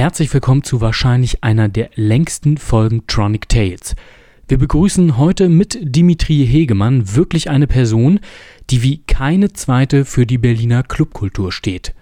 Herzlich 0.00 0.32
willkommen 0.32 0.62
zu 0.62 0.80
wahrscheinlich 0.80 1.44
einer 1.44 1.68
der 1.68 1.90
längsten 1.94 2.56
Folgen 2.56 3.06
Tronic 3.06 3.50
Tales. 3.50 3.94
Wir 4.48 4.56
begrüßen 4.56 5.18
heute 5.18 5.50
mit 5.50 5.78
Dimitri 5.82 6.46
Hegemann 6.46 7.16
wirklich 7.16 7.50
eine 7.50 7.66
Person, 7.66 8.18
die 8.70 8.82
wie 8.82 9.02
keine 9.02 9.52
zweite 9.52 10.06
für 10.06 10.24
die 10.24 10.38
Berliner 10.38 10.84
Clubkultur 10.84 11.52
steht. 11.52 11.92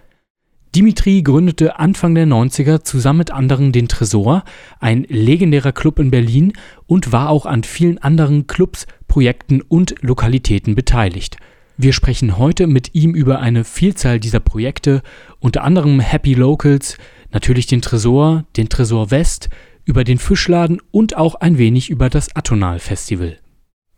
Dimitri 0.77 1.23
gründete 1.23 1.81
Anfang 1.81 2.15
der 2.15 2.29
90er 2.29 2.85
zusammen 2.85 3.19
mit 3.19 3.33
anderen 3.33 3.73
den 3.73 3.89
Tresor, 3.89 4.45
ein 4.79 5.03
legendärer 5.09 5.73
Club 5.73 5.99
in 5.99 6.13
Berlin, 6.13 6.53
und 6.87 7.11
war 7.11 7.31
auch 7.31 7.47
an 7.47 7.65
vielen 7.65 7.99
anderen 7.99 8.47
Clubs, 8.47 8.87
Projekten 9.09 9.61
und 9.61 9.97
Lokalitäten 10.03 10.77
beteiligt. 10.77 11.37
Wir 11.77 11.93
sprechen 11.93 12.39
heute 12.39 12.69
mit 12.69 12.95
ihm 12.95 13.15
über 13.15 13.41
eine 13.41 13.65
Vielzahl 13.65 14.21
dieser 14.21 14.41
Projekte, 14.41 15.03
unter 15.41 15.65
anderem 15.65 15.99
Happy 15.99 16.35
Locals, 16.35 16.97
natürlich 17.33 17.67
den 17.67 17.83
Tresor, 17.83 18.45
den 18.57 18.69
Tresor 18.69 19.11
West, 19.11 19.49
über 19.85 20.05
den 20.05 20.19
Fischladen 20.19 20.81
und 20.91 21.17
auch 21.17 21.35
ein 21.37 21.57
wenig 21.59 21.89
über 21.91 22.11
das 22.11 22.35
Atonal 22.37 22.79
Festival. 22.79 23.39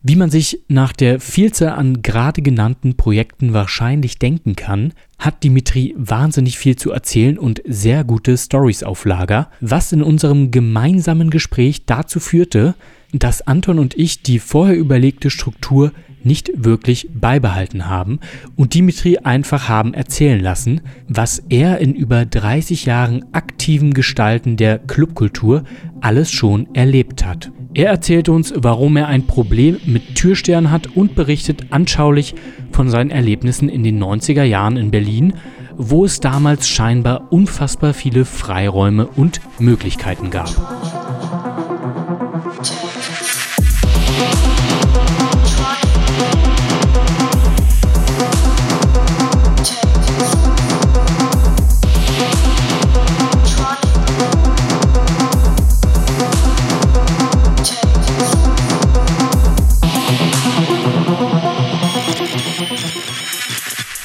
Wie 0.03 0.15
man 0.15 0.31
sich 0.31 0.63
nach 0.67 0.93
der 0.93 1.19
Vielzahl 1.19 1.73
an 1.73 2.01
gerade 2.01 2.41
genannten 2.41 2.97
Projekten 2.97 3.53
wahrscheinlich 3.53 4.17
denken 4.17 4.55
kann, 4.55 4.93
hat 5.19 5.43
Dimitri 5.43 5.93
wahnsinnig 5.95 6.57
viel 6.57 6.75
zu 6.75 6.91
erzählen 6.91 7.37
und 7.37 7.61
sehr 7.67 8.03
gute 8.03 8.35
Stories 8.35 8.81
auf 8.81 9.05
Lager, 9.05 9.51
was 9.59 9.91
in 9.91 10.01
unserem 10.01 10.49
gemeinsamen 10.49 11.29
Gespräch 11.29 11.85
dazu 11.85 12.19
führte, 12.19 12.73
dass 13.13 13.45
Anton 13.45 13.77
und 13.77 13.95
ich 13.95 14.23
die 14.23 14.39
vorher 14.39 14.75
überlegte 14.75 15.29
Struktur 15.29 15.91
nicht 16.23 16.51
wirklich 16.55 17.09
beibehalten 17.13 17.89
haben 17.89 18.19
und 18.55 18.73
Dimitri 18.73 19.17
einfach 19.17 19.69
haben 19.69 19.93
erzählen 19.93 20.39
lassen, 20.39 20.81
was 21.07 21.43
er 21.49 21.79
in 21.79 21.93
über 21.93 22.25
30 22.25 22.85
Jahren 22.85 23.25
aktiven 23.31 23.93
Gestalten 23.93 24.57
der 24.57 24.79
Clubkultur 24.79 25.63
alles 26.01 26.31
schon 26.31 26.73
erlebt 26.73 27.25
hat. 27.25 27.51
Er 27.73 27.89
erzählt 27.89 28.27
uns, 28.27 28.53
warum 28.55 28.97
er 28.97 29.07
ein 29.07 29.27
Problem 29.27 29.77
mit 29.85 30.15
Türstern 30.15 30.71
hat 30.71 30.87
und 30.95 31.15
berichtet 31.15 31.67
anschaulich 31.69 32.35
von 32.71 32.89
seinen 32.89 33.11
Erlebnissen 33.11 33.69
in 33.69 33.83
den 33.83 34.01
90er 34.03 34.43
Jahren 34.43 34.75
in 34.75 34.91
Berlin, 34.91 35.33
wo 35.77 36.03
es 36.03 36.19
damals 36.19 36.67
scheinbar 36.67 37.31
unfassbar 37.31 37.93
viele 37.93 38.25
Freiräume 38.25 39.07
und 39.07 39.39
Möglichkeiten 39.59 40.29
gab. 40.29 41.40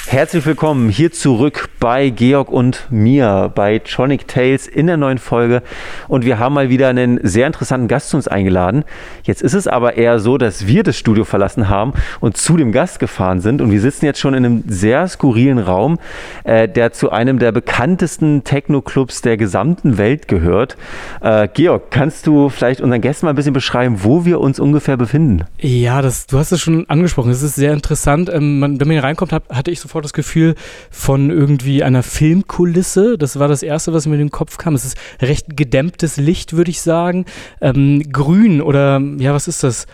Herzlich 0.09 0.45
willkommen 0.45 0.87
hier 0.87 1.11
zurück 1.11 1.67
bei 1.81 2.09
Georg 2.09 2.49
und 2.49 2.87
mir 2.89 3.51
bei 3.53 3.79
Tronic 3.79 4.25
Tales 4.25 4.65
in 4.65 4.87
der 4.87 4.95
neuen 4.95 5.17
Folge. 5.17 5.61
Und 6.07 6.23
wir 6.23 6.39
haben 6.39 6.55
mal 6.55 6.69
wieder 6.69 6.87
einen 6.87 7.19
sehr 7.23 7.45
interessanten 7.45 7.89
Gast 7.89 8.11
zu 8.11 8.15
uns 8.15 8.25
eingeladen. 8.25 8.85
Jetzt 9.23 9.41
ist 9.41 9.53
es 9.53 9.67
aber 9.67 9.97
eher 9.97 10.19
so, 10.19 10.37
dass 10.37 10.65
wir 10.65 10.83
das 10.83 10.97
Studio 10.97 11.25
verlassen 11.25 11.67
haben 11.67 11.91
und 12.21 12.37
zu 12.37 12.55
dem 12.55 12.71
Gast 12.71 12.99
gefahren 12.99 13.41
sind. 13.41 13.61
Und 13.61 13.69
wir 13.69 13.81
sitzen 13.81 14.05
jetzt 14.05 14.19
schon 14.19 14.33
in 14.33 14.45
einem 14.45 14.63
sehr 14.65 15.09
skurrilen 15.09 15.59
Raum, 15.59 15.99
äh, 16.45 16.69
der 16.69 16.93
zu 16.93 17.11
einem 17.11 17.37
der 17.37 17.51
bekanntesten 17.51 18.45
Techno-Clubs 18.45 19.21
der 19.23 19.35
gesamten 19.35 19.97
Welt 19.97 20.29
gehört. 20.29 20.77
Äh, 21.19 21.49
Georg, 21.53 21.91
kannst 21.91 22.27
du 22.27 22.47
vielleicht 22.47 22.79
unseren 22.79 23.01
Gästen 23.01 23.25
mal 23.25 23.33
ein 23.33 23.35
bisschen 23.35 23.51
beschreiben, 23.51 23.97
wo 24.03 24.23
wir 24.23 24.39
uns 24.39 24.57
ungefähr 24.57 24.95
befinden? 24.95 25.43
Ja, 25.59 26.01
das, 26.01 26.27
du 26.27 26.39
hast 26.39 26.53
es 26.53 26.61
schon 26.61 26.89
angesprochen. 26.89 27.29
Es 27.29 27.43
ist 27.43 27.55
sehr 27.55 27.73
interessant. 27.73 28.29
Ähm, 28.33 28.59
man, 28.59 28.79
wenn 28.79 28.87
man 28.87 28.95
hier 28.95 29.03
reinkommt, 29.03 29.33
hat, 29.33 29.43
hatte 29.49 29.69
ich 29.69 29.81
sofort 29.81 29.96
das 30.01 30.13
Gefühl 30.13 30.55
von 30.89 31.29
irgendwie 31.29 31.83
einer 31.83 32.03
Filmkulisse. 32.03 33.17
Das 33.17 33.39
war 33.39 33.47
das 33.47 33.63
Erste, 33.63 33.93
was 33.93 34.05
mir 34.05 34.15
in 34.15 34.19
den 34.19 34.31
Kopf 34.31 34.57
kam. 34.57 34.75
Es 34.75 34.85
ist 34.85 34.97
recht 35.21 35.57
gedämmtes 35.57 36.17
Licht, 36.17 36.53
würde 36.53 36.71
ich 36.71 36.81
sagen. 36.81 37.25
Ähm, 37.61 38.03
grün 38.11 38.61
oder, 38.61 39.01
ja, 39.17 39.33
was 39.33 39.47
ist 39.47 39.63
das? 39.63 39.87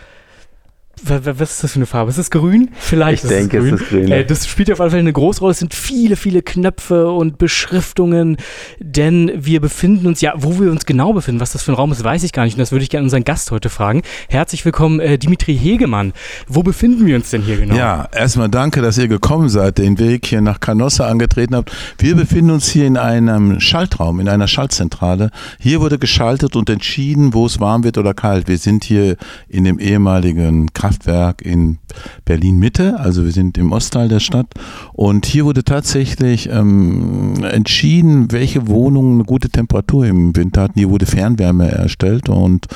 Was 1.02 1.52
ist 1.52 1.64
das 1.64 1.72
für 1.72 1.76
eine 1.76 1.86
Farbe? 1.86 2.10
Ist 2.10 2.18
es 2.18 2.30
grün? 2.30 2.70
Vielleicht 2.78 3.24
ich 3.24 3.30
ist 3.30 3.36
denke, 3.36 3.58
es 3.58 3.64
grün. 3.64 3.74
Es 3.74 3.80
ist 3.80 3.88
grün 3.88 4.12
äh, 4.12 4.24
das 4.24 4.46
spielt 4.46 4.70
auf 4.70 4.78
jeden 4.78 4.90
Fall 4.90 5.00
eine 5.00 5.12
große 5.12 5.40
Rolle. 5.40 5.52
Es 5.52 5.58
sind 5.58 5.74
viele, 5.74 6.16
viele 6.16 6.42
Knöpfe 6.42 7.10
und 7.10 7.36
Beschriftungen, 7.38 8.36
denn 8.78 9.32
wir 9.34 9.60
befinden 9.60 10.06
uns, 10.06 10.20
ja, 10.20 10.34
wo 10.36 10.60
wir 10.60 10.70
uns 10.70 10.86
genau 10.86 11.12
befinden, 11.12 11.40
was 11.40 11.52
das 11.52 11.62
für 11.62 11.72
ein 11.72 11.74
Raum 11.74 11.92
ist, 11.92 12.04
weiß 12.04 12.22
ich 12.22 12.32
gar 12.32 12.44
nicht. 12.44 12.54
Und 12.54 12.60
das 12.60 12.70
würde 12.72 12.84
ich 12.84 12.90
gerne 12.90 13.04
unseren 13.04 13.24
Gast 13.24 13.50
heute 13.50 13.70
fragen. 13.70 14.02
Herzlich 14.28 14.64
willkommen, 14.64 15.00
äh, 15.00 15.18
Dimitri 15.18 15.56
Hegemann. 15.56 16.12
Wo 16.46 16.62
befinden 16.62 17.06
wir 17.06 17.16
uns 17.16 17.30
denn 17.30 17.42
hier 17.42 17.56
genau? 17.56 17.74
Ja, 17.74 18.08
erstmal 18.12 18.48
danke, 18.48 18.80
dass 18.80 18.96
ihr 18.96 19.08
gekommen 19.08 19.48
seid, 19.48 19.78
den 19.78 19.98
Weg 19.98 20.26
hier 20.26 20.40
nach 20.40 20.60
Canossa 20.60 21.08
angetreten 21.08 21.56
habt. 21.56 21.72
Wir 21.98 22.14
befinden 22.14 22.52
uns 22.52 22.68
hier 22.68 22.86
in 22.86 22.96
einem 22.96 23.60
Schaltraum, 23.60 24.20
in 24.20 24.28
einer 24.28 24.46
Schaltzentrale. 24.46 25.30
Hier 25.58 25.80
wurde 25.80 25.98
geschaltet 25.98 26.54
und 26.56 26.70
entschieden, 26.70 27.34
wo 27.34 27.46
es 27.46 27.58
warm 27.58 27.82
wird 27.82 27.98
oder 27.98 28.14
kalt. 28.14 28.46
Wir 28.46 28.58
sind 28.58 28.84
hier 28.84 29.16
in 29.48 29.64
dem 29.64 29.78
ehemaligen 29.78 30.72
Kraft 30.72 30.83
Kraftwerk 30.84 31.40
in 31.40 31.78
Berlin 32.26 32.58
Mitte, 32.58 33.00
also 33.00 33.24
wir 33.24 33.32
sind 33.32 33.56
im 33.56 33.72
Ostteil 33.72 34.08
der 34.08 34.20
Stadt. 34.20 34.48
Und 34.92 35.24
hier 35.24 35.46
wurde 35.46 35.64
tatsächlich 35.64 36.50
ähm, 36.50 37.42
entschieden, 37.42 38.32
welche 38.32 38.68
Wohnungen 38.68 39.14
eine 39.14 39.24
gute 39.24 39.48
Temperatur 39.48 40.04
im 40.04 40.36
Winter 40.36 40.60
hatten. 40.60 40.78
Hier 40.78 40.90
wurde 40.90 41.06
Fernwärme 41.06 41.70
erstellt 41.70 42.28
und 42.28 42.66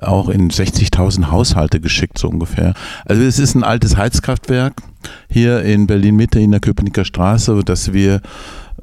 auch 0.00 0.28
in 0.28 0.50
60.000 0.50 1.30
Haushalte 1.30 1.78
geschickt, 1.78 2.18
so 2.18 2.28
ungefähr. 2.28 2.74
Also 3.04 3.22
es 3.22 3.38
ist 3.38 3.54
ein 3.54 3.62
altes 3.62 3.96
Heizkraftwerk 3.96 4.74
hier 5.28 5.62
in 5.62 5.86
Berlin 5.86 6.16
Mitte 6.16 6.40
in 6.40 6.50
der 6.50 6.60
Köpenicker 6.60 7.04
Straße, 7.04 7.60
dass 7.64 7.92
wir 7.92 8.22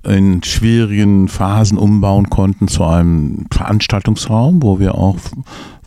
in 0.04 0.44
schwierigen 0.44 1.28
Phasen 1.28 1.78
umbauen 1.78 2.30
konnten 2.30 2.68
zu 2.68 2.84
einem 2.84 3.46
Veranstaltungsraum, 3.52 4.62
wo 4.64 4.80
wir 4.80 4.96
auch 4.96 5.18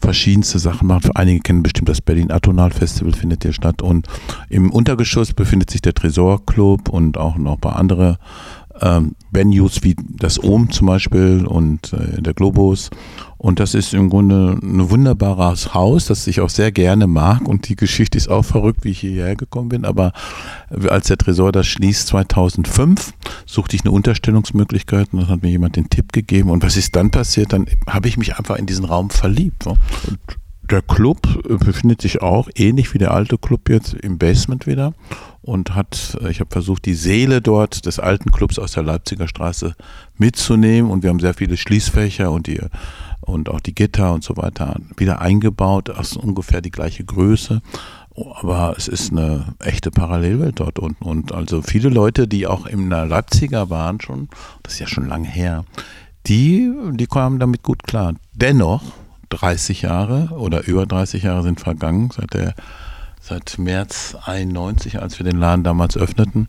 verschiedenste 0.00 0.58
Sachen 0.58 0.88
machen. 0.88 1.12
Einige 1.14 1.40
kennen 1.40 1.62
bestimmt 1.62 1.88
das 1.88 2.00
Berlin 2.00 2.30
Atonal 2.30 2.72
Festival 2.72 3.12
findet 3.12 3.44
hier 3.44 3.52
statt 3.52 3.82
und 3.82 4.08
im 4.48 4.70
Untergeschoss 4.70 5.32
befindet 5.32 5.70
sich 5.70 5.80
der 5.80 5.94
Tresor 5.94 6.44
Club 6.44 6.88
und 6.88 7.16
auch 7.16 7.36
noch 7.36 7.54
ein 7.54 7.60
paar 7.60 7.76
andere 7.76 8.18
ähm, 8.80 9.14
Venues 9.30 9.82
wie 9.82 9.94
das 10.08 10.42
OM 10.42 10.70
zum 10.70 10.88
Beispiel 10.88 11.46
und 11.46 11.92
äh, 11.92 12.20
der 12.20 12.34
Globus. 12.34 12.90
Und 13.42 13.58
das 13.58 13.74
ist 13.74 13.92
im 13.92 14.08
Grunde 14.08 14.56
ein 14.62 14.88
wunderbares 14.88 15.74
Haus, 15.74 16.06
das 16.06 16.28
ich 16.28 16.40
auch 16.40 16.48
sehr 16.48 16.70
gerne 16.70 17.08
mag. 17.08 17.48
Und 17.48 17.68
die 17.68 17.74
Geschichte 17.74 18.16
ist 18.16 18.28
auch 18.28 18.44
verrückt, 18.44 18.84
wie 18.84 18.90
ich 18.90 19.00
hierher 19.00 19.34
gekommen 19.34 19.68
bin. 19.68 19.84
Aber 19.84 20.12
als 20.88 21.08
der 21.08 21.18
Tresor 21.18 21.50
das 21.50 21.66
schließt 21.66 22.06
2005, 22.06 23.12
suchte 23.44 23.74
ich 23.74 23.82
eine 23.82 23.90
Unterstellungsmöglichkeit 23.90 25.08
und 25.10 25.22
dann 25.22 25.28
hat 25.28 25.42
mir 25.42 25.50
jemand 25.50 25.74
den 25.74 25.90
Tipp 25.90 26.12
gegeben. 26.12 26.50
Und 26.50 26.62
was 26.62 26.76
ist 26.76 26.94
dann 26.94 27.10
passiert? 27.10 27.52
Dann 27.52 27.66
habe 27.88 28.06
ich 28.06 28.16
mich 28.16 28.38
einfach 28.38 28.54
in 28.58 28.66
diesen 28.66 28.84
Raum 28.84 29.10
verliebt. 29.10 29.66
Und 29.66 29.80
der 30.70 30.80
Club 30.80 31.42
befindet 31.42 32.00
sich 32.00 32.22
auch 32.22 32.48
ähnlich 32.54 32.94
wie 32.94 32.98
der 32.98 33.10
alte 33.10 33.38
Club 33.38 33.68
jetzt 33.68 33.92
im 33.94 34.18
Basement 34.18 34.68
wieder 34.68 34.94
und 35.40 35.74
hat, 35.74 36.16
ich 36.30 36.38
habe 36.38 36.50
versucht, 36.50 36.84
die 36.84 36.94
Seele 36.94 37.42
dort 37.42 37.86
des 37.86 37.98
alten 37.98 38.30
Clubs 38.30 38.60
aus 38.60 38.70
der 38.70 38.84
Leipziger 38.84 39.26
Straße 39.26 39.74
mitzunehmen 40.16 40.92
und 40.92 41.02
wir 41.02 41.10
haben 41.10 41.18
sehr 41.18 41.34
viele 41.34 41.56
Schließfächer 41.56 42.30
und 42.30 42.46
die 42.46 42.60
und 43.22 43.48
auch 43.48 43.60
die 43.60 43.74
Gitter 43.74 44.12
und 44.12 44.22
so 44.22 44.36
weiter 44.36 44.76
wieder 44.96 45.20
eingebaut, 45.20 45.90
aus 45.90 46.16
ungefähr 46.16 46.60
die 46.60 46.70
gleiche 46.70 47.04
Größe. 47.04 47.62
Aber 48.14 48.74
es 48.76 48.88
ist 48.88 49.10
eine 49.10 49.54
echte 49.58 49.90
Parallelwelt 49.90 50.60
dort 50.60 50.78
unten. 50.78 51.04
Und 51.04 51.32
also 51.32 51.62
viele 51.62 51.88
Leute, 51.88 52.28
die 52.28 52.46
auch 52.46 52.66
in 52.66 52.90
der 52.90 53.06
Leipziger 53.06 53.70
waren 53.70 54.00
schon, 54.00 54.28
das 54.62 54.74
ist 54.74 54.80
ja 54.80 54.86
schon 54.86 55.08
lange 55.08 55.28
her, 55.28 55.64
die, 56.26 56.70
die 56.92 57.06
kamen 57.06 57.38
damit 57.38 57.62
gut 57.62 57.82
klar. 57.84 58.14
Dennoch, 58.32 58.82
30 59.30 59.82
Jahre 59.82 60.28
oder 60.32 60.66
über 60.66 60.84
30 60.84 61.22
Jahre 61.22 61.42
sind 61.42 61.60
vergangen, 61.60 62.10
seit 62.14 62.34
der 62.34 62.54
seit 63.32 63.58
März 63.58 64.14
91, 64.26 65.00
als 65.00 65.18
wir 65.18 65.24
den 65.24 65.38
Laden 65.38 65.64
damals 65.64 65.96
öffneten. 65.96 66.48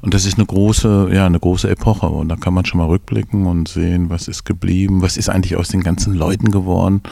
Und 0.00 0.14
das 0.14 0.24
ist 0.24 0.38
eine 0.38 0.46
große, 0.46 1.10
ja, 1.12 1.26
eine 1.26 1.38
große 1.38 1.68
Epoche. 1.68 2.06
Und 2.06 2.30
da 2.30 2.36
kann 2.36 2.54
man 2.54 2.64
schon 2.64 2.78
mal 2.78 2.86
rückblicken 2.86 3.44
und 3.46 3.68
sehen, 3.68 4.08
was 4.08 4.28
ist 4.28 4.44
geblieben, 4.44 5.02
was 5.02 5.18
ist 5.18 5.28
eigentlich 5.28 5.56
aus 5.56 5.68
den 5.68 5.82
ganzen 5.82 6.14
Leuten 6.14 6.50
geworden. 6.50 7.02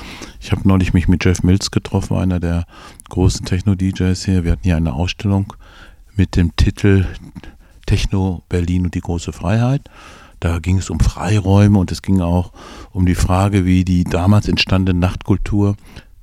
Ich 0.40 0.52
habe 0.52 0.66
neulich 0.66 0.94
mich 0.94 1.06
mit 1.06 1.22
Jeff 1.22 1.42
Mills 1.42 1.70
getroffen, 1.70 2.16
einer 2.16 2.40
der 2.40 2.64
großen 3.10 3.44
Techno-DJs 3.44 4.24
hier. 4.24 4.44
Wir 4.44 4.52
hatten 4.52 4.62
hier 4.62 4.76
eine 4.76 4.94
Ausstellung 4.94 5.52
mit 6.16 6.36
dem 6.36 6.56
Titel 6.56 7.06
Techno 7.84 8.42
Berlin 8.48 8.84
und 8.84 8.94
die 8.94 9.00
große 9.00 9.34
Freiheit. 9.34 9.82
Da 10.38 10.60
ging 10.60 10.78
es 10.78 10.88
um 10.88 10.98
Freiräume 10.98 11.78
und 11.78 11.92
es 11.92 12.00
ging 12.00 12.22
auch 12.22 12.52
um 12.92 13.04
die 13.04 13.14
Frage, 13.14 13.66
wie 13.66 13.84
die 13.84 14.04
damals 14.04 14.48
entstandene 14.48 14.98
Nachtkultur 14.98 15.76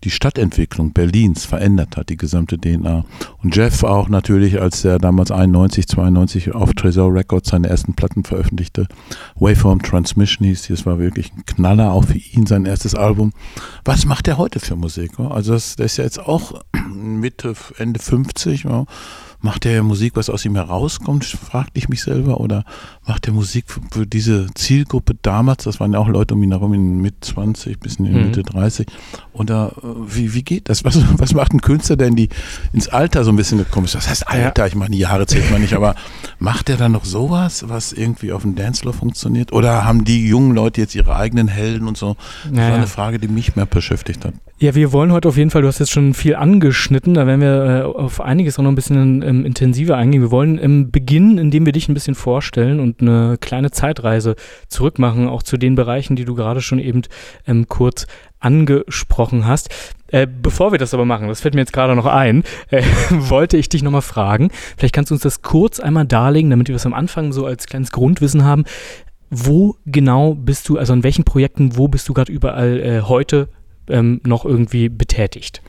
die 0.04 0.12
Stadtentwicklung 0.12 0.94
Berlins 0.94 1.46
verändert 1.46 1.98
hat, 1.98 2.10
die 2.10 2.18
gesamte 2.18 2.58
DNA. 2.58 3.06
Und 3.42 3.56
Jeff 3.56 3.84
auch 3.84 4.10
natürlich, 4.10 4.62
als 4.62 4.86
er 4.86 5.00
damals 5.00 5.32
91, 5.32 5.88
92 5.88 6.54
auf 6.54 6.74
Tresor 6.74 7.14
Records 7.14 7.50
seine 7.50 7.70
ersten 7.70 7.94
Platten 7.94 8.24
veröffentlichte, 8.24 8.88
Waveform 9.36 9.82
Transmission 9.82 10.48
hieß, 10.48 10.68
das 10.68 10.86
war 10.86 11.00
wirklich 11.00 11.32
ein 11.34 11.46
Knaller, 11.46 11.92
auch 11.92 12.06
für 12.06 12.18
ihn 12.18 12.46
sein 12.46 12.66
erstes 12.66 12.96
Album. 12.96 13.32
Was 13.86 14.06
macht 14.06 14.28
er 14.28 14.38
heute 14.38 14.60
für 14.60 14.76
Musik? 14.76 15.20
Also 15.20 15.54
das, 15.54 15.76
das 15.76 15.94
ist 15.94 15.98
ja 15.98 16.04
jetzt 16.04 16.20
auch 16.20 16.62
Mitte, 16.94 17.56
Ende 17.78 18.00
50, 18.00 18.64
ja 18.64 18.86
macht 19.40 19.66
er 19.66 19.84
Musik, 19.84 20.16
was 20.16 20.30
aus 20.30 20.46
ihm 20.46 20.56
herauskommt, 20.56 21.26
fragte 21.26 21.78
ich 21.78 21.90
mich 21.90 22.02
selber, 22.02 22.40
oder 22.40 22.64
macht 23.06 23.28
er 23.28 23.34
Musik 23.34 23.66
für, 23.92 24.06
diese 24.06 24.48
Zielgruppe 24.56 25.16
damals, 25.22 25.64
das 25.64 25.80
waren 25.80 25.94
ja 25.94 26.00
auch 26.00 26.08
Leute 26.08 26.34
um 26.34 26.44
ihn 26.44 26.52
herum 26.52 26.74
in 26.74 27.02
Mitte 27.02 27.20
20 27.22 27.80
bis 27.80 27.96
in 27.96 28.06
die 28.06 28.12
mhm. 28.12 28.24
Mitte 28.24 28.44
30, 28.44 28.88
oder 29.34 29.74
äh, 29.84 29.88
wie, 30.08 30.34
wie 30.34 30.44
geht 30.44 30.70
das? 30.70 30.84
Was, 30.84 31.00
was 31.18 31.34
macht 31.34 31.54
ein 31.54 31.62
Künstler, 31.62 31.96
der 31.96 32.08
in 32.08 32.16
die, 32.16 32.30
ins 32.74 32.88
Alter 32.88 33.24
so 33.24 33.32
ein 33.32 33.36
bisschen 33.36 33.60
gekommen 33.60 33.86
ist? 33.86 33.96
Das 33.96 34.10
heißt 34.10 34.28
Alter, 34.28 34.68
ich 34.68 34.76
meine, 34.76 34.92
die 34.92 35.00
Jahre 35.00 35.26
zählt 35.28 35.52
man 35.52 35.62
nicht, 35.62 35.74
aber 35.74 35.96
macht 36.40 36.70
er 36.70 36.78
dann 36.78 36.92
noch 36.92 37.06
sowas, 37.06 37.66
was 37.68 37.94
irgendwie 37.94 38.32
auf 38.32 38.42
dem 38.42 38.56
Dancefloor 38.56 38.94
funktioniert? 38.94 39.54
Oder 39.54 39.86
haben 39.86 40.04
die 40.04 40.28
jungen 40.28 40.56
Leute 40.56 40.82
jetzt 40.82 40.96
ihre 40.96 41.16
eigenen 41.16 41.48
Helden 41.48 41.88
und 41.88 41.98
so? 41.98 42.16
Das 42.44 42.52
naja. 42.52 42.70
war 42.70 42.78
eine 42.78 42.88
Frage, 42.88 43.20
die 43.20 43.28
mich 43.28 43.56
mehr 43.56 43.66
beschäftigt 43.66 44.26
hat. 44.26 44.34
Ja, 44.60 44.74
wir 44.74 44.92
wollen 44.92 45.12
heute 45.12 45.28
auf 45.28 45.38
jeden 45.38 45.52
Fall, 45.52 45.62
du 45.62 45.68
hast 45.68 45.78
jetzt 45.78 45.92
schon 45.92 46.16
viel 46.16 46.36
angeschnitten, 46.36 47.14
da 47.14 47.28
werden 47.28 47.42
wir 47.42 47.64
äh, 47.64 47.82
auf 47.84 48.22
einiges 48.22 48.58
auch 48.58 48.64
noch 48.64 48.72
ein 48.72 48.76
bisschen 48.76 49.22
ähm, 49.28 49.46
intensiver 49.46 49.98
eingehen. 49.98 50.22
Wir 50.22 50.32
wollen 50.32 50.58
im 50.58 50.90
Beginn, 50.90 51.38
indem 51.38 51.66
wir 51.66 51.74
dich 51.74 51.90
ein 51.90 51.94
bisschen 51.94 52.16
vorstellen 52.16 52.80
und 52.80 53.02
eine 53.02 53.38
kleine 53.40 53.72
Zeitreise 53.72 54.36
zurückmachen, 54.70 55.28
auch 55.28 55.44
zu 55.44 55.58
den 55.58 55.76
Bereichen, 55.76 56.16
die 56.16 56.26
du 56.26 56.34
gerade 56.34 56.62
schon 56.62 56.80
eben 56.80 57.02
ähm, 57.46 57.68
kurz 57.68 58.08
angesprochen 58.40 59.46
hast. 59.46 59.70
Äh, 60.08 60.28
bevor 60.28 60.72
wir 60.72 60.80
das 60.80 60.94
aber 60.94 61.06
machen, 61.06 61.28
das 61.28 61.42
fällt 61.42 61.54
mir 61.54 61.62
jetzt 61.62 61.74
gerade 61.74 61.96
noch 61.96 62.06
ein, 62.06 62.44
äh, 62.70 62.84
wollte 63.12 63.58
ich 63.58 63.70
dich 63.70 63.84
nochmal 63.84 64.02
fragen, 64.02 64.50
vielleicht 64.78 64.96
kannst 64.96 65.12
du 65.12 65.16
uns 65.16 65.24
das 65.24 65.42
kurz 65.42 65.80
einmal 65.80 66.06
darlegen, 66.06 66.50
damit 66.50 66.70
wir 66.70 66.76
es 66.76 66.86
am 66.86 66.94
Anfang 66.94 67.34
so 67.34 67.46
als 67.46 67.68
kleines 67.68 67.92
Grundwissen 67.92 68.46
haben. 68.46 68.64
Wo 69.30 69.76
genau 69.86 70.36
bist 70.36 70.70
du, 70.70 70.78
also 70.78 70.94
in 70.94 71.04
welchen 71.04 71.26
Projekten, 71.26 71.76
wo 71.76 71.90
bist 71.90 72.08
du 72.08 72.14
gerade 72.14 72.32
überall 72.32 72.80
äh, 72.80 73.02
heute 73.02 73.50
ähm, 73.90 74.22
noch 74.24 74.46
irgendwie 74.46 74.88
betätigt? 74.88 75.62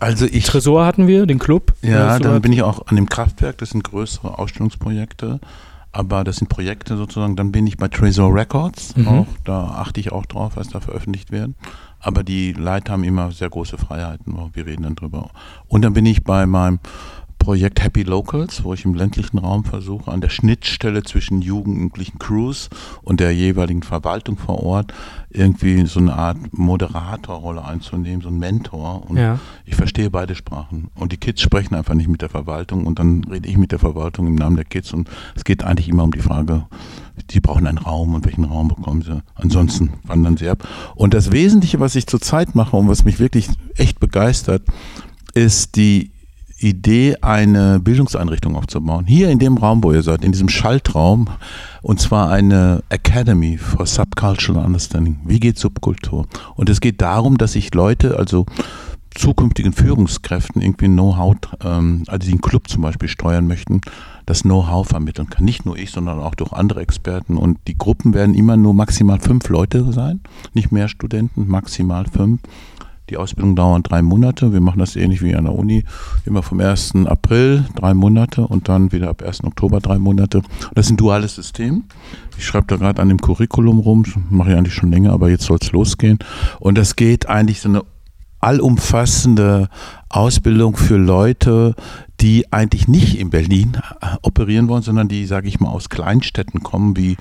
Also 0.00 0.26
ich. 0.26 0.44
Tresor 0.44 0.84
hatten 0.84 1.06
wir, 1.06 1.26
den 1.26 1.38
Club. 1.38 1.74
Ja, 1.82 2.18
dann 2.18 2.40
bin 2.42 2.52
ich 2.52 2.62
auch 2.62 2.86
an 2.86 2.96
dem 2.96 3.08
Kraftwerk, 3.08 3.58
das 3.58 3.70
sind 3.70 3.84
größere 3.84 4.38
Ausstellungsprojekte. 4.38 5.40
Aber 5.92 6.22
das 6.22 6.36
sind 6.36 6.48
Projekte 6.48 6.96
sozusagen, 6.96 7.34
dann 7.34 7.50
bin 7.50 7.66
ich 7.66 7.76
bei 7.76 7.88
Tresor 7.88 8.32
Records, 8.32 8.96
mhm. 8.96 9.08
auch, 9.08 9.26
da 9.44 9.70
achte 9.70 9.98
ich 9.98 10.12
auch 10.12 10.24
drauf, 10.24 10.52
was 10.54 10.68
da 10.68 10.78
veröffentlicht 10.78 11.32
wird. 11.32 11.50
Aber 11.98 12.22
die 12.22 12.52
Leiter 12.52 12.92
haben 12.92 13.02
immer 13.02 13.32
sehr 13.32 13.50
große 13.50 13.76
Freiheiten, 13.76 14.36
wir 14.52 14.66
reden 14.66 14.84
dann 14.84 14.94
drüber. 14.94 15.30
Und 15.66 15.82
dann 15.82 15.92
bin 15.92 16.06
ich 16.06 16.22
bei 16.22 16.46
meinem 16.46 16.78
Projekt 17.40 17.82
Happy 17.82 18.02
Locals, 18.02 18.62
wo 18.62 18.74
ich 18.74 18.84
im 18.84 18.94
ländlichen 18.94 19.38
Raum 19.38 19.64
versuche, 19.64 20.12
an 20.12 20.20
der 20.20 20.28
Schnittstelle 20.28 21.02
zwischen 21.02 21.40
jugendlichen 21.40 22.18
Crews 22.18 22.68
und 23.02 23.18
der 23.18 23.32
jeweiligen 23.32 23.82
Verwaltung 23.82 24.36
vor 24.36 24.62
Ort 24.62 24.92
irgendwie 25.30 25.86
so 25.86 26.00
eine 26.00 26.14
Art 26.14 26.36
Moderatorrolle 26.52 27.64
einzunehmen, 27.64 28.20
so 28.20 28.28
ein 28.28 28.38
Mentor. 28.38 29.08
Und 29.08 29.16
ja. 29.16 29.40
ich 29.64 29.74
verstehe 29.74 30.10
beide 30.10 30.34
Sprachen. 30.34 30.90
Und 30.94 31.12
die 31.12 31.16
Kids 31.16 31.40
sprechen 31.40 31.74
einfach 31.74 31.94
nicht 31.94 32.08
mit 32.08 32.20
der 32.20 32.28
Verwaltung 32.28 32.86
und 32.86 32.98
dann 32.98 33.24
rede 33.24 33.48
ich 33.48 33.56
mit 33.56 33.72
der 33.72 33.78
Verwaltung 33.78 34.26
im 34.26 34.34
Namen 34.34 34.56
der 34.56 34.66
Kids 34.66 34.92
und 34.92 35.08
es 35.34 35.42
geht 35.42 35.64
eigentlich 35.64 35.88
immer 35.88 36.04
um 36.04 36.12
die 36.12 36.20
Frage, 36.20 36.66
die 37.30 37.40
brauchen 37.40 37.66
einen 37.66 37.78
Raum 37.78 38.14
und 38.14 38.26
welchen 38.26 38.44
Raum 38.44 38.68
bekommen 38.68 39.02
sie. 39.02 39.22
Ansonsten 39.34 39.94
wandern 40.04 40.36
sie 40.36 40.48
ab. 40.48 40.68
Und 40.94 41.14
das 41.14 41.32
Wesentliche, 41.32 41.80
was 41.80 41.96
ich 41.96 42.06
zurzeit 42.06 42.54
mache 42.54 42.76
und 42.76 42.88
was 42.88 43.04
mich 43.04 43.18
wirklich 43.18 43.48
echt 43.76 43.98
begeistert, 43.98 44.62
ist 45.34 45.76
die 45.76 46.10
Idee, 46.60 47.16
eine 47.22 47.80
Bildungseinrichtung 47.80 48.54
aufzubauen. 48.54 49.06
Hier 49.06 49.30
in 49.30 49.38
dem 49.38 49.56
Raum, 49.56 49.82
wo 49.82 49.92
ihr 49.92 50.02
seid, 50.02 50.24
in 50.24 50.32
diesem 50.32 50.48
Schaltraum, 50.48 51.28
und 51.82 52.00
zwar 52.00 52.30
eine 52.30 52.82
Academy 52.90 53.56
for 53.56 53.86
Subcultural 53.86 54.64
Understanding. 54.64 55.18
Wie 55.24 55.40
geht 55.40 55.58
Subkultur? 55.58 56.26
Und 56.56 56.68
es 56.68 56.80
geht 56.80 57.00
darum, 57.00 57.38
dass 57.38 57.52
sich 57.52 57.72
Leute, 57.74 58.18
also 58.18 58.46
zukünftigen 59.14 59.72
Führungskräften 59.72 60.62
irgendwie 60.62 60.86
Know-how, 60.86 61.36
ähm, 61.64 62.04
also 62.06 62.30
einen 62.30 62.40
Club 62.40 62.68
zum 62.68 62.82
Beispiel 62.82 63.08
steuern 63.08 63.46
möchten, 63.46 63.80
das 64.26 64.42
Know-how 64.42 64.86
vermitteln 64.86 65.28
kann. 65.28 65.44
Nicht 65.44 65.66
nur 65.66 65.76
ich, 65.76 65.90
sondern 65.90 66.20
auch 66.20 66.34
durch 66.34 66.52
andere 66.52 66.80
Experten. 66.80 67.36
Und 67.36 67.58
die 67.66 67.76
Gruppen 67.76 68.14
werden 68.14 68.34
immer 68.34 68.56
nur 68.56 68.74
maximal 68.74 69.18
fünf 69.18 69.48
Leute 69.48 69.92
sein, 69.92 70.20
nicht 70.54 70.70
mehr 70.70 70.88
Studenten, 70.88 71.48
maximal 71.48 72.06
fünf. 72.06 72.40
Die 73.10 73.16
Ausbildung 73.16 73.56
dauert 73.56 73.90
drei 73.90 74.02
Monate. 74.02 74.52
Wir 74.52 74.60
machen 74.60 74.78
das 74.78 74.94
ähnlich 74.94 75.20
wie 75.20 75.34
an 75.34 75.44
der 75.44 75.54
Uni. 75.54 75.82
Immer 76.24 76.44
vom 76.44 76.60
1. 76.60 76.92
April 77.06 77.64
drei 77.74 77.92
Monate 77.92 78.46
und 78.46 78.68
dann 78.68 78.92
wieder 78.92 79.08
ab 79.08 79.22
1. 79.22 79.42
Oktober 79.42 79.80
drei 79.80 79.98
Monate. 79.98 80.42
Das 80.74 80.86
ist 80.86 80.92
ein 80.92 80.96
duales 80.96 81.34
System. 81.34 81.84
Ich 82.38 82.46
schreibe 82.46 82.68
da 82.68 82.76
gerade 82.76 83.02
an 83.02 83.08
dem 83.08 83.20
Curriculum 83.20 83.80
rum. 83.80 84.04
Mache 84.30 84.52
ich 84.52 84.56
eigentlich 84.56 84.74
schon 84.74 84.92
länger, 84.92 85.12
aber 85.12 85.28
jetzt 85.28 85.44
soll 85.44 85.58
es 85.60 85.72
losgehen. 85.72 86.20
Und 86.60 86.78
das 86.78 86.94
geht 86.94 87.28
eigentlich 87.28 87.60
so 87.60 87.68
eine 87.68 87.82
allumfassende 88.38 89.68
Ausbildung 90.08 90.76
für 90.76 90.96
Leute, 90.96 91.74
die 92.20 92.52
eigentlich 92.52 92.86
nicht 92.86 93.18
in 93.18 93.30
Berlin 93.30 93.76
operieren 94.22 94.68
wollen, 94.68 94.82
sondern 94.82 95.08
die, 95.08 95.26
sage 95.26 95.48
ich 95.48 95.58
mal, 95.58 95.70
aus 95.70 95.88
Kleinstädten 95.88 96.62
kommen, 96.62 96.96
wie 96.96 97.16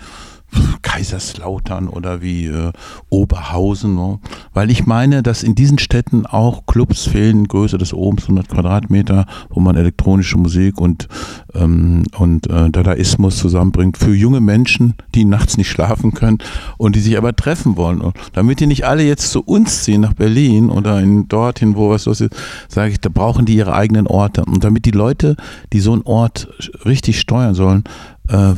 Kaiserslautern 0.82 1.88
oder 1.88 2.22
wie 2.22 2.48
äh, 2.48 2.72
Oberhausen, 3.10 3.96
ne? 3.96 4.20
weil 4.54 4.72
ich 4.72 4.86
meine, 4.86 5.24
dass 5.24 5.44
in 5.44 5.56
diesen 5.56 5.80
Städten 5.80 6.26
auch 6.26 6.66
Clubs 6.66 7.06
fehlen, 7.06 7.48
Größe 7.48 7.78
des 7.78 7.94
Ohms, 7.94 8.24
100 8.24 8.50
Quadratmeter, 8.50 9.26
wo 9.50 9.60
man 9.60 9.76
elektronische 9.76 10.38
Musik 10.38 10.80
und, 10.80 11.08
ähm, 11.54 12.04
und 12.18 12.50
äh, 12.50 12.70
Dadaismus 12.70 13.38
zusammenbringt 13.38 13.98
für 13.98 14.14
junge 14.14 14.42
Menschen, 14.42 14.96
die 15.16 15.26
nachts 15.26 15.58
nicht 15.58 15.70
schlafen 15.70 16.14
können 16.14 16.40
und 16.78 16.96
die 16.96 17.02
sich 17.02 17.18
aber 17.18 17.36
treffen 17.36 17.78
wollen. 17.78 18.02
Und 18.02 18.16
damit 18.34 18.60
die 18.60 18.68
nicht 18.68 18.86
alle 18.86 19.04
jetzt 19.04 19.32
zu 19.32 19.42
uns 19.42 19.84
ziehen 19.84 20.02
nach 20.02 20.14
Berlin 20.14 20.70
oder 20.70 21.00
in 21.00 21.28
dorthin, 21.28 21.76
wo 21.76 21.90
was 21.90 22.06
los 22.06 22.22
ist, 22.22 22.36
sage 22.68 22.92
ich, 22.92 23.00
da 23.00 23.10
brauchen 23.10 23.46
die 23.46 23.56
ihre 23.56 23.74
eigenen 23.74 24.08
Orte. 24.08 24.44
Und 24.46 24.64
damit 24.64 24.86
die 24.86 24.92
Leute, 24.92 25.36
die 25.74 25.80
so 25.80 25.94
einen 25.94 26.04
Ort 26.04 26.48
richtig 26.86 27.20
steuern 27.20 27.54
sollen, 27.54 27.84
äh, 28.28 28.54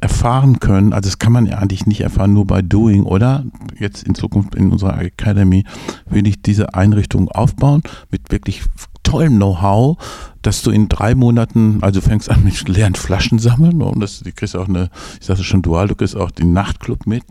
erfahren 0.00 0.58
können, 0.58 0.92
also 0.92 1.08
das 1.08 1.18
kann 1.18 1.32
man 1.32 1.46
ja 1.46 1.58
eigentlich 1.58 1.86
nicht 1.86 2.00
erfahren, 2.00 2.32
nur 2.32 2.46
bei 2.46 2.62
Doing, 2.62 3.04
oder? 3.04 3.44
Jetzt 3.78 4.02
in 4.02 4.14
Zukunft 4.14 4.54
in 4.54 4.72
unserer 4.72 5.00
Academy 5.00 5.64
will 6.06 6.26
ich 6.26 6.42
diese 6.42 6.74
Einrichtung 6.74 7.28
aufbauen 7.28 7.82
mit 8.10 8.32
wirklich 8.32 8.62
tollem 9.02 9.36
Know-how, 9.36 9.96
dass 10.42 10.62
du 10.62 10.70
in 10.70 10.88
drei 10.88 11.14
Monaten, 11.14 11.78
also 11.82 12.00
fängst 12.00 12.30
an 12.30 12.44
mit 12.44 12.68
leeren 12.68 12.94
Flaschen 12.94 13.38
sammeln 13.38 13.82
und 13.82 14.00
das, 14.00 14.20
du 14.20 14.32
kriegst 14.32 14.56
auch 14.56 14.68
eine, 14.68 14.90
ich 15.20 15.26
sagte 15.26 15.44
schon 15.44 15.62
dual, 15.62 15.88
du 15.88 15.94
kriegst 15.94 16.16
auch 16.16 16.30
den 16.30 16.52
Nachtclub 16.52 17.06
mit 17.06 17.24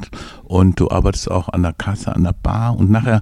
und 0.44 0.80
du 0.80 0.90
arbeitest 0.90 1.30
auch 1.30 1.50
an 1.50 1.64
der 1.64 1.74
Kasse, 1.74 2.16
an 2.16 2.24
der 2.24 2.34
Bar 2.34 2.78
und 2.78 2.90
nachher 2.90 3.22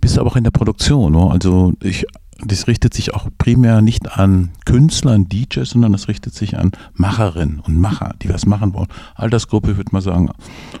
bist 0.00 0.16
du 0.16 0.20
aber 0.20 0.30
auch 0.30 0.36
in 0.36 0.44
der 0.44 0.50
Produktion. 0.50 1.12
Ne? 1.12 1.30
Also 1.30 1.72
ich 1.82 2.06
das 2.44 2.66
richtet 2.66 2.94
sich 2.94 3.14
auch 3.14 3.28
primär 3.38 3.82
nicht 3.82 4.18
an 4.18 4.50
Künstler, 4.64 5.12
an 5.12 5.28
DJs, 5.28 5.68
sondern 5.68 5.94
es 5.94 6.08
richtet 6.08 6.34
sich 6.34 6.56
an 6.56 6.72
Macherinnen 6.94 7.60
und 7.60 7.78
Macher, 7.78 8.14
die 8.22 8.28
was 8.28 8.46
machen 8.46 8.72
wollen. 8.74 8.88
Altersgruppe, 9.14 9.76
würde 9.76 9.90
man 9.92 10.02
sagen, 10.02 10.30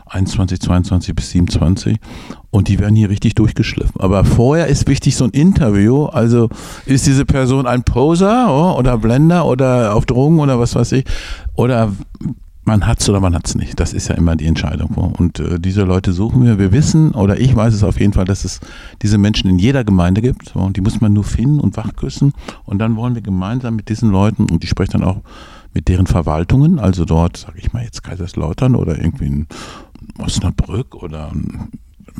21, 0.06 0.60
22 0.60 1.14
bis 1.14 1.30
27. 1.30 1.98
Und 2.50 2.68
die 2.68 2.78
werden 2.78 2.96
hier 2.96 3.10
richtig 3.10 3.34
durchgeschliffen. 3.34 4.00
Aber 4.00 4.24
vorher 4.24 4.66
ist 4.66 4.88
wichtig 4.88 5.16
so 5.16 5.24
ein 5.24 5.30
Interview. 5.30 6.06
Also 6.06 6.48
ist 6.86 7.06
diese 7.06 7.24
Person 7.24 7.66
ein 7.66 7.84
Poser 7.84 8.46
oh, 8.48 8.78
oder 8.78 8.98
Blender 8.98 9.46
oder 9.46 9.94
auf 9.94 10.06
Drogen 10.06 10.40
oder 10.40 10.58
was 10.58 10.74
weiß 10.74 10.92
ich. 10.92 11.04
Oder 11.54 11.92
man 12.70 12.86
hat 12.86 13.00
es 13.00 13.08
oder 13.08 13.18
man 13.18 13.34
hat 13.34 13.48
es 13.48 13.56
nicht. 13.56 13.80
Das 13.80 13.92
ist 13.92 14.06
ja 14.06 14.14
immer 14.14 14.36
die 14.36 14.46
Entscheidung. 14.46 14.90
Und 14.90 15.40
äh, 15.40 15.58
diese 15.58 15.82
Leute 15.82 16.12
suchen 16.12 16.44
wir. 16.44 16.60
Wir 16.60 16.70
wissen, 16.70 17.10
oder 17.12 17.40
ich 17.40 17.54
weiß 17.54 17.74
es 17.74 17.82
auf 17.82 17.98
jeden 17.98 18.12
Fall, 18.12 18.24
dass 18.24 18.44
es 18.44 18.60
diese 19.02 19.18
Menschen 19.18 19.50
in 19.50 19.58
jeder 19.58 19.82
Gemeinde 19.82 20.22
gibt. 20.22 20.54
Und 20.54 20.76
die 20.76 20.80
muss 20.80 21.00
man 21.00 21.12
nur 21.12 21.24
finden 21.24 21.58
und 21.58 21.76
wachküssen. 21.76 22.32
Und 22.64 22.78
dann 22.78 22.94
wollen 22.94 23.16
wir 23.16 23.22
gemeinsam 23.22 23.74
mit 23.74 23.88
diesen 23.88 24.10
Leuten, 24.10 24.46
und 24.48 24.62
ich 24.62 24.70
spreche 24.70 24.92
dann 24.92 25.02
auch 25.02 25.20
mit 25.74 25.88
deren 25.88 26.06
Verwaltungen, 26.06 26.78
also 26.78 27.04
dort, 27.04 27.36
sage 27.36 27.58
ich 27.58 27.72
mal 27.72 27.82
jetzt 27.82 28.04
Kaiserslautern 28.04 28.76
oder 28.76 28.96
irgendwie 28.96 29.26
in 29.26 29.46
Osnabrück 30.18 30.94
oder 30.94 31.32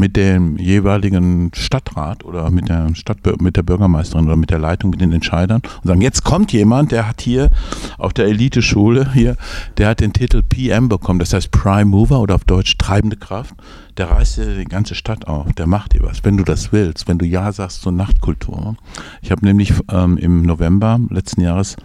mit 0.01 0.17
dem 0.17 0.57
jeweiligen 0.57 1.53
Stadtrat 1.55 2.25
oder 2.25 2.51
mit 2.51 2.69
der 2.69 2.93
Stadt, 2.95 3.19
mit 3.41 3.57
der 3.57 3.63
Bürgermeisterin 3.63 4.27
oder 4.27 4.37
mit 4.37 4.51
der 4.51 4.59
Leitung, 4.59 4.91
mit 4.91 5.01
den 5.01 5.13
Entscheidern 5.13 5.61
und 5.83 5.87
sagen, 5.87 6.01
jetzt 6.01 6.25
kommt 6.25 6.53
jemand, 6.53 6.91
der 6.91 7.07
hat 7.07 7.21
hier 7.21 7.51
auf 7.99 8.13
der 8.13 8.25
Elite-Schule 8.25 9.13
hier, 9.13 9.37
der 9.77 9.91
hat 9.91 10.01
den 10.01 10.13
Titel 10.13 10.43
PM 10.43 10.89
bekommen, 10.89 11.19
das 11.19 11.35
heißt 11.35 11.51
Prime 11.53 11.85
Mover 11.85 12.21
oder 12.21 12.35
auf 12.35 12.45
Deutsch 12.45 12.77
treibende 12.79 13.17
Kraft. 13.17 13.55
Der 13.99 14.11
reißt 14.11 14.39
dir 14.39 14.57
die 14.57 14.65
ganze 14.65 14.95
Stadt 14.95 15.29
auf, 15.29 15.53
der 15.53 15.67
macht 15.67 15.93
dir 15.93 16.03
was, 16.03 16.25
wenn 16.25 16.39
du 16.39 16.45
das 16.45 16.73
willst, 16.73 17.07
wenn 17.07 17.19
du 17.19 17.27
Ja 17.27 17.53
sagst 17.53 17.83
zur 17.83 17.93
Nachtkultur. 17.93 18.77
Ich 19.21 19.31
habe 19.31 19.45
nämlich 19.45 19.75
ähm, 19.93 20.17
im 20.17 20.43
November 20.43 20.99
letzten 21.11 21.43
Jahres 21.43 21.77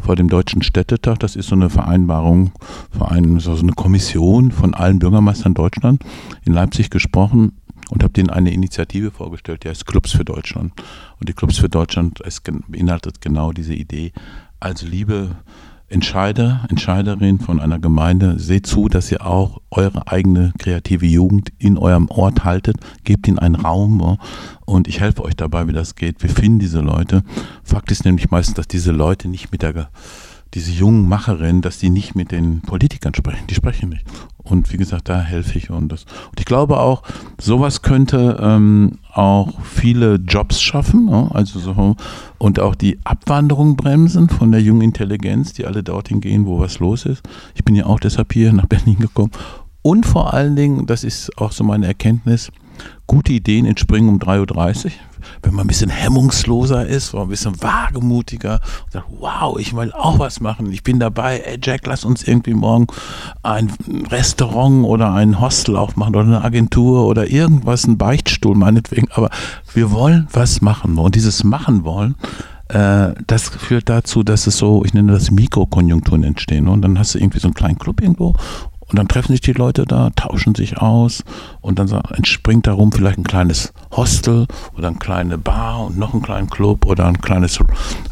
vor 0.00 0.16
dem 0.16 0.28
Deutschen 0.28 0.62
Städtetag. 0.62 1.18
Das 1.20 1.36
ist 1.36 1.48
so 1.48 1.54
eine 1.54 1.70
Vereinbarung, 1.70 2.52
Verein, 2.90 3.40
so 3.40 3.54
eine 3.54 3.72
Kommission 3.72 4.50
von 4.50 4.74
allen 4.74 4.98
Bürgermeistern 4.98 5.54
Deutschland 5.54 6.04
in 6.44 6.52
Leipzig 6.52 6.90
gesprochen. 6.90 7.52
Und 7.92 8.02
habe 8.02 8.14
denen 8.14 8.30
eine 8.30 8.52
Initiative 8.52 9.10
vorgestellt, 9.10 9.64
die 9.64 9.68
heißt 9.68 9.86
Clubs 9.86 10.12
für 10.12 10.24
Deutschland. 10.24 10.72
Und 11.20 11.28
die 11.28 11.34
Clubs 11.34 11.58
für 11.58 11.68
Deutschland 11.68 12.22
es 12.24 12.40
beinhaltet 12.40 13.20
genau 13.20 13.52
diese 13.52 13.74
Idee. 13.74 14.12
Also 14.60 14.86
liebe 14.86 15.36
Entscheider, 15.88 16.64
Entscheiderin 16.70 17.38
von 17.38 17.60
einer 17.60 17.78
Gemeinde, 17.78 18.38
seht 18.38 18.66
zu, 18.66 18.88
dass 18.88 19.12
ihr 19.12 19.26
auch 19.26 19.60
eure 19.70 20.08
eigene 20.08 20.54
kreative 20.58 21.04
Jugend 21.04 21.52
in 21.58 21.76
eurem 21.76 22.08
Ort 22.08 22.44
haltet, 22.44 22.76
gebt 23.04 23.28
ihnen 23.28 23.38
einen 23.38 23.56
Raum 23.56 24.16
und 24.64 24.88
ich 24.88 25.00
helfe 25.00 25.22
euch 25.22 25.36
dabei, 25.36 25.68
wie 25.68 25.74
das 25.74 25.94
geht. 25.94 26.22
Wir 26.22 26.30
finden 26.30 26.60
diese 26.60 26.80
Leute. 26.80 27.22
Fakt 27.62 27.90
ist 27.90 28.06
nämlich 28.06 28.30
meistens, 28.30 28.54
dass 28.54 28.68
diese 28.68 28.92
Leute 28.92 29.28
nicht 29.28 29.52
mit 29.52 29.60
der 29.60 29.90
diese 30.54 30.70
jungen 30.70 31.08
Macherinnen, 31.08 31.62
dass 31.62 31.78
die 31.78 31.90
nicht 31.90 32.14
mit 32.14 32.30
den 32.30 32.60
Politikern 32.60 33.14
sprechen. 33.14 33.46
Die 33.48 33.54
sprechen 33.54 33.88
nicht. 33.88 34.04
Und 34.44 34.72
wie 34.72 34.76
gesagt, 34.76 35.08
da 35.08 35.20
helfe 35.20 35.58
ich 35.58 35.70
und 35.70 35.90
das. 35.90 36.04
Und 36.30 36.40
ich 36.40 36.46
glaube 36.46 36.80
auch, 36.80 37.02
sowas 37.40 37.82
könnte 37.82 38.38
ähm, 38.40 38.98
auch 39.12 39.60
viele 39.62 40.16
Jobs 40.16 40.60
schaffen, 40.60 41.08
ja? 41.08 41.28
also 41.32 41.58
so 41.58 41.96
und 42.38 42.58
auch 42.58 42.74
die 42.74 42.98
Abwanderung 43.04 43.76
bremsen 43.76 44.28
von 44.28 44.50
der 44.50 44.60
jungen 44.60 44.82
Intelligenz, 44.82 45.52
die 45.52 45.66
alle 45.66 45.82
dorthin 45.82 46.20
gehen, 46.20 46.46
wo 46.46 46.58
was 46.58 46.80
los 46.80 47.06
ist. 47.06 47.22
Ich 47.54 47.64
bin 47.64 47.74
ja 47.74 47.86
auch 47.86 48.00
deshalb 48.00 48.32
hier 48.32 48.52
nach 48.52 48.66
Berlin 48.66 48.98
gekommen. 48.98 49.30
Und 49.82 50.06
vor 50.06 50.32
allen 50.32 50.56
Dingen, 50.56 50.86
das 50.86 51.04
ist 51.04 51.36
auch 51.38 51.52
so 51.52 51.64
meine 51.64 51.86
Erkenntnis, 51.86 52.50
gute 53.06 53.32
Ideen 53.32 53.66
entspringen 53.66 54.08
um 54.08 54.18
3.30 54.18 54.86
Uhr. 54.86 54.92
Wenn 55.42 55.54
man 55.54 55.64
ein 55.64 55.68
bisschen 55.68 55.90
hemmungsloser 55.90 56.86
ist, 56.86 57.14
ein 57.14 57.28
bisschen 57.28 57.60
wagemutiger 57.62 58.60
und 58.84 58.92
sagt, 58.92 59.06
wow, 59.18 59.58
ich 59.58 59.74
will 59.74 59.92
auch 59.92 60.18
was 60.18 60.40
machen, 60.40 60.70
ich 60.72 60.82
bin 60.82 60.98
dabei, 60.98 61.38
ey 61.40 61.58
Jack, 61.62 61.86
lass 61.86 62.04
uns 62.04 62.26
irgendwie 62.26 62.54
morgen 62.54 62.86
ein 63.42 63.72
Restaurant 64.10 64.84
oder 64.84 65.12
ein 65.12 65.40
Hostel 65.40 65.76
aufmachen 65.76 66.14
oder 66.14 66.24
eine 66.24 66.44
Agentur 66.44 67.06
oder 67.06 67.30
irgendwas, 67.30 67.86
ein 67.86 67.98
Beichtstuhl 67.98 68.54
meinetwegen, 68.54 69.08
aber 69.12 69.30
wir 69.74 69.90
wollen 69.90 70.28
was 70.32 70.60
machen 70.60 70.98
und 70.98 71.14
dieses 71.14 71.44
machen 71.44 71.84
wollen, 71.84 72.16
äh, 72.72 73.12
das 73.26 73.48
führt 73.48 73.88
dazu, 73.88 74.22
dass 74.22 74.46
es 74.46 74.56
so, 74.56 74.84
ich 74.84 74.94
nenne 74.94 75.12
das 75.12 75.30
Mikrokonjunkturen 75.30 76.24
entstehen. 76.24 76.68
Und 76.68 76.82
dann 76.82 76.98
hast 76.98 77.14
du 77.14 77.18
irgendwie 77.18 77.38
so 77.38 77.48
einen 77.48 77.54
kleinen 77.54 77.78
Club 77.78 78.00
irgendwo 78.00 78.34
und 78.92 78.98
dann 78.98 79.08
treffen 79.08 79.32
sich 79.32 79.40
die 79.40 79.52
Leute 79.52 79.86
da, 79.86 80.10
tauschen 80.10 80.54
sich 80.54 80.76
aus 80.76 81.24
und 81.62 81.78
dann 81.78 81.88
entspringt 82.14 82.66
darum 82.66 82.92
vielleicht 82.92 83.16
ein 83.18 83.24
kleines 83.24 83.72
Hostel 83.90 84.46
oder 84.76 84.88
eine 84.88 84.98
kleine 84.98 85.38
Bar 85.38 85.86
und 85.86 85.96
noch 85.96 86.12
einen 86.12 86.20
kleinen 86.20 86.50
Club 86.50 86.84
oder 86.84 87.06
ein 87.06 87.18
kleines 87.18 87.58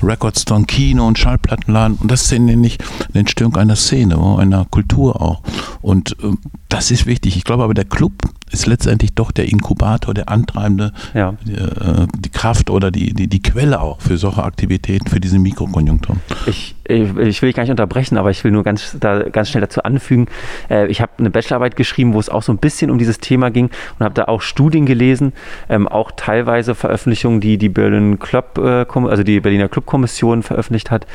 Recordstore, 0.03 0.65
Kino 0.65 1.07
und 1.07 1.19
Schallplattenladen. 1.19 1.99
Und 1.99 2.11
das 2.11 2.23
ist 2.23 2.33
nämlich 2.33 2.79
eine 3.11 3.21
Entstehung 3.21 3.57
einer 3.57 3.77
Szene, 3.77 4.17
einer 4.39 4.65
Kultur 4.71 5.21
auch. 5.21 5.43
Und 5.83 6.17
äh, 6.23 6.33
das 6.71 6.91
ist 6.91 7.07
wichtig. 7.07 7.37
Ich 7.37 7.45
glaube 7.45 7.65
aber, 7.65 7.75
der 7.75 7.85
Club 7.85 8.13
ist 8.51 8.67
letztendlich 8.67 9.15
doch 9.15 9.31
der 9.33 9.49
Inkubator, 9.49 10.15
der 10.15 10.29
Antreibende, 10.29 10.93
ja. 11.15 11.35
die, 11.45 11.55
äh, 11.55 12.07
die, 12.19 12.31
Kraft 12.31 12.71
oder 12.71 12.91
die, 12.91 13.13
die, 13.13 13.29
die 13.29 13.43
Quelle 13.43 13.81
auch 13.81 14.01
für 14.01 14.17
solche 14.17 14.43
Aktivitäten, 14.43 15.09
für 15.09 15.21
diese 15.21 15.39
Mikrokonjunktur. 15.39 16.17
Ich, 16.47 16.75
ich, 16.85 17.17
ich 17.17 17.43
will 17.43 17.49
dich 17.49 17.57
gar 17.57 17.63
nicht 17.65 17.71
unterbrechen, 17.71 18.19
aber 18.19 18.31
ich 18.31 18.43
will 18.43 18.51
nur 18.51 18.65
ganz, 18.65 18.97
da, 18.99 19.23
ganz 19.29 19.51
schnell 19.51 19.61
dazu 19.61 19.83
anfügen. 19.83 20.27
Äh, 20.69 20.87
ich 20.87 21.01
habe 21.01 21.13
eine 21.19 21.31
Bachelorarbeit 21.31 21.77
geschrieben, 21.77 22.15
wo 22.15 22.21
es 22.21 22.29
auch 22.29 22.43
so 22.43 22.53
ein 22.53 22.59
bisschen 22.59 22.91
um 22.91 22.99
dieses 22.99 23.19
Thema 23.19 23.51
ging 23.51 23.71
und 23.99 24.05
habe 24.05 24.15
da 24.15 24.25
auch 24.25 24.41
Studien 24.41 24.87
gelesen, 24.87 25.33
ähm, 25.69 25.87
auch 25.87 26.13
teilweise 26.17 26.75
Veröffentlichungen, 26.75 27.41
die 27.41 27.59
die 27.59 27.69
Berlin 27.69 28.19
Club, 28.19 28.59
äh, 28.59 28.87
also 29.09 29.23
die 29.23 29.41
Berliner 29.41 29.69
Clubkommission 29.69 30.43
veröffentlicht 30.43 30.91
hat, 30.91 31.07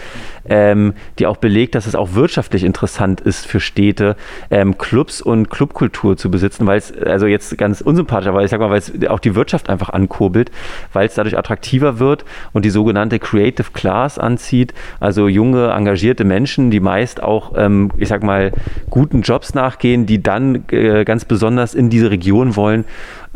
ähm, 0.48 0.94
die 1.20 1.28
auch 1.28 1.38
belegt, 1.38 1.76
dass 1.76 1.88
es 1.88 1.96
auch 1.96 2.14
wirtschaftlich 2.14 2.64
interessant 2.64 3.22
ist 3.22 3.46
für 3.46 3.60
Städte, 3.60 4.16
ähm, 4.52 4.78
Clubs 4.78 5.22
und 5.22 5.45
Clubkultur 5.50 6.18
zu 6.18 6.32
besitzen, 6.32 6.66
weil 6.68 6.78
es, 6.78 6.94
also 6.98 7.25
jetzt 7.28 7.58
ganz 7.58 7.82
unsympathisch, 7.82 8.28
aber 8.28 8.44
ich 8.44 8.52
sag 8.52 8.60
mal, 8.60 8.70
weil 8.70 8.80
es 8.80 8.92
auch 9.08 9.20
die 9.20 9.36
Wirtschaft 9.36 9.70
einfach 9.70 9.90
ankurbelt, 9.90 10.52
weil 10.94 11.08
es 11.08 11.16
dadurch 11.16 11.38
attraktiver 11.38 12.00
wird 12.00 12.25
und 12.54 12.66
die 12.66 12.70
sogenannte 12.70 13.20
Creative 13.20 13.68
Class 13.74 14.20
anzieht, 14.20 14.74
also 15.00 15.28
junge, 15.28 15.72
engagierte 15.72 16.24
Menschen, 16.24 16.72
die 16.72 16.80
meist 16.80 17.22
auch, 17.22 17.54
ähm, 17.56 17.92
ich 17.98 18.10
sag 18.10 18.24
mal, 18.24 18.52
guten 18.90 19.22
Jobs 19.22 19.54
nachgehen, 19.54 20.06
die 20.06 20.22
dann 20.22 20.66
äh, 20.72 21.04
ganz 21.06 21.25
besonders 21.25 21.74
in 21.74 21.90
diese 21.90 22.12
Region 22.12 22.56
wollen 22.56 22.86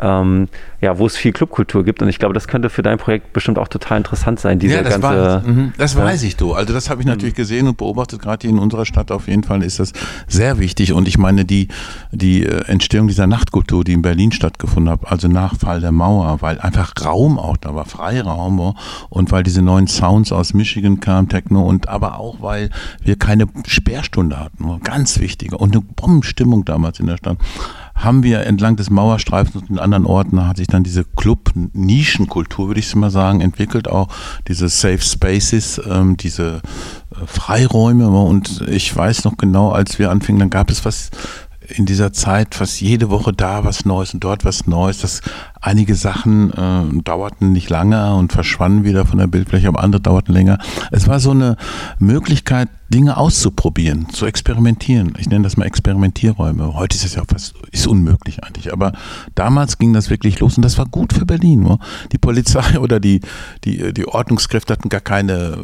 ähm, 0.00 0.48
ja, 0.80 0.98
wo 0.98 1.06
es 1.06 1.16
viel 1.16 1.32
Clubkultur 1.32 1.84
gibt. 1.84 2.02
Und 2.02 2.08
ich 2.08 2.18
glaube, 2.18 2.34
das 2.34 2.48
könnte 2.48 2.70
für 2.70 2.82
dein 2.82 2.98
Projekt 2.98 3.32
bestimmt 3.32 3.58
auch 3.58 3.68
total 3.68 3.98
interessant 3.98 4.40
sein. 4.40 4.58
Diese 4.58 4.76
ja, 4.76 4.82
das, 4.82 5.00
ganze, 5.00 5.08
war, 5.08 5.40
mhm, 5.46 5.72
das 5.76 5.94
ja. 5.94 6.04
weiß 6.04 6.22
ich 6.22 6.36
du. 6.36 6.54
Also 6.54 6.72
das 6.72 6.88
habe 6.88 7.00
ich 7.00 7.06
natürlich 7.06 7.34
mhm. 7.34 7.38
gesehen 7.38 7.68
und 7.68 7.76
beobachtet. 7.76 8.22
Gerade 8.22 8.42
hier 8.42 8.50
in 8.50 8.58
unserer 8.58 8.86
Stadt 8.86 9.10
auf 9.10 9.28
jeden 9.28 9.44
Fall 9.44 9.62
ist 9.62 9.78
das 9.78 9.92
sehr 10.26 10.58
wichtig. 10.58 10.92
Und 10.92 11.06
ich 11.06 11.18
meine, 11.18 11.44
die, 11.44 11.68
die 12.12 12.46
äh, 12.46 12.64
Entstehung 12.66 13.08
dieser 13.08 13.26
Nachtkultur, 13.26 13.84
die 13.84 13.92
in 13.92 14.02
Berlin 14.02 14.32
stattgefunden 14.32 14.90
hat, 14.90 15.00
also 15.04 15.28
nach 15.28 15.56
Fall 15.56 15.80
der 15.80 15.92
Mauer, 15.92 16.40
weil 16.40 16.60
einfach 16.60 16.92
Raum 17.04 17.38
auch 17.38 17.56
da 17.56 17.74
war, 17.74 17.84
Freiraum 17.84 18.74
und 19.10 19.30
weil 19.32 19.42
diese 19.42 19.62
neuen 19.62 19.86
Sounds 19.86 20.32
aus 20.32 20.54
Michigan 20.54 21.00
kamen, 21.00 21.28
Techno 21.28 21.62
und 21.62 21.88
aber 21.88 22.18
auch, 22.18 22.40
weil 22.40 22.70
wir 23.02 23.16
keine 23.16 23.46
Sperrstunde 23.66 24.38
hatten. 24.38 24.80
Ganz 24.82 25.20
wichtig. 25.20 25.52
Und 25.52 25.72
eine 25.72 25.82
Bombenstimmung 25.82 26.64
damals 26.64 27.00
in 27.00 27.06
der 27.06 27.16
Stadt 27.16 27.38
haben 28.00 28.22
wir 28.22 28.46
entlang 28.46 28.76
des 28.76 28.90
Mauerstreifens 28.90 29.56
und 29.56 29.70
in 29.70 29.78
anderen 29.78 30.06
Orten 30.06 30.46
hat 30.46 30.56
sich 30.56 30.66
dann 30.66 30.82
diese 30.82 31.04
Club-Nischenkultur, 31.04 32.68
würde 32.68 32.80
ich 32.80 32.94
mal 32.94 33.10
sagen, 33.10 33.40
entwickelt. 33.40 33.88
Auch 33.88 34.08
diese 34.48 34.68
Safe 34.68 35.00
Spaces, 35.00 35.80
ähm, 35.88 36.16
diese 36.16 36.62
äh, 37.12 37.26
Freiräume. 37.26 38.08
Und 38.08 38.62
ich 38.68 38.94
weiß 38.94 39.24
noch 39.24 39.36
genau, 39.36 39.70
als 39.70 39.98
wir 39.98 40.10
anfingen, 40.10 40.40
dann 40.40 40.50
gab 40.50 40.70
es 40.70 40.84
was 40.84 41.10
in 41.68 41.86
dieser 41.86 42.12
Zeit 42.12 42.54
fast 42.54 42.80
jede 42.80 43.10
Woche 43.10 43.32
da 43.32 43.64
was 43.64 43.84
Neues 43.84 44.14
und 44.14 44.24
dort 44.24 44.44
was 44.44 44.66
Neues. 44.66 44.98
Das 44.98 45.20
einige 45.60 45.94
Sachen 45.94 46.52
äh, 46.52 47.02
dauerten 47.02 47.52
nicht 47.52 47.68
lange 47.70 48.14
und 48.14 48.32
verschwanden 48.32 48.84
wieder 48.84 49.04
von 49.06 49.18
der 49.18 49.26
Bildfläche, 49.26 49.68
aber 49.68 49.82
andere 49.82 50.00
dauerten 50.00 50.32
länger. 50.32 50.58
Es 50.90 51.06
war 51.06 51.20
so 51.20 51.30
eine 51.30 51.56
Möglichkeit, 51.98 52.68
Dinge 52.92 53.16
auszuprobieren, 53.16 54.08
zu 54.08 54.26
experimentieren. 54.26 55.14
Ich 55.16 55.28
nenne 55.28 55.44
das 55.44 55.56
mal 55.56 55.64
Experimentierräume. 55.64 56.74
Heute 56.74 56.96
ist 56.96 57.04
es 57.04 57.14
ja 57.14 57.22
fast 57.26 57.54
ist 57.70 57.86
unmöglich 57.86 58.42
eigentlich, 58.42 58.72
aber 58.72 58.92
damals 59.36 59.78
ging 59.78 59.92
das 59.92 60.10
wirklich 60.10 60.40
los 60.40 60.56
und 60.56 60.64
das 60.64 60.76
war 60.76 60.86
gut 60.86 61.12
für 61.12 61.24
Berlin. 61.24 61.78
Die 62.10 62.18
Polizei 62.18 62.80
oder 62.80 62.98
die, 62.98 63.20
die, 63.64 63.92
die 63.92 64.08
Ordnungskräfte 64.08 64.72
hatten 64.72 64.88
gar 64.88 65.00
keine 65.00 65.58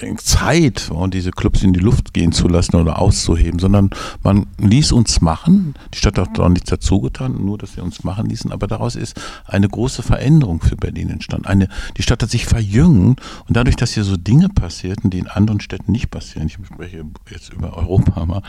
äh, 0.00 0.14
Zeit, 0.16 0.90
wo, 0.90 1.08
diese 1.08 1.32
Clubs 1.32 1.64
in 1.64 1.72
die 1.72 1.80
Luft 1.80 2.14
gehen 2.14 2.30
zu 2.30 2.46
lassen 2.46 2.76
oder 2.76 3.00
auszuheben, 3.00 3.58
sondern 3.58 3.90
man 4.22 4.46
ließ 4.58 4.92
uns 4.92 5.20
machen. 5.20 5.74
Die 5.92 5.98
Stadt 5.98 6.18
hat 6.18 6.38
auch 6.38 6.48
nichts 6.48 6.70
dazu 6.70 7.00
getan, 7.00 7.44
nur 7.44 7.58
dass 7.58 7.72
sie 7.72 7.80
uns 7.80 8.04
machen 8.04 8.26
ließen, 8.26 8.52
aber 8.52 8.68
daraus 8.68 8.94
ist 8.94 9.20
eine 9.44 9.68
große 9.68 10.02
Veränderung 10.02 10.60
für 10.60 10.76
Berlin 10.76 11.10
entstanden. 11.10 11.46
Eine, 11.46 11.68
die 11.96 12.02
Stadt 12.02 12.22
hat 12.22 12.30
sich 12.30 12.46
verjüngt 12.46 13.20
und 13.46 13.56
dadurch, 13.56 13.76
dass 13.76 13.92
hier 13.92 14.04
so 14.04 14.16
Dinge 14.16 14.48
passierten, 14.48 15.10
die 15.10 15.18
in 15.18 15.28
anderen 15.28 15.60
Städten 15.60 15.92
nicht 15.92 16.10
passieren, 16.10 16.46
ich 16.46 16.58
spreche 16.66 17.04
jetzt 17.30 17.52
über 17.52 17.76
Europa 17.76 18.24
mal, 18.24 18.42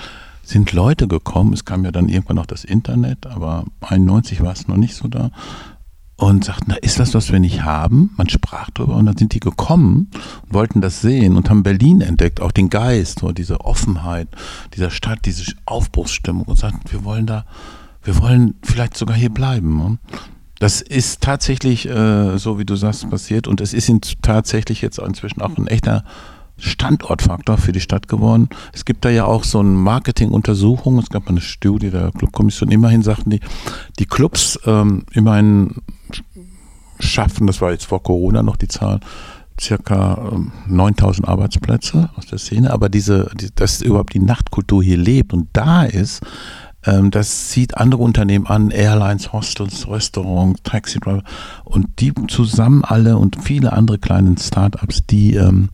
sind 0.43 0.71
Leute 0.73 1.07
gekommen. 1.07 1.53
Es 1.53 1.65
kam 1.65 1.85
ja 1.85 1.91
dann 1.91 2.09
irgendwann 2.09 2.35
noch 2.35 2.45
das 2.45 2.63
Internet, 2.63 3.25
aber 3.27 3.65
91 3.81 4.41
war 4.41 4.53
es 4.53 4.67
noch 4.67 4.77
nicht 4.77 4.95
so 4.95 5.07
da. 5.07 5.31
Und 6.17 6.45
sagten, 6.45 6.69
da 6.69 6.75
ist 6.75 7.00
das, 7.00 7.15
was 7.15 7.31
wir 7.31 7.39
nicht 7.39 7.63
haben. 7.63 8.11
Man 8.15 8.29
sprach 8.29 8.69
darüber 8.69 8.95
und 8.95 9.07
dann 9.07 9.17
sind 9.17 9.33
die 9.33 9.39
gekommen 9.39 10.11
und 10.43 10.53
wollten 10.53 10.79
das 10.79 11.01
sehen 11.01 11.35
und 11.35 11.50
haben 11.50 11.63
Berlin 11.63 12.01
entdeckt, 12.01 12.41
auch 12.41 12.51
den 12.51 12.69
Geist, 12.69 13.19
so 13.19 13.31
diese 13.31 13.61
Offenheit 13.61 14.27
dieser 14.75 14.91
Stadt, 14.91 15.25
diese 15.25 15.51
Aufbruchsstimmung 15.65 16.43
und 16.43 16.59
sagten, 16.59 16.91
wir 16.91 17.03
wollen 17.05 17.25
da, 17.25 17.45
wir 18.03 18.21
wollen 18.21 18.53
vielleicht 18.61 18.97
sogar 18.97 19.17
hier 19.17 19.31
bleiben. 19.31 19.97
Das 20.62 20.80
ist 20.80 21.22
tatsächlich, 21.22 21.89
äh, 21.89 22.38
so 22.38 22.60
wie 22.60 22.65
du 22.65 22.75
sagst, 22.75 23.10
passiert 23.10 23.48
und 23.48 23.62
es 23.62 23.74
ist 23.74 23.91
tatsächlich 24.22 24.84
jetzt 24.84 25.00
inzwischen 25.00 25.41
auch 25.41 25.58
ein 25.58 25.65
echter 25.65 26.03
Standortfaktor 26.60 27.58
für 27.58 27.72
die 27.72 27.80
Stadt 27.80 28.08
geworden. 28.08 28.48
Es 28.72 28.86
gibt 28.86 29.03
da 29.03 29.10
ja 29.10 29.25
auch 29.25 29.44
so 29.44 29.58
eine 29.58 29.70
Marketinguntersuchung. 29.70 31.00
Es 31.00 31.10
gab 31.10 31.24
mal 31.25 31.32
eine 31.32 31.41
Studie 31.41 31.89
der 31.89 32.12
Clubkommission. 32.12 32.70
Immerhin 32.70 33.01
sagten 33.01 33.32
die, 33.32 33.39
die 33.98 34.06
Clubs 34.06 34.60
ähm, 34.68 35.03
immerhin 35.13 35.77
schaffen, 37.00 37.48
das 37.48 37.60
war 37.60 37.72
jetzt 37.72 37.86
vor 37.86 38.03
Corona 38.03 38.44
noch 38.44 38.56
die 38.56 38.68
Zahl, 38.68 39.00
circa 39.60 40.30
ähm, 40.32 40.51
9000 40.68 41.27
Arbeitsplätze 41.27 42.12
aus 42.15 42.27
der 42.27 42.38
Szene. 42.38 42.72
Aber 42.72 42.88
diese, 42.88 43.32
die, 43.34 43.50
dass 43.56 43.82
überhaupt 43.82 44.13
die 44.13 44.20
Nachtkultur 44.20 44.84
hier 44.84 44.98
lebt 44.98 45.34
und 45.34 45.48
da 45.53 45.86
ist, 45.86 46.22
ähm, 46.22 46.30
das 46.83 47.50
zieht 47.50 47.77
andere 47.77 48.01
Unternehmen 48.01 48.47
an, 48.47 48.71
Airlines, 48.71 49.33
Hostels, 49.33 49.88
Restaurants, 49.88 50.61
Taxidriver 50.63 51.23
und 51.63 51.88
die 52.00 52.11
zusammen 52.27 52.83
alle 52.83 53.17
und 53.17 53.38
viele 53.41 53.73
andere 53.73 54.00
kleine 54.00 54.35
Startups, 54.39 55.05
die 55.05 55.35
ähm, 55.35 55.69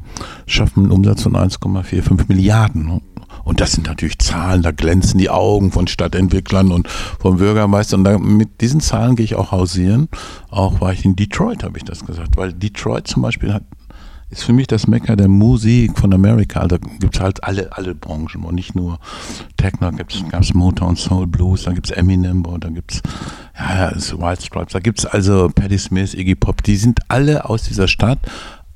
schaffen 0.45 0.83
einen 0.83 0.91
Umsatz 0.91 1.23
von 1.23 1.35
1,45 1.35 2.25
Milliarden. 2.27 3.01
Und 3.43 3.61
das 3.61 3.71
sind 3.71 3.87
natürlich 3.87 4.19
Zahlen, 4.19 4.61
da 4.61 4.71
glänzen 4.71 5.19
die 5.19 5.29
Augen 5.29 5.71
von 5.71 5.87
Stadtentwicklern 5.87 6.71
und 6.71 6.89
vom 6.89 7.37
Bürgermeister. 7.37 7.95
Und 7.95 8.03
da, 8.03 8.17
mit 8.17 8.59
diesen 8.59 8.81
Zahlen 8.81 9.15
gehe 9.15 9.23
ich 9.23 9.35
auch 9.35 9.51
hausieren. 9.51 10.09
Auch 10.49 10.81
war 10.81 10.91
ich 10.91 11.05
in 11.05 11.15
Detroit, 11.15 11.63
habe 11.63 11.77
ich 11.77 11.85
das 11.85 12.05
gesagt, 12.05 12.35
weil 12.35 12.51
Detroit 12.51 13.07
zum 13.07 13.21
Beispiel 13.21 13.53
hat 13.53 13.63
ist 14.29 14.43
für 14.43 14.53
mich 14.53 14.67
das 14.67 14.87
Mecker 14.87 15.15
der 15.15 15.29
Musik 15.29 15.97
von 15.97 16.13
Amerika. 16.13 16.59
Also 16.59 16.77
gibt 16.99 17.15
es 17.15 17.21
halt 17.21 17.43
alle, 17.43 17.71
alle 17.75 17.95
Branchen 17.95 18.43
und 18.43 18.55
nicht 18.55 18.75
nur 18.75 18.99
Techno, 19.55 19.91
gab 19.91 20.41
es 20.41 20.53
Motown, 20.53 20.95
Soul, 20.95 21.27
Blues, 21.27 21.63
da 21.63 21.71
gibt 21.71 21.89
es 21.89 21.95
Eminem, 21.95 22.43
da 22.59 22.69
gibt 22.69 22.93
es 22.93 23.01
ja, 23.57 23.91
Wild 23.91 24.41
Stripes, 24.41 24.73
da 24.73 24.79
gibt 24.79 24.99
es 24.99 25.05
also 25.05 25.49
Patti 25.53 25.77
Smith, 25.77 26.13
Iggy 26.13 26.35
Pop, 26.35 26.61
die 26.63 26.75
sind 26.75 26.99
alle 27.07 27.49
aus 27.49 27.63
dieser 27.63 27.87
Stadt 27.87 28.19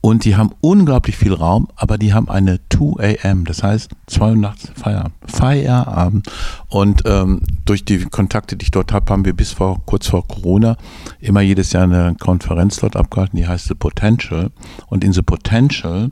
und 0.02 0.26
die 0.26 0.36
haben 0.36 0.50
unglaublich 0.62 1.16
viel 1.16 1.34
Raum, 1.34 1.68
aber 1.76 2.00
die 2.00 2.14
haben 2.14 2.28
eine 2.28 2.60
2 2.70 3.20
a.m., 3.24 3.46
das 3.46 3.62
heißt 3.62 3.92
2 4.08 4.30
Uhr 4.32 4.36
nachts 4.36 4.72
Feierabend. 4.76 5.14
Feierabend. 5.28 6.28
Und 6.70 7.04
ähm, 7.06 7.42
durch 7.66 7.86
die 7.86 8.06
Kontakte, 8.06 8.58
die 8.58 8.64
ich 8.64 8.72
dort 8.72 8.92
habe, 8.92 9.12
haben 9.14 9.26
wir 9.26 9.34
bis 9.34 9.52
vor 9.52 9.82
kurz 9.86 10.08
vor 10.08 10.28
Corona 10.28 10.76
immer 11.20 11.42
jedes 11.42 11.72
Jahr 11.74 11.84
eine 11.84 12.16
Konferenz 12.20 12.78
dort 12.78 12.96
abgehalten, 12.96 13.38
die 13.38 13.48
heißt 13.48 13.68
The 13.68 13.76
Potential. 13.76 14.50
Und 14.88 15.04
in 15.04 15.14
The 15.14 15.22
Potential, 15.22 16.10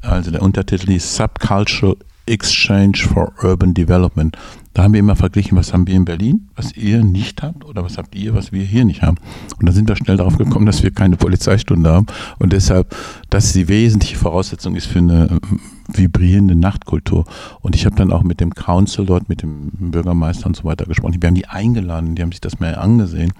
also 0.00 0.30
der 0.30 0.40
Untertitel 0.40 0.92
ist 0.92 1.14
Subcultural 1.14 1.96
Exchange 2.26 2.98
for 3.12 3.32
Urban 3.42 3.74
Development. 3.74 4.36
Da 4.76 4.82
haben 4.82 4.92
wir 4.92 5.00
immer 5.00 5.16
verglichen, 5.16 5.56
was 5.56 5.72
haben 5.72 5.86
wir 5.86 5.94
in 5.94 6.04
Berlin, 6.04 6.50
was 6.54 6.76
ihr 6.76 7.02
nicht 7.02 7.42
habt, 7.42 7.64
oder 7.64 7.82
was 7.82 7.96
habt 7.96 8.14
ihr, 8.14 8.34
was 8.34 8.52
wir 8.52 8.62
hier 8.62 8.84
nicht 8.84 9.00
haben. 9.00 9.16
Und 9.58 9.66
da 9.66 9.72
sind 9.72 9.88
wir 9.88 9.96
schnell 9.96 10.18
darauf 10.18 10.36
gekommen, 10.36 10.66
dass 10.66 10.82
wir 10.82 10.90
keine 10.90 11.16
Polizeistunde 11.16 11.90
haben 11.90 12.04
und 12.38 12.52
deshalb, 12.52 12.94
dass 13.30 13.54
die 13.54 13.68
wesentliche 13.68 14.18
Voraussetzung 14.18 14.76
ist 14.76 14.84
für 14.84 14.98
eine 14.98 15.38
vibrierende 15.92 16.56
Nachtkultur. 16.56 17.24
Und 17.60 17.74
ich 17.74 17.86
habe 17.86 17.96
dann 17.96 18.12
auch 18.12 18.22
mit 18.22 18.40
dem 18.40 18.54
Council 18.54 19.06
dort, 19.06 19.28
mit 19.28 19.42
dem 19.42 19.70
Bürgermeister 19.72 20.46
und 20.46 20.56
so 20.56 20.64
weiter 20.64 20.84
gesprochen. 20.84 21.22
Wir 21.22 21.28
haben 21.28 21.34
die 21.34 21.48
eingeladen, 21.48 22.14
die 22.14 22.22
haben 22.22 22.32
sich 22.32 22.40
das 22.40 22.60
mehr 22.60 22.80
angesehen. 22.80 23.32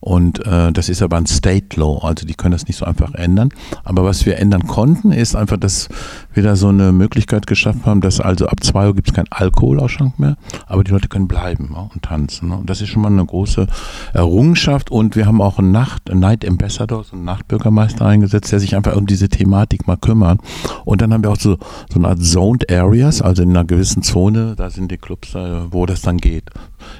Und 0.00 0.46
äh, 0.46 0.72
das 0.72 0.88
ist 0.88 1.02
aber 1.02 1.16
ein 1.16 1.26
State 1.26 1.78
Law, 1.78 1.98
also 2.04 2.24
die 2.24 2.34
können 2.34 2.52
das 2.52 2.66
nicht 2.68 2.76
so 2.76 2.84
einfach 2.84 3.14
ändern. 3.14 3.48
Aber 3.84 4.04
was 4.04 4.26
wir 4.26 4.38
ändern 4.38 4.66
konnten, 4.66 5.10
ist 5.10 5.34
einfach, 5.34 5.56
dass 5.56 5.88
wir 6.32 6.42
da 6.42 6.54
so 6.54 6.68
eine 6.68 6.92
Möglichkeit 6.92 7.46
geschaffen 7.46 7.84
haben, 7.84 8.00
dass 8.00 8.20
also 8.20 8.46
ab 8.46 8.62
2 8.62 8.86
Uhr 8.88 8.94
gibt 8.94 9.08
es 9.08 9.14
keinen 9.14 9.30
Alkoholausschank 9.30 10.18
mehr, 10.18 10.36
aber 10.66 10.77
die 10.84 10.90
Leute 10.90 11.08
können 11.08 11.28
bleiben 11.28 11.70
ja, 11.72 11.90
und 11.92 12.02
tanzen. 12.02 12.48
Ne? 12.48 12.56
Und 12.58 12.70
das 12.70 12.80
ist 12.80 12.88
schon 12.88 13.02
mal 13.02 13.12
eine 13.12 13.24
große 13.24 13.66
Errungenschaft. 14.12 14.90
Und 14.90 15.16
wir 15.16 15.26
haben 15.26 15.40
auch 15.40 15.58
einen 15.58 15.72
Nacht, 15.72 16.12
Night 16.12 16.46
Ambassador, 16.46 17.04
so 17.04 17.16
einen 17.16 17.24
Nachtbürgermeister 17.24 18.06
eingesetzt, 18.06 18.52
der 18.52 18.60
sich 18.60 18.76
einfach 18.76 18.96
um 18.96 19.06
diese 19.06 19.28
Thematik 19.28 19.86
mal 19.86 19.96
kümmert. 19.96 20.40
Und 20.84 21.00
dann 21.00 21.12
haben 21.12 21.22
wir 21.22 21.30
auch 21.30 21.40
so, 21.40 21.58
so 21.90 21.98
eine 21.98 22.08
Art 22.08 22.22
Zoned 22.22 22.70
Areas, 22.70 23.22
also 23.22 23.42
in 23.42 23.50
einer 23.50 23.64
gewissen 23.64 24.02
Zone, 24.02 24.54
da 24.56 24.70
sind 24.70 24.90
die 24.90 24.98
Clubs, 24.98 25.34
wo 25.70 25.86
das 25.86 26.02
dann 26.02 26.18
geht. 26.18 26.44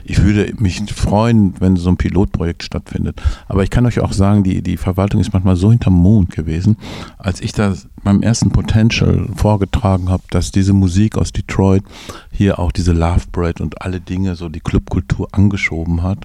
Ich 0.04 0.22
würde 0.22 0.52
mich 0.58 0.82
freuen, 0.92 1.54
wenn 1.60 1.76
so 1.76 1.88
ein 1.88 1.96
Pilotprojekt 1.96 2.62
stattfindet. 2.62 3.20
Aber 3.46 3.62
ich 3.62 3.70
kann 3.70 3.86
euch 3.86 4.00
auch 4.00 4.12
sagen, 4.12 4.42
die, 4.44 4.62
die 4.62 4.76
Verwaltung 4.76 5.20
ist 5.20 5.32
manchmal 5.32 5.56
so 5.56 5.70
hinterm 5.70 5.94
Mond 5.94 6.30
gewesen, 6.30 6.76
als 7.18 7.40
ich 7.40 7.52
da 7.52 7.74
beim 8.08 8.22
ersten 8.22 8.48
Potential 8.48 9.28
vorgetragen 9.36 10.08
habe, 10.08 10.22
dass 10.30 10.50
diese 10.50 10.72
Musik 10.72 11.18
aus 11.18 11.30
Detroit 11.30 11.84
hier 12.30 12.58
auch 12.58 12.72
diese 12.72 12.92
Love 12.92 13.26
Bread 13.30 13.60
und 13.60 13.82
alle 13.82 14.00
Dinge, 14.00 14.34
so 14.34 14.48
die 14.48 14.60
Clubkultur 14.60 15.28
angeschoben 15.32 16.02
hat. 16.02 16.20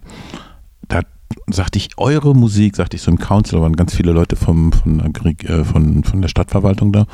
Da 0.88 1.02
sagte 1.48 1.80
ich, 1.80 1.90
eure 1.98 2.34
Musik, 2.34 2.78
sagte 2.78 2.96
ich 2.96 3.02
so 3.02 3.12
im 3.12 3.20
Council, 3.20 3.60
waren 3.60 3.76
ganz 3.76 3.94
viele 3.94 4.14
Leute 4.14 4.38
vom, 4.38 4.72
von, 4.72 5.02
äh, 5.02 5.64
von, 5.66 6.06
von 6.06 6.22
der 6.22 6.30
Stadtverwaltung 6.30 6.94
da 6.94 7.06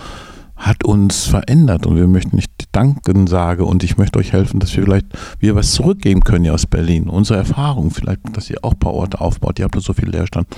hat 0.55 0.83
uns 0.83 1.25
verändert 1.25 1.85
und 1.85 1.95
wir 1.95 2.05
möchten 2.05 2.35
nicht 2.35 2.51
Danken 2.73 3.27
sagen 3.27 3.63
und 3.63 3.81
ich 3.81 3.97
möchte 3.97 4.19
euch 4.19 4.33
helfen, 4.33 4.59
dass 4.59 4.75
wir 4.75 4.83
vielleicht 4.83 5.05
wir 5.39 5.55
was 5.55 5.71
zurückgeben 5.71 6.19
können 6.19 6.43
hier 6.43 6.53
aus 6.53 6.65
Berlin. 6.65 7.07
Unsere 7.07 7.39
Erfahrung, 7.39 7.91
vielleicht, 7.91 8.19
dass 8.33 8.49
ihr 8.49 8.57
auch 8.61 8.73
ein 8.73 8.79
paar 8.79 8.93
Orte 8.93 9.21
aufbaut. 9.21 9.57
Ihr 9.57 9.63
habt 9.63 9.81
so 9.81 9.93
viel 9.93 10.09
Leerstand. 10.09 10.49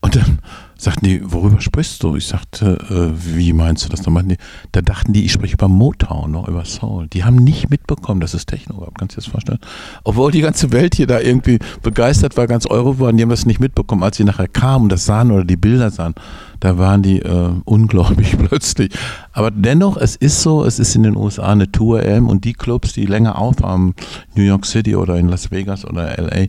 Und 0.00 0.16
dann 0.16 0.40
sagten 0.78 1.06
die, 1.06 1.32
worüber 1.32 1.60
sprichst 1.60 2.02
du? 2.02 2.16
Ich 2.16 2.26
sagte, 2.26 2.78
äh, 2.90 3.36
wie 3.36 3.52
meinst 3.52 3.84
du 3.84 3.88
das? 3.88 4.06
Meinten 4.06 4.30
die, 4.30 4.36
da 4.72 4.82
dachten 4.82 5.12
die, 5.12 5.24
ich 5.24 5.32
spreche 5.32 5.54
über 5.54 5.68
Motown, 5.68 6.30
noch 6.30 6.48
über 6.48 6.64
Soul. 6.64 7.08
Die 7.08 7.24
haben 7.24 7.36
nicht 7.36 7.70
mitbekommen, 7.70 8.20
dass 8.20 8.34
es 8.34 8.46
Techno 8.46 8.78
gab. 8.78 8.98
Kannst 8.98 9.16
du 9.16 9.20
dir 9.20 9.24
das 9.24 9.30
vorstellen? 9.30 9.58
Obwohl 10.04 10.30
die 10.30 10.42
ganze 10.42 10.72
Welt 10.72 10.94
hier 10.94 11.06
da 11.06 11.20
irgendwie 11.20 11.58
begeistert 11.82 12.36
war, 12.36 12.46
ganz 12.46 12.66
Euro 12.66 12.98
waren, 12.98 13.16
die 13.16 13.22
haben 13.22 13.30
das 13.30 13.46
nicht 13.46 13.60
mitbekommen. 13.60 14.02
Als 14.02 14.16
sie 14.16 14.24
nachher 14.24 14.48
kamen 14.48 14.84
und 14.84 14.92
das 14.92 15.06
sahen 15.06 15.30
oder 15.30 15.44
die 15.44 15.56
Bilder 15.56 15.90
sahen, 15.90 16.14
da 16.60 16.78
waren 16.78 17.02
die 17.02 17.20
äh, 17.20 17.50
unglaublich 17.64 18.36
plötzlich. 18.48 18.92
Aber 19.32 19.50
dennoch, 19.50 19.96
es 19.96 20.16
ist 20.16 20.42
so, 20.42 20.64
es 20.64 20.78
ist 20.78 20.94
in 20.94 21.02
den 21.02 21.16
USA 21.16 21.52
eine 21.52 21.70
Tour 21.70 22.02
M 22.02 22.28
und 22.28 22.44
die 22.44 22.52
Clubs, 22.52 22.92
die 22.92 23.06
länger 23.06 23.38
aufhaben, 23.38 23.94
New 24.34 24.42
York 24.42 24.66
City 24.66 24.96
oder 24.96 25.16
in 25.16 25.28
Las 25.28 25.50
Vegas 25.50 25.84
oder 25.84 26.16
LA, 26.16 26.46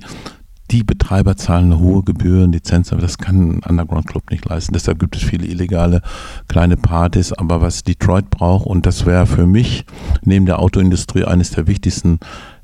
die 0.71 0.83
Betreiber 0.83 1.37
zahlen 1.37 1.71
eine 1.71 1.79
hohe 1.79 2.03
Gebühren, 2.03 2.51
Lizenz, 2.51 2.91
aber 2.91 3.01
das 3.01 3.17
kann 3.17 3.49
ein 3.49 3.63
Underground 3.63 4.07
Club 4.07 4.29
nicht 4.31 4.45
leisten. 4.45 4.73
Deshalb 4.73 4.99
gibt 4.99 5.15
es 5.15 5.23
viele 5.23 5.47
illegale 5.47 6.01
kleine 6.47 6.77
Partys. 6.77 7.31
Aber 7.33 7.61
was 7.61 7.83
Detroit 7.83 8.29
braucht, 8.29 8.65
und 8.65 8.85
das 8.85 9.05
wäre 9.05 9.25
für 9.25 9.47
mich 9.47 9.85
neben 10.23 10.45
der 10.45 10.59
Autoindustrie 10.59 11.23
eines 11.23 11.51
der 11.51 11.67
wichtigsten 11.67 12.19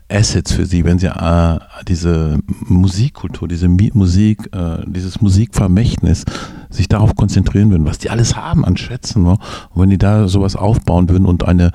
Assets 0.10 0.52
für 0.52 0.66
sie, 0.66 0.86
wenn 0.86 1.00
sie 1.00 1.08
äh, 1.08 1.60
diese 1.88 2.40
Musikkultur, 2.68 3.48
diese 3.48 3.68
Musik, 3.68 4.50
äh, 4.54 4.84
dieses 4.86 5.22
Musikvermächtnis 5.22 6.26
sich 6.70 6.88
darauf 6.88 7.16
konzentrieren 7.16 7.72
würden, 7.72 7.86
was 7.86 8.00
die 8.00 8.10
alles 8.10 8.36
haben 8.36 8.66
an 8.66 8.78
Schätzen. 8.78 9.24
Ne? 9.24 9.38
Und 9.70 9.82
wenn 9.82 9.90
die 9.90 9.98
da 9.98 10.28
sowas 10.28 10.56
aufbauen 10.56 11.10
würden 11.10 11.26
und 11.26 11.46
eine 11.46 11.72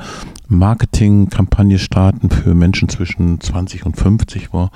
Marketingkampagne 0.46 1.78
starten 1.78 2.30
für 2.30 2.54
Menschen 2.54 2.88
zwischen 2.88 3.40
20 3.40 3.86
und 3.86 3.96
50, 3.96 4.52
wo 4.52 4.68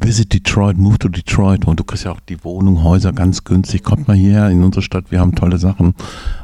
Visit 0.00 0.32
Detroit, 0.32 0.76
move 0.76 0.98
to 0.98 1.08
Detroit 1.08 1.66
und 1.66 1.78
du 1.78 1.84
kriegst 1.84 2.04
ja 2.04 2.10
auch 2.10 2.20
die 2.20 2.42
Wohnung, 2.44 2.82
Häuser 2.82 3.12
ganz 3.12 3.44
günstig. 3.44 3.82
Kommt 3.84 4.08
mal 4.08 4.16
hierher 4.16 4.50
in 4.50 4.62
unsere 4.62 4.82
Stadt, 4.82 5.10
wir 5.10 5.20
haben 5.20 5.34
tolle 5.34 5.58
Sachen. 5.58 5.94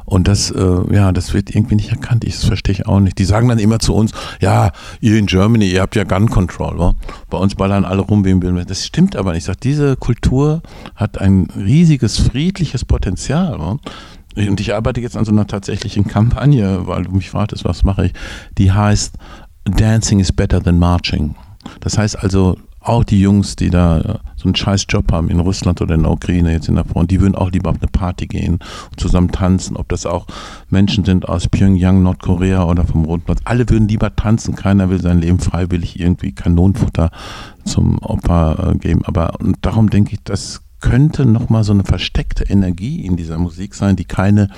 Und 0.05 0.27
das, 0.27 0.51
äh, 0.51 0.93
ja, 0.93 1.11
das 1.11 1.33
wird 1.33 1.53
irgendwie 1.53 1.75
nicht 1.75 1.89
erkannt. 1.89 2.23
Ich, 2.23 2.35
das 2.35 2.45
verstehe 2.45 2.73
ich 2.73 2.87
auch 2.87 2.99
nicht. 2.99 3.19
Die 3.19 3.25
sagen 3.25 3.49
dann 3.49 3.59
immer 3.59 3.79
zu 3.79 3.93
uns, 3.93 4.11
ja, 4.39 4.71
ihr 4.99 5.17
in 5.17 5.25
Germany, 5.25 5.69
ihr 5.69 5.81
habt 5.81 5.95
ja 5.95 6.03
Gun 6.05 6.29
Control. 6.29 6.79
Wa? 6.79 6.95
Bei 7.29 7.37
uns 7.37 7.55
ballern 7.55 7.85
alle 7.85 8.01
rum, 8.01 8.23
wem 8.23 8.41
will 8.41 8.65
Das 8.65 8.85
stimmt 8.85 9.15
aber 9.15 9.31
nicht. 9.31 9.39
Ich 9.39 9.45
sage, 9.45 9.59
diese 9.61 9.95
Kultur 9.95 10.61
hat 10.95 11.19
ein 11.19 11.47
riesiges 11.55 12.17
friedliches 12.17 12.85
Potenzial. 12.85 13.59
Wa? 13.59 13.79
Und 14.35 14.59
ich 14.59 14.73
arbeite 14.73 15.01
jetzt 15.01 15.17
an 15.17 15.25
so 15.25 15.31
einer 15.31 15.47
tatsächlichen 15.47 16.07
Kampagne, 16.07 16.87
weil 16.87 17.03
du 17.03 17.11
mich 17.11 17.29
fragtest, 17.29 17.65
was 17.65 17.83
mache 17.83 18.07
ich. 18.07 18.13
Die 18.57 18.71
heißt 18.71 19.15
Dancing 19.65 20.19
is 20.19 20.31
better 20.31 20.61
than 20.61 20.79
marching. 20.79 21.35
Das 21.81 21.97
heißt 21.97 22.17
also, 22.17 22.57
auch 22.81 23.03
die 23.03 23.21
Jungs, 23.21 23.55
die 23.55 23.69
da 23.69 23.99
äh, 23.99 24.17
so 24.35 24.45
einen 24.45 24.55
scheiß 24.55 24.85
Job 24.89 25.11
haben 25.11 25.29
in 25.29 25.39
Russland 25.39 25.81
oder 25.81 25.95
in 25.95 26.03
der 26.03 26.11
Ukraine 26.11 26.51
jetzt 26.51 26.67
in 26.67 26.75
der 26.75 26.85
Front, 26.85 27.11
die 27.11 27.21
würden 27.21 27.35
auch 27.35 27.51
lieber 27.51 27.69
auf 27.69 27.77
eine 27.79 27.87
Party 27.87 28.25
gehen 28.27 28.53
und 28.89 28.99
zusammen 28.99 29.31
tanzen. 29.31 29.77
Ob 29.77 29.87
das 29.89 30.05
auch 30.05 30.25
Menschen 30.69 31.05
sind 31.05 31.29
aus 31.29 31.47
Pyongyang, 31.47 32.01
Nordkorea 32.01 32.63
oder 32.63 32.83
vom 32.83 33.05
Roten 33.05 33.23
Platz. 33.23 33.39
Alle 33.45 33.69
würden 33.69 33.87
lieber 33.87 34.15
tanzen. 34.15 34.55
Keiner 34.55 34.89
will 34.89 34.99
sein 34.99 35.19
Leben 35.19 35.39
freiwillig 35.39 35.99
irgendwie 35.99 36.33
Kanonenfutter 36.33 37.11
zum 37.63 37.99
Opfer 37.99 38.71
äh, 38.73 38.77
geben. 38.77 39.01
Aber 39.05 39.39
und 39.39 39.57
darum 39.61 39.89
denke 39.89 40.13
ich, 40.13 40.19
das 40.23 40.61
könnte 40.81 41.25
nochmal 41.25 41.63
so 41.63 41.71
eine 41.71 41.83
versteckte 41.83 42.43
Energie 42.43 43.05
in 43.05 43.15
dieser 43.15 43.37
Musik 43.37 43.75
sein, 43.75 43.95
die 43.95 44.05
keine 44.05 44.49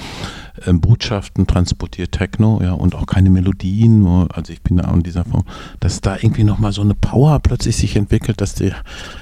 äh, 0.66 0.74
Botschaften 0.74 1.46
transportiert, 1.46 2.14
Techno, 2.14 2.60
ja, 2.64 2.72
und 2.72 2.96
auch 2.96 3.06
keine 3.06 3.30
Melodien, 3.30 4.04
wo, 4.06 4.28
also 4.34 4.54
ich 4.54 4.62
bin 4.62 4.78
da 4.78 4.92
in 4.92 5.04
dieser 5.04 5.26
Form, 5.26 5.44
dass 5.80 6.02
da 6.02 6.16
irgendwie 6.16 6.44
nochmal 6.44 6.72
so 6.72 6.82
eine 6.82 6.96
Power 6.96 7.40
plötzlich 7.40 7.76
sich 7.76 7.96
entwickelt, 7.96 8.42
dass 8.42 8.56
die, 8.56 8.72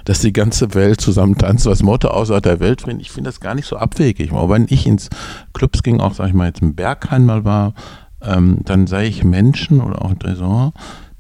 dass 0.06 0.20
die 0.20 0.34
ganze 0.34 0.74
Welt 0.74 1.02
zusammen 1.02 1.38
tanzt, 1.38 1.66
was 1.66 1.84
Motto 1.84 2.10
außerhalb 2.10 2.44
der 2.44 2.60
Welt 2.60 2.84
bringt. 2.84 3.02
Ich 3.02 3.12
finde 3.12 3.30
das 3.30 3.40
gar 3.40 3.56
nicht 3.56 3.66
so 3.66 3.78
abwegig. 3.78 4.32
Aber 4.32 4.50
wenn 4.50 4.68
ich 4.70 4.86
ins 4.86 5.10
Clubs 5.54 5.84
ging, 5.84 6.00
auch 6.00 6.14
sag 6.14 6.28
ich 6.28 6.34
mal 6.34 6.48
jetzt 6.48 6.62
im 6.62 6.76
Berghain 6.76 7.26
mal 7.26 7.44
war, 7.44 7.74
ähm, 8.22 8.60
dann 8.64 8.88
sah 8.88 9.02
ich 9.02 9.24
Menschen 9.24 9.82
oder 9.82 10.04
auch 10.06 10.14
Tresor, 10.14 10.74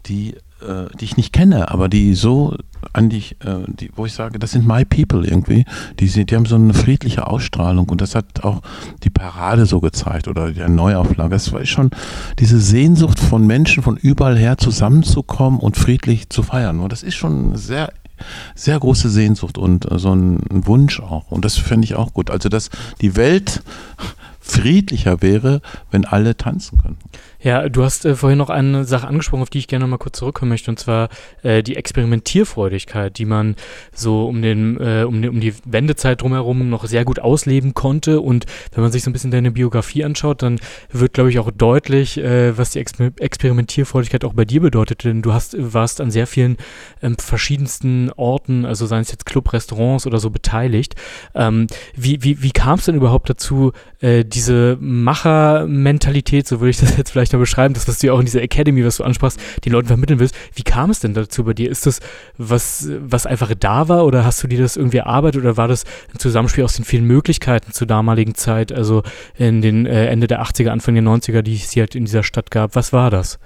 die 0.05 0.35
äh, 0.61 0.85
die 0.99 1.05
ich 1.05 1.17
nicht 1.17 1.33
kenne, 1.33 1.71
aber 1.71 1.89
die 1.89 2.13
so 2.13 2.55
eigentlich, 2.93 3.35
äh, 3.43 3.63
die, 3.67 3.91
wo 3.95 4.05
ich 4.05 4.13
sage, 4.13 4.39
das 4.39 4.51
sind 4.51 4.67
my 4.67 4.85
people 4.85 5.25
irgendwie. 5.25 5.65
Die, 5.99 6.07
sind, 6.07 6.31
die 6.31 6.35
haben 6.35 6.45
so 6.45 6.55
eine 6.55 6.73
friedliche 6.73 7.27
Ausstrahlung 7.27 7.89
und 7.89 8.01
das 8.01 8.15
hat 8.15 8.43
auch 8.43 8.61
die 9.03 9.09
Parade 9.09 9.65
so 9.65 9.79
gezeigt 9.79 10.27
oder 10.27 10.51
die 10.51 10.61
Neuauflage. 10.61 11.35
Es 11.35 11.51
war 11.53 11.65
schon 11.65 11.91
diese 12.39 12.59
Sehnsucht 12.59 13.19
von 13.19 13.45
Menschen 13.45 13.83
von 13.83 13.97
überall 13.97 14.37
her 14.37 14.57
zusammenzukommen 14.57 15.59
und 15.59 15.77
friedlich 15.77 16.29
zu 16.29 16.43
feiern. 16.43 16.79
Und 16.79 16.91
das 16.91 17.03
ist 17.03 17.15
schon 17.15 17.55
sehr 17.55 17.91
sehr 18.53 18.79
große 18.79 19.09
Sehnsucht 19.09 19.57
und 19.57 19.91
äh, 19.91 19.97
so 19.97 20.13
ein 20.13 20.41
Wunsch 20.49 20.99
auch. 20.99 21.31
Und 21.31 21.43
das 21.43 21.57
fände 21.57 21.85
ich 21.85 21.95
auch 21.95 22.13
gut. 22.13 22.29
Also, 22.29 22.49
dass 22.49 22.69
die 23.01 23.15
Welt 23.15 23.63
friedlicher 24.39 25.21
wäre, 25.21 25.61
wenn 25.91 26.05
alle 26.05 26.35
tanzen 26.35 26.77
können. 26.77 26.97
Ja, 27.43 27.69
du 27.69 27.84
hast 27.84 28.06
äh, 28.06 28.15
vorhin 28.15 28.38
noch 28.38 28.49
eine 28.49 28.86
Sache 28.86 29.08
angesprochen, 29.08 29.41
auf 29.41 29.49
die 29.49 29.58
ich 29.58 29.67
gerne 29.67 29.88
mal 29.88 29.97
kurz 29.97 30.19
zurückkommen 30.19 30.49
möchte, 30.49 30.69
und 30.69 30.77
zwar 30.77 31.10
äh, 31.41 31.63
die 31.63 31.75
Experimentierfreudigkeit, 31.75 33.17
die 33.17 33.25
man 33.25 33.56
so 33.93 34.27
um, 34.27 34.43
den, 34.43 34.80
äh, 34.80 35.04
um, 35.04 35.23
um 35.23 35.39
die 35.39 35.54
Wendezeit 35.65 36.21
drumherum 36.21 36.69
noch 36.69 36.86
sehr 36.86 37.04
gut 37.04 37.19
ausleben 37.19 37.73
konnte. 37.73 38.21
Und 38.21 38.45
wenn 38.73 38.84
man 38.84 38.91
sich 38.91 39.04
so 39.04 39.10
ein 39.10 39.13
bisschen 39.13 39.32
deine 39.32 39.51
Biografie 39.51 40.04
anschaut, 40.04 40.43
dann 40.43 40.60
wird, 40.91 41.13
glaube 41.13 41.32
ich, 41.32 41.39
auch 41.39 41.49
deutlich, 41.49 42.19
äh, 42.19 42.56
was 42.58 42.71
die 42.71 42.80
Exper 42.80 43.12
Experimentierfreudigkeit 43.17 44.23
auch 44.23 44.34
bei 44.34 44.45
dir 44.45 44.62
bedeutet. 44.62 45.04
Denn 45.04 45.23
du 45.23 45.34
hast, 45.34 45.56
warst 45.58 45.99
an 45.99 46.12
sehr 46.12 46.27
vielen 46.27 46.58
ähm, 47.01 47.15
verschiedensten 47.17 48.12
Orten, 48.15 48.65
also 48.65 48.86
seien 48.86 49.01
es 49.01 49.12
jetzt 49.12 49.25
Club, 49.25 49.51
Restaurants 49.51 50.06
oder 50.06 50.19
so, 50.19 50.30
beteiligt. 50.30 50.95
Ähm, 51.34 51.67
wie 51.95 52.21
wie, 52.23 52.43
wie 52.43 52.51
kam 52.51 52.77
es 52.77 52.86
denn 52.86 52.95
überhaupt 52.95 53.30
dazu, 53.30 53.71
äh, 53.99 54.23
diese 54.23 54.77
Machermentalität, 54.80 56.47
so 56.47 56.60
würde 56.60 56.69
ich 56.69 56.80
das 56.80 56.97
jetzt 56.97 57.12
vielleicht 57.12 57.30
vielleicht 57.31 57.51
beschreiben, 57.51 57.73
das, 57.73 57.87
was 57.87 57.99
du 57.99 58.07
ja 58.07 58.13
auch 58.13 58.19
in 58.19 58.25
dieser 58.25 58.41
Academy, 58.41 58.85
was 58.85 58.97
du 58.97 59.03
ansprachst, 59.03 59.39
den 59.65 59.73
Leuten 59.73 59.87
vermitteln 59.87 60.19
willst. 60.19 60.35
Wie 60.53 60.63
kam 60.63 60.89
es 60.89 60.99
denn 60.99 61.13
dazu 61.13 61.43
bei 61.43 61.53
dir? 61.53 61.69
Ist 61.69 61.85
das 61.85 61.99
was, 62.37 62.89
was 62.99 63.25
einfach 63.25 63.51
da 63.59 63.87
war 63.87 64.05
oder 64.05 64.25
hast 64.25 64.43
du 64.43 64.47
dir 64.47 64.59
das 64.59 64.77
irgendwie 64.77 64.97
erarbeitet 64.97 65.41
oder 65.41 65.57
war 65.57 65.67
das 65.67 65.83
ein 66.13 66.19
Zusammenspiel 66.19 66.63
aus 66.63 66.75
den 66.75 66.85
vielen 66.85 67.05
Möglichkeiten 67.05 67.71
zur 67.71 67.87
damaligen 67.87 68.35
Zeit, 68.35 68.71
also 68.71 69.03
in 69.37 69.61
den 69.61 69.85
äh, 69.85 70.07
Ende 70.07 70.27
der 70.27 70.43
80er, 70.43 70.69
Anfang 70.69 70.95
der 70.95 71.03
90er, 71.03 71.41
die 71.41 71.55
es 71.55 71.71
hier 71.71 71.83
halt 71.83 71.95
in 71.95 72.05
dieser 72.05 72.23
Stadt 72.23 72.51
gab? 72.51 72.75
Was 72.75 72.93
war 72.93 73.09
das? 73.09 73.39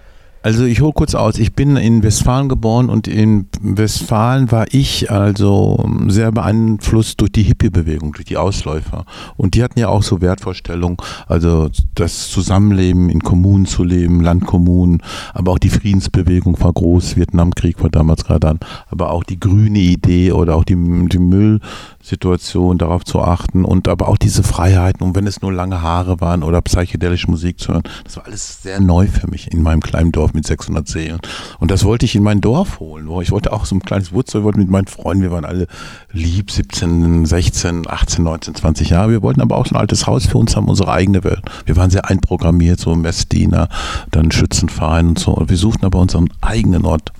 Also 0.45 0.65
ich 0.65 0.79
hole 0.79 0.93
kurz 0.93 1.15
aus. 1.15 1.39
Ich 1.39 1.53
bin 1.53 1.75
in 1.75 2.03
Westfalen 2.03 2.49
geboren 2.49 2.87
und 2.87 3.07
in 3.07 3.47
Westfalen 3.61 4.51
war 4.51 4.67
ich 4.69 5.09
also 5.09 5.83
sehr 6.07 6.31
beeinflusst 6.31 7.19
durch 7.19 7.31
die 7.31 7.41
Hippie-Bewegung, 7.41 8.13
durch 8.13 8.25
die 8.25 8.37
Ausläufer. 8.37 9.05
Und 9.37 9.55
die 9.55 9.63
hatten 9.63 9.79
ja 9.79 9.87
auch 9.87 10.03
so 10.03 10.21
Wertvorstellungen, 10.21 10.97
also 11.25 11.69
das 11.95 12.29
Zusammenleben 12.29 13.09
in 13.09 13.21
Kommunen 13.21 13.65
zu 13.65 13.83
leben, 13.83 14.21
Landkommunen, 14.21 15.01
aber 15.33 15.51
auch 15.51 15.57
die 15.57 15.71
Friedensbewegung 15.71 16.61
war 16.61 16.73
groß, 16.73 17.15
Vietnamkrieg 17.15 17.81
war 17.81 17.89
damals 17.89 18.23
gerade 18.23 18.47
an, 18.47 18.59
aber 18.91 19.09
auch 19.09 19.23
die 19.23 19.39
grüne 19.39 19.79
Idee 19.79 20.31
oder 20.31 20.57
auch 20.57 20.63
die, 20.63 20.75
die 20.75 21.17
Müll 21.17 21.59
Situation 22.05 22.77
darauf 22.77 23.03
zu 23.03 23.21
achten 23.21 23.65
und 23.65 23.87
aber 23.87 24.07
auch 24.07 24.17
diese 24.17 24.43
Freiheiten 24.43 25.03
und 25.03 25.15
wenn 25.15 25.25
es 25.25 25.41
nur 25.41 25.51
lange 25.51 25.81
Haare 25.81 26.21
waren 26.21 26.43
oder 26.43 26.61
psychedelische 26.61 27.29
Musik 27.29 27.59
zu 27.59 27.73
hören, 27.73 27.83
das 28.03 28.17
war 28.17 28.25
alles 28.25 28.61
sehr 28.61 28.79
neu 28.79 29.07
für 29.07 29.27
mich 29.27 29.51
in 29.51 29.63
meinem 29.63 29.81
kleinen 29.81 30.11
Dorf 30.11 30.33
mit 30.33 30.45
600 30.45 30.87
Seelen. 30.87 31.19
Und 31.59 31.71
das 31.71 31.83
wollte 31.83 32.05
ich 32.05 32.15
in 32.15 32.23
mein 32.23 32.41
Dorf 32.41 32.79
holen, 32.79 33.09
ich 33.21 33.31
wollte 33.31 33.51
auch 33.51 33.65
so 33.65 33.75
ein 33.75 33.81
kleines 33.81 34.13
Woodstock, 34.13 34.43
wollte 34.43 34.59
mit 34.59 34.69
meinen 34.69 34.87
Freunden, 34.87 35.23
wir 35.23 35.31
waren 35.31 35.45
alle 35.45 35.67
lieb, 36.11 36.51
17, 36.51 37.25
16, 37.25 37.87
18, 37.87 38.23
19, 38.23 38.55
20 38.55 38.89
Jahre, 38.89 39.11
wir 39.11 39.21
wollten 39.23 39.41
aber 39.41 39.57
auch 39.57 39.65
so 39.65 39.73
ein 39.73 39.81
altes 39.81 40.05
Haus 40.05 40.27
für 40.27 40.37
uns 40.37 40.55
haben, 40.55 40.67
unsere 40.67 40.91
eigene 40.91 41.23
Welt. 41.23 41.41
Wir 41.65 41.75
waren 41.75 41.89
sehr 41.89 42.07
einprogrammiert, 42.09 42.79
so 42.79 42.95
Messdiener, 42.95 43.67
dann 44.11 44.31
Schützenverein 44.31 45.09
und 45.09 45.19
so. 45.19 45.31
Und 45.31 45.49
wir 45.49 45.57
suchten 45.57 45.85
aber 45.85 45.99
unseren 45.99 46.29
eigenen 46.41 46.85
Ort 46.85 47.11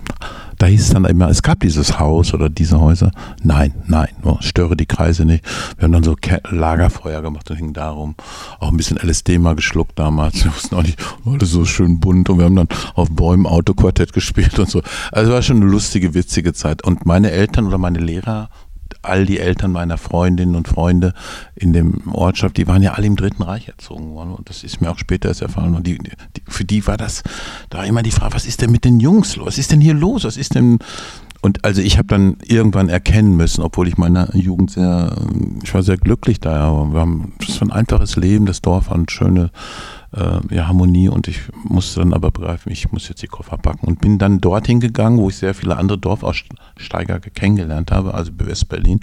da 0.58 0.68
hieß 0.68 0.82
es 0.82 0.90
dann 0.90 1.06
immer, 1.06 1.30
es 1.30 1.42
gab 1.42 1.60
dieses 1.60 2.00
Haus 2.00 2.34
oder 2.34 2.50
diese 2.50 2.80
Häuser. 2.80 3.12
Nein, 3.44 3.74
nein, 3.88 4.10
störe 4.40 4.76
die 4.76 4.86
Kreise 4.86 5.26
nicht. 5.26 5.44
Wir 5.78 5.86
haben 5.86 5.92
dann 5.92 6.04
so 6.04 6.16
Lagerfeuer 6.50 7.22
gemacht 7.22 7.50
und 7.50 7.58
hingen 7.58 7.74
darum. 7.74 8.16
Auch 8.60 8.72
ein 8.72 8.78
bisschen 8.78 8.98
LSD 8.98 9.38
mal 9.38 9.56
geschluckt 9.56 9.98
damals. 9.98 10.44
Wir 10.44 10.54
wussten 10.54 10.76
auch 10.76 10.84
nicht, 10.84 11.00
alles 11.26 11.52
so 11.52 11.66
schön 11.66 12.00
bunt. 12.00 12.30
Und 12.30 12.38
wir 12.38 12.46
haben 12.46 12.56
dann 12.56 12.70
auf 12.94 13.10
Bäumen 13.10 13.46
Autoquartett 13.46 14.14
gespielt 14.14 14.58
und 14.60 14.70
so. 14.70 14.82
Also 15.12 15.32
war 15.32 15.42
schon 15.42 15.58
eine 15.58 15.66
lustige, 15.66 16.14
witzige 16.14 16.54
Zeit. 16.54 16.84
Und 16.84 17.06
meine 17.06 17.32
Eltern 17.32 17.68
oder 17.68 17.78
meine 17.78 18.00
Lehrer 18.00 18.50
all 19.08 19.26
die 19.26 19.40
Eltern 19.40 19.72
meiner 19.72 19.98
Freundinnen 19.98 20.56
und 20.56 20.68
Freunde 20.68 21.14
in 21.56 21.74
dem 21.74 22.14
Ortschaft, 22.14 22.58
die 22.58 22.68
waren 22.68 22.84
ja 22.84 22.94
alle 22.94 23.08
im 23.08 23.16
Dritten 23.16 23.44
Reich 23.44 23.68
erzogen 23.68 24.14
worden. 24.14 24.34
Und 24.34 24.50
das 24.50 24.64
ist 24.64 24.82
mir 24.82 24.92
auch 24.92 24.98
später 24.98 25.30
erst 25.30 25.42
erfahren. 25.42 25.76
Und 25.76 25.88
die, 25.88 25.98
die, 25.98 26.42
für 26.48 26.66
die 26.66 26.86
war 26.88 26.98
das 26.98 27.24
da 27.70 27.84
immer 27.84 28.04
die 28.04 28.12
Frage, 28.12 28.34
was 28.34 28.46
ist 28.46 28.62
denn 28.62 28.72
mit 28.72 28.86
den 28.86 29.00
Jungs 29.00 29.36
los? 29.36 29.48
Was 29.48 29.58
ist 29.58 29.72
denn 29.72 29.82
hier 29.82 29.94
los? 29.94 30.24
Was 30.24 30.38
ist 30.38 30.56
denn. 30.56 30.80
Und 31.42 31.64
also 31.64 31.82
ich 31.82 31.98
habe 31.98 32.08
dann 32.08 32.38
irgendwann 32.44 32.90
erkennen 32.90 33.38
müssen, 33.38 33.62
obwohl 33.62 33.88
ich 33.88 33.98
meiner 33.98 34.36
Jugend 34.36 34.72
sehr, 34.72 35.16
ich 35.64 35.74
war 35.76 35.84
sehr 35.84 35.98
glücklich 35.98 36.40
da. 36.40 36.72
Wir 36.92 37.00
haben, 37.00 37.34
das 37.46 37.62
war 37.62 37.68
ein 37.68 37.72
einfaches 37.72 38.16
Leben, 38.16 38.48
das 38.48 38.62
Dorf 38.62 38.90
hat 38.90 39.12
schöne 39.12 39.52
äh, 40.16 40.56
ja, 40.56 40.68
Harmonie 40.68 41.10
und 41.10 41.28
ich 41.28 41.42
musste 41.64 42.00
dann 42.00 42.14
aber 42.14 42.32
begreifen, 42.32 42.72
ich 42.72 42.92
muss 42.92 43.10
jetzt 43.10 43.22
die 43.22 43.28
Koffer 43.28 43.58
packen 43.58 43.86
und 43.88 44.00
bin 44.02 44.18
dann 44.18 44.40
dorthin 44.40 44.80
gegangen, 44.80 45.18
wo 45.18 45.30
ich 45.30 45.38
sehr 45.38 45.54
viele 45.54 45.78
andere 45.78 45.98
Dorfaussteiger 45.98 47.20
kennengelernt 47.20 47.92
habe, 47.92 48.14
also 48.14 48.32
West-Berlin. 48.38 49.00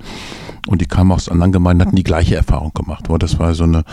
Und 0.69 0.81
die 0.81 0.87
kamen 0.87 1.13
aus 1.13 1.29
anderen 1.29 1.53
Gemeinden, 1.53 1.83
hatten 1.87 1.97
die 1.97 2.03
gleiche 2.03 2.37
Erfahrung 2.37 2.73
gemacht. 2.73 3.09
Das 3.19 3.39
war 3.39 3.55
so 3.55 3.65
eine 3.65 3.85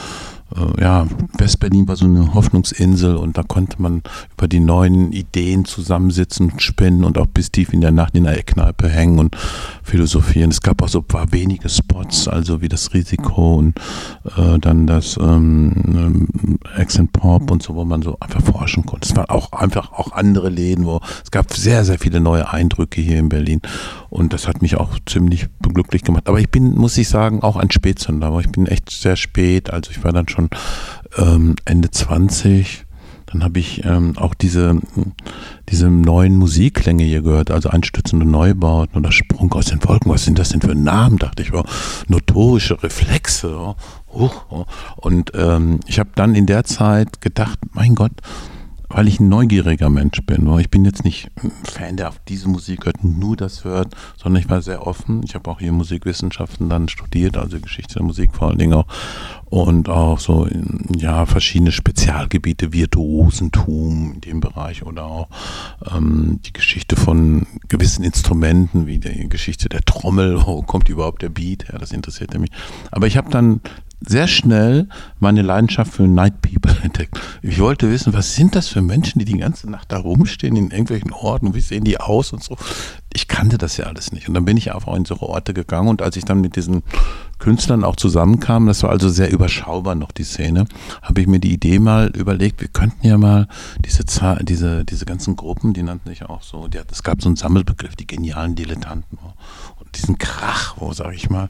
ja, 0.80 1.08
Westberlin 1.38 1.88
war 1.88 1.96
so 1.96 2.06
eine 2.06 2.34
Hoffnungsinsel 2.34 3.16
und 3.16 3.38
da 3.38 3.44
konnte 3.44 3.82
man 3.82 4.02
über 4.36 4.48
die 4.48 4.60
neuen 4.60 5.12
Ideen 5.12 5.66
zusammensitzen, 5.66 6.60
spinnen 6.60 7.04
und 7.04 7.18
auch 7.18 7.28
bis 7.28 7.52
tief 7.52 7.72
in 7.72 7.82
der 7.82 7.92
Nacht 7.92 8.16
in 8.16 8.24
der 8.24 8.38
Eckkneipe 8.38 8.90
hängen 8.90 9.20
und 9.20 9.36
philosophieren. 9.84 10.50
Es 10.50 10.62
gab 10.62 10.82
auch 10.82 10.88
so 10.88 11.00
ein 11.00 11.06
paar 11.06 11.32
wenige 11.32 11.70
Spots, 11.70 12.28
also 12.28 12.62
wie 12.62 12.70
das 12.70 12.94
Risiko 12.94 13.56
und 13.56 13.80
äh, 14.38 14.58
dann 14.60 14.88
das 14.88 15.18
ähm, 15.22 16.58
Accent 16.76 17.14
Pop 17.14 17.52
und 17.52 17.62
so, 17.62 17.76
wo 17.76 17.86
man 17.86 18.02
so 18.02 18.18
einfach 18.20 18.42
forschen 18.42 18.86
konnte. 18.86 19.08
Es 19.08 19.16
waren 19.16 19.30
auch 19.30 19.52
einfach 19.52 19.92
auch 19.92 20.14
andere 20.14 20.50
Läden, 20.50 20.86
wo 20.86 21.00
es 21.24 21.32
gab 21.32 21.54
sehr, 21.54 21.86
sehr 21.86 22.00
viele 22.00 22.20
neue 22.20 22.52
Eindrücke 22.52 23.02
hier 23.02 23.20
in 23.20 23.30
Berlin 23.30 23.62
und 24.10 24.34
das 24.34 24.48
hat 24.48 24.62
mich 24.62 24.76
auch 24.78 24.98
ziemlich 25.06 25.48
glücklich 25.62 26.04
gemacht. 26.04 26.28
Aber 26.28 26.40
ich 26.40 26.50
bin, 26.50 26.76
muss 26.76 26.98
ich 26.98 27.08
sagen, 27.08 27.44
auch 27.44 27.56
ein 27.56 27.72
Spätzünder. 27.72 28.28
Aber 28.28 28.40
ich 28.40 28.50
bin 28.50 28.66
echt 28.66 28.90
sehr 28.90 29.16
spät, 29.16 29.72
also 29.72 29.92
ich 29.92 30.04
war 30.04 30.12
dann 30.12 30.28
schon 30.28 30.50
ähm, 31.18 31.56
Ende 31.66 31.92
20. 31.92 32.86
Dann 33.28 33.44
habe 33.44 33.60
ich 33.60 33.86
ähm, 33.86 34.18
auch 34.18 34.34
diese, 34.34 34.80
diese 35.70 35.88
neuen 35.88 36.36
Musikklänge 36.38 37.04
hier 37.04 37.22
gehört, 37.22 37.52
also 37.52 37.70
einstützende 37.70 38.26
Neubauten 38.26 38.98
oder 38.98 39.12
Sprung 39.12 39.54
aus 39.54 39.68
den 39.68 39.84
Wolken. 39.84 40.12
Was 40.12 40.26
sind 40.26 40.40
das 40.40 40.50
denn 40.50 40.62
für 40.62 40.74
Namen? 40.74 41.20
Dachte 41.20 41.44
ich, 41.44 41.54
oh, 41.54 41.64
notorische 42.08 42.82
Reflexe. 42.82 43.56
Oh, 44.12 44.32
oh. 44.50 44.66
Und 44.96 45.32
ähm, 45.36 45.80
ich 45.86 46.00
habe 46.00 46.10
dann 46.16 46.34
in 46.34 46.48
der 46.48 46.64
Zeit 46.64 47.22
gedacht, 47.22 47.60
mein 47.74 47.94
Gott, 47.94 48.14
weil 48.90 49.08
ich 49.08 49.20
ein 49.20 49.30
neugieriger 49.30 49.90
Mensch 49.90 50.22
bin. 50.24 50.52
Ich 50.60 50.70
bin 50.70 50.84
jetzt 50.84 51.04
nicht 51.04 51.30
ein 51.42 51.52
Fan, 51.64 51.98
der 51.98 52.10
auf 52.10 52.20
diese 52.28 52.50
Musik 52.50 52.86
hört, 52.86 53.04
nur 53.04 53.38
das 53.38 53.64
hört, 53.64 53.96
sondern 54.18 54.42
ich 54.42 54.50
war 54.50 54.62
sehr 54.62 54.86
offen. 54.86 55.22
Ich 55.24 55.36
habe 55.36 55.50
auch 55.50 55.60
hier 55.60 55.72
Musikwissenschaften 55.72 56.70
dann 56.70 56.90
studiert, 56.90 57.38
also 57.38 57.60
Geschichte 57.60 57.96
der 57.96 58.04
Musik 58.04 58.36
vor 58.36 58.50
allen 58.50 58.58
Dingen 58.58 58.74
auch. 58.74 58.88
Und 59.46 59.90
auch 59.90 60.20
so, 60.20 60.48
ja, 60.96 61.26
verschiedene 61.26 61.72
Spezialgebiete, 61.72 62.72
Virtuosentum 62.72 64.14
in 64.14 64.22
dem 64.22 64.42
Bereich 64.42 64.84
oder 64.84 65.06
auch 65.06 65.28
ähm, 65.92 66.40
die 66.46 66.54
Geschichte 66.54 66.96
von 66.96 67.48
gewissen 67.68 68.04
Instrumenten, 68.04 68.86
wie 68.86 69.00
die 69.00 69.28
Geschichte 69.30 69.70
der 69.70 69.82
Trommel, 69.82 70.40
wo 70.46 70.62
kommt 70.62 70.90
überhaupt 70.90 71.22
der 71.22 71.30
Beat 71.30 71.70
her, 71.70 71.80
das 71.80 71.92
interessierte 71.92 72.40
mich. 72.40 72.52
Aber 72.92 73.08
ich 73.08 73.18
habe 73.18 73.30
dann 73.30 73.62
sehr 74.02 74.28
schnell 74.28 74.88
meine 75.20 75.42
Leidenschaft 75.42 75.94
für 75.94 76.04
Night 76.08 76.42
People 76.42 76.76
entdeckt. 76.84 77.20
Ich 77.42 77.60
wollte 77.60 77.92
wissen, 77.92 78.14
was 78.14 78.36
sind 78.36 78.56
das 78.56 78.70
für 78.70 78.82
Menschen, 78.82 79.20
die 79.20 79.26
die 79.26 79.38
ganze 79.38 79.70
Nacht 79.70 79.92
da 79.92 79.98
rumstehen 79.98 80.56
in 80.56 80.72
irgendwelchen 80.72 81.12
Orten, 81.12 81.54
wie 81.54 81.62
sehen 81.62 81.84
die 81.84 82.00
aus 82.00 82.32
und 82.32 82.44
so. 82.44 82.58
Ich 83.12 83.28
kannte 83.28 83.58
das 83.58 83.78
ja 83.78 83.86
alles 83.86 84.12
nicht. 84.12 84.28
Und 84.28 84.36
dann 84.36 84.46
bin 84.46 84.56
ich 84.56 84.74
einfach 84.74 84.96
in 84.96 85.06
solche 85.06 85.28
Orte 85.28 85.54
gegangen 85.54 85.90
und 85.90 86.02
als 86.02 86.16
ich 86.16 86.26
dann 86.26 86.42
mit 86.42 86.56
diesen 86.56 86.84
Künstlern 87.40 87.84
auch 87.84 87.96
zusammenkam, 87.96 88.68
das 88.68 88.84
war 88.84 88.90
also 88.90 89.10
sehr 89.10 89.32
überschaubar 89.32 89.96
noch 89.96 90.12
die 90.12 90.24
Szene, 90.24 90.66
habe 91.02 91.22
ich 91.22 91.28
mir 91.28 91.40
die 91.40 91.54
Idee 91.54 91.80
mal 91.80 92.08
überlegt, 92.16 92.62
wir 92.62 92.68
könnten 92.68 93.08
ja 93.08 93.18
mal 93.18 93.48
diese, 93.86 94.04
diese, 94.44 94.86
diese 94.86 95.06
ganzen 95.06 95.36
Gruppen, 95.36 95.74
die 95.74 95.84
nannten 95.84 96.10
sich 96.10 96.24
auch 96.24 96.42
so, 96.42 96.68
es 96.92 97.04
gab 97.04 97.22
so 97.22 97.30
einen 97.30 97.38
Sammelbegriff, 97.38 97.96
die 97.96 98.08
genialen 98.08 98.56
Dilettanten 98.56 99.18
und 99.18 99.96
diesen 99.96 100.18
Krach, 100.18 100.76
wo 100.78 100.92
sage 100.92 101.16
ich 101.16 101.30
mal, 101.30 101.50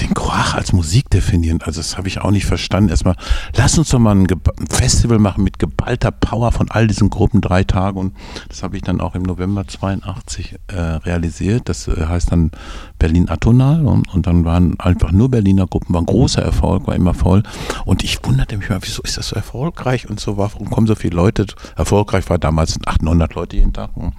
den 0.00 0.14
Krach 0.14 0.54
als 0.54 0.72
Musik 0.72 1.10
definieren. 1.10 1.60
Also 1.62 1.80
das 1.80 1.96
habe 1.96 2.08
ich 2.08 2.20
auch 2.20 2.30
nicht 2.30 2.46
verstanden. 2.46 2.90
Erstmal, 2.90 3.16
lass 3.56 3.78
uns 3.78 3.88
doch 3.90 3.98
mal 3.98 4.14
ein, 4.14 4.26
ein, 4.26 4.66
Festival 4.68 5.18
machen 5.18 5.42
mit 5.42 5.58
geballter 5.58 6.10
Power 6.10 6.52
von 6.52 6.70
all 6.70 6.86
diesen 6.86 7.10
Gruppen, 7.10 7.40
drei 7.40 7.64
Tage. 7.64 7.98
Und 7.98 8.14
das 8.48 8.62
habe 8.62 8.76
ich 8.76 8.82
dann 8.82 9.00
auch 9.00 9.14
im 9.14 9.22
November 9.22 9.66
82 9.66 10.56
äh, 10.68 10.78
realisiert. 10.78 11.68
Das 11.68 11.88
äh, 11.88 12.06
heißt 12.06 12.32
dann 12.32 12.50
Berlin 12.98 13.28
Atonal. 13.28 13.86
Und, 13.86 14.12
und, 14.14 14.26
dann 14.26 14.44
waren 14.44 14.78
einfach 14.80 15.12
nur 15.12 15.30
Berliner 15.30 15.66
Gruppen, 15.66 15.94
war 15.94 16.02
ein 16.02 16.06
großer 16.06 16.42
Erfolg, 16.42 16.86
war 16.86 16.94
immer 16.94 17.14
voll. 17.14 17.42
Und 17.84 18.04
ich 18.04 18.22
wunderte 18.24 18.56
mich 18.56 18.68
mal, 18.68 18.80
wieso 18.82 19.02
ist 19.02 19.16
das 19.16 19.28
so 19.28 19.36
erfolgreich 19.36 20.08
und 20.10 20.20
so, 20.20 20.36
warum 20.36 20.70
kommen 20.70 20.86
so 20.86 20.94
viele 20.94 21.16
Leute? 21.16 21.46
Erfolgreich 21.76 22.28
war 22.28 22.38
damals 22.38 22.78
800, 22.84 23.02
900 23.02 23.34
Leute 23.34 23.56
jeden 23.56 23.72
Tag. 23.72 23.90
Und 23.96 24.14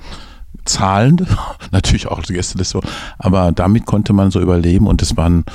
zahlend, 0.65 1.25
natürlich 1.71 2.07
auch 2.07 2.21
die 2.21 2.33
Gästeliste, 2.33 2.81
aber 3.17 3.51
damit 3.51 3.86
konnte 3.86 4.13
man 4.13 4.31
so 4.31 4.39
überleben 4.39 4.88
und 4.88 5.01
es 5.01 5.17
waren, 5.17 5.45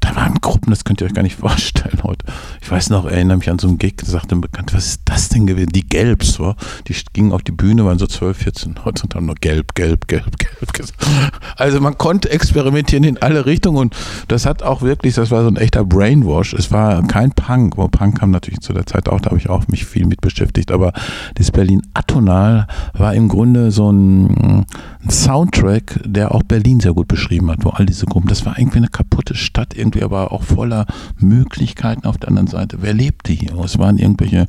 da 0.00 0.14
waren 0.16 0.34
Gruppen, 0.40 0.70
das 0.70 0.84
könnt 0.84 1.00
ihr 1.00 1.06
euch 1.06 1.14
gar 1.14 1.22
nicht 1.22 1.36
vorstellen 1.40 2.02
heute. 2.02 2.26
Ich 2.60 2.70
weiß 2.70 2.90
noch, 2.90 3.06
erinnere 3.06 3.38
mich 3.38 3.50
an 3.50 3.58
so 3.58 3.68
einen 3.68 3.78
Gig, 3.78 3.96
da 3.96 4.06
sagte 4.06 4.34
ein 4.34 4.40
Bekannter, 4.40 4.76
was 4.76 4.86
ist 4.86 5.02
das 5.04 5.28
denn 5.28 5.46
gewesen? 5.46 5.70
Die 5.70 5.86
Gelbs, 5.88 6.34
so. 6.34 6.54
die 6.88 6.94
gingen 7.12 7.32
auf 7.32 7.42
die 7.42 7.52
Bühne, 7.52 7.84
waren 7.84 7.98
so 7.98 8.06
12, 8.06 8.36
14 8.36 8.74
Leute 8.84 9.04
und 9.04 9.14
haben 9.14 9.26
nur 9.26 9.34
gelb, 9.36 9.74
gelb, 9.74 10.08
gelb, 10.08 10.38
gelb 10.38 10.72
gesagt. 10.72 11.06
Also 11.56 11.80
man 11.80 11.96
konnte 11.96 12.30
experimentieren 12.30 13.04
in 13.04 13.18
alle 13.18 13.46
Richtungen 13.46 13.78
und 13.78 13.96
das 14.28 14.46
hat 14.46 14.62
auch 14.62 14.82
wirklich, 14.82 15.14
das 15.14 15.30
war 15.30 15.42
so 15.42 15.48
ein 15.48 15.56
echter 15.56 15.84
Brainwash. 15.84 16.52
Es 16.52 16.70
war 16.70 17.02
kein 17.06 17.32
Punk, 17.32 17.76
wo 17.76 17.88
Punk 17.88 18.20
kam 18.20 18.30
natürlich 18.30 18.60
zu 18.60 18.72
der 18.72 18.86
Zeit 18.86 19.08
auch, 19.08 19.20
da 19.20 19.30
habe 19.30 19.38
ich 19.38 19.48
auch 19.48 19.68
mich 19.68 19.86
viel 19.86 20.06
mit 20.06 20.20
beschäftigt, 20.20 20.70
aber 20.70 20.92
das 21.34 21.50
Berlin 21.50 21.82
Atonal 21.94 22.66
war 22.92 23.14
im 23.14 23.28
Grunde 23.28 23.70
so 23.70 23.90
ein 23.90 24.66
Soundtrack, 25.08 26.00
der 26.04 26.34
auch 26.34 26.42
Berlin 26.42 26.80
sehr 26.80 26.92
gut 26.92 27.08
beschrieben 27.08 27.50
hat, 27.50 27.64
wo 27.64 27.70
all 27.70 27.86
diese 27.86 28.06
Gruppen, 28.06 28.28
das 28.28 28.44
war 28.44 28.58
irgendwie 28.58 28.78
eine 28.78 28.88
kaputte 28.88 29.34
Stadt, 29.34 29.74
irgendwie 29.74 29.85
aber 29.94 30.32
auch 30.32 30.42
voller 30.42 30.86
Möglichkeiten 31.18 32.06
auf 32.06 32.18
der 32.18 32.28
anderen 32.28 32.48
Seite. 32.48 32.78
Wer 32.80 32.94
lebte 32.94 33.32
hier? 33.32 33.54
Es 33.64 33.78
waren 33.78 33.98
irgendwelche 33.98 34.46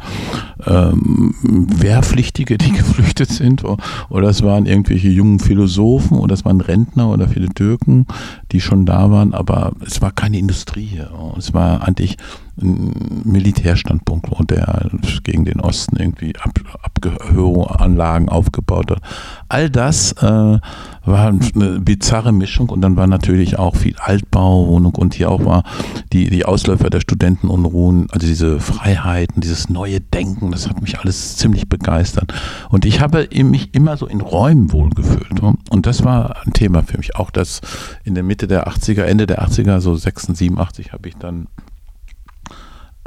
ähm, 0.66 1.36
Wehrpflichtige, 1.42 2.58
die 2.58 2.72
geflüchtet 2.74 3.30
sind, 3.30 3.64
oder 4.10 4.30
es 4.30 4.44
waren 4.44 4.66
irgendwelche 4.66 5.10
jungen 5.10 5.40
Philosophen, 5.40 6.18
oder 6.18 6.34
es 6.34 6.46
waren 6.46 6.62
Rentner 6.62 7.10
oder 7.10 7.28
viele 7.28 7.50
Türken, 7.50 8.08
die 8.52 8.62
schon 8.62 8.86
da 8.86 9.12
waren, 9.12 9.34
aber 9.34 9.74
es 9.86 10.02
war 10.02 10.12
keine 10.12 10.40
Industrie 10.40 10.86
hier. 10.86 11.12
Es 11.38 11.54
war 11.54 11.88
eigentlich 11.88 12.18
ein 12.62 13.22
Militärstandpunkt, 13.24 14.30
wo 14.32 14.44
der 14.44 14.90
gegen 15.24 15.46
den 15.46 15.60
Osten 15.60 15.98
irgendwie 15.98 16.34
Ab 16.38 16.52
Abhöranlagen 16.82 18.30
aufgebaut 18.30 18.92
hat. 18.92 19.02
All 19.50 19.70
das 19.70 20.14
äh, 20.14 20.60
war 21.06 21.28
eine 21.28 21.80
bizarre 21.80 22.32
Mischung 22.32 22.70
und 22.70 22.82
dann 22.82 22.96
war 22.96 23.08
natürlich 23.08 23.60
auch 23.60 23.76
viel 23.76 23.96
Altbauwohnung 23.98 24.96
und 24.96 25.14
hier 25.14 25.30
auch 25.30 25.46
war 25.46 25.64
die, 26.12 26.30
die 26.30 26.46
Ausläufer 26.46 26.90
der 26.90 27.00
Studentenunruhen, 27.00 28.08
also 28.12 28.26
diese 28.26 28.60
Freiheiten, 28.60 29.42
dieses 29.42 29.70
neue 29.70 30.02
Denken, 30.02 30.52
das 30.52 30.68
hat 30.68 30.82
mich 30.82 31.00
alles 31.00 31.38
ziemlich 31.38 31.70
begeistert. 31.70 32.34
Und 32.70 32.86
ich 32.86 33.00
habe 33.00 33.28
mich 33.32 33.74
immer 33.74 33.98
so 33.98 34.08
in 34.08 34.22
Räumen 34.22 34.72
wohlgefühlt. 34.72 35.40
Und 35.42 35.86
das 35.86 36.04
war 36.04 36.38
ein 36.46 36.54
Thema 36.54 36.84
für 36.84 36.98
mich. 36.98 37.16
Auch 37.16 37.32
das 37.32 37.62
in 38.04 38.16
der 38.16 38.24
Mitte 38.24 38.48
der 38.48 38.68
80er, 38.68 39.04
Ende 39.04 39.28
der 39.28 39.46
80er, 39.48 39.80
so 39.80 39.96
86, 39.96 40.48
87 40.48 40.94
habe 40.94 41.10
ich 41.10 41.16
dann 41.16 41.48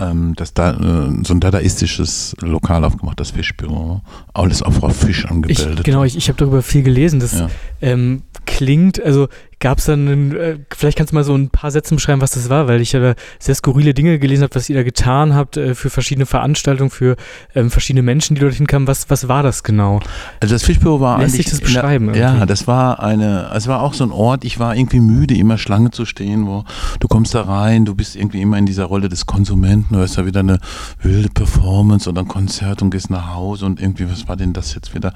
ähm, 0.00 0.34
das 0.36 0.54
da, 0.54 0.72
äh, 0.72 1.24
so 1.24 1.34
ein 1.34 1.40
dadaistisches 1.40 2.34
Lokal 2.40 2.84
aufgemacht, 2.84 3.20
das 3.20 3.30
Fischbüro. 3.30 4.02
Alles 4.34 4.62
auf 4.62 4.76
Frau 4.76 4.88
Fisch 4.88 5.26
angebildet. 5.26 5.78
Ich, 5.78 5.84
genau, 5.84 6.04
ich, 6.04 6.16
ich 6.16 6.28
habe 6.28 6.38
darüber 6.38 6.62
viel 6.62 6.82
gelesen. 6.82 7.20
Das 7.20 7.32
ja. 7.32 7.50
ähm, 7.80 8.22
klingt, 8.46 9.02
also 9.02 9.28
gab 9.60 9.78
es 9.78 9.84
dann, 9.84 10.08
einen, 10.08 10.36
äh, 10.36 10.58
vielleicht 10.74 10.96
kannst 10.96 11.12
du 11.12 11.16
mal 11.16 11.22
so 11.22 11.34
ein 11.34 11.50
paar 11.50 11.70
Sätze 11.70 11.94
beschreiben, 11.94 12.22
was 12.22 12.30
das 12.30 12.48
war, 12.48 12.66
weil 12.66 12.80
ich 12.80 12.92
ja 12.92 13.14
sehr 13.38 13.54
skurrile 13.54 13.92
Dinge 13.92 14.18
gelesen 14.18 14.42
habe, 14.42 14.54
was 14.54 14.70
ihr 14.70 14.76
da 14.76 14.82
getan 14.82 15.34
habt 15.34 15.58
äh, 15.58 15.74
für 15.74 15.90
verschiedene 15.90 16.24
Veranstaltungen, 16.24 16.88
für 16.88 17.16
ähm, 17.54 17.70
verschiedene 17.70 18.02
Menschen, 18.02 18.34
die 18.34 18.40
dorthin 18.40 18.66
kamen. 18.66 18.86
Was, 18.86 19.10
was 19.10 19.28
war 19.28 19.42
das 19.42 19.62
genau? 19.62 20.00
Also 20.40 20.54
das 20.54 20.62
Fischbüro 20.62 21.00
war 21.00 21.18
Lässt 21.18 21.36
sich 21.36 21.50
das 21.50 21.60
beschreiben? 21.60 22.14
Der, 22.14 22.38
ja, 22.38 22.46
das 22.46 22.66
war 22.66 23.02
eine, 23.02 23.50
es 23.54 23.68
war 23.68 23.82
auch 23.82 23.92
so 23.92 24.02
ein 24.04 24.12
Ort, 24.12 24.46
ich 24.46 24.58
war 24.58 24.74
irgendwie 24.74 25.00
müde, 25.00 25.34
immer 25.34 25.58
Schlange 25.58 25.90
zu 25.90 26.06
stehen, 26.06 26.46
wo 26.46 26.64
du 26.98 27.06
kommst 27.08 27.34
da 27.34 27.42
rein, 27.42 27.84
du 27.84 27.94
bist 27.94 28.16
irgendwie 28.16 28.40
immer 28.40 28.56
in 28.56 28.64
dieser 28.64 28.86
Rolle 28.86 29.10
des 29.10 29.26
Konsumenten, 29.26 29.94
du 29.94 30.00
hast 30.00 30.16
da 30.16 30.24
wieder 30.24 30.40
eine 30.40 30.58
wilde 31.02 31.28
Performance 31.28 32.08
oder 32.08 32.22
ein 32.22 32.28
Konzert 32.28 32.80
und 32.80 32.90
gehst 32.90 33.10
nach 33.10 33.34
Hause 33.34 33.66
und 33.66 33.78
irgendwie, 33.78 34.10
was 34.10 34.26
war 34.26 34.36
denn 34.36 34.54
das 34.54 34.74
jetzt 34.74 34.94
wieder, 34.94 35.12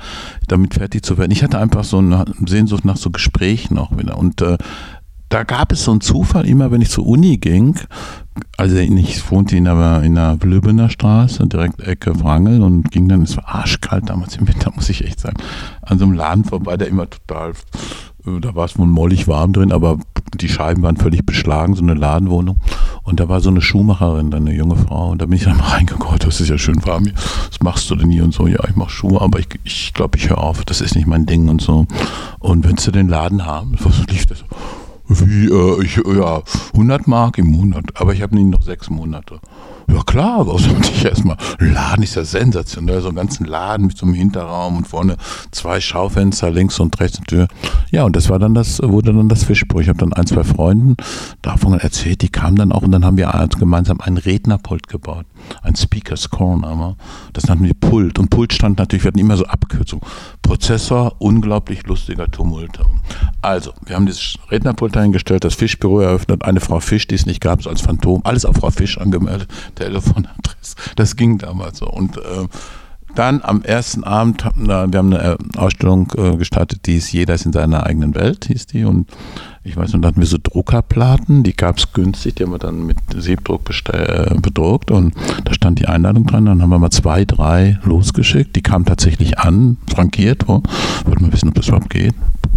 damit 0.48 0.74
fertig 0.74 1.02
zu 1.02 1.16
werden? 1.16 1.30
Ich 1.30 1.42
hatte 1.42 1.58
einfach 1.58 1.84
so 1.84 1.96
eine 1.96 2.26
Sehnsucht 2.44 2.84
nach 2.84 2.98
so 2.98 3.10
Gesprächen 3.10 3.78
auch 3.78 3.96
wieder 3.96 4.18
und 4.18 4.33
äh, 4.42 4.58
da 5.28 5.42
gab 5.42 5.72
es 5.72 5.84
so 5.84 5.90
einen 5.90 6.00
Zufall, 6.00 6.46
immer 6.46 6.70
wenn 6.70 6.80
ich 6.80 6.90
zur 6.90 7.06
Uni 7.06 7.38
ging, 7.38 7.76
also 8.56 8.76
ich 8.76 9.30
wohnte 9.30 9.56
in 9.56 9.64
der, 9.64 10.02
in 10.02 10.14
der 10.14 10.36
Blöbener 10.36 10.88
Straße, 10.88 11.46
direkt 11.46 11.80
Ecke 11.80 12.20
Wrangel 12.20 12.62
und 12.62 12.90
ging 12.90 13.08
dann, 13.08 13.22
es 13.22 13.36
war 13.36 13.48
arschkalt 13.48 14.08
damals 14.08 14.36
im 14.36 14.46
Winter, 14.46 14.72
muss 14.74 14.88
ich 14.88 15.04
echt 15.04 15.20
sagen, 15.20 15.36
an 15.82 15.98
so 15.98 16.04
einem 16.04 16.14
Laden 16.14 16.44
vorbei, 16.44 16.76
der 16.76 16.88
immer 16.88 17.08
total, 17.08 17.52
äh, 18.26 18.40
da 18.40 18.54
war 18.54 18.66
es 18.66 18.78
wohl 18.78 18.86
mollig 18.86 19.28
warm 19.28 19.52
drin, 19.52 19.72
aber 19.72 19.98
die 20.34 20.48
Scheiben 20.48 20.82
waren 20.82 20.96
völlig 20.96 21.24
beschlagen, 21.24 21.74
so 21.74 21.82
eine 21.82 21.94
Ladenwohnung. 21.94 22.60
Und 23.02 23.20
da 23.20 23.28
war 23.28 23.40
so 23.40 23.50
eine 23.50 23.60
Schuhmacherin, 23.60 24.30
dann 24.30 24.46
eine 24.46 24.56
junge 24.56 24.76
Frau. 24.76 25.10
Und 25.10 25.20
da 25.20 25.26
bin 25.26 25.36
ich 25.36 25.44
dann 25.44 25.58
mal 25.58 25.68
reingekommen, 25.68 26.18
das 26.18 26.40
ist 26.40 26.48
ja 26.48 26.58
schön 26.58 26.84
warm 26.86 27.04
hier. 27.04 27.14
Machst 27.64 27.88
du 27.88 27.96
denn 27.96 28.10
hier 28.10 28.24
und 28.24 28.34
so? 28.34 28.46
Ja, 28.46 28.62
ich 28.68 28.76
mache 28.76 28.90
Schuhe, 28.90 29.22
aber 29.22 29.38
ich 29.38 29.48
glaube, 29.48 29.64
ich, 29.64 29.94
glaub, 29.94 30.16
ich 30.16 30.28
höre 30.28 30.36
auf, 30.36 30.66
das 30.66 30.82
ist 30.82 30.94
nicht 30.96 31.06
mein 31.06 31.24
Ding 31.24 31.48
und 31.48 31.62
so. 31.62 31.86
Und 32.38 32.62
wenn 32.62 32.76
sie 32.76 32.92
den 32.92 33.08
Laden 33.08 33.46
haben, 33.46 33.74
was 33.82 34.06
lief 34.06 34.26
das? 34.26 34.44
Wie, 35.08 35.46
äh, 35.46 35.82
ich, 35.82 35.96
ja, 35.96 36.42
100 36.74 37.08
Mark 37.08 37.38
im 37.38 37.46
Monat, 37.46 37.84
aber 37.94 38.12
ich 38.12 38.20
habe 38.20 38.34
nicht 38.34 38.50
noch 38.50 38.60
sechs 38.60 38.90
Monate. 38.90 39.40
Ja 39.88 40.02
klar, 40.02 40.46
was 40.46 40.62
sollte 40.62 40.90
ich 40.90 41.04
erstmal? 41.04 41.36
Laden 41.58 42.02
ist 42.02 42.14
ja 42.14 42.24
sensationell, 42.24 43.00
so 43.00 43.08
einen 43.08 43.16
ganzen 43.16 43.44
Laden 43.44 43.86
mit 43.86 43.96
so 43.98 44.06
einem 44.06 44.14
Hinterraum 44.14 44.78
und 44.78 44.88
vorne 44.88 45.16
zwei 45.50 45.80
Schaufenster, 45.80 46.50
links 46.50 46.80
und 46.80 46.98
rechts 47.00 47.18
eine 47.18 47.26
Tür. 47.26 47.48
Ja, 47.90 48.04
und 48.04 48.16
das 48.16 48.28
war 48.28 48.38
dann 48.38 48.54
das, 48.54 48.80
wurde 48.82 49.12
dann 49.12 49.28
das 49.28 49.44
Fischbrot. 49.44 49.82
Ich 49.82 49.88
habe 49.88 49.98
dann 49.98 50.12
ein, 50.12 50.26
zwei 50.26 50.44
Freunden 50.44 50.96
davon 51.42 51.78
erzählt, 51.78 52.22
die 52.22 52.28
kamen 52.28 52.56
dann 52.56 52.72
auch 52.72 52.82
und 52.82 52.92
dann 52.92 53.04
haben 53.04 53.16
wir 53.16 53.32
gemeinsam 53.58 54.00
einen 54.00 54.16
Rednerpult 54.16 54.88
gebaut. 54.88 55.26
Ein 55.62 55.76
Speaker's 55.76 56.30
Corner. 56.30 56.96
Das 57.32 57.46
nannten 57.46 57.64
wir 57.64 57.74
Pult. 57.74 58.18
Und 58.18 58.30
Pult 58.30 58.52
stand 58.52 58.78
natürlich, 58.78 59.04
wir 59.04 59.08
hatten 59.08 59.18
immer 59.18 59.36
so 59.36 59.44
Abkürzung. 59.44 60.00
Prozessor, 60.42 61.16
unglaublich 61.18 61.86
lustiger 61.86 62.30
Tumult. 62.30 62.78
Also, 63.42 63.72
wir 63.84 63.96
haben 63.96 64.06
dieses 64.06 64.36
Rednerpult 64.50 64.96
eingestellt, 64.96 65.44
das 65.44 65.54
Fischbüro 65.54 66.00
eröffnet, 66.00 66.44
eine 66.44 66.60
Frau 66.60 66.80
Fisch, 66.80 67.06
die 67.06 67.14
es 67.14 67.26
nicht 67.26 67.40
gab, 67.40 67.62
so 67.62 67.70
als 67.70 67.82
Phantom, 67.82 68.22
alles 68.24 68.44
auf 68.44 68.56
Frau 68.56 68.70
Fisch 68.70 68.98
angemeldet, 68.98 69.48
Telefonadresse. 69.74 70.76
Das 70.96 71.16
ging 71.16 71.38
damals 71.38 71.78
so. 71.78 71.86
Und 71.86 72.16
äh, 72.16 72.46
dann 73.14 73.42
am 73.42 73.62
ersten 73.62 74.02
Abend, 74.02 74.44
wir 74.44 74.74
haben 74.74 75.12
eine 75.12 75.22
äh, 75.22 75.36
Ausstellung 75.56 76.12
äh, 76.16 76.36
gestartet, 76.36 76.86
die 76.86 76.96
ist 76.96 77.12
Jeder 77.12 77.34
ist 77.34 77.46
in 77.46 77.52
seiner 77.52 77.86
eigenen 77.86 78.14
Welt, 78.14 78.46
hieß 78.46 78.66
die. 78.66 78.84
Und 78.84 79.08
ich 79.62 79.76
weiß, 79.76 79.94
und 79.94 80.02
da 80.02 80.08
hatten 80.08 80.20
wir 80.20 80.26
so 80.26 80.38
Druckerplatten, 80.42 81.44
die 81.44 81.54
gab 81.54 81.78
es 81.78 81.92
günstig, 81.92 82.34
die 82.36 82.42
haben 82.42 82.50
wir 82.50 82.58
dann 82.58 82.86
mit 82.86 82.98
Siebdruck 83.16 83.70
äh, 83.92 84.34
bedruckt 84.40 84.90
und 84.90 85.14
da 85.44 85.54
stand 85.54 85.78
die 85.78 85.86
Einladung 85.86 86.26
dran. 86.26 86.46
Dann 86.46 86.60
haben 86.60 86.70
wir 86.70 86.78
mal 86.78 86.90
zwei, 86.90 87.24
drei 87.24 87.78
losgeschickt. 87.84 88.56
Die 88.56 88.62
kamen 88.62 88.84
tatsächlich 88.84 89.38
an, 89.38 89.76
frankiert. 89.86 90.48
Wo, 90.48 90.62
wollten 91.04 91.26
wir 91.26 91.32
wissen, 91.32 91.48
ob 91.48 91.54
das 91.54 91.68
überhaupt 91.68 91.90
geht. 91.90 92.14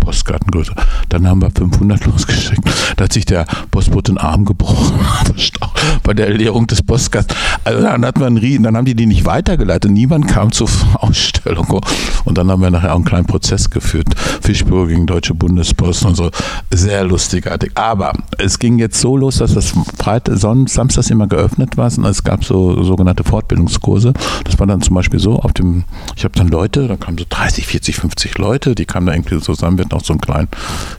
Postkartengröße. 0.08 0.74
Dann 1.10 1.28
haben 1.28 1.42
wir 1.42 1.52
500 1.52 2.06
losgeschickt. 2.06 2.64
Da 2.96 3.04
hat 3.04 3.12
sich 3.12 3.26
der 3.26 3.46
Postbote 3.72 4.14
den 4.14 4.18
Arm 4.18 4.46
gebrochen 4.46 4.98
bei 6.04 6.14
der 6.14 6.28
Erleerung 6.28 6.66
des 6.66 6.82
Postkartens. 6.82 7.38
Also 7.66 7.82
dann 7.82 8.06
hat 8.06 8.18
man 8.18 8.38
einen 8.38 8.64
dann 8.64 8.78
haben 8.78 8.86
die 8.86 8.96
die 8.96 9.06
nicht 9.06 9.26
weitergeleitet. 9.26 9.92
Niemand 9.92 10.30
kam 10.30 10.54
zur 10.54 10.70
Ausstellung. 10.94 11.82
Und 12.24 12.38
dann 12.38 12.50
haben 12.50 12.62
wir 12.62 12.72
nachher 12.72 12.92
auch 12.92 12.96
einen 12.96 13.04
kleinen 13.04 13.26
Prozess 13.26 13.70
geführt. 13.70 14.08
Fischbüro 14.42 14.86
gegen 14.86 15.08
Deutsche 15.08 15.34
Bundespost 15.34 16.06
und 16.06 16.16
so. 16.16 16.32
Sehr 16.72 17.04
lustigartig. 17.04 17.72
Aber 17.76 18.14
es 18.38 18.60
ging 18.60 18.80
jetzt 18.80 19.02
so 19.02 19.18
los, 19.18 19.40
dass 19.40 19.56
das 19.56 19.74
Freitag, 19.98 20.38
Samstags 20.38 21.10
immer 21.10 21.28
geöffnet 21.28 21.76
war. 21.76 21.92
Und 21.98 22.06
es 22.06 22.24
gab 22.24 22.46
so 22.46 22.82
sogenannte 22.82 23.26
Fortbildungskurse. 23.26 24.14
Das 24.46 24.58
war 24.58 24.68
dann 24.68 24.82
zum 24.82 24.96
Beispiel 24.96 25.20
so 25.20 25.40
auf 25.40 25.52
dem, 25.52 25.84
ich 26.16 26.24
habe 26.24 26.34
dann 26.38 26.48
Leute, 26.48 26.88
da 26.88 26.96
kamen 26.96 27.18
so 27.18 27.26
30, 27.30 27.68
40, 27.68 27.98
50 27.98 28.38
Leute, 28.38 28.74
die 28.74 28.86
kamen 28.86 29.08
da 29.08 29.14
irgendwie 29.14 29.40
zusammen, 29.42 29.78
wir 29.78 29.86
noch 29.98 30.06
so 30.06 30.14
einen 30.14 30.22
kleinen 30.22 30.48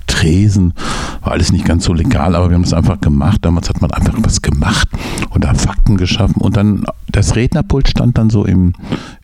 Tresen. 0.07 0.75
War 1.23 1.33
alles 1.33 1.53
nicht 1.53 1.65
ganz 1.65 1.85
so 1.85 1.93
legal, 1.93 2.35
aber 2.35 2.51
wir 2.51 2.55
haben 2.55 2.63
das 2.63 2.75
einfach 2.75 3.01
gemacht. 3.01 3.39
Damals 3.43 3.69
hat 3.69 3.81
man 3.81 3.91
einfach 3.91 4.15
was 4.19 4.43
gemacht 4.43 4.89
und 5.31 5.45
da 5.45 5.55
Fakten 5.55 5.97
geschaffen. 5.97 6.41
Und 6.41 6.57
dann, 6.57 6.85
das 7.11 7.37
Rednerpult 7.37 7.89
stand 7.89 8.19
dann 8.19 8.31
so 8.31 8.45
im, 8.45 8.75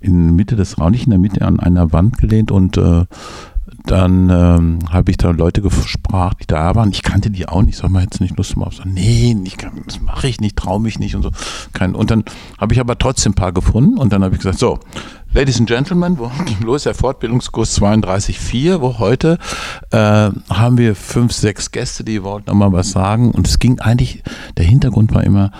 in 0.01 0.37
Mitte 0.37 0.57
des 0.57 0.79
Raums, 0.79 0.93
nicht 0.93 1.05
in 1.07 1.11
der 1.11 1.19
Mitte 1.19 1.43
an 1.43 1.61
einer 1.61 1.93
Wand 1.93 2.19
gelehnt 2.19 2.51
und 2.51 2.77
äh, 2.77 3.05
dann 3.87 4.31
ähm, 4.31 4.79
habe 4.91 5.11
ich 5.11 5.19
da 5.19 5.31
Leute 5.31 5.61
gesprochen, 5.61 6.37
die 6.41 6.47
da 6.47 6.75
waren. 6.75 6.91
Ich 6.91 7.03
kannte 7.03 7.31
die 7.31 7.47
auch 7.47 7.63
nicht. 7.63 7.77
Soll 7.77 7.91
man 7.91 8.03
jetzt 8.03 8.21
nicht 8.21 8.37
Lust 8.37 8.57
mal 8.57 8.67
auf? 8.67 8.81
Nee, 8.85 9.37
ich 9.45 9.59
kann, 9.59 9.83
das 9.87 10.01
mache 10.01 10.27
ich 10.27 10.41
nicht, 10.41 10.57
traue 10.57 10.81
mich 10.81 10.99
nicht 10.99 11.15
und 11.15 11.23
so. 11.23 11.31
Kein, 11.75 11.95
und 11.95 12.11
dann 12.11 12.25
habe 12.59 12.73
ich 12.73 12.81
aber 12.81 12.99
trotzdem 12.99 13.33
ein 13.33 13.35
paar 13.35 13.53
gefunden 13.53 13.99
und 13.99 14.13
dann 14.13 14.25
habe 14.25 14.35
ich 14.35 14.41
gesagt, 14.41 14.59
so, 14.59 14.81
Ladies 15.35 15.59
and 15.59 15.69
Gentlemen, 15.69 16.19
wo 16.19 16.31
los? 16.65 16.85
Der 16.85 16.95
Fortbildungskurs 16.95 17.79
32.4, 17.81 18.81
wo 18.81 18.99
heute 18.99 19.39
äh, 19.91 19.97
haben 19.99 20.79
wir 20.79 20.95
fünf, 20.95 21.33
sechs 21.33 21.71
Gäste, 21.71 22.05
die 22.05 22.23
wollten 22.23 22.49
nochmal 22.51 22.73
was 22.73 22.93
sagen. 22.93 23.33
Und 23.33 23.47
es 23.49 23.59
ging 23.59 23.81
eigentlich, 23.81 24.23
der 24.57 24.65
Hintergrund 24.65 25.13
war 25.13 25.25
immer, 25.25 25.51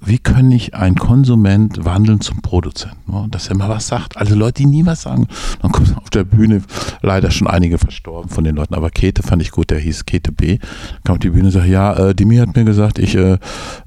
wie 0.00 0.18
kann 0.18 0.52
ich 0.52 0.74
ein 0.74 0.94
Konsument 0.94 1.84
wandeln 1.84 2.20
zum 2.20 2.40
Produzenten? 2.40 3.30
Dass 3.30 3.48
er 3.48 3.56
mal 3.56 3.68
was 3.68 3.88
sagt. 3.88 4.16
Also 4.16 4.36
Leute, 4.36 4.62
die 4.62 4.66
nie 4.66 4.86
was 4.86 5.02
sagen. 5.02 5.26
Dann 5.60 5.72
kommt 5.72 5.96
auf 5.96 6.10
der 6.10 6.24
Bühne 6.24 6.62
leider 7.02 7.30
schon 7.30 7.48
einige 7.48 7.78
verstorben 7.78 8.30
von 8.30 8.44
den 8.44 8.54
Leuten. 8.54 8.74
Aber 8.74 8.90
Käthe 8.90 9.22
fand 9.22 9.42
ich 9.42 9.50
gut, 9.50 9.70
der 9.70 9.78
hieß 9.78 10.06
Käthe 10.06 10.30
B. 10.30 10.58
Kam 11.04 11.14
auf 11.14 11.18
die 11.18 11.30
Bühne 11.30 11.46
und 11.46 11.50
sagt, 11.50 11.66
ja, 11.66 11.92
äh, 11.94 12.14
Dimi 12.14 12.36
hat 12.36 12.54
mir 12.54 12.64
gesagt, 12.64 12.98
ich, 12.98 13.16
äh, 13.16 13.38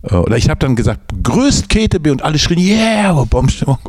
äh 0.03 0.15
oder 0.15 0.37
ich 0.37 0.49
habe 0.49 0.59
dann 0.59 0.75
gesagt, 0.75 0.99
grüßt 1.23 1.69
Käthe 1.69 1.99
B. 1.99 2.09
Und 2.09 2.23
alle 2.23 2.37
schrien, 2.39 2.59
yeah, 2.59 3.15
oh, 3.17 3.25
Bombstimmung. 3.25 3.79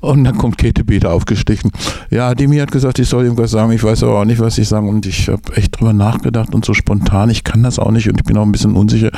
Und 0.00 0.24
dann 0.24 0.36
kommt 0.36 0.58
Käthe 0.58 0.82
B. 0.82 0.98
da 0.98 1.10
aufgestiegen. 1.10 1.70
Ja, 2.10 2.34
Dimi 2.34 2.56
hat 2.58 2.72
gesagt, 2.72 2.98
ich 2.98 3.08
soll 3.08 3.26
ihm 3.26 3.38
was 3.38 3.52
sagen. 3.52 3.70
Ich 3.70 3.84
weiß 3.84 4.02
aber 4.02 4.20
auch 4.20 4.24
nicht, 4.24 4.40
was 4.40 4.58
ich 4.58 4.66
sagen. 4.66 4.88
Und 4.88 5.06
ich 5.06 5.28
habe 5.28 5.42
echt 5.54 5.78
drüber 5.78 5.92
nachgedacht 5.92 6.54
und 6.54 6.64
so 6.64 6.74
spontan. 6.74 7.30
Ich 7.30 7.44
kann 7.44 7.62
das 7.62 7.78
auch 7.78 7.92
nicht 7.92 8.08
und 8.08 8.16
ich 8.16 8.24
bin 8.24 8.36
auch 8.36 8.42
ein 8.42 8.52
bisschen 8.52 8.74
unsicher. 8.74 9.10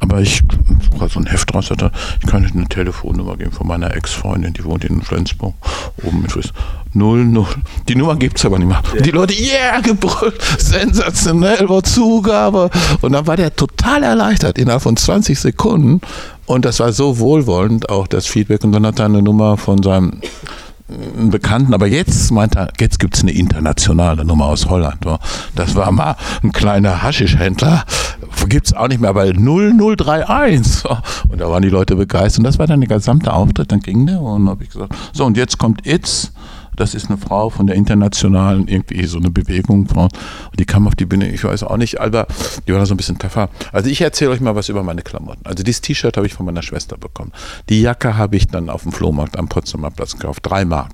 Aber 0.00 0.20
ich 0.20 0.42
sogar 0.90 1.08
so 1.08 1.20
ein 1.20 1.26
Heft 1.26 1.54
raus 1.54 1.70
hatte, 1.70 1.92
ich 2.20 2.26
kann 2.26 2.44
eine 2.44 2.68
Telefonnummer 2.68 3.36
geben 3.36 3.52
von 3.52 3.66
meiner 3.66 3.94
Ex-Freundin, 3.94 4.54
die 4.54 4.64
wohnt 4.64 4.84
in 4.84 5.02
Flensburg, 5.02 5.54
oben 6.02 6.22
mit 6.22 6.32
Frisch. 6.32 6.52
00. 6.92 7.46
Die 7.88 7.94
Nummer 7.94 8.16
gibt 8.16 8.38
es 8.38 8.44
aber 8.44 8.58
nicht 8.58 8.68
mehr. 8.68 8.82
Ja. 8.94 9.02
Die 9.02 9.10
Leute, 9.10 9.34
yeah, 9.34 9.80
gebrüllt, 9.80 10.40
sensationell, 10.58 11.68
war 11.68 11.84
Zugabe. 11.84 12.70
Und 13.00 13.12
dann 13.12 13.26
war 13.26 13.36
der 13.36 13.54
total 13.54 14.02
erleichtert 14.02 14.58
innerhalb 14.58 14.82
von 14.82 14.96
20 14.96 15.38
Sekunden. 15.38 16.00
Und 16.46 16.64
das 16.64 16.80
war 16.80 16.92
so 16.92 17.18
wohlwollend, 17.18 17.90
auch 17.90 18.08
das 18.08 18.26
Feedback. 18.26 18.64
Und 18.64 18.72
dann 18.72 18.84
hat 18.86 18.98
er 18.98 19.04
eine 19.04 19.22
Nummer 19.22 19.56
von 19.56 19.82
seinem 19.82 20.20
einen 21.18 21.30
Bekannten, 21.30 21.74
aber 21.74 21.86
jetzt 21.86 22.30
meint 22.30 22.56
er, 22.56 22.72
jetzt 22.78 22.98
gibt 22.98 23.16
es 23.16 23.22
eine 23.22 23.32
internationale 23.32 24.24
Nummer 24.24 24.46
aus 24.46 24.66
Holland. 24.68 24.98
Das 25.54 25.74
war 25.74 25.90
mal 25.92 26.16
ein 26.42 26.52
kleiner 26.52 27.02
Haschischhändler, 27.02 27.84
gibt 28.50 28.66
es 28.66 28.74
auch 28.74 28.88
nicht 28.88 29.00
mehr, 29.00 29.10
aber 29.10 29.24
0031. 29.24 30.84
Und 31.28 31.40
da 31.40 31.48
waren 31.48 31.62
die 31.62 31.70
Leute 31.70 31.96
begeistert. 31.96 32.40
Und 32.40 32.44
das 32.44 32.58
war 32.58 32.66
dann 32.66 32.80
der 32.80 32.88
gesamte 32.88 33.32
Auftritt. 33.32 33.72
Dann 33.72 33.80
ging 33.80 34.06
der 34.06 34.20
und 34.20 34.48
habe 34.48 34.64
ich 34.64 34.70
gesagt, 34.70 34.94
so 35.12 35.24
und 35.24 35.36
jetzt 35.36 35.56
kommt 35.56 35.86
It's 35.86 36.32
das 36.80 36.94
ist 36.94 37.08
eine 37.08 37.18
Frau 37.18 37.50
von 37.50 37.66
der 37.66 37.76
internationalen, 37.76 38.66
irgendwie 38.66 39.04
so 39.06 39.18
eine 39.18 39.30
Bewegung. 39.30 39.86
Und 39.90 40.10
die 40.58 40.64
kam 40.64 40.86
auf 40.86 40.94
die 40.94 41.04
Bühne, 41.04 41.28
ich 41.28 41.44
weiß 41.44 41.62
auch 41.64 41.76
nicht, 41.76 42.00
aber 42.00 42.26
die 42.66 42.72
war 42.72 42.84
so 42.86 42.94
ein 42.94 42.96
bisschen 42.96 43.18
tougher. 43.18 43.50
Also 43.72 43.90
ich 43.90 44.00
erzähle 44.00 44.30
euch 44.30 44.40
mal 44.40 44.56
was 44.56 44.68
über 44.68 44.82
meine 44.82 45.02
Klamotten. 45.02 45.44
Also 45.44 45.62
dieses 45.62 45.82
T-Shirt 45.82 46.16
habe 46.16 46.26
ich 46.26 46.34
von 46.34 46.46
meiner 46.46 46.62
Schwester 46.62 46.96
bekommen. 46.96 47.32
Die 47.68 47.82
Jacke 47.82 48.16
habe 48.16 48.36
ich 48.36 48.46
dann 48.46 48.70
auf 48.70 48.82
dem 48.82 48.92
Flohmarkt 48.92 49.38
am 49.38 49.48
Potsdamer 49.48 49.90
Platz 49.90 50.16
gekauft. 50.16 50.40
Drei 50.42 50.64
Mark. 50.64 50.90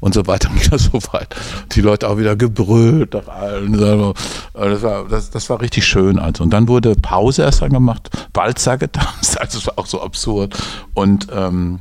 Und 0.00 0.14
so 0.14 0.26
weiter 0.26 0.50
das 0.70 0.84
so 0.84 1.00
weit. 1.12 1.34
Die 1.72 1.80
Leute 1.80 2.08
auch 2.08 2.18
wieder 2.18 2.36
gebrüllt 2.36 3.14
nach 3.14 3.28
allen. 3.28 3.72
Das 3.72 4.82
war, 4.82 5.08
das, 5.08 5.30
das 5.30 5.48
war 5.48 5.60
richtig 5.60 5.86
schön. 5.86 6.18
Also. 6.18 6.44
Und 6.44 6.50
dann 6.50 6.68
wurde 6.68 6.94
Pause 6.96 7.42
erst 7.42 7.62
dann 7.62 7.72
gemacht, 7.72 8.10
Walzer 8.34 8.78
getanzt. 8.78 9.38
Also 9.40 9.58
es 9.58 9.66
war 9.66 9.78
auch 9.78 9.86
so 9.86 10.02
absurd. 10.02 10.56
Und 10.92 11.28
ähm, 11.34 11.80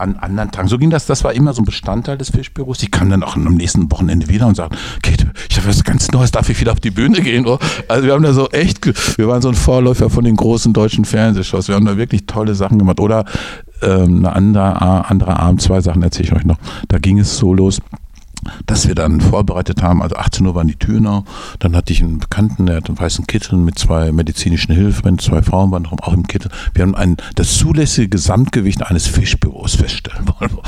an 0.00 0.16
anderen 0.16 0.50
Tagen. 0.50 0.68
So 0.68 0.78
ging 0.78 0.90
das, 0.90 1.06
das 1.06 1.24
war 1.24 1.32
immer 1.32 1.52
so 1.52 1.62
ein 1.62 1.64
Bestandteil 1.64 2.18
des 2.18 2.30
Fischbüros. 2.30 2.78
Die 2.78 2.90
kamen 2.90 3.10
dann 3.10 3.22
auch 3.22 3.36
am 3.36 3.54
nächsten 3.54 3.90
Wochenende 3.90 4.28
wieder 4.28 4.46
und 4.46 4.56
sagten, 4.56 4.76
Kate, 5.02 5.30
ich 5.48 5.56
habe 5.56 5.68
was 5.68 5.84
ganz 5.84 6.10
Neues, 6.10 6.30
darf 6.30 6.48
ich 6.48 6.60
wieder 6.60 6.72
auf 6.72 6.80
die 6.80 6.90
Bühne 6.90 7.20
gehen? 7.20 7.46
Oh, 7.46 7.58
also 7.88 8.06
wir 8.06 8.12
haben 8.12 8.22
da 8.22 8.32
so 8.32 8.48
echt, 8.50 8.86
wir 9.18 9.28
waren 9.28 9.42
so 9.42 9.48
ein 9.48 9.54
Vorläufer 9.54 10.10
von 10.10 10.24
den 10.24 10.36
großen 10.36 10.72
deutschen 10.72 11.04
Fernsehshows. 11.04 11.68
Wir 11.68 11.74
haben 11.74 11.86
da 11.86 11.96
wirklich 11.96 12.26
tolle 12.26 12.54
Sachen 12.54 12.78
gemacht. 12.78 13.00
Oder 13.00 13.24
ähm, 13.82 14.18
eine 14.18 14.34
andere, 14.34 15.08
andere 15.08 15.38
Abend, 15.38 15.62
zwei 15.62 15.80
Sachen 15.80 16.02
erzähle 16.02 16.28
ich 16.28 16.32
euch 16.32 16.44
noch. 16.44 16.58
Da 16.88 16.98
ging 16.98 17.18
es 17.18 17.36
so 17.36 17.54
los 17.54 17.80
dass 18.66 18.88
wir 18.88 18.94
dann 18.94 19.20
vorbereitet 19.20 19.82
haben, 19.82 20.02
also 20.02 20.16
18 20.16 20.46
Uhr 20.46 20.54
waren 20.54 20.68
die 20.68 20.76
Türen 20.76 21.06
auf, 21.06 21.24
dann 21.58 21.76
hatte 21.76 21.92
ich 21.92 22.02
einen 22.02 22.18
Bekannten, 22.18 22.66
der 22.66 22.76
hat 22.76 22.88
einen 22.88 22.98
weißen 22.98 23.26
Kittel 23.26 23.58
mit 23.58 23.78
zwei 23.78 24.12
medizinischen 24.12 24.74
Hilfen, 24.74 25.18
zwei 25.18 25.42
Frauen 25.42 25.70
waren 25.70 25.86
auch 25.86 26.12
im 26.12 26.26
Kittel. 26.26 26.50
Wir 26.74 26.82
haben 26.82 26.94
ein, 26.94 27.16
das 27.34 27.58
zulässige 27.58 28.08
Gesamtgewicht 28.08 28.82
eines 28.82 29.06
Fischbüros 29.06 29.76
feststellen 29.76 30.26
wollen. 30.26 30.58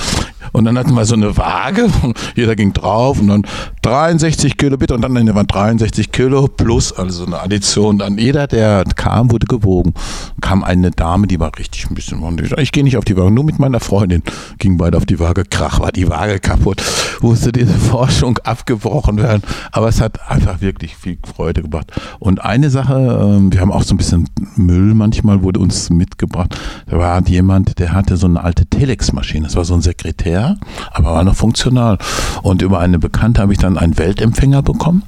Und 0.53 0.67
dann 0.67 0.79
hatten 0.79 0.95
wir 0.95 1.05
so 1.07 1.15
eine 1.15 1.37
Waage, 1.37 1.89
jeder 2.37 2.55
ging 2.55 2.73
drauf 2.73 3.19
und 3.19 3.29
dann 3.29 3.47
63 3.81 4.59
Kilo 4.59 4.77
bitte 4.77 4.95
und 4.95 5.01
dann 5.01 5.15
waren 5.35 5.47
63 5.47 6.13
Kilo 6.13 6.47
plus, 6.47 6.93
also 6.93 7.25
eine 7.25 7.41
Addition. 7.41 7.99
Dann 7.99 8.19
jeder, 8.19 8.47
der 8.47 8.85
kam, 8.95 9.31
wurde 9.31 9.47
gewogen. 9.47 9.95
Kam 10.43 10.63
eine 10.63 10.91
Dame, 10.91 11.27
die 11.27 11.41
war 11.41 11.51
richtig 11.59 11.89
ein 11.89 11.95
bisschen, 11.95 12.23
ich 12.59 12.73
gehe 12.73 12.85
nicht 12.85 12.99
auf 12.99 13.05
die 13.05 13.17
Waage, 13.17 13.31
nur 13.31 13.45
mit 13.45 13.59
meiner 13.59 13.81
Freundin 13.81 14.23
ging 14.59 14.77
beide 14.77 14.99
auf 14.99 15.07
die 15.07 15.19
Waage, 15.19 15.45
krach, 15.45 15.81
war 15.81 15.91
die 15.91 16.09
Waage 16.09 16.39
kaputt, 16.39 16.83
musste 17.21 17.51
diese 17.51 17.73
Forschung 17.75 18.39
abgebrochen 18.39 19.17
werden. 19.17 19.43
Aber 19.73 19.89
es 19.89 20.01
hat 20.01 20.31
einfach 20.31 20.61
wirklich 20.61 20.97
viel 20.97 21.19
Freude 21.25 21.63
gemacht. 21.63 21.91
Und 22.19 22.45
eine 22.45 22.69
Sache, 22.69 22.95
ähm, 22.95 23.53
wir 23.53 23.61
haben 23.61 23.73
auch 23.73 23.83
so 23.83 23.95
ein 23.95 23.99
bisschen 23.99 24.29
Müll 24.57 24.95
manchmal, 24.95 25.43
wurde 25.43 25.61
uns 25.61 25.89
mitgebracht. 25.89 26.59
Da 26.87 26.99
war 26.99 27.27
jemand, 27.27 27.79
der 27.79 27.93
hatte 27.93 28.17
so 28.17 28.27
eine 28.27 28.43
alte 28.45 28.67
Telex-Maschine, 28.67 29.47
das 29.47 29.57
war 29.57 29.65
so 29.65 29.75
ein 29.75 29.81
Sekretär 29.81 30.42
schwer, 30.43 30.57
aber 30.93 31.15
war 31.15 31.25
noch 31.25 31.37
funktional. 31.37 31.99
Und 32.43 32.63
über 32.63 32.81
eine 32.81 32.99
Bekannte 32.99 33.41
habe 33.41 33.53
ich 33.53 33.59
dann 33.59 33.79
einen 33.79 33.99
Weltempfänger 33.99 34.63
bekommen. 34.63 35.03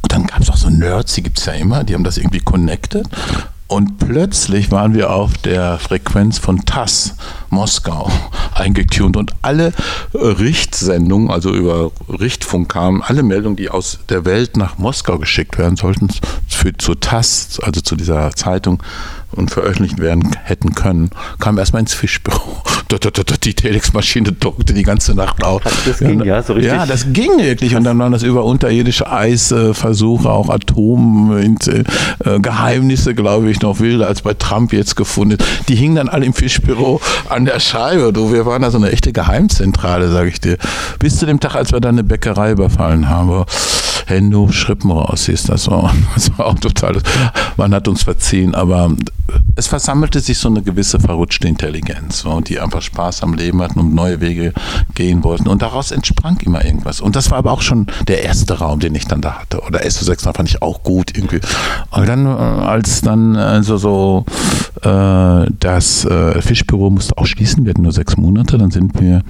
Und 0.00 0.12
dann 0.12 0.26
gab 0.26 0.40
es 0.40 0.50
auch 0.50 0.56
so 0.56 0.70
Nerds, 0.70 1.14
die 1.14 1.22
gibt 1.22 1.38
es 1.38 1.46
ja 1.46 1.52
immer, 1.52 1.84
die 1.84 1.94
haben 1.94 2.04
das 2.04 2.18
irgendwie 2.18 2.40
connected. 2.40 3.06
Und 3.68 3.96
plötzlich 3.96 4.70
waren 4.70 4.92
wir 4.92 5.10
auf 5.10 5.38
der 5.38 5.78
Frequenz 5.78 6.36
von 6.36 6.66
TASS 6.66 7.14
Moskau 7.48 8.10
eingetunt 8.54 9.16
und 9.16 9.32
alle 9.40 9.72
Richtsendungen, 10.12 11.30
also 11.30 11.54
über 11.54 11.90
Richtfunk 12.08 12.70
kamen, 12.70 13.02
alle 13.02 13.22
Meldungen, 13.22 13.56
die 13.56 13.70
aus 13.70 14.00
der 14.10 14.26
Welt 14.26 14.58
nach 14.58 14.76
Moskau 14.76 15.16
geschickt 15.16 15.56
werden 15.56 15.76
sollten, 15.76 16.08
für, 16.46 16.76
zu 16.76 16.94
TASS, 16.94 17.60
also 17.62 17.80
zu 17.80 17.96
dieser 17.96 18.32
Zeitung, 18.32 18.82
und 19.30 19.50
veröffentlicht 19.50 19.98
werden 19.98 20.36
hätten 20.44 20.74
können, 20.74 21.08
kam 21.38 21.56
erstmal 21.56 21.80
ins 21.80 21.94
Fischbüro. 21.94 22.62
Die 23.44 23.54
Telex-Maschine 23.54 24.32
druckte 24.32 24.72
die 24.72 24.82
ganze 24.82 25.14
Nacht 25.14 25.44
auf. 25.44 25.62
Das 25.62 25.98
ging 25.98 26.22
ja 26.24 26.42
so 26.42 26.52
richtig. 26.52 26.72
Ja, 26.72 26.86
das 26.86 27.12
ging 27.12 27.38
wirklich. 27.38 27.74
Und 27.74 27.84
dann 27.84 27.98
waren 27.98 28.12
das 28.12 28.22
über 28.22 28.44
unterirdische 28.44 29.10
Eisversuche, 29.10 30.30
auch 30.30 30.48
Atomgeheimnisse, 30.48 33.10
äh, 33.10 33.14
glaube 33.14 33.50
ich, 33.50 33.60
noch 33.60 33.80
wilder 33.80 34.06
als 34.06 34.22
bei 34.22 34.34
Trump 34.34 34.72
jetzt 34.72 34.96
gefunden. 34.96 35.38
Die 35.68 35.74
hingen 35.74 35.96
dann 35.96 36.08
alle 36.08 36.26
im 36.26 36.34
Fischbüro 36.34 37.00
an 37.28 37.44
der 37.44 37.60
Scheibe. 37.60 38.12
Du, 38.12 38.32
wir 38.32 38.46
waren 38.46 38.62
da 38.62 38.70
so 38.70 38.78
eine 38.78 38.90
echte 38.90 39.12
Geheimzentrale, 39.12 40.10
sage 40.10 40.28
ich 40.28 40.40
dir. 40.40 40.56
Bis 40.98 41.18
zu 41.18 41.26
dem 41.26 41.40
Tag, 41.40 41.54
als 41.54 41.72
wir 41.72 41.80
da 41.80 41.88
eine 41.88 42.04
Bäckerei 42.04 42.52
überfallen 42.52 43.08
haben. 43.08 43.44
Hendo 44.12 44.48
Schrippenraus 44.50 45.26
hieß 45.26 45.44
das 45.44 45.64
so. 45.64 45.88
Das 46.14 46.38
war 46.38 46.46
auch 46.46 46.58
total, 46.58 46.98
man 47.56 47.74
hat 47.74 47.88
uns 47.88 48.02
verziehen, 48.02 48.54
aber 48.54 48.92
es 49.56 49.66
versammelte 49.66 50.20
sich 50.20 50.38
so 50.38 50.48
eine 50.48 50.62
gewisse 50.62 51.00
verrutschte 51.00 51.48
Intelligenz, 51.48 52.20
so, 52.20 52.40
die 52.40 52.60
einfach 52.60 52.82
Spaß 52.82 53.22
am 53.22 53.34
Leben 53.34 53.62
hatten 53.62 53.78
und 53.80 53.94
neue 53.94 54.20
Wege 54.20 54.52
gehen 54.94 55.24
wollten. 55.24 55.48
Und 55.48 55.62
daraus 55.62 55.90
entsprang 55.90 56.38
immer 56.40 56.64
irgendwas. 56.64 57.00
Und 57.00 57.16
das 57.16 57.30
war 57.30 57.38
aber 57.38 57.52
auch 57.52 57.62
schon 57.62 57.86
der 58.08 58.22
erste 58.22 58.58
Raum, 58.58 58.80
den 58.80 58.94
ich 58.94 59.06
dann 59.06 59.20
da 59.20 59.40
hatte. 59.40 59.60
Oder 59.60 59.80
SO6 59.80 60.32
fand 60.34 60.48
ich 60.48 60.62
auch 60.62 60.82
gut 60.82 61.16
irgendwie. 61.16 61.40
Und 61.90 62.08
dann, 62.08 62.26
äh, 62.26 62.28
als 62.28 63.00
dann 63.00 63.36
also 63.36 63.76
so 63.76 64.24
äh, 64.82 65.46
das 65.58 66.04
äh, 66.04 66.40
Fischbüro 66.40 66.90
musste 66.90 67.16
auch 67.18 67.26
schließen, 67.26 67.64
wir 67.64 67.70
hatten 67.70 67.82
nur 67.82 67.92
sechs 67.92 68.16
Monate, 68.16 68.58
dann 68.58 68.70
sind 68.70 69.00
wir 69.00 69.22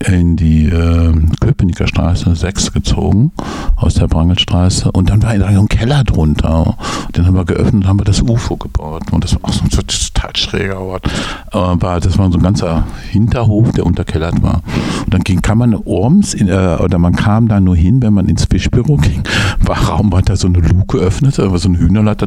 in 0.00 0.36
die 0.36 0.66
äh, 0.66 1.12
Köpenicker 1.40 1.86
Straße 1.86 2.34
6 2.34 2.72
gezogen, 2.72 3.32
aus 3.76 3.94
der 3.94 4.06
Brangelstraße. 4.06 4.90
Und 4.92 5.10
dann 5.10 5.22
war 5.22 5.36
da 5.38 5.46
ein 5.46 5.68
Keller 5.68 6.04
drunter. 6.04 6.76
Den 7.16 7.26
haben 7.26 7.36
wir 7.36 7.44
geöffnet 7.44 7.84
und 7.84 7.86
haben 7.86 8.00
wir 8.00 8.04
das 8.04 8.22
UFO 8.22 8.56
gebaut. 8.56 9.04
Und 9.12 9.24
das 9.24 9.34
war 9.34 9.48
auch 9.48 9.52
so 9.52 9.64
ein 9.64 9.70
total 9.70 10.36
schräger 10.36 10.80
Ort. 10.80 11.10
Aber 11.50 12.00
das 12.00 12.18
war 12.18 12.30
so 12.30 12.38
ein 12.38 12.42
ganzer 12.42 12.84
Hinterhof, 13.10 13.72
der 13.72 13.86
unterkellert 13.86 14.42
war. 14.42 14.62
Und 15.04 15.14
dann 15.14 15.22
ging, 15.22 15.40
kam 15.42 15.58
man 15.58 15.74
orms, 15.74 16.34
in, 16.34 16.48
äh, 16.48 16.78
oder 16.80 16.98
man 16.98 17.14
kam 17.14 17.48
da 17.48 17.60
nur 17.60 17.76
hin, 17.76 18.02
wenn 18.02 18.14
man 18.14 18.28
ins 18.28 18.44
Fischbüro 18.44 18.96
ging, 18.96 19.22
war 19.60 19.76
Raum 19.88 20.12
weiter 20.12 20.36
so 20.36 20.48
eine 20.48 20.58
Luke 20.58 20.98
öffnete, 20.98 21.42
da 21.42 21.50
war 21.50 21.58
so 21.58 21.68
ein 21.68 21.76
Hühnerleiter, 21.76 22.26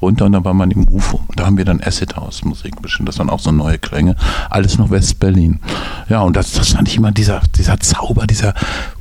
runter 0.00 0.26
und 0.26 0.32
dann 0.32 0.44
war 0.44 0.54
man 0.54 0.70
im 0.70 0.88
UFO. 0.88 1.20
Da 1.36 1.46
haben 1.46 1.56
wir 1.56 1.64
dann 1.64 1.80
Acid 1.80 2.16
House 2.16 2.44
Musik 2.44 2.80
bestimmt. 2.82 3.08
Das 3.08 3.18
waren 3.18 3.30
auch 3.30 3.40
so 3.40 3.52
neue 3.52 3.78
Klänge. 3.78 4.16
Alles 4.50 4.78
noch 4.78 4.90
West-Berlin. 4.90 5.60
Ja, 6.08 6.22
und 6.22 6.36
das, 6.36 6.52
das 6.58 6.70
fand 6.70 6.88
ich 6.88 6.96
immer 6.96 7.12
dieser, 7.12 7.40
dieser 7.56 7.78
Zauber 7.78 8.26
dieser 8.26 8.52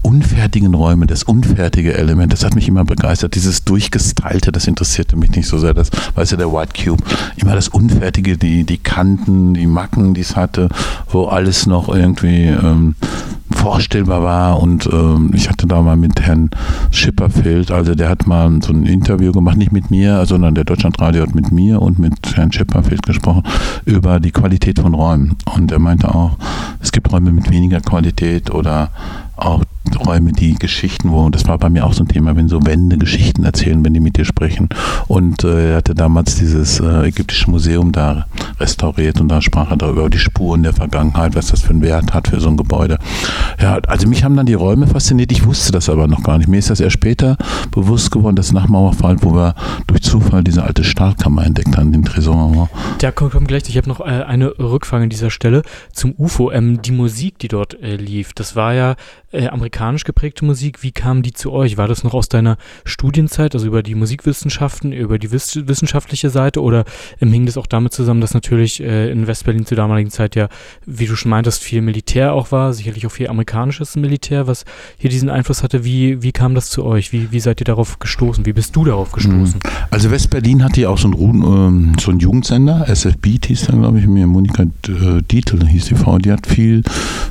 unfertigen 0.04 0.74
Räume, 0.74 1.08
das 1.08 1.24
unfertige 1.24 1.96
Element, 1.96 2.32
das 2.32 2.46
hat 2.46 2.56
mich 2.56 2.68
immer 2.68 2.86
begeistert. 2.86 3.36
Dieses 3.36 3.64
Durchgestylte, 3.64 4.52
das 4.52 4.68
interessierte 4.68 5.18
mich 5.18 5.32
nicht 5.32 5.48
so 5.48 5.58
sehr. 5.58 5.74
Das, 5.74 5.90
weißt 6.16 6.34
du, 6.34 6.38
der 6.38 6.54
White 6.54 6.82
Cube, 6.82 7.04
immer 7.36 7.56
das 7.56 7.68
Unfertige, 7.68 8.38
die, 8.38 8.64
die 8.64 8.78
Kanten, 8.78 9.54
die 9.54 9.68
Macken, 9.68 10.14
die 10.14 10.22
es 10.22 10.36
hatte, 10.36 10.70
wo 11.10 11.26
alles 11.26 11.66
noch 11.66 11.90
irgendwie 11.90 12.46
ähm, 12.46 12.96
vorstellbar 13.68 14.24
war. 14.24 14.62
Und 14.62 14.88
ähm, 14.94 15.32
ich 15.34 15.50
hatte 15.50 15.68
da 15.68 15.82
mal 15.82 15.98
mit 15.98 16.22
Herrn 16.22 16.50
Schipperfeld, 16.90 17.70
also 17.70 17.96
der 17.96 18.08
hat 18.08 18.26
mal 18.26 18.50
so 18.64 18.72
ein 18.72 18.86
Interview 18.86 19.34
gemacht, 19.34 19.58
nicht 19.58 19.74
mit 19.74 19.92
mir, 19.92 20.26
sondern 20.26 20.56
der 20.56 20.64
Deutschlandradio 20.64 21.24
hat 21.24 21.36
mit 21.36 21.52
mir 21.52 21.82
und 21.82 22.00
mit 22.00 22.38
Herrn 22.38 22.54
Schipperfeld 22.54 23.04
gesprochen 23.04 23.44
über 23.84 24.22
die 24.22 24.32
Qualität 24.32 24.80
von 24.80 24.94
Räumen. 24.94 25.36
Und 25.54 25.74
er 25.74 25.80
meinte 25.80 26.16
auch, 26.16 26.38
es 26.82 26.94
gibt 26.94 27.12
Räume 27.12 27.34
mit 27.34 27.52
weniger 27.52 27.82
Qualität 27.82 28.52
oder 28.52 28.90
auch 29.38 29.64
Räume, 30.06 30.32
die 30.32 30.56
Geschichten, 30.56 31.12
wo, 31.12 31.30
das 31.30 31.48
war 31.48 31.58
bei 31.58 31.70
mir 31.70 31.86
auch 31.86 31.94
so 31.94 32.04
ein 32.04 32.08
Thema, 32.08 32.36
wenn 32.36 32.50
so 32.50 32.66
Wände 32.66 32.98
Geschichten 32.98 33.44
erzählen, 33.44 33.84
wenn 33.86 33.94
die 33.94 34.00
mit 34.00 34.18
dir 34.18 34.26
sprechen. 34.26 34.70
Und 35.08 35.44
äh, 35.44 35.72
er 35.72 35.78
hatte 35.78 35.96
damals 35.96 36.36
dieses 36.36 36.80
äh, 36.80 37.08
ägyptische 37.08 37.50
Museum 37.50 37.92
da 37.92 38.26
restauriert 38.60 39.22
und 39.22 39.30
da 39.30 39.42
sprach 39.42 39.72
er 39.72 39.78
darüber, 39.78 40.10
die 40.10 40.20
Spuren 40.20 40.64
der 40.64 40.74
Vergangenheit, 40.74 41.36
was 41.36 41.48
das 41.48 41.62
für 41.62 41.72
einen 41.72 41.82
Wert 41.82 42.14
hat 42.14 42.28
für 42.28 42.40
so 42.40 42.50
ein 42.50 42.58
Gebäude. 42.58 42.98
Ja, 43.62 43.80
also 43.88 44.08
mich 44.08 44.24
haben 44.24 44.36
dann 44.36 44.46
die 44.46 44.54
Räume 44.54 44.88
fasziniert, 44.88 45.32
ich 45.32 45.46
wusste 45.46 45.72
das 45.72 45.90
aber 45.90 46.08
noch 46.08 46.24
gar 46.24 46.38
nicht. 46.38 46.48
Mir 46.48 46.58
ist 46.58 46.70
das 46.70 46.80
erst 46.80 46.94
später 46.94 47.38
bewusst 47.72 48.12
geworden, 48.12 48.36
dass 48.36 48.52
nach 48.52 48.68
Mauerfall, 48.68 49.18
wo 49.22 49.34
wir 49.34 49.56
durch 49.88 50.02
Zufall 50.02 50.44
diese 50.44 50.64
alte 50.64 50.84
Stahlkammer 50.84 51.46
entdeckt 51.46 51.78
haben, 51.78 51.92
den 51.92 52.04
Tresor. 52.04 52.70
Da 53.00 53.12
kommt, 53.12 53.32
kommt 53.32 53.48
gleich, 53.48 53.64
ich 53.68 53.78
habe 53.78 53.90
noch 53.90 54.00
äh, 54.02 54.04
eine 54.04 54.58
Rückfrage 54.60 55.04
an 55.04 55.10
dieser 55.10 55.30
Stelle 55.30 55.64
zum 55.92 56.14
UFO. 56.18 56.52
Ähm, 56.52 56.82
die 56.82 56.92
Musik, 56.92 57.40
die 57.40 57.48
dort 57.48 57.82
äh, 57.82 57.96
lief, 57.96 58.34
das 58.34 58.56
war 58.56 58.74
ja 58.74 58.96
äh, 59.32 59.48
amerikanisch 59.48 60.06
geprägte 60.06 60.46
Musik. 60.46 60.84
Wie 60.84 60.92
kam 60.92 61.22
die 61.22 61.34
zu 61.34 61.52
euch? 61.52 61.78
War 61.78 61.88
das 61.88 62.04
noch 62.04 62.14
aus 62.14 62.30
deiner 62.30 62.58
Studienzeit, 62.86 63.54
also 63.56 63.68
über 63.68 63.84
die 63.84 63.96
Musikwissenschaften, 63.96 64.94
über 64.94 65.20
die 65.20 65.32
wiss 65.32 65.68
wissenschaftliche 65.68 66.30
Seite 66.30 66.62
oder 66.62 66.86
ähm, 67.20 67.34
hing 67.34 67.46
das 67.46 67.58
auch 67.58 67.68
damit 67.68 67.94
zusammen, 67.94 68.22
dass 68.22 68.34
natürlich 68.34 68.82
äh, 68.82 69.12
in 69.12 69.28
Westberlin 69.28 69.66
zur 69.66 69.76
damaligen 69.76 70.12
Zeit 70.12 70.36
ja, 70.36 70.48
wie 70.86 71.08
du 71.08 71.16
schon 71.16 71.30
meintest, 71.30 71.62
viel 71.62 71.82
Militär 71.82 72.34
auch 72.34 72.52
war, 72.52 72.72
sicherlich 72.74 73.06
auch 73.06 73.12
viel 73.12 73.28
amerikanisches 73.28 73.98
Militär, 73.98 74.48
was 74.48 74.64
hier 74.98 75.10
diesen 75.10 75.30
Einfluss 75.30 75.62
hatte. 75.62 75.84
Wie, 75.84 76.22
wie 76.24 76.32
kam 76.32 76.56
das 76.56 76.70
zu 76.70 76.86
euch? 76.86 77.12
Wie, 77.12 77.32
wie 77.32 77.40
seid 77.42 77.60
ihr 77.60 77.66
darauf 77.66 78.00
gestoßen? 78.00 78.46
Wie 78.46 78.54
bist 78.54 78.76
du 78.76 78.86
darauf 78.86 79.12
gestoßen? 79.12 79.60
Mhm. 79.62 79.70
Also 79.92 80.10
Westberlin 80.10 80.64
hatte 80.64 80.82
ja 80.82 80.90
auch 80.90 80.98
so 80.98 81.10
einen, 81.10 81.44
ähm, 81.44 81.96
so 82.00 82.12
einen 82.12 82.22
Jugendsender, 82.22 82.88
SFB 82.88 83.46
hieß 83.46 83.68
dann, 83.68 83.82
glaube 83.82 84.00
ich, 84.00 84.08
mir 84.08 84.26
Monika 84.26 84.64
äh, 84.64 85.22
Dietl 85.30 85.66
hieß 85.68 85.86
die 85.86 85.96
Frau, 85.96 86.18
die 86.18 86.32
hat 86.32 86.48
viel 86.48 86.84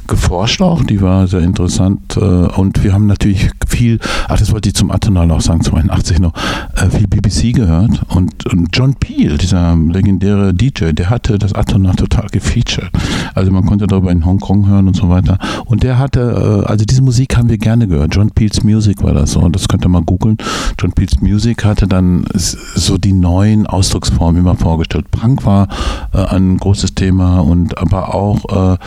geforscht 0.06 0.60
auch, 0.60 0.84
die 0.84 1.00
war 1.00 1.26
sehr 1.26 1.40
interessant 1.40 1.85
äh, 2.16 2.20
und 2.20 2.82
wir 2.82 2.92
haben 2.92 3.06
natürlich 3.06 3.50
viel, 3.66 3.98
ach 4.28 4.38
das 4.38 4.52
wollte 4.52 4.68
ich 4.68 4.74
zum 4.74 4.90
Atonal 4.90 5.30
auch 5.30 5.40
sagen, 5.40 5.62
82 5.62 6.18
noch, 6.18 6.32
äh, 6.74 6.88
viel 6.90 7.06
BBC 7.06 7.52
gehört 7.54 8.02
und, 8.08 8.32
John 8.72 8.94
Peel, 8.94 9.38
dieser 9.38 9.76
legendäre 9.76 10.52
DJ, 10.52 10.92
der 10.92 11.10
hatte 11.10 11.38
das 11.38 11.52
Atonal 11.54 11.94
total 11.94 12.26
gefeatured. 12.28 12.90
Also 13.34 13.50
man 13.50 13.64
konnte 13.64 13.86
darüber 13.86 14.10
in 14.10 14.24
Hongkong 14.24 14.66
hören 14.66 14.88
und 14.88 14.96
so 14.96 15.08
weiter 15.08 15.38
und 15.66 15.82
der 15.82 15.98
hatte, 15.98 16.64
äh, 16.64 16.68
also 16.68 16.84
diese 16.84 17.02
Musik 17.02 17.36
haben 17.36 17.48
wir 17.48 17.58
gerne 17.58 17.86
gehört, 17.86 18.14
John 18.14 18.30
Peels 18.30 18.62
Music 18.62 19.02
war 19.02 19.14
das 19.14 19.32
so 19.32 19.40
und 19.40 19.54
das 19.54 19.68
könnt 19.68 19.84
ihr 19.84 19.88
mal 19.88 20.02
googeln. 20.02 20.36
John 20.78 20.92
Peels 20.92 21.20
Music 21.20 21.64
hatte 21.64 21.86
dann 21.86 22.24
so 22.34 22.98
die 22.98 23.12
neuen 23.12 23.66
Ausdrucksformen 23.66 24.40
immer 24.40 24.56
vorgestellt. 24.56 25.10
Punk 25.10 25.44
war 25.44 25.68
ein 26.12 26.56
großes 26.56 26.94
Thema 26.94 27.40
und 27.40 27.78
aber 27.78 28.14
auch 28.14 28.78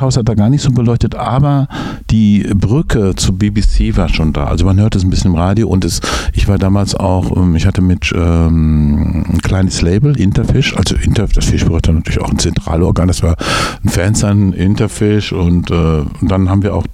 House 0.00 0.16
hat 0.16 0.28
da 0.28 0.34
gar 0.34 0.50
nicht 0.50 0.62
so 0.62 0.70
beleuchtet, 0.70 1.14
aber 1.14 1.68
die 2.10 2.46
Brücke 2.54 3.14
zu 3.16 3.32
BBC 3.36 3.96
war 3.96 4.08
schon 4.08 4.32
da. 4.32 4.44
Also 4.44 4.64
man 4.66 4.78
hört 4.78 4.94
es 4.94 5.04
ein 5.04 5.10
bisschen 5.10 5.32
im 5.32 5.36
Radio 5.36 5.68
und 5.68 5.84
es, 5.84 6.00
ich 6.32 6.48
war 6.48 6.58
damals 6.58 6.94
auch, 6.94 7.36
ähm, 7.36 7.56
ich 7.56 7.66
hatte 7.66 7.80
mit 7.80 8.12
ähm, 8.14 9.24
ein 9.32 9.38
kleines 9.38 9.82
Label, 9.82 10.18
Interfish, 10.20 10.76
also 10.76 10.96
Inter, 10.96 11.26
das 11.28 11.46
Fisch 11.46 11.68
war 11.68 11.80
natürlich 11.86 12.20
auch 12.20 12.30
ein 12.30 12.38
Zentralorgan, 12.38 13.08
das 13.08 13.22
war 13.22 13.36
ein 13.82 13.88
Fansign, 13.88 14.52
Interfish 14.52 15.32
und, 15.32 15.70
äh, 15.70 15.74
und 15.74 16.30
dann 16.30 16.50
haben 16.50 16.62
wir 16.62 16.74
auch 16.74 16.86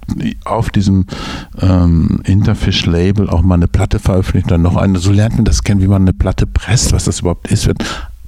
auf 0.45 0.69
diesem 0.69 1.05
ähm, 1.61 2.21
Interfish-Label 2.23 3.29
auch 3.29 3.41
mal 3.41 3.55
eine 3.55 3.67
Platte 3.67 3.99
veröffentlicht, 3.99 4.49
dann 4.49 4.61
noch 4.61 4.75
eine, 4.75 4.99
so 4.99 5.11
lernt 5.11 5.35
man 5.35 5.45
das 5.45 5.63
kennen, 5.63 5.81
wie 5.81 5.87
man 5.87 6.03
eine 6.03 6.13
Platte 6.13 6.47
presst, 6.47 6.93
was 6.93 7.05
das 7.05 7.19
überhaupt 7.19 7.51
ist, 7.51 7.67
wird 7.67 7.83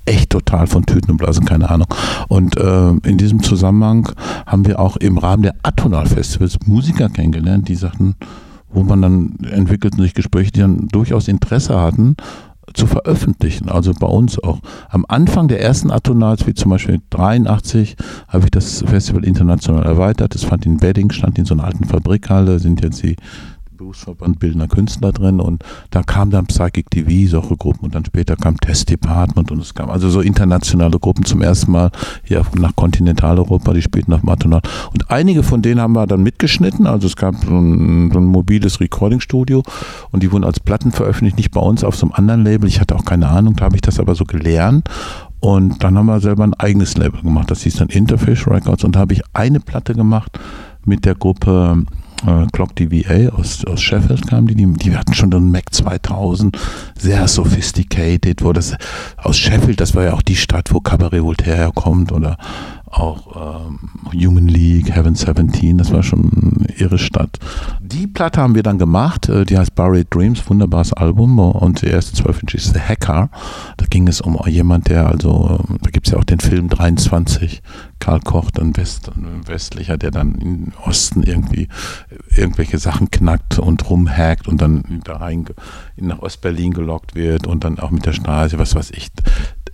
echt 0.06 0.30
total 0.32 0.68
von 0.68 0.86
Tüten 0.86 1.12
und 1.12 1.18
Blasen, 1.18 1.46
keine 1.46 1.70
Ahnung. 1.70 1.88
Und 2.28 2.58
äh, 2.58 2.90
in 2.90 3.18
diesem 3.18 3.42
Zusammenhang 3.44 4.10
haben 4.46 4.66
wir 4.66 4.80
auch 4.80 4.98
im 4.98 5.18
Rahmen 5.18 5.44
der 5.44 5.56
Atonal-Festivals 5.64 6.60
Musiker 6.66 7.10
kennengelernt, 7.10 7.68
die 7.68 7.76
sagten, 7.76 8.16
wo 8.70 8.84
man 8.84 9.02
dann 9.02 9.36
entwickelten 9.52 10.02
sich 10.02 10.14
Gespräche, 10.14 10.52
die 10.52 10.60
dann 10.62 10.88
durchaus 10.88 11.28
Interesse 11.28 11.80
hatten, 11.80 12.16
zu 12.74 12.88
veröffentlichen, 12.88 13.70
also 13.70 13.94
bei 13.94 14.08
uns 14.08 14.42
auch. 14.42 14.60
Am 14.90 15.06
Anfang 15.08 15.48
der 15.48 15.62
ersten 15.62 15.92
Atonals, 15.92 16.48
wie 16.48 16.54
zum 16.54 16.72
Beispiel 16.72 17.02
83, 17.10 17.96
habe 18.30 18.46
ich 18.46 18.52
das 18.52 18.84
Festival 18.88 19.26
international 19.26 19.84
erweitert. 19.84 20.34
Es 20.34 20.44
fand 20.44 20.66
in 20.66 20.82
Wedding, 20.82 21.12
stand 21.12 21.38
in 21.38 21.46
so 21.46 21.54
einer 21.54 21.66
alten 21.66 21.86
Fabrikhalle, 21.86 22.60
sind 22.60 22.82
jetzt 22.84 23.04
die 23.04 23.16
Berufsverband 23.78 24.40
Bildender 24.40 24.68
Künstler 24.68 25.12
drin 25.12 25.40
und 25.40 25.64
da 25.90 26.04
kam 26.04 26.30
dann 26.30 26.46
Psychic 26.46 26.90
TV, 26.90 27.30
solche 27.30 27.58
Gruppen 27.58 27.86
und 27.86 27.96
dann 27.96 28.06
später 28.06 28.36
kam 28.36 28.58
Test 28.58 28.90
Department 28.90 29.52
und 29.52 29.60
es 29.60 29.74
kam 29.74 29.90
also 29.90 30.10
so 30.10 30.22
internationale 30.22 31.00
Gruppen 31.00 31.26
zum 31.26 31.42
ersten 31.42 31.72
Mal 31.72 31.92
hier 32.24 32.46
nach 32.56 32.76
Kontinentaleuropa, 32.76 33.74
die 33.74 33.82
spielten 33.82 34.14
auf 34.14 34.24
Matonal 34.24 34.62
und 34.94 35.10
einige 35.10 35.44
von 35.44 35.62
denen 35.62 35.82
haben 35.82 35.94
wir 35.94 36.06
dann 36.06 36.22
mitgeschnitten, 36.22 36.86
also 36.86 37.08
es 37.08 37.16
gab 37.16 37.36
so 37.36 37.58
ein, 37.58 38.12
so 38.12 38.20
ein 38.20 38.26
mobiles 38.26 38.80
Recording-Studio 38.80 39.64
und 40.12 40.24
die 40.24 40.32
wurden 40.32 40.44
als 40.44 40.60
Platten 40.60 40.92
veröffentlicht, 40.92 41.38
nicht 41.38 41.52
bei 41.52 41.62
uns, 41.62 41.84
auf 41.84 41.96
so 41.96 42.06
einem 42.06 42.14
anderen 42.14 42.44
Label, 42.44 42.68
ich 42.68 42.80
hatte 42.80 42.96
auch 42.96 43.06
keine 43.06 43.30
Ahnung, 43.30 43.56
da 43.56 43.66
habe 43.66 43.76
ich 43.76 43.82
das 43.82 44.00
aber 44.00 44.16
so 44.16 44.26
gelernt. 44.26 44.90
Und 45.40 45.84
dann 45.84 45.98
haben 45.98 46.06
wir 46.06 46.22
selber 46.22 46.46
ein 46.46 46.54
eigenes 46.54 46.96
Label 46.96 47.22
gemacht, 47.22 47.52
das 47.52 47.64
hieß 47.64 47.76
dann 47.76 47.90
Interfish 47.90 48.48
Records 48.48 48.86
und 48.86 48.96
da 48.96 49.02
habe 49.02 49.12
ich 49.12 49.24
eine 49.34 49.60
Platte 49.60 49.94
gemacht 49.94 50.40
mit 50.86 51.04
der 51.04 51.16
Gruppe 51.16 51.84
äh, 52.26 52.48
Clock 52.52 52.76
DVA 52.76 53.34
aus, 53.36 53.66
aus 53.66 53.82
Sheffield 53.82 54.28
kamen 54.28 54.48
die, 54.48 54.56
die, 54.56 54.72
die 54.74 54.96
hatten 54.96 55.14
schon 55.14 55.32
den 55.32 55.52
Mac 55.52 55.74
2000, 55.74 56.58
sehr 56.98 57.28
sophisticated, 57.28 58.44
wo 58.44 58.54
das 58.54 58.76
aus 59.18 59.38
Sheffield, 59.38 59.80
das 59.80 59.96
war 59.96 60.06
ja 60.06 60.14
auch 60.14 60.22
die 60.22 60.36
Stadt, 60.36 60.74
wo 60.74 60.80
Cabaret 60.80 61.24
Voltaire 61.24 61.58
herkommt 61.58 62.12
oder 62.12 62.38
auch 62.94 63.66
ähm, 63.68 63.80
Human 64.14 64.48
League, 64.48 64.96
Heaven 64.96 65.16
17, 65.16 65.78
das 65.78 65.92
war 65.92 66.04
schon 66.04 66.66
irre 66.78 66.98
Stadt. 66.98 67.40
Die 67.82 68.08
Platte 68.08 68.42
haben 68.42 68.56
wir 68.56 68.64
dann 68.64 68.78
gemacht, 68.78 69.30
äh, 69.30 69.46
die 69.46 69.58
heißt 69.58 69.76
Buried 69.76 70.14
Dreams, 70.14 70.48
wunderbares 70.50 70.94
Album 70.94 71.40
und 71.40 71.82
die 71.82 71.88
erste 71.88 72.14
12 72.14 72.44
Inch 72.44 72.54
ist 72.56 72.74
The 72.74 72.80
Hacker. 72.80 73.30
Da 73.78 73.86
ging 73.88 74.08
es 74.08 74.22
um 74.22 74.40
jemand, 74.48 74.90
der 74.90 75.08
also, 75.08 75.60
da 75.82 75.90
gibt 75.90 76.08
es 76.08 76.14
ja 76.14 76.20
auch 76.20 76.24
den 76.24 76.40
Film 76.40 76.70
23, 76.70 77.62
Karl 78.00 78.20
Koch, 78.20 78.52
dann 78.52 78.76
West, 78.78 79.12
westlicher, 79.46 79.98
der 79.98 80.12
dann 80.12 80.36
im 80.36 80.74
Osten 80.86 81.24
irgendwie 81.24 81.68
irgendwelche 82.36 82.78
Sachen 82.78 83.10
knackt 83.12 83.60
und 83.60 83.90
rumhackt 83.90 84.48
und 84.48 84.62
dann 84.62 85.02
da 85.04 85.18
rein 85.18 85.46
nach 85.98 86.20
Ostberlin 86.20 86.74
gelockt 86.74 87.16
wird 87.16 87.48
und 87.48 87.64
dann 87.64 87.80
auch 87.80 87.92
mit 87.92 88.06
der 88.06 88.14
Straße, 88.14 88.60
was 88.60 88.76
weiß 88.76 88.92
ich, 88.92 89.10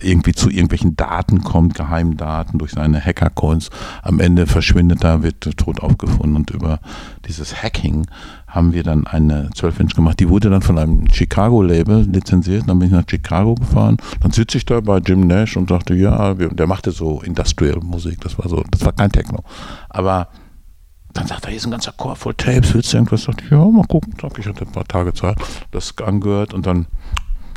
irgendwie 0.02 0.32
zu 0.32 0.48
irgendwelchen 0.48 0.96
Daten 0.96 1.42
kommt, 1.42 1.74
Geheimdaten 1.74 2.58
durch 2.58 2.72
seine 2.72 3.00
Hackercoins. 3.10 3.70
Am 4.02 4.20
Ende 4.20 4.46
verschwindet 4.46 5.04
er, 5.04 5.22
wird 5.22 5.56
tot 5.56 5.80
aufgefunden 5.80 6.36
und 6.36 6.50
über 6.50 6.80
dieses 7.26 7.62
Hacking 7.62 8.06
haben 8.46 8.72
wir 8.72 8.82
dann 8.82 9.06
eine 9.06 9.50
12-Inch 9.50 9.94
gemacht. 9.94 10.20
Die 10.20 10.28
wurde 10.28 10.50
dann 10.50 10.62
von 10.62 10.78
einem 10.78 11.04
Chicago-Label 11.12 12.02
lizenziert. 12.10 12.68
Dann 12.68 12.78
bin 12.78 12.88
ich 12.88 12.94
nach 12.94 13.04
Chicago 13.08 13.54
gefahren. 13.54 13.96
Dann 14.20 14.32
sitze 14.32 14.58
ich 14.58 14.64
da 14.64 14.80
bei 14.80 14.98
Jim 14.98 15.26
Nash 15.26 15.56
und 15.56 15.70
dachte, 15.70 15.94
ja, 15.94 16.34
der 16.34 16.66
machte 16.66 16.90
so 16.90 17.20
Industrial-Musik. 17.22 18.20
Das 18.20 18.38
war 18.38 18.48
so, 18.48 18.64
das 18.70 18.84
war 18.84 18.92
kein 18.92 19.12
Techno. 19.12 19.44
Aber 19.88 20.28
dann 21.12 21.26
sagt 21.26 21.44
er, 21.44 21.50
hier 21.50 21.58
ist 21.58 21.66
ein 21.66 21.72
ganzer 21.72 21.92
Chor 21.92 22.14
voll 22.16 22.34
Tapes, 22.34 22.74
willst 22.74 22.92
du 22.92 22.98
irgendwas? 22.98 23.26
Ich, 23.28 23.50
ja, 23.50 23.64
mal 23.64 23.84
gucken. 23.86 24.14
Ich 24.38 24.46
hatte 24.46 24.64
ein 24.64 24.72
paar 24.72 24.86
Tage 24.86 25.12
Zeit, 25.12 25.36
das 25.72 25.94
angehört 25.98 26.54
und 26.54 26.66
dann 26.66 26.86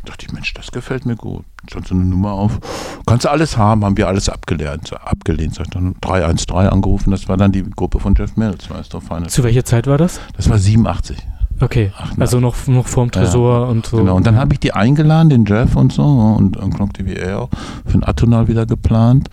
dachte 0.04 0.26
ich, 0.26 0.32
Mensch, 0.32 0.54
das 0.54 0.70
gefällt 0.72 1.06
mir 1.06 1.16
gut. 1.16 1.44
Stand 1.68 1.88
so 1.88 1.94
eine 1.94 2.04
Nummer 2.04 2.32
auf. 2.32 2.58
Kannst 3.06 3.24
du 3.24 3.30
alles 3.30 3.56
haben, 3.56 3.84
haben 3.84 3.96
wir 3.96 4.08
alles 4.08 4.28
abgelehnt. 4.28 4.92
Abgelehnt, 4.92 5.54
sag 5.54 5.66
ich 5.66 5.72
dann 5.72 5.94
313 6.00 6.68
angerufen. 6.72 7.10
Das 7.10 7.28
war 7.28 7.36
dann 7.36 7.52
die 7.52 7.62
Gruppe 7.62 8.00
von 8.00 8.14
Jeff 8.14 8.36
Mills, 8.36 8.68
weißt 8.70 8.92
du, 8.92 9.00
Final 9.00 9.28
Zu 9.28 9.42
welcher 9.44 9.64
Zeit 9.64 9.86
war 9.86 9.98
das? 9.98 10.20
Das 10.36 10.48
war 10.48 10.58
87. 10.58 11.16
Okay, 11.60 11.92
88. 11.96 12.20
also 12.20 12.40
noch, 12.40 12.66
noch 12.66 12.86
vorm 12.86 13.10
Tresor 13.10 13.60
ja, 13.60 13.66
und 13.68 13.86
so. 13.86 13.98
Genau, 13.98 14.16
und 14.16 14.26
dann 14.26 14.36
habe 14.36 14.52
ich 14.54 14.60
die 14.60 14.72
eingeladen, 14.72 15.28
den 15.28 15.44
Jeff 15.44 15.76
und 15.76 15.92
so, 15.92 16.02
und, 16.02 16.56
und 16.56 16.74
Clock 16.74 16.94
TVA 16.94 17.38
auch, 17.38 17.50
für 17.86 17.98
ein 17.98 18.04
Atonal 18.04 18.48
wieder 18.48 18.66
geplant. 18.66 19.28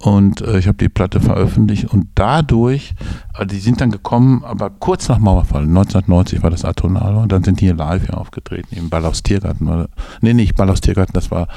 Und 0.00 0.42
äh, 0.42 0.58
ich 0.58 0.68
habe 0.68 0.78
die 0.78 0.88
Platte 0.88 1.20
veröffentlicht 1.20 1.86
und 1.86 2.06
dadurch, 2.14 2.94
äh, 3.36 3.46
die 3.46 3.58
sind 3.58 3.80
dann 3.80 3.90
gekommen, 3.90 4.44
aber 4.44 4.70
kurz 4.70 5.08
nach 5.08 5.18
Mauerfall, 5.18 5.62
1990 5.62 6.42
war 6.42 6.50
das 6.50 6.64
Atonal 6.64 7.16
und 7.16 7.32
dann 7.32 7.42
sind 7.42 7.60
die 7.60 7.66
hier 7.66 7.74
live 7.74 8.06
hier 8.06 8.16
aufgetreten, 8.16 8.76
im 8.76 8.90
Ballaus 8.90 9.24
Tiergarten. 9.24 9.88
Nee, 10.20 10.34
nicht 10.34 10.54
Ballaus 10.54 10.80
Tiergarten, 10.80 11.14
das 11.14 11.32
war 11.32 11.48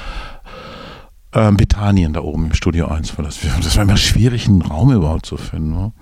ähm, 1.34 1.56
Bethanien 1.56 2.12
da 2.12 2.20
oben 2.20 2.46
im 2.46 2.54
Studio 2.54 2.88
1. 2.88 3.16
War 3.16 3.24
das, 3.24 3.38
das 3.62 3.76
war 3.76 3.84
immer 3.84 3.96
schwierig, 3.96 4.48
einen 4.48 4.62
Raum 4.62 4.92
überhaupt 4.92 5.26
zu 5.26 5.36
finden. 5.36 5.70
Ne? 5.70 5.92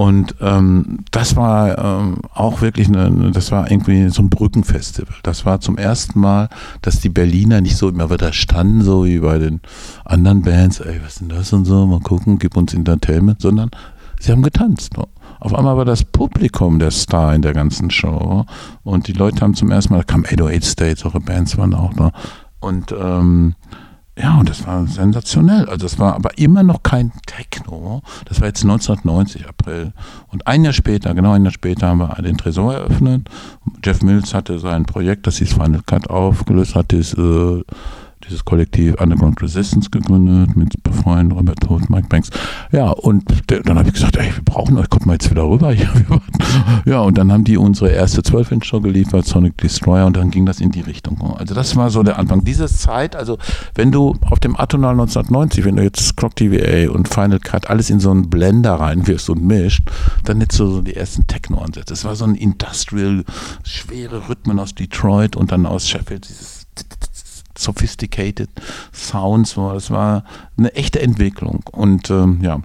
Und 0.00 0.36
ähm, 0.40 1.00
das 1.10 1.36
war 1.36 1.76
ähm, 1.76 2.20
auch 2.32 2.62
wirklich, 2.62 2.88
eine, 2.88 3.32
das 3.32 3.52
war 3.52 3.70
irgendwie 3.70 4.08
so 4.08 4.22
ein 4.22 4.30
Brückenfestival. 4.30 5.14
Das 5.22 5.44
war 5.44 5.60
zum 5.60 5.76
ersten 5.76 6.18
Mal, 6.18 6.48
dass 6.80 7.00
die 7.00 7.10
Berliner 7.10 7.60
nicht 7.60 7.76
so 7.76 7.90
immer 7.90 8.08
wieder 8.08 8.32
standen, 8.32 8.80
so 8.80 9.04
wie 9.04 9.18
bei 9.18 9.36
den 9.36 9.60
anderen 10.06 10.40
Bands, 10.40 10.80
ey, 10.80 11.02
was 11.04 11.12
ist 11.12 11.20
denn 11.20 11.28
das 11.28 11.52
und 11.52 11.66
so, 11.66 11.86
mal 11.86 12.00
gucken, 12.00 12.38
gib 12.38 12.56
uns 12.56 12.72
Entertainment, 12.72 13.42
sondern 13.42 13.70
sie 14.18 14.32
haben 14.32 14.40
getanzt. 14.40 14.94
Auf 15.38 15.54
einmal 15.54 15.76
war 15.76 15.84
das 15.84 16.02
Publikum 16.02 16.78
der 16.78 16.92
Star 16.92 17.34
in 17.34 17.42
der 17.42 17.52
ganzen 17.52 17.90
Show. 17.90 18.46
Und 18.82 19.06
die 19.06 19.12
Leute 19.12 19.42
haben 19.42 19.52
zum 19.52 19.70
ersten 19.70 19.92
Mal, 19.92 19.98
da 19.98 20.04
kam 20.04 20.24
808 20.24 20.64
States, 20.64 21.04
eure 21.04 21.20
Bands 21.20 21.58
waren 21.58 21.74
auch 21.74 21.92
da. 21.92 22.12
Und 22.60 22.94
ähm, 22.98 23.54
ja, 24.20 24.38
und 24.38 24.48
das 24.48 24.66
war 24.66 24.86
sensationell. 24.86 25.66
Also 25.66 25.86
das 25.86 25.98
war 25.98 26.14
aber 26.14 26.36
immer 26.36 26.62
noch 26.62 26.82
kein 26.82 27.12
Techno. 27.26 28.02
Das 28.26 28.40
war 28.40 28.48
jetzt 28.48 28.62
1990, 28.62 29.48
April. 29.48 29.92
Und 30.28 30.46
ein 30.46 30.64
Jahr 30.64 30.72
später, 30.72 31.14
genau 31.14 31.32
ein 31.32 31.44
Jahr 31.44 31.52
später, 31.52 31.88
haben 31.88 31.98
wir 31.98 32.14
den 32.22 32.36
Tresor 32.36 32.74
eröffnet. 32.74 33.28
Jeff 33.82 34.02
Mills 34.02 34.34
hatte 34.34 34.58
sein 34.58 34.84
Projekt, 34.84 35.26
das 35.26 35.38
hieß 35.38 35.54
Final 35.54 35.80
Cut, 35.86 36.10
aufgelöst, 36.10 36.74
hat 36.74 36.92
das, 36.92 37.14
äh, 37.14 37.62
dieses 38.30 38.44
Kollektiv 38.44 38.94
Underground 39.00 39.42
Resistance 39.42 39.90
gegründet 39.90 40.56
mit 40.56 40.74
Freunden 41.02 41.32
Robert 41.32 41.60
Todt, 41.60 41.90
Mike 41.90 42.06
Banks. 42.08 42.30
Ja, 42.70 42.90
und 42.90 43.24
dann 43.48 43.78
habe 43.78 43.88
ich 43.88 43.94
gesagt, 43.94 44.16
ey, 44.16 44.32
wir 44.34 44.44
brauchen 44.44 44.78
euch, 44.78 44.88
kommt 44.88 45.06
mal 45.06 45.14
jetzt 45.14 45.30
wieder 45.30 45.42
rüber. 45.42 45.74
ja, 46.84 47.00
und 47.00 47.18
dann 47.18 47.32
haben 47.32 47.44
die 47.44 47.56
unsere 47.56 47.90
erste 47.90 48.22
12-Inch-Show 48.22 48.80
geliefert, 48.80 49.26
Sonic 49.26 49.58
Destroyer, 49.58 50.06
und 50.06 50.16
dann 50.16 50.30
ging 50.30 50.46
das 50.46 50.60
in 50.60 50.70
die 50.70 50.80
Richtung. 50.80 51.20
Also 51.36 51.54
das 51.54 51.74
war 51.76 51.90
so 51.90 52.02
der 52.02 52.18
Anfang. 52.18 52.44
Diese 52.44 52.68
Zeit, 52.68 53.16
also 53.16 53.38
wenn 53.74 53.90
du 53.90 54.16
auf 54.22 54.38
dem 54.38 54.56
Atonal 54.58 54.92
1990, 54.92 55.64
wenn 55.64 55.76
du 55.76 55.82
jetzt 55.82 56.16
Clock 56.16 56.36
TVA 56.36 56.90
und 56.90 57.08
Final 57.08 57.40
Cut 57.40 57.68
alles 57.68 57.90
in 57.90 58.00
so 58.00 58.10
einen 58.10 58.30
Blender 58.30 58.74
reinwirfst 58.74 59.28
und 59.30 59.44
mischt, 59.44 59.90
dann 60.24 60.40
hättest 60.40 60.60
du 60.60 60.66
so 60.70 60.82
die 60.82 60.94
ersten 60.94 61.26
Techno-Ansätze. 61.26 61.86
Das 61.90 62.04
war 62.04 62.14
so 62.14 62.24
ein 62.24 62.36
Industrial, 62.36 63.24
schwere 63.64 64.28
Rhythmen 64.28 64.58
aus 64.58 64.74
Detroit 64.74 65.36
und 65.36 65.50
dann 65.50 65.66
aus 65.66 65.88
Sheffield, 65.88 66.28
dieses 66.28 66.60
sophisticated 67.60 68.50
Sounds. 68.92 69.54
Das 69.54 69.90
war 69.90 70.24
eine 70.56 70.74
echte 70.74 71.00
Entwicklung. 71.00 71.62
Und 71.72 72.10
ähm, 72.10 72.40
ja, 72.42 72.60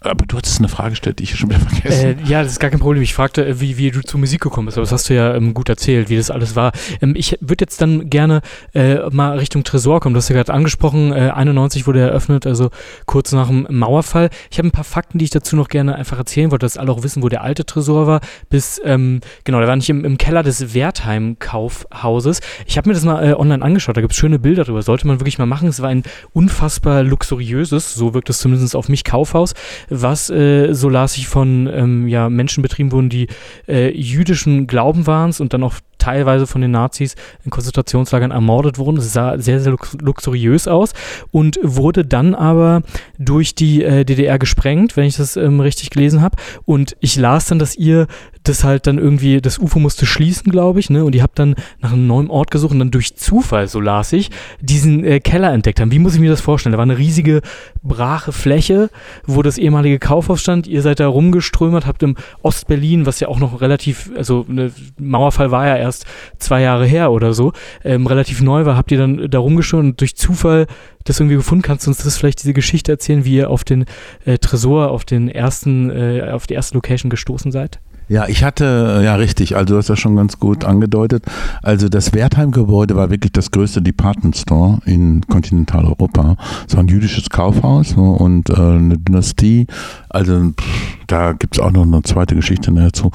aber 0.00 0.26
du 0.26 0.36
hattest 0.36 0.58
eine 0.58 0.68
Frage 0.68 0.90
gestellt, 0.90 1.18
die 1.18 1.24
ich 1.24 1.36
schon 1.36 1.50
wieder 1.50 1.58
vergessen. 1.60 2.20
Äh, 2.20 2.24
ja, 2.24 2.42
das 2.42 2.52
ist 2.52 2.60
gar 2.60 2.70
kein 2.70 2.78
Problem. 2.78 3.02
Ich 3.02 3.14
fragte, 3.14 3.44
äh, 3.44 3.60
wie, 3.60 3.78
wie 3.78 3.90
du 3.90 4.00
zur 4.00 4.20
Musik 4.20 4.40
gekommen 4.40 4.66
bist, 4.66 4.78
aber 4.78 4.84
das 4.84 4.92
hast 4.92 5.10
du 5.10 5.14
ja 5.14 5.34
ähm, 5.34 5.54
gut 5.54 5.68
erzählt, 5.68 6.08
wie 6.08 6.16
das 6.16 6.30
alles 6.30 6.54
war. 6.54 6.72
Ähm, 7.00 7.14
ich 7.16 7.36
würde 7.40 7.64
jetzt 7.64 7.80
dann 7.80 8.08
gerne 8.08 8.42
äh, 8.74 8.98
mal 9.10 9.38
Richtung 9.38 9.64
Tresor 9.64 9.98
kommen. 9.98 10.14
Du 10.14 10.18
hast 10.18 10.28
ja 10.28 10.36
gerade 10.36 10.54
angesprochen, 10.54 11.12
äh, 11.12 11.30
91 11.30 11.88
wurde 11.88 12.00
eröffnet, 12.00 12.46
also 12.46 12.70
kurz 13.06 13.32
nach 13.32 13.48
dem 13.48 13.66
Mauerfall. 13.70 14.30
Ich 14.50 14.58
habe 14.58 14.68
ein 14.68 14.72
paar 14.72 14.84
Fakten, 14.84 15.18
die 15.18 15.24
ich 15.24 15.30
dazu 15.30 15.56
noch 15.56 15.68
gerne 15.68 15.96
einfach 15.96 16.16
erzählen 16.16 16.52
wollte, 16.52 16.64
dass 16.64 16.76
alle 16.76 16.92
auch 16.92 17.02
wissen, 17.02 17.24
wo 17.24 17.28
der 17.28 17.42
alte 17.42 17.66
Tresor 17.66 18.06
war. 18.06 18.20
Bis, 18.50 18.80
ähm, 18.84 19.20
genau, 19.42 19.58
der 19.58 19.66
war 19.66 19.76
nicht 19.76 19.90
im, 19.90 20.04
im 20.04 20.16
Keller 20.16 20.44
des 20.44 20.74
Wertheim-Kaufhauses. 20.74 22.40
Ich 22.66 22.78
habe 22.78 22.88
mir 22.88 22.94
das 22.94 23.04
mal 23.04 23.28
äh, 23.28 23.34
online 23.34 23.64
angeschaut, 23.64 23.96
da 23.96 24.00
gibt 24.00 24.12
es 24.12 24.18
schöne 24.18 24.38
Bilder 24.38 24.62
drüber. 24.62 24.82
Sollte 24.82 25.08
man 25.08 25.18
wirklich 25.18 25.38
mal 25.38 25.46
machen. 25.46 25.68
Es 25.68 25.82
war 25.82 25.88
ein 25.88 26.04
unfassbar 26.32 27.02
luxuriöses, 27.02 27.94
so 27.94 28.14
wirkt 28.14 28.30
es 28.30 28.38
zumindest 28.38 28.76
auf 28.76 28.88
mich, 28.88 29.02
Kaufhaus 29.02 29.54
was, 29.90 30.30
äh, 30.30 30.72
so 30.72 30.88
las 30.88 31.16
ich, 31.16 31.28
von 31.28 31.68
ähm, 31.72 32.08
ja, 32.08 32.28
Menschen 32.28 32.62
betrieben 32.62 32.92
wurden, 32.92 33.08
die 33.08 33.28
äh, 33.66 33.90
jüdischen 33.90 34.66
Glauben 34.66 35.06
waren 35.06 35.32
und 35.38 35.52
dann 35.52 35.62
auch 35.62 35.74
teilweise 35.98 36.46
von 36.46 36.60
den 36.60 36.70
Nazis 36.70 37.16
in 37.44 37.50
Konzentrationslagern 37.50 38.30
ermordet 38.30 38.78
wurden. 38.78 38.98
Es 38.98 39.12
sah 39.12 39.38
sehr, 39.38 39.60
sehr 39.60 39.72
lux 39.72 39.96
luxuriös 40.00 40.68
aus 40.68 40.92
und 41.30 41.58
wurde 41.62 42.04
dann 42.04 42.34
aber 42.34 42.82
durch 43.18 43.54
die 43.54 43.82
äh, 43.82 44.04
DDR 44.04 44.38
gesprengt, 44.38 44.96
wenn 44.96 45.04
ich 45.04 45.16
das 45.16 45.36
ähm, 45.36 45.60
richtig 45.60 45.90
gelesen 45.90 46.22
habe. 46.22 46.36
Und 46.64 46.96
ich 47.00 47.16
las 47.16 47.46
dann, 47.46 47.58
dass 47.58 47.76
ihr 47.76 48.06
das 48.44 48.64
halt 48.64 48.86
dann 48.86 48.98
irgendwie, 48.98 49.40
das 49.40 49.58
UFO 49.58 49.78
musste 49.78 50.06
schließen, 50.06 50.50
glaube 50.50 50.80
ich, 50.80 50.90
ne? 50.90 51.04
Und 51.04 51.14
ihr 51.14 51.22
habt 51.22 51.38
dann 51.38 51.54
nach 51.80 51.92
einem 51.92 52.06
neuen 52.06 52.30
Ort 52.30 52.50
gesucht 52.50 52.72
und 52.72 52.78
dann 52.78 52.90
durch 52.90 53.16
Zufall, 53.16 53.68
so 53.68 53.80
las 53.80 54.12
ich, 54.12 54.30
diesen 54.60 55.04
äh, 55.04 55.20
Keller 55.20 55.52
entdeckt 55.52 55.80
haben. 55.80 55.92
Wie 55.92 55.98
muss 55.98 56.14
ich 56.14 56.20
mir 56.20 56.30
das 56.30 56.40
vorstellen? 56.40 56.72
Da 56.72 56.78
war 56.78 56.84
eine 56.84 56.98
riesige, 56.98 57.42
brache 57.82 58.32
Fläche, 58.32 58.90
wo 59.26 59.42
das 59.42 59.58
ehemalige 59.58 59.98
Kaufhaus 59.98 60.40
stand. 60.40 60.66
Ihr 60.66 60.82
seid 60.82 61.00
da 61.00 61.08
rumgeströmert, 61.08 61.86
habt 61.86 62.02
im 62.02 62.16
Ostberlin, 62.42 63.06
was 63.06 63.20
ja 63.20 63.28
auch 63.28 63.38
noch 63.38 63.60
relativ, 63.60 64.10
also 64.16 64.44
ne, 64.48 64.72
Mauerfall 64.98 65.50
war 65.50 65.66
ja 65.66 65.76
erst 65.76 65.87
erst 65.88 66.06
zwei 66.38 66.60
Jahre 66.60 66.86
her 66.86 67.10
oder 67.10 67.32
so, 67.32 67.52
ähm, 67.84 68.06
relativ 68.06 68.40
neu 68.40 68.64
war, 68.64 68.76
habt 68.76 68.92
ihr 68.92 68.98
dann 68.98 69.30
da 69.30 69.38
rumgeschaut 69.38 69.80
und 69.80 70.00
durch 70.00 70.16
Zufall 70.16 70.66
das 71.04 71.20
irgendwie 71.20 71.36
gefunden? 71.36 71.62
Kannst 71.62 71.86
du 71.86 71.90
uns 71.90 72.02
das 72.02 72.16
vielleicht 72.16 72.42
diese 72.42 72.54
Geschichte 72.54 72.92
erzählen, 72.92 73.24
wie 73.24 73.36
ihr 73.36 73.50
auf 73.50 73.64
den 73.64 73.84
äh, 74.24 74.38
Tresor, 74.38 74.90
auf 74.90 75.04
den 75.04 75.28
ersten, 75.28 75.90
äh, 75.90 76.30
auf 76.30 76.46
die 76.46 76.54
erste 76.54 76.74
Location 76.74 77.10
gestoßen 77.10 77.52
seid? 77.52 77.80
Ja, 78.08 78.26
ich 78.26 78.42
hatte, 78.42 79.02
ja 79.04 79.16
richtig, 79.16 79.54
also 79.54 79.74
du 79.74 79.78
hast 79.78 79.90
das 79.90 79.98
schon 79.98 80.16
ganz 80.16 80.38
gut 80.38 80.64
angedeutet. 80.64 81.24
Also 81.62 81.90
das 81.90 82.14
Wertheim-Gebäude 82.14 82.96
war 82.96 83.10
wirklich 83.10 83.32
das 83.32 83.50
größte 83.50 83.82
Department 83.82 84.34
Store 84.34 84.78
in 84.86 85.20
Kontinentaleuropa. 85.26 86.36
Es 86.66 86.74
war 86.74 86.82
ein 86.82 86.88
jüdisches 86.88 87.28
Kaufhaus 87.28 87.96
ne, 87.96 88.02
und 88.02 88.48
äh, 88.48 88.54
eine 88.54 88.96
Dynastie. 88.96 89.66
Also 90.08 90.52
pff, 90.58 90.96
da 91.06 91.34
gibt's 91.34 91.58
auch 91.58 91.70
noch 91.70 91.82
eine 91.82 92.02
zweite 92.02 92.34
Geschichte 92.34 92.72
dazu 92.72 93.10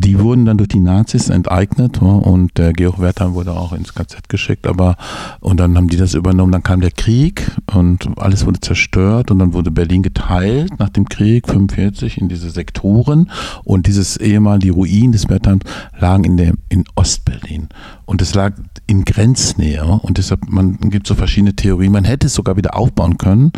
die 0.00 0.18
wurden 0.18 0.46
dann 0.46 0.56
durch 0.56 0.68
die 0.68 0.80
Nazis 0.80 1.28
enteignet 1.28 2.00
und 2.00 2.56
der 2.56 2.72
Georg 2.72 3.00
Wertheim 3.00 3.34
wurde 3.34 3.52
auch 3.52 3.72
ins 3.72 3.94
KZ 3.94 4.28
geschickt, 4.28 4.66
aber 4.66 4.96
und 5.40 5.60
dann 5.60 5.76
haben 5.76 5.88
die 5.88 5.98
das 5.98 6.14
übernommen, 6.14 6.52
dann 6.52 6.62
kam 6.62 6.80
der 6.80 6.90
Krieg 6.90 7.50
und 7.74 8.08
alles 8.18 8.46
wurde 8.46 8.60
zerstört 8.60 9.30
und 9.30 9.38
dann 9.38 9.52
wurde 9.52 9.70
Berlin 9.70 10.02
geteilt 10.02 10.78
nach 10.78 10.88
dem 10.88 11.08
Krieg 11.08 11.46
45 11.46 12.18
in 12.18 12.28
diese 12.28 12.50
Sektoren. 12.50 13.30
Und 13.64 13.86
dieses 13.86 14.16
ehemal 14.16 14.58
die 14.58 14.70
Ruinen 14.70 15.12
des 15.12 15.28
Wertheims 15.28 15.64
lagen 15.98 16.24
in 16.24 16.36
der 16.36 16.54
in 16.68 16.84
Ostberlin. 16.94 17.68
Und 18.06 18.22
es 18.22 18.34
lag 18.34 18.54
in 18.86 19.04
Grenznähe 19.04 19.84
und 19.84 20.18
deshalb 20.18 20.48
man 20.48 20.78
gibt 20.78 21.06
so 21.06 21.14
verschiedene 21.14 21.54
Theorien, 21.54 21.92
man 21.92 22.04
hätte 22.04 22.26
es 22.26 22.34
sogar 22.34 22.56
wieder 22.56 22.76
aufbauen 22.76 23.18
können 23.18 23.52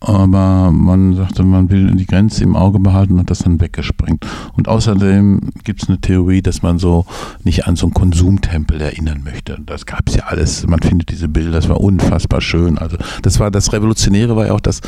aber 0.00 0.70
man 0.72 1.14
sagte, 1.14 1.42
man 1.42 1.68
will 1.68 1.94
die 1.94 2.06
Grenze 2.06 2.42
im 2.42 2.56
Auge 2.56 2.78
behalten 2.78 3.18
und 3.18 3.30
das 3.30 3.40
dann 3.40 3.60
weggesprengt. 3.60 4.26
Und 4.54 4.66
außerdem 4.66 5.50
gibt 5.62 5.82
es 5.82 5.88
eine 5.88 6.00
Theorie, 6.00 6.40
dass 6.40 6.62
man 6.62 6.78
so 6.78 7.04
nicht 7.44 7.66
an 7.66 7.76
so 7.76 7.86
einen 7.86 7.94
Konsumtempel 7.94 8.80
erinnern 8.80 9.22
möchte. 9.22 9.58
Das 9.66 9.84
gab 9.84 10.08
es 10.08 10.16
ja 10.16 10.24
alles. 10.24 10.66
Man 10.66 10.80
findet 10.80 11.10
diese 11.10 11.28
Bilder, 11.28 11.52
das 11.52 11.68
war 11.68 11.80
unfassbar 11.80 12.40
schön. 12.40 12.78
Also 12.78 12.96
das 13.20 13.38
war 13.40 13.50
das 13.50 13.74
Revolutionäre 13.74 14.36
war 14.36 14.46
ja 14.46 14.52
auch 14.54 14.60
das 14.60 14.80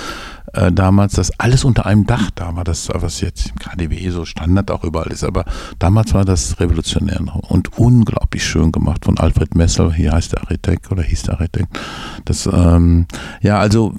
äh, 0.55 0.73
damals, 0.73 1.13
dass 1.15 1.39
alles 1.39 1.65
unter 1.65 1.85
einem 1.85 2.07
Dach 2.07 2.31
da 2.35 2.57
war. 2.57 2.65
Das 2.65 2.89
was 2.93 3.21
jetzt 3.21 3.51
im 3.51 3.57
KDW 3.57 4.09
so 4.11 4.25
Standard 4.25 4.71
auch 4.71 4.83
überall 4.83 5.13
ist. 5.13 5.25
Aber 5.25 5.45
damals 5.79 6.15
war 6.15 6.25
das 6.25 6.59
revolutionär 6.59 7.21
und 7.49 7.77
unglaublich 7.79 8.45
schön 8.45 8.73
gemacht 8.73 9.05
von 9.05 9.19
Alfred 9.19 9.55
Messel. 9.55 9.93
Hier 9.93 10.13
heißt 10.13 10.33
der 10.33 10.41
Architekt 10.41 10.91
oder 10.91 11.03
hieß 11.03 11.25
der 11.25 11.35
Architekt. 11.35 11.79
Das 12.25 12.47
ähm, 12.47 13.07
ja 13.43 13.59
also 13.59 13.95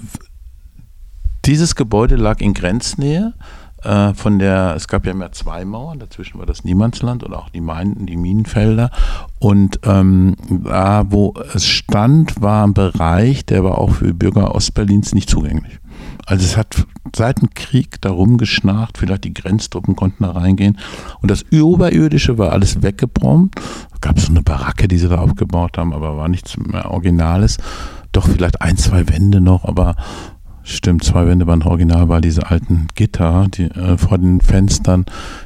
dieses 1.45 1.75
Gebäude 1.75 2.15
lag 2.15 2.39
in 2.39 2.53
Grenznähe 2.53 3.33
äh, 3.83 4.13
von 4.13 4.39
der, 4.39 4.75
es 4.75 4.87
gab 4.87 5.05
ja 5.05 5.13
mehr 5.13 5.31
zwei 5.31 5.65
Mauern, 5.65 5.99
dazwischen 5.99 6.39
war 6.39 6.45
das 6.45 6.63
Niemandsland 6.63 7.23
und 7.23 7.33
auch 7.33 7.49
die, 7.49 7.61
Minen, 7.61 8.05
die 8.05 8.15
Minenfelder. 8.15 8.89
Und 9.39 9.79
ähm, 9.83 10.35
da, 10.49 11.05
wo 11.09 11.33
es 11.53 11.67
stand, 11.67 12.41
war 12.41 12.65
ein 12.65 12.73
Bereich, 12.73 13.45
der 13.45 13.63
war 13.63 13.77
auch 13.77 13.91
für 13.91 14.13
Bürger 14.13 14.55
Ostberlins 14.55 15.13
nicht 15.13 15.29
zugänglich. 15.29 15.79
Also 16.25 16.45
es 16.45 16.55
hat 16.55 16.85
seit 17.13 17.41
dem 17.41 17.49
Krieg 17.53 18.01
darum 18.01 18.37
geschnarcht, 18.37 18.97
vielleicht 18.97 19.25
die 19.25 19.33
Grenztruppen 19.33 19.95
konnten 19.95 20.23
da 20.23 20.31
reingehen. 20.31 20.77
Und 21.21 21.29
das 21.29 21.41
Überirdische 21.41 22.37
war 22.37 22.53
alles 22.53 22.81
weggebombt. 22.81 23.59
Gab 23.99 24.17
es 24.17 24.25
so 24.25 24.31
eine 24.31 24.41
Baracke, 24.41 24.87
die 24.87 24.97
sie 24.97 25.09
da 25.09 25.17
aufgebaut 25.17 25.77
haben, 25.77 25.93
aber 25.93 26.15
war 26.17 26.29
nichts 26.29 26.57
mehr 26.57 26.89
Originales. 26.89 27.57
Doch 28.13 28.27
vielleicht 28.27 28.61
ein, 28.61 28.77
zwei 28.77 29.09
Wände 29.09 29.41
noch, 29.41 29.65
aber 29.65 29.95
Stimmt, 30.63 31.03
zwei 31.03 31.27
Wände 31.27 31.45
waren 31.45 31.61
original, 31.61 32.07
weil 32.07 32.21
diese 32.21 32.49
alten 32.49 32.87
Gitter 32.95 33.47
die, 33.53 33.65
äh, 33.65 33.97
vor 33.97 34.17
den 34.17 34.39
Fenstern, 34.39 35.05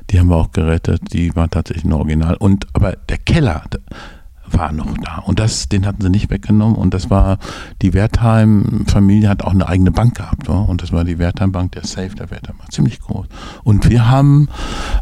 die 0.09 0.20
haben 0.20 0.30
wir 0.30 0.36
auch 0.36 0.51
gerettet, 0.51 1.01
die 1.11 1.36
waren 1.36 1.49
tatsächlich 1.49 1.86
ein 1.86 1.93
Original. 1.93 2.36
Und 2.36 2.68
aber 2.74 2.93
der 3.09 3.18
Keller, 3.18 3.63
war 4.51 4.71
noch 4.71 4.97
da. 4.97 5.19
Und 5.25 5.39
das, 5.39 5.69
den 5.69 5.85
hatten 5.85 6.01
sie 6.01 6.09
nicht 6.09 6.29
weggenommen. 6.29 6.75
Und 6.75 6.93
das 6.93 7.09
war, 7.09 7.37
die 7.81 7.93
Wertheim-Familie 7.93 9.29
hat 9.29 9.43
auch 9.43 9.51
eine 9.51 9.67
eigene 9.67 9.91
Bank 9.91 10.15
gehabt. 10.15 10.49
Oder? 10.49 10.67
Und 10.67 10.81
das 10.81 10.91
war 10.91 11.03
die 11.03 11.19
Wertheim-Bank, 11.19 11.73
der 11.73 11.85
Safe 11.85 12.09
der 12.09 12.31
Wertheim 12.31 12.57
war 12.59 12.69
ziemlich 12.69 12.99
groß. 12.99 13.27
Und 13.63 13.89
wir 13.89 14.09
haben, 14.09 14.49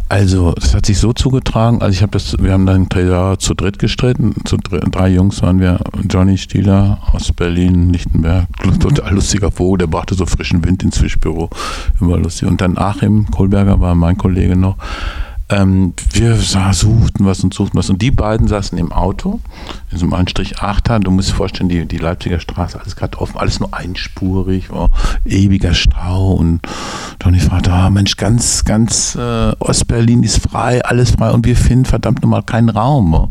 also, 0.10 0.54
das 0.54 0.76
hat 0.76 0.86
sich 0.86 0.98
so 0.98 1.14
zugetragen, 1.14 1.82
also 1.82 1.94
ich 1.94 2.02
habe 2.02 2.12
das, 2.12 2.36
wir 2.40 2.54
haben 2.54 2.66
dann 2.66 2.88
zu 3.40 3.54
dritt 3.54 3.80
gestritten, 3.80 4.36
zu 4.46 4.58
drei 4.58 5.10
Jungs 5.10 5.42
waren 5.42 5.60
wir, 5.60 5.80
Johnny 6.10 6.38
Stieler 6.38 7.00
aus 7.12 7.32
Berlin, 7.32 7.92
Lichtenberg, 7.92 8.48
total 8.80 9.14
lustiger 9.14 9.52
Vogel, 9.52 9.80
der 9.80 9.88
brachte 9.88 10.16
so 10.16 10.26
frischen 10.26 10.64
Wind 10.64 10.84
ins 10.84 10.98
Fischbüro, 10.98 11.50
immer 12.00 12.18
lustig. 12.18 12.48
Und 12.48 12.62
dann 12.62 12.78
Achim 12.78 13.30
Kohlberger 13.32 13.80
war 13.80 13.96
mein 13.96 14.18
Kollege 14.18 14.56
noch, 14.56 14.78
ähm, 15.50 15.94
wir 16.12 16.36
suchten 16.36 17.26
was 17.26 17.44
und 17.44 17.54
suchten 17.54 17.78
was. 17.78 17.90
Und 17.90 18.02
die 18.02 18.12
beiden 18.12 18.48
saßen 18.48 18.78
im 18.78 18.92
Auto, 18.92 19.40
in 19.92 19.98
so 19.98 20.06
einem 20.06 20.14
Anstrich 20.14 20.58
8er. 20.58 21.00
Du 21.00 21.12
musst 21.12 21.30
dir 21.30 21.36
vorstellen, 21.36 21.70
die, 21.70 21.86
die 21.86 21.98
Leipziger 21.98 22.40
Straße, 22.40 22.80
alles 22.80 22.96
gerade 22.96 23.20
offen, 23.20 23.38
alles 23.38 23.60
nur 23.60 23.74
einspurig, 23.74 24.72
oh, 24.72 24.90
ewiger 25.24 25.74
Stau. 25.74 26.34
Und 26.34 26.62
Toni 27.20 27.40
fragte, 27.40 27.72
oh, 27.72 27.90
Mensch, 27.92 28.18
ganz, 28.18 28.66
ganz 28.66 29.16
äh, 29.16 29.52
Ostberlin 29.60 30.24
ist 30.24 30.42
frei, 30.42 30.84
alles 30.84 31.12
frei. 31.12 31.32
Und 31.32 31.46
wir 31.46 31.56
finden 31.56 31.86
verdammt 31.86 32.24
nochmal 32.24 32.44
keinen 32.44 32.70
Raum. 32.70 33.14
Oh. 33.14 33.30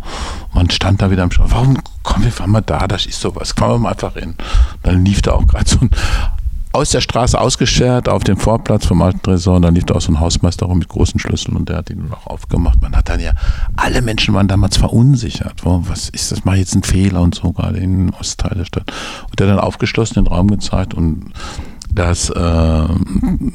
Man 0.52 0.70
stand 0.70 1.02
da 1.02 1.10
wieder 1.10 1.24
am 1.24 1.32
Stau. 1.32 1.44
Warum 1.48 1.78
kommen 2.04 2.24
wir 2.24 2.32
fahren 2.32 2.50
mal 2.50 2.60
da, 2.60 2.86
da 2.86 2.94
ist 2.94 3.20
sowas. 3.20 3.56
Kommen 3.56 3.72
wir 3.72 3.78
mal 3.78 3.90
einfach 3.90 4.14
hin. 4.14 4.34
Dann 4.82 5.04
lief 5.04 5.20
da 5.22 5.32
auch 5.32 5.46
gerade 5.46 5.68
so 5.68 5.78
ein 5.80 5.90
aus 6.74 6.90
der 6.90 7.00
Straße 7.00 7.40
ausgeschert 7.40 8.08
auf 8.08 8.24
den 8.24 8.36
Vorplatz 8.36 8.86
vom 8.86 9.00
alten 9.00 9.22
Tresor. 9.22 9.56
Und 9.56 9.62
dann 9.62 9.74
lief 9.74 9.84
da 9.84 9.94
auch 9.94 10.00
so 10.00 10.12
ein 10.12 10.18
Hausmeister 10.18 10.66
rum 10.66 10.78
mit 10.80 10.88
großen 10.88 11.20
Schlüsseln 11.20 11.56
und 11.56 11.68
der 11.68 11.76
hat 11.76 11.90
ihn 11.90 12.10
auch 12.10 12.26
aufgemacht. 12.26 12.82
Man 12.82 12.96
hat 12.96 13.08
dann 13.08 13.20
ja, 13.20 13.32
alle 13.76 14.02
Menschen 14.02 14.34
waren 14.34 14.48
damals 14.48 14.76
verunsichert. 14.76 15.60
Was 15.64 16.08
ist 16.08 16.32
das? 16.32 16.44
Mache 16.44 16.56
ich 16.56 16.62
jetzt 16.62 16.74
einen 16.74 16.82
Fehler 16.82 17.20
und 17.20 17.36
so, 17.36 17.52
gerade 17.52 17.78
im 17.78 18.12
Ostteil 18.18 18.56
der 18.56 18.64
Stadt. 18.64 18.92
Und 19.30 19.38
der 19.38 19.46
hat 19.46 19.56
dann 19.56 19.64
aufgeschlossen 19.64 20.14
den 20.14 20.26
Raum 20.26 20.48
gezeigt 20.48 20.94
und 20.94 21.32
das 21.95 22.30
äh, 22.30 22.88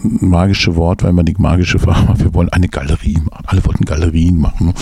magische 0.01 0.75
Wort 0.75 1.03
war 1.03 1.09
immer 1.09 1.23
die 1.23 1.35
magische 1.37 1.79
Frage, 1.79 2.19
wir 2.19 2.33
wollen 2.33 2.49
eine 2.49 2.67
Galerie 2.67 3.17
machen. 3.17 3.45
Alle 3.45 3.65
wollten 3.65 3.85
Galerien 3.85 4.39
machen. 4.39 4.73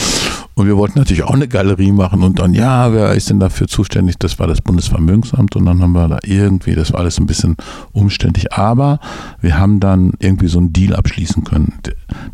Und 0.53 0.67
wir 0.67 0.77
wollten 0.77 0.99
natürlich 0.99 1.23
auch 1.23 1.33
eine 1.33 1.47
Galerie 1.47 1.91
machen 1.91 2.23
und 2.23 2.39
dann, 2.39 2.53
ja, 2.53 2.91
wer 2.93 3.13
ist 3.13 3.29
denn 3.29 3.39
dafür 3.39 3.67
zuständig? 3.67 4.17
Das 4.17 4.39
war 4.39 4.47
das 4.47 4.61
Bundesvermögensamt 4.61 5.55
und 5.55 5.65
dann 5.65 5.81
haben 5.81 5.91
wir 5.91 6.07
da 6.07 6.19
irgendwie, 6.23 6.75
das 6.75 6.93
war 6.93 7.01
alles 7.01 7.19
ein 7.19 7.27
bisschen 7.27 7.57
umständlich, 7.91 8.53
aber 8.53 8.99
wir 9.39 9.57
haben 9.57 9.79
dann 9.79 10.13
irgendwie 10.19 10.47
so 10.47 10.59
einen 10.59 10.73
Deal 10.73 10.95
abschließen 10.95 11.43
können. 11.43 11.73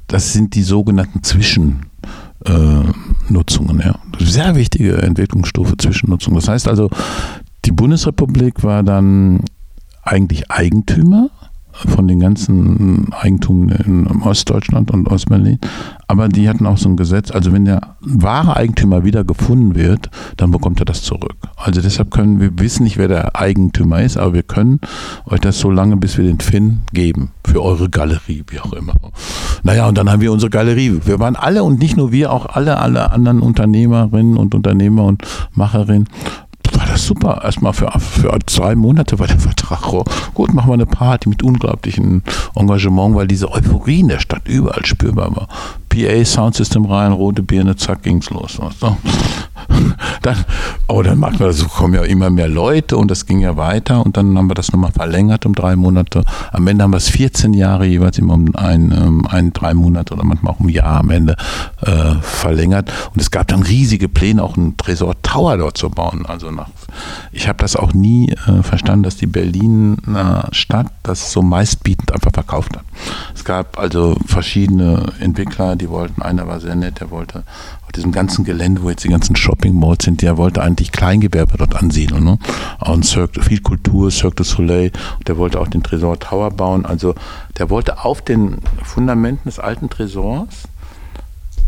Das 0.07 0.33
sind 0.33 0.55
die 0.55 0.63
sogenannten 0.63 1.23
Zwischennutzungen. 1.23 3.79
ja. 3.79 3.95
Sehr 4.19 4.55
wichtige 4.55 5.01
Entwicklungsstufe, 5.01 5.77
Zwischennutzung. 5.77 6.35
Das 6.35 6.47
heißt 6.47 6.67
also, 6.67 6.89
die 7.65 7.71
Bundesrepublik 7.71 8.63
war 8.63 8.83
dann 8.83 9.41
eigentlich 10.03 10.51
Eigentümer 10.51 11.29
von 11.73 12.07
den 12.07 12.19
ganzen 12.19 13.11
Eigentum 13.13 13.69
in 13.69 14.05
Ostdeutschland 14.21 14.91
und 14.91 15.07
Ostberlin. 15.07 15.59
Aber 16.07 16.29
die 16.29 16.47
hatten 16.47 16.67
auch 16.67 16.77
so 16.77 16.87
ein 16.87 16.97
Gesetz, 16.97 17.31
also 17.31 17.51
wenn 17.51 17.65
der 17.65 17.95
wahre 17.99 18.55
Eigentümer 18.55 19.03
wieder 19.03 19.23
gefunden 19.23 19.73
wird, 19.73 20.11
dann 20.37 20.51
bekommt 20.51 20.79
er 20.79 20.85
das 20.85 21.01
zurück. 21.01 21.35
Also 21.55 21.81
deshalb 21.81 22.11
können 22.11 22.39
wir 22.39 22.51
wissen 22.59 22.83
nicht, 22.83 22.97
wer 22.97 23.07
der 23.07 23.35
Eigentümer 23.35 24.03
ist, 24.03 24.17
aber 24.17 24.33
wir 24.33 24.43
können 24.43 24.79
euch 25.25 25.39
das 25.39 25.59
so 25.59 25.71
lange, 25.71 25.97
bis 25.97 26.17
wir 26.17 26.25
den 26.25 26.39
Finn 26.39 26.81
geben. 26.93 27.31
Für 27.43 27.63
eure 27.63 27.89
Galerie, 27.89 28.43
wie 28.49 28.59
auch 28.59 28.73
immer. 28.73 28.93
Naja, 29.63 29.87
und 29.87 29.97
dann 29.97 30.11
haben 30.11 30.21
wir 30.21 30.31
unsere 30.31 30.51
Galerie. 30.51 30.99
Wir 31.05 31.19
waren 31.19 31.35
alle 31.35 31.63
und 31.63 31.79
nicht 31.79 31.97
nur 31.97 32.11
wir, 32.11 32.31
auch 32.31 32.45
alle, 32.45 32.77
alle 32.77 33.11
anderen 33.11 33.39
Unternehmerinnen 33.39 34.37
und 34.37 34.53
Unternehmer 34.53 35.05
und 35.05 35.23
Macherinnen 35.53 36.07
super. 36.97 37.41
Erstmal 37.43 37.73
für, 37.73 37.91
für 37.99 38.37
zwei 38.45 38.75
Monate 38.75 39.19
war 39.19 39.27
der 39.27 39.39
Vertrag. 39.39 39.81
Gut, 40.33 40.53
machen 40.53 40.69
wir 40.69 40.73
eine 40.73 40.85
Party 40.85 41.29
mit 41.29 41.43
unglaublichem 41.43 42.21
Engagement, 42.55 43.15
weil 43.15 43.27
diese 43.27 43.51
Euphorie 43.51 44.01
in 44.01 44.07
der 44.07 44.19
Stadt 44.19 44.47
überall 44.47 44.85
spürbar 44.85 45.35
war. 45.35 45.47
PA 45.89 46.25
Soundsystem 46.25 46.85
rein, 46.85 47.11
rote 47.11 47.43
Birne, 47.43 47.75
zack, 47.75 48.03
ging's 48.03 48.29
los. 48.29 48.59
So. 48.79 48.97
Dann, 50.21 50.37
oh, 50.87 51.01
dann 51.01 51.19
macht 51.19 51.39
man 51.39 51.49
das, 51.49 51.57
so 51.57 51.67
kommen 51.67 51.93
ja 51.93 52.03
immer 52.03 52.29
mehr 52.29 52.47
Leute 52.47 52.97
und 52.97 53.09
das 53.11 53.25
ging 53.25 53.39
ja 53.39 53.57
weiter 53.57 54.05
und 54.05 54.17
dann 54.17 54.37
haben 54.37 54.49
wir 54.49 54.55
das 54.55 54.71
nochmal 54.71 54.91
verlängert 54.91 55.45
um 55.45 55.53
drei 55.53 55.75
Monate. 55.75 56.23
Am 56.51 56.67
Ende 56.67 56.83
haben 56.83 56.91
wir 56.91 56.97
es 56.97 57.09
14 57.09 57.53
Jahre 57.53 57.85
jeweils 57.85 58.17
immer 58.17 58.33
um 58.35 58.55
ein, 58.55 58.91
um 58.91 59.25
ein 59.25 59.51
drei 59.53 59.73
Monate 59.73 60.13
oder 60.13 60.23
manchmal 60.23 60.53
auch 60.53 60.59
um 60.59 60.67
ein 60.67 60.69
Jahr 60.69 60.99
am 60.99 61.09
Ende 61.09 61.35
äh, 61.81 62.15
verlängert. 62.21 62.91
Und 63.13 63.21
es 63.21 63.31
gab 63.31 63.47
dann 63.47 63.63
riesige 63.63 64.07
Pläne, 64.09 64.43
auch 64.43 64.55
einen 64.57 64.77
Tresor 64.77 65.15
Tower 65.21 65.57
dort 65.57 65.77
zu 65.77 65.89
bauen. 65.89 66.25
Also 66.25 66.51
nach, 66.51 66.69
ich 67.31 67.47
habe 67.47 67.57
das 67.59 67.75
auch 67.75 67.93
nie 67.93 68.31
äh, 68.47 68.63
verstanden, 68.63 69.03
dass 69.03 69.17
die 69.17 69.27
Berliner 69.27 70.47
Stadt 70.51 70.87
das 71.03 71.31
so 71.31 71.41
meistbietend 71.41 72.11
einfach 72.13 72.31
verkauft 72.33 72.77
hat. 72.77 72.83
Es 73.33 73.43
gab 73.43 73.79
also 73.79 74.17
verschiedene 74.25 75.11
Entwickler, 75.19 75.75
die 75.75 75.89
wollten, 75.89 76.21
einer 76.21 76.47
war 76.47 76.59
sehr 76.59 76.75
nett, 76.75 76.99
der 76.99 77.11
wollte 77.11 77.43
diesem 77.95 78.11
ganzen 78.11 78.43
Gelände, 78.43 78.83
wo 78.83 78.89
jetzt 78.89 79.03
die 79.03 79.09
ganzen 79.09 79.35
Shopping-Malls 79.35 80.05
sind, 80.05 80.21
der 80.21 80.37
wollte 80.37 80.61
eigentlich 80.61 80.91
Kleingewerbe 80.91 81.57
dort 81.57 81.75
ansiedeln. 81.75 82.23
Ne? 82.23 82.39
Und 82.79 83.05
Cirque, 83.05 83.41
viel 83.41 83.61
Kultur, 83.61 84.11
Cirque 84.11 84.37
du 84.37 84.43
Soleil, 84.43 84.91
der 85.27 85.37
wollte 85.37 85.59
auch 85.59 85.67
den 85.67 85.83
Tresor 85.83 86.19
Tower 86.19 86.51
bauen. 86.51 86.85
Also 86.85 87.15
der 87.57 87.69
wollte 87.69 88.03
auf 88.03 88.21
den 88.21 88.57
Fundamenten 88.83 89.49
des 89.49 89.59
alten 89.59 89.89
Tresors 89.89 90.67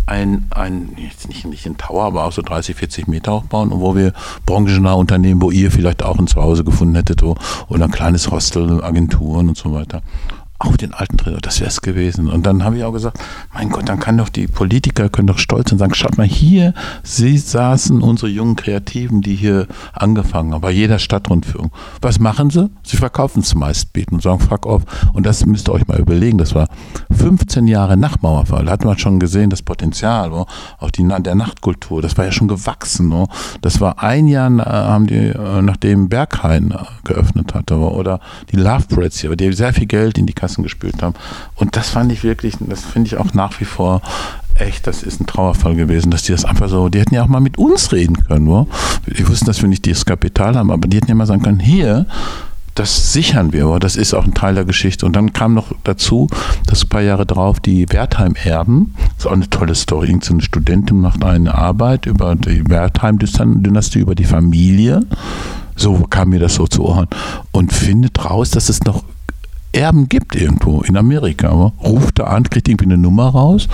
ein, 0.06 0.48
ein 0.52 0.96
jetzt 0.98 1.28
nicht, 1.28 1.46
nicht 1.46 1.66
ein 1.66 1.78
Tower, 1.78 2.06
aber 2.06 2.26
auch 2.26 2.32
so 2.32 2.42
30, 2.42 2.76
40 2.76 3.08
Meter 3.08 3.32
aufbauen 3.34 3.72
und 3.72 3.80
wo 3.80 3.96
wir 3.96 4.14
branchennahe 4.46 4.96
Unternehmen, 4.96 5.42
wo 5.42 5.52
ihr 5.52 5.72
vielleicht 5.72 6.04
auch 6.04 6.18
ein 6.18 6.28
Zuhause 6.28 6.64
gefunden 6.64 6.96
hättet 6.96 7.24
oder 7.24 7.86
ein 7.86 7.92
kleines 7.92 8.30
Hostel, 8.30 8.84
Agenturen 8.84 9.50
und 9.50 9.58
so 9.58 9.74
weiter 9.74 10.02
auf 10.58 10.78
den 10.78 10.94
alten 10.94 11.18
Tresor, 11.18 11.42
das 11.42 11.60
wäre 11.60 11.70
es 11.70 11.82
gewesen. 11.82 12.30
Und 12.30 12.46
dann 12.46 12.64
habe 12.64 12.78
ich 12.78 12.84
auch 12.84 12.94
gesagt, 12.94 13.20
mein 13.54 13.70
Gott, 13.70 13.90
dann 13.90 14.00
kann 14.00 14.18
doch 14.18 14.30
die 14.30 14.48
Politiker 14.48 15.10
können 15.10 15.28
doch 15.28 15.38
stolz 15.38 15.72
und 15.72 15.80
sagen, 15.80 15.94
schaut 15.94 16.18
mal 16.18 16.26
hier, 16.26 16.74
sie 17.04 17.38
saßen 17.38 18.02
unsere 18.02 18.30
jungen 18.30 18.56
Kreativen, 18.56 19.22
die 19.22 19.36
hier 19.36 19.68
angefangen 19.94 20.54
haben, 20.54 20.62
bei 20.62 20.72
jeder 20.72 21.00
Stadtrundführung. 21.00 21.72
Was 22.02 22.20
machen 22.20 22.50
sie? 22.50 22.70
Sie 22.84 22.98
verkaufen 22.98 23.42
es 23.42 23.54
meistbieten 23.54 24.16
und 24.16 24.22
sagen, 24.22 24.40
fuck 24.40 24.66
off. 24.66 24.84
Und 25.14 25.26
das 25.26 25.46
müsst 25.46 25.68
ihr 25.70 25.74
euch 25.74 25.88
mal 25.88 26.00
überlegen, 26.00 26.38
das 26.38 26.56
war 26.56 26.68
15 27.12 27.68
Jahre 27.68 27.98
nach 27.98 28.22
Mauerfall, 28.22 28.66
da 28.66 28.72
hat 28.72 28.86
man 28.86 28.98
schon 28.98 29.20
gesehen, 29.20 29.50
das 29.50 29.62
Potenzial, 29.62 30.32
wo, 30.32 30.46
auch 30.80 30.92
die, 30.92 31.08
der 31.20 31.36
Nachtkultur, 31.36 32.02
das 32.02 32.18
war 32.18 32.26
ja 32.26 32.32
schon 32.32 32.48
gewachsen. 32.48 33.12
Wo. 33.12 33.28
Das 33.62 33.82
war 33.82 34.02
ein 34.02 34.28
Jahr, 34.28 34.50
äh, 34.52 34.64
haben 34.64 35.08
die, 35.08 35.16
äh, 35.16 35.62
nachdem 35.62 36.10
Berghain 36.10 36.72
äh, 36.72 36.78
geöffnet 37.04 37.54
hatte, 37.54 37.78
oder 37.78 38.20
die 38.52 38.58
Love 38.58 38.86
Breads 38.90 39.20
hier, 39.20 39.36
die 39.36 39.52
sehr 39.54 39.74
viel 39.74 39.86
Geld 39.86 40.18
in 40.18 40.26
die 40.26 40.34
Kassen 40.46 40.64
gespielt 40.64 41.02
haben. 41.02 41.16
Und 41.56 41.76
das 41.76 41.90
fand 41.90 42.12
ich 42.12 42.24
wirklich, 42.24 42.56
das 42.60 42.82
finde 42.82 43.08
ich 43.08 43.18
auch 43.18 43.34
nach 43.34 43.60
wie 43.60 43.66
vor 43.66 44.02
echt, 44.54 44.86
das 44.86 45.02
ist 45.02 45.20
ein 45.20 45.26
Trauerfall 45.26 45.76
gewesen, 45.76 46.12
dass 46.12 46.22
die 46.22 46.32
das 46.32 46.46
einfach 46.46 46.70
so, 46.70 46.88
die 46.88 47.00
hätten 47.00 47.16
ja 47.16 47.24
auch 47.24 47.28
mal 47.28 47.40
mit 47.40 47.58
uns 47.58 47.92
reden 47.92 48.16
können. 48.28 48.48
Wo? 48.48 48.68
Die 49.08 49.28
wussten, 49.28 49.48
dass 49.48 49.62
wir 49.62 49.70
nicht 49.70 49.86
dieses 49.86 50.06
Kapital 50.06 50.56
haben, 50.56 50.70
aber 50.70 50.88
die 50.88 50.98
hätten 50.98 51.10
ja 51.10 51.16
mal 51.16 51.26
sagen 51.26 51.42
können, 51.42 51.60
hier, 51.60 52.06
das 52.76 53.12
sichern 53.12 53.54
wir, 53.54 53.66
aber 53.66 53.80
das 53.80 53.96
ist 53.96 54.14
auch 54.14 54.24
ein 54.26 54.36
Teil 54.36 54.54
der 54.54 54.66
Geschichte. 54.66 55.06
Und 55.06 55.16
dann 55.16 55.34
kam 55.34 55.56
noch 55.56 55.72
dazu, 55.84 56.28
dass 56.68 56.84
ein 56.84 56.90
paar 56.90 57.02
Jahre 57.02 57.26
drauf 57.26 57.60
die 57.60 57.90
Wertheim-Erben, 57.90 58.94
das 58.98 59.26
ist 59.26 59.28
auch 59.28 59.32
eine 59.32 59.50
tolle 59.50 59.74
Story, 59.74 60.08
irgendeine 60.08 60.42
Studentin 60.42 61.02
macht 61.02 61.24
eine 61.24 61.56
Arbeit 61.56 62.06
über 62.06 62.36
die 62.36 62.70
Wertheim-Dynastie, 62.70 64.00
über 64.00 64.14
die 64.14 64.26
Familie. 64.26 65.02
So 65.76 66.06
kam 66.10 66.30
mir 66.30 66.40
das 66.40 66.56
so 66.56 66.68
zu 66.68 66.86
Ohren. 66.86 67.08
Und 67.52 67.74
findet 67.74 68.24
raus, 68.24 68.52
dass 68.52 68.70
es 68.70 68.84
noch 68.84 69.04
Erben 69.76 70.08
gibt 70.10 70.36
irgendwo 70.36 70.82
in 70.82 70.98
Amerika. 70.98 71.50
Aber 71.50 71.74
ruft 71.84 72.20
da 72.20 72.26
an, 72.26 72.44
kriegt 72.44 72.68
irgendwie 72.68 72.86
eine 72.86 72.98
Nummer 72.98 73.28
raus, 73.28 73.68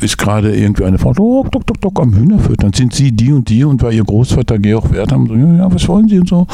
ist 0.00 0.18
gerade 0.18 0.56
irgendwie 0.56 0.84
eine 0.84 0.98
Frau, 0.98 1.12
dok, 1.12 1.52
dok, 1.52 1.66
dok, 1.66 1.80
dok, 1.80 2.00
am 2.00 2.14
Hühnerfüttern. 2.14 2.72
Sind 2.72 2.94
Sie 2.94 3.12
die 3.12 3.32
und 3.32 3.48
die 3.48 3.64
und 3.64 3.82
weil 3.82 3.94
Ihr 3.94 4.04
Großvater 4.04 4.58
Georg 4.58 4.92
Wert 4.92 5.12
haben, 5.12 5.26
so, 5.26 5.34
ja, 5.34 5.72
was 5.72 5.86
wollen 5.88 6.08
Sie 6.08 6.18
und 6.18 6.28
so. 6.28 6.46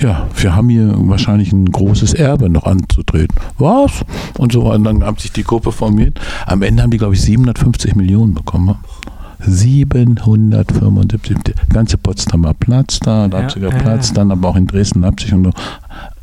Ja, 0.00 0.26
wir 0.36 0.54
haben 0.54 0.68
hier 0.68 0.92
wahrscheinlich 0.94 1.52
ein 1.52 1.70
großes 1.70 2.12
Erbe 2.12 2.50
noch 2.50 2.64
anzutreten. 2.64 3.34
Was? 3.58 4.04
Und 4.36 4.52
so, 4.52 4.70
und 4.70 4.84
dann 4.84 5.02
hat 5.02 5.20
sich 5.20 5.32
die 5.32 5.44
Gruppe 5.44 5.72
formiert. 5.72 6.20
Am 6.44 6.62
Ende 6.62 6.82
haben 6.82 6.90
die, 6.90 6.98
glaube 6.98 7.14
ich, 7.14 7.22
750 7.22 7.94
Millionen 7.94 8.34
bekommen. 8.34 8.76
775, 9.40 11.36
der 11.44 11.54
ganze 11.68 11.98
Potsdamer 11.98 12.54
Platz 12.54 13.00
da, 13.00 13.26
Leipziger 13.26 13.70
ja, 13.70 13.78
Platz, 13.78 14.12
dann 14.12 14.30
aber 14.30 14.48
auch 14.48 14.56
in 14.56 14.66
Dresden, 14.66 15.02
Leipzig 15.02 15.32
und 15.32 15.44
so. 15.44 15.50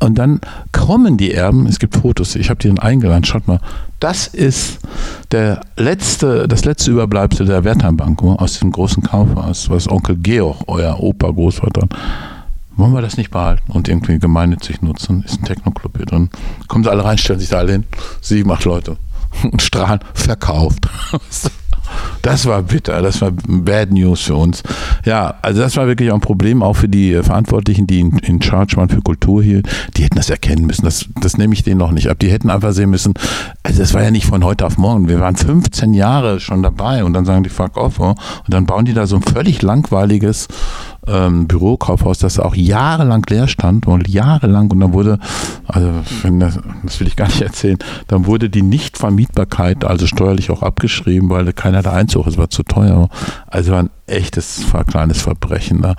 Und 0.00 0.18
dann 0.18 0.40
kommen 0.72 1.16
die 1.16 1.32
Erben, 1.32 1.66
es 1.66 1.78
gibt 1.78 1.96
Fotos, 1.96 2.34
ich 2.36 2.50
habe 2.50 2.60
die 2.60 2.68
dann 2.68 2.78
eingeladen, 2.78 3.24
schaut 3.24 3.46
mal, 3.46 3.60
das 4.00 4.26
ist 4.26 4.80
der 5.32 5.60
letzte, 5.76 6.46
das 6.48 6.64
letzte 6.64 6.90
Überbleibsel 6.90 7.46
der 7.46 7.64
Wertheimbank 7.64 8.22
aus 8.22 8.54
diesem 8.54 8.72
großen 8.72 9.02
Kaufhaus, 9.02 9.70
was 9.70 9.88
Onkel 9.90 10.16
Georg, 10.16 10.62
euer 10.66 11.00
Opa, 11.00 11.30
Großvater, 11.30 11.88
wollen 12.76 12.92
wir 12.92 13.02
das 13.02 13.16
nicht 13.16 13.30
behalten 13.30 13.70
und 13.72 13.88
irgendwie 13.88 14.18
gemeinnützig 14.18 14.82
nutzen? 14.82 15.22
Ist 15.22 15.40
ein 15.40 15.44
Techno-Club 15.44 15.96
hier 15.96 16.06
drin. 16.06 16.30
Kommen 16.66 16.82
sie 16.82 16.90
alle 16.90 17.04
rein, 17.04 17.18
stellen 17.18 17.38
sich 17.38 17.48
da 17.48 17.58
alle 17.58 17.72
hin. 17.72 17.84
Sieben, 18.20 18.50
acht 18.50 18.64
Leute. 18.64 18.96
Und 19.44 19.62
strahlen, 19.62 20.00
verkauft. 20.12 20.88
Das 22.22 22.46
war 22.46 22.62
bitter, 22.62 23.02
das 23.02 23.20
war 23.20 23.32
Bad 23.32 23.92
News 23.92 24.22
für 24.22 24.36
uns. 24.36 24.62
Ja, 25.04 25.34
also 25.42 25.60
das 25.60 25.76
war 25.76 25.86
wirklich 25.86 26.10
auch 26.10 26.14
ein 26.14 26.20
Problem, 26.20 26.62
auch 26.62 26.74
für 26.74 26.88
die 26.88 27.22
Verantwortlichen, 27.22 27.86
die 27.86 28.00
in, 28.00 28.18
in 28.18 28.40
Charge 28.40 28.76
waren 28.76 28.88
für 28.88 29.02
Kultur 29.02 29.42
hier. 29.42 29.62
Die 29.96 30.04
hätten 30.04 30.16
das 30.16 30.30
erkennen 30.30 30.66
müssen. 30.66 30.84
Das, 30.84 31.06
das 31.20 31.36
nehme 31.36 31.52
ich 31.54 31.62
denen 31.62 31.78
noch 31.78 31.90
nicht 31.90 32.08
ab. 32.08 32.18
Die 32.18 32.30
hätten 32.30 32.50
einfach 32.50 32.72
sehen 32.72 32.90
müssen, 32.90 33.14
also 33.62 33.80
das 33.80 33.92
war 33.94 34.02
ja 34.02 34.10
nicht 34.10 34.26
von 34.26 34.44
heute 34.44 34.64
auf 34.64 34.78
morgen. 34.78 35.08
Wir 35.08 35.20
waren 35.20 35.36
15 35.36 35.94
Jahre 35.94 36.40
schon 36.40 36.62
dabei 36.62 37.04
und 37.04 37.12
dann 37.12 37.24
sagen 37.24 37.42
die 37.42 37.50
fuck 37.50 37.76
off. 37.76 38.00
Oh. 38.00 38.10
Und 38.10 38.18
dann 38.48 38.66
bauen 38.66 38.84
die 38.84 38.94
da 38.94 39.06
so 39.06 39.16
ein 39.16 39.22
völlig 39.22 39.62
langweiliges 39.62 40.48
ähm, 41.06 41.46
Bürokaufhaus, 41.46 42.18
das 42.18 42.38
auch 42.38 42.54
jahrelang 42.54 43.24
leer 43.28 43.48
stand 43.48 43.86
und 43.86 44.08
jahrelang 44.08 44.70
und 44.70 44.80
dann 44.80 44.92
wurde, 44.92 45.18
also 45.66 45.90
das, 46.22 46.58
das 46.82 47.00
will 47.00 47.06
ich 47.06 47.16
gar 47.16 47.26
nicht 47.26 47.42
erzählen, 47.42 47.78
dann 48.08 48.26
wurde 48.26 48.50
die 48.50 48.62
Nichtvermietbarkeit 48.62 49.84
also 49.84 50.06
steuerlich 50.06 50.50
auch 50.50 50.62
abgeschrieben, 50.62 51.30
weil 51.30 51.52
keiner 51.52 51.82
da 51.82 51.92
einzog, 51.92 52.26
es 52.26 52.38
war 52.38 52.50
zu 52.50 52.62
teuer. 52.62 53.08
Also 53.46 53.72
war 53.72 53.80
ein 53.80 53.90
echtes 54.06 54.64
kleines 54.86 55.20
Verbrechen 55.20 55.82
da. 55.82 55.94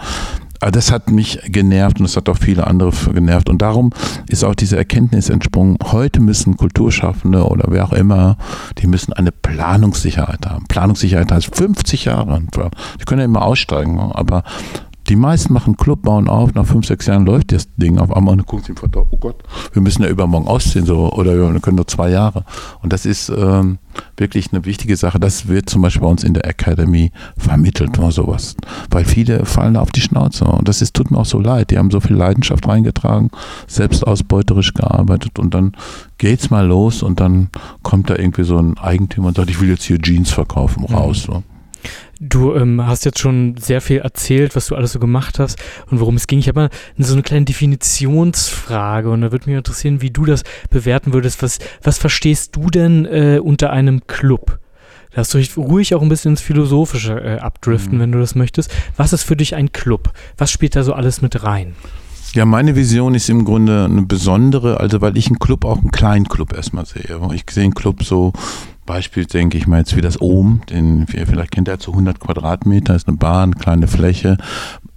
Aber 0.61 0.71
das 0.71 0.91
hat 0.91 1.11
mich 1.11 1.39
genervt 1.45 1.99
und 1.99 2.05
es 2.05 2.15
hat 2.15 2.29
auch 2.29 2.37
viele 2.37 2.65
andere 2.65 2.91
genervt. 3.13 3.49
Und 3.49 3.61
darum 3.61 3.91
ist 4.29 4.43
auch 4.43 4.55
diese 4.55 4.77
Erkenntnis 4.77 5.29
entsprungen. 5.29 5.77
Heute 5.91 6.21
müssen 6.21 6.57
Kulturschaffende 6.57 7.45
oder 7.45 7.65
wer 7.69 7.85
auch 7.85 7.93
immer, 7.93 8.37
die 8.77 8.87
müssen 8.87 9.13
eine 9.13 9.31
Planungssicherheit 9.31 10.45
haben. 10.47 10.65
Planungssicherheit 10.67 11.31
heißt 11.31 11.55
50 11.55 12.05
Jahre. 12.05 12.41
Die 12.99 13.05
können 13.05 13.19
ja 13.19 13.25
immer 13.25 13.43
aussteigen, 13.43 13.99
aber 13.99 14.43
Die 15.07 15.15
meisten 15.15 15.53
machen 15.53 15.77
Club, 15.77 16.01
bauen 16.01 16.27
auf, 16.27 16.55
nach 16.55 16.65
fünf, 16.65 16.87
sechs 16.87 17.05
Jahren 17.05 17.25
läuft 17.25 17.51
das 17.51 17.67
Ding 17.75 17.99
auf 17.99 18.15
einmal 18.15 18.33
und 18.33 18.45
gucken 18.45 18.65
sie 18.65 18.73
Vater, 18.73 19.05
oh 19.11 19.17
Gott, 19.17 19.43
wir 19.73 19.81
müssen 19.81 20.01
ja 20.01 20.09
übermorgen 20.09 20.47
ausziehen, 20.47 20.85
so, 20.85 21.11
oder 21.11 21.35
wir 21.35 21.59
können 21.59 21.75
nur 21.75 21.87
zwei 21.87 22.09
Jahre. 22.09 22.43
Und 22.81 22.91
das 22.91 23.05
ist 23.05 23.29
ähm, 23.29 23.77
wirklich 24.17 24.51
eine 24.51 24.65
wichtige 24.65 24.97
Sache. 24.97 25.19
Das 25.19 25.47
wird 25.47 25.69
zum 25.69 25.83
Beispiel 25.83 26.01
bei 26.01 26.07
uns 26.07 26.23
in 26.23 26.33
der 26.33 26.45
Academy 26.45 27.11
vermittelt 27.37 27.99
oder 27.99 28.11
sowas. 28.11 28.55
Weil 28.89 29.05
viele 29.05 29.45
fallen 29.45 29.75
da 29.75 29.81
auf 29.81 29.91
die 29.91 30.01
Schnauze. 30.01 30.45
Und 30.45 30.67
das 30.67 30.81
ist, 30.81 30.95
tut 30.95 31.11
mir 31.11 31.19
auch 31.19 31.25
so 31.25 31.39
leid. 31.39 31.69
Die 31.69 31.77
haben 31.77 31.91
so 31.91 31.99
viel 31.99 32.15
Leidenschaft 32.15 32.67
reingetragen, 32.67 33.29
selbst 33.67 34.05
ausbeuterisch 34.05 34.73
gearbeitet 34.73 35.37
und 35.37 35.53
dann 35.53 35.73
geht's 36.17 36.49
mal 36.49 36.65
los 36.65 37.03
und 37.03 37.19
dann 37.19 37.49
kommt 37.83 38.09
da 38.09 38.15
irgendwie 38.15 38.43
so 38.43 38.57
ein 38.57 38.77
Eigentümer 38.77 39.27
und 39.27 39.37
sagt, 39.37 39.49
ich 39.49 39.61
will 39.61 39.69
jetzt 39.69 39.83
hier 39.83 40.01
Jeans 40.01 40.31
verkaufen, 40.31 40.85
raus. 40.85 41.23
So. 41.23 41.43
Du 42.19 42.53
ähm, 42.55 42.85
hast 42.85 43.05
jetzt 43.05 43.19
schon 43.19 43.55
sehr 43.57 43.81
viel 43.81 43.99
erzählt, 43.99 44.55
was 44.55 44.67
du 44.67 44.75
alles 44.75 44.93
so 44.93 44.99
gemacht 44.99 45.39
hast 45.39 45.57
und 45.89 45.99
worum 45.99 46.15
es 46.15 46.27
ging. 46.27 46.39
Ich 46.39 46.47
habe 46.47 46.61
mal 46.61 46.69
so 46.97 47.13
eine 47.13 47.23
kleine 47.23 47.45
Definitionsfrage 47.45 49.09
und 49.09 49.21
da 49.21 49.31
würde 49.31 49.49
mich 49.49 49.57
interessieren, 49.57 50.01
wie 50.01 50.11
du 50.11 50.25
das 50.25 50.43
bewerten 50.69 51.13
würdest. 51.13 51.43
Was, 51.43 51.59
was 51.83 51.97
verstehst 51.97 52.55
du 52.55 52.69
denn 52.69 53.05
äh, 53.05 53.39
unter 53.43 53.71
einem 53.71 54.07
Club? 54.07 54.59
Hast 55.15 55.33
du 55.33 55.39
ruhig 55.57 55.95
auch 55.95 56.01
ein 56.01 56.09
bisschen 56.09 56.33
ins 56.33 56.41
Philosophische 56.41 57.13
äh, 57.21 57.39
abdriften, 57.39 57.97
mhm. 57.97 58.01
wenn 58.01 58.11
du 58.11 58.19
das 58.19 58.35
möchtest. 58.35 58.73
Was 58.97 59.13
ist 59.13 59.23
für 59.23 59.37
dich 59.37 59.55
ein 59.55 59.71
Club? 59.71 60.11
Was 60.37 60.51
spielt 60.51 60.75
da 60.75 60.83
so 60.83 60.93
alles 60.93 61.21
mit 61.21 61.43
rein? 61.43 61.75
Ja, 62.33 62.43
meine 62.43 62.75
Vision 62.75 63.15
ist 63.15 63.29
im 63.29 63.45
Grunde 63.45 63.85
eine 63.85 64.01
besondere, 64.01 64.81
also 64.81 64.99
weil 64.99 65.15
ich 65.15 65.27
einen 65.27 65.39
Club 65.39 65.63
auch 65.63 65.77
einen 65.77 65.91
kleinen 65.91 66.27
Club 66.27 66.53
erstmal 66.53 66.85
sehe. 66.85 67.17
Ich 67.33 67.45
sehe 67.49 67.63
einen 67.63 67.73
Club 67.73 68.03
so 68.03 68.33
Beispiel 68.85 69.25
denke 69.25 69.57
ich 69.57 69.67
mal 69.67 69.79
jetzt 69.79 69.95
wie 69.95 70.01
das 70.01 70.21
Ohm, 70.21 70.61
den 70.69 71.07
vielleicht 71.07 71.51
kennt 71.51 71.67
er 71.67 71.79
zu 71.79 71.91
100 71.91 72.19
Quadratmeter, 72.19 72.95
ist 72.95 73.07
eine 73.07 73.17
Bahn, 73.17 73.55
kleine 73.55 73.87
Fläche. 73.87 74.37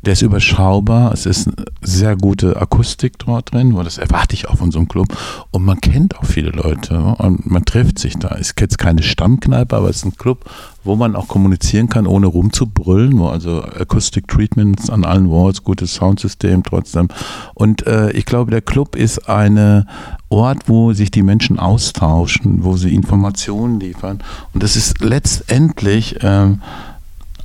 Der 0.02 0.12
ist 0.12 0.22
überschaubar, 0.22 1.12
es 1.12 1.26
ist 1.26 1.50
sehr 1.80 2.16
gute 2.16 2.56
Akustik 2.56 3.18
dort 3.18 3.52
drin, 3.52 3.74
das 3.82 3.98
erwarte 3.98 4.34
ich 4.34 4.48
auch 4.48 4.56
von 4.56 4.70
so 4.70 4.78
einem 4.78 4.88
Club. 4.88 5.08
Und 5.50 5.64
man 5.64 5.80
kennt 5.80 6.16
auch 6.18 6.24
viele 6.24 6.50
Leute 6.50 6.98
und 6.98 7.50
man 7.50 7.64
trifft 7.64 7.98
sich 7.98 8.16
da. 8.16 8.28
Es 8.34 8.50
ist 8.50 8.60
jetzt 8.60 8.78
keine 8.78 9.02
Stammkneipe, 9.02 9.76
aber 9.76 9.90
es 9.90 9.96
ist 9.96 10.04
ein 10.04 10.16
Club, 10.16 10.48
wo 10.88 10.96
man 10.96 11.14
auch 11.14 11.28
kommunizieren 11.28 11.88
kann, 11.88 12.06
ohne 12.06 12.26
rumzubrüllen, 12.26 13.20
also 13.20 13.62
Acoustic 13.62 14.26
Treatments 14.26 14.88
an 14.88 15.04
allen 15.04 15.30
Walls, 15.30 15.62
gutes 15.62 15.94
Soundsystem 15.94 16.62
trotzdem. 16.62 17.08
Und 17.54 17.86
äh, 17.86 18.10
ich 18.12 18.24
glaube, 18.24 18.50
der 18.50 18.62
Club 18.62 18.96
ist 18.96 19.28
ein 19.28 19.86
Ort, 20.30 20.68
wo 20.68 20.94
sich 20.94 21.10
die 21.10 21.22
Menschen 21.22 21.58
austauschen, 21.58 22.64
wo 22.64 22.76
sie 22.76 22.94
Informationen 22.94 23.78
liefern. 23.78 24.20
Und 24.54 24.62
das 24.62 24.76
ist 24.76 25.00
letztendlich 25.00 26.22
äh, 26.22 26.54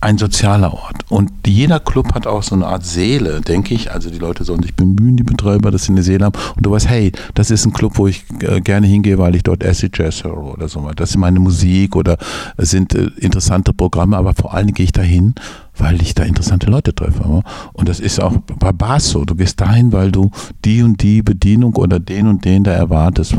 ein 0.03 0.17
sozialer 0.17 0.73
Ort. 0.73 1.09
Und 1.09 1.31
jeder 1.47 1.79
Club 1.79 2.13
hat 2.13 2.27
auch 2.27 2.43
so 2.43 2.55
eine 2.55 2.67
Art 2.67 2.85
Seele, 2.85 3.39
denke 3.41 3.73
ich. 3.73 3.91
Also 3.91 4.09
die 4.09 4.19
Leute 4.19 4.43
sollen 4.43 4.61
sich 4.61 4.75
bemühen, 4.75 5.15
die 5.15 5.23
Betreiber, 5.23 5.71
dass 5.71 5.85
sie 5.85 5.93
eine 5.93 6.03
Seele 6.03 6.25
haben. 6.25 6.37
Und 6.55 6.65
du 6.65 6.71
weißt, 6.71 6.89
hey, 6.89 7.13
das 7.33 7.49
ist 7.49 7.65
ein 7.65 7.73
Club, 7.73 7.93
wo 7.95 8.07
ich 8.07 8.25
äh, 8.41 8.59
gerne 8.59 8.85
hingehe, 8.85 9.17
weil 9.17 9.35
ich 9.35 9.43
dort 9.43 9.65
Acid 9.65 9.97
Jazz 9.97 10.23
höre 10.23 10.43
oder 10.43 10.67
so. 10.67 10.89
Das 10.95 11.11
ist 11.11 11.17
meine 11.17 11.39
Musik 11.39 11.95
oder 11.95 12.17
es 12.57 12.71
sind 12.71 12.93
äh, 12.93 13.11
interessante 13.17 13.73
Programme, 13.73 14.17
aber 14.17 14.33
vor 14.33 14.53
allem 14.53 14.73
gehe 14.73 14.83
ich 14.85 14.91
dahin, 14.91 15.35
weil 15.77 16.01
ich 16.01 16.13
da 16.13 16.23
interessante 16.23 16.69
Leute 16.69 16.93
treffe. 16.93 17.41
Und 17.71 17.87
das 17.87 18.01
ist 18.01 18.21
auch 18.21 18.35
bei 18.59 18.73
Bars 18.73 19.09
so. 19.09 19.23
Du 19.23 19.35
gehst 19.35 19.61
dahin, 19.61 19.93
weil 19.93 20.11
du 20.11 20.31
die 20.65 20.83
und 20.83 21.01
die 21.01 21.21
Bedienung 21.21 21.75
oder 21.77 21.99
den 21.99 22.27
und 22.27 22.43
den 22.43 22.65
da 22.65 22.71
erwartest. 22.71 23.35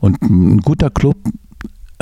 Und 0.00 0.22
ein 0.22 0.58
guter 0.62 0.88
Club 0.88 1.16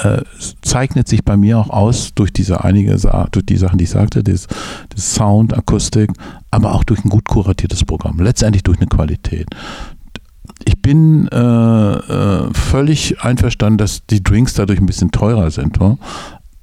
äh, 0.04 0.22
zeichnet 0.60 1.08
sich 1.08 1.24
bei 1.24 1.36
mir 1.36 1.58
auch 1.58 1.70
aus 1.70 2.12
durch 2.14 2.32
diese 2.32 2.62
einige 2.62 2.96
durch 3.32 3.46
die 3.46 3.56
Sachen, 3.56 3.78
die 3.78 3.84
ich 3.84 3.90
sagte, 3.90 4.22
das, 4.22 4.46
das 4.90 5.14
Sound, 5.14 5.56
Akustik, 5.56 6.10
aber 6.50 6.74
auch 6.74 6.84
durch 6.84 7.04
ein 7.04 7.08
gut 7.08 7.26
kuratiertes 7.26 7.84
Programm. 7.84 8.20
Letztendlich 8.20 8.62
durch 8.62 8.78
eine 8.78 8.86
Qualität. 8.86 9.46
Ich 10.66 10.80
bin 10.80 11.28
äh, 11.28 11.36
äh, 11.36 12.52
völlig 12.52 13.20
einverstanden, 13.22 13.78
dass 13.78 14.06
die 14.06 14.22
Drinks 14.22 14.54
dadurch 14.54 14.78
ein 14.78 14.86
bisschen 14.86 15.10
teurer 15.10 15.50
sind. 15.50 15.80
Wa? 15.80 15.98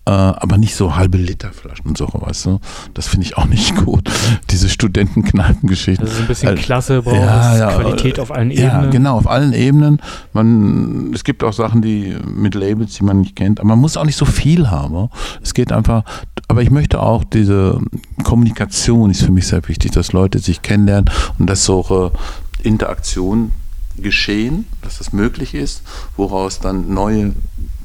Äh, 0.03 0.09
aber 0.11 0.57
nicht 0.57 0.73
so 0.73 0.95
halbe 0.95 1.19
Liter 1.19 1.51
Flaschen 1.53 1.85
und 1.85 1.97
so, 1.97 2.09
weißt 2.11 2.47
du? 2.47 2.59
Das 2.95 3.07
finde 3.07 3.27
ich 3.27 3.37
auch 3.37 3.45
nicht 3.45 3.75
gut. 3.85 4.09
Diese 4.49 4.67
Studentenkneipengeschichte. 4.67 6.03
Das 6.03 6.13
ist 6.13 6.21
ein 6.21 6.27
bisschen 6.27 6.49
also, 6.49 6.63
Klasse, 6.63 7.01
braucht 7.03 7.15
ja, 7.17 7.57
ja, 7.57 7.71
Qualität 7.71 8.19
auf 8.19 8.31
allen 8.31 8.49
Ebenen. 8.49 8.83
Ja, 8.83 8.89
genau, 8.89 9.17
auf 9.17 9.27
allen 9.27 9.53
Ebenen. 9.53 10.01
Man, 10.33 11.11
es 11.13 11.23
gibt 11.23 11.43
auch 11.43 11.53
Sachen, 11.53 11.83
die 11.83 12.17
mit 12.25 12.55
Labels, 12.55 12.95
die 12.95 13.03
man 13.03 13.21
nicht 13.21 13.35
kennt, 13.35 13.59
aber 13.59 13.69
man 13.69 13.79
muss 13.79 13.95
auch 13.95 14.05
nicht 14.05 14.17
so 14.17 14.25
viel 14.25 14.71
haben. 14.71 15.09
Es 15.43 15.53
geht 15.53 15.71
einfach, 15.71 16.03
aber 16.47 16.63
ich 16.63 16.71
möchte 16.71 16.99
auch 16.99 17.23
diese 17.23 17.79
Kommunikation 18.23 19.11
ist 19.11 19.21
für 19.21 19.31
mich 19.31 19.47
sehr 19.47 19.67
wichtig, 19.67 19.91
dass 19.91 20.13
Leute 20.13 20.39
sich 20.39 20.63
kennenlernen 20.63 21.11
und 21.37 21.47
dass 21.47 21.63
so 21.63 22.11
Interaktion 22.63 23.51
geschehen, 23.97 24.65
dass 24.81 24.97
das 24.97 25.13
möglich 25.13 25.53
ist, 25.53 25.83
woraus 26.17 26.59
dann 26.59 26.93
neue 26.93 27.33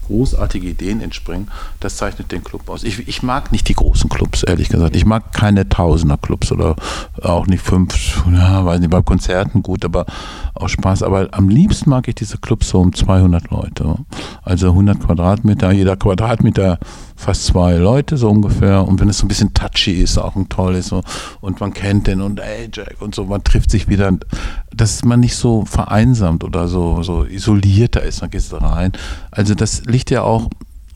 großartige 0.06 0.68
Ideen 0.68 1.00
entspringen, 1.00 1.48
das 1.80 1.96
zeichnet 1.96 2.32
den 2.32 2.44
Club 2.44 2.68
aus. 2.68 2.84
Ich, 2.84 3.06
ich, 3.08 3.22
mag 3.22 3.52
nicht 3.52 3.68
die 3.68 3.74
großen 3.74 4.08
Clubs, 4.08 4.42
ehrlich 4.42 4.68
gesagt. 4.68 4.96
Ich 4.96 5.04
mag 5.04 5.32
keine 5.32 5.68
Tausender-Clubs 5.68 6.52
oder 6.52 6.76
auch 7.22 7.46
nicht 7.46 7.62
fünf, 7.62 8.24
ja, 8.32 8.64
weiß 8.64 8.80
nicht, 8.80 8.90
bei 8.90 9.02
Konzerten 9.02 9.62
gut, 9.62 9.84
aber 9.84 10.06
auch 10.54 10.68
Spaß. 10.68 11.02
Aber 11.02 11.28
am 11.32 11.48
liebsten 11.48 11.90
mag 11.90 12.08
ich 12.08 12.14
diese 12.14 12.38
Clubs 12.38 12.68
so 12.68 12.80
um 12.80 12.92
200 12.92 13.50
Leute. 13.50 13.96
Also 14.42 14.68
100 14.68 15.00
Quadratmeter, 15.00 15.72
jeder 15.72 15.96
Quadratmeter 15.96 16.78
fast 17.16 17.46
zwei 17.46 17.74
Leute 17.74 18.16
so 18.16 18.28
ungefähr. 18.28 18.86
Und 18.86 19.00
wenn 19.00 19.08
es 19.08 19.18
so 19.18 19.24
ein 19.24 19.28
bisschen 19.28 19.54
touchy 19.54 19.92
ist, 19.92 20.18
auch 20.18 20.36
ein 20.36 20.48
tolles 20.48 20.88
so, 20.88 21.02
und 21.40 21.60
man 21.60 21.72
kennt 21.72 22.06
den 22.06 22.20
und 22.20 22.40
ey 22.40 22.68
Jack 22.72 22.96
und 23.00 23.14
so, 23.14 23.24
man 23.24 23.42
trifft 23.42 23.70
sich 23.70 23.88
wieder, 23.88 24.12
dass 24.74 25.04
man 25.04 25.20
nicht 25.20 25.36
so 25.36 25.64
vereinsamt 25.64 26.44
oder 26.44 26.68
so, 26.68 27.02
so 27.02 27.24
isolierter 27.24 28.02
ist, 28.02 28.20
man 28.20 28.30
geht 28.30 28.44
rein. 28.52 28.92
Also 29.30 29.54
das 29.54 29.84
liegt 29.86 30.10
ja 30.10 30.22
auch 30.22 30.48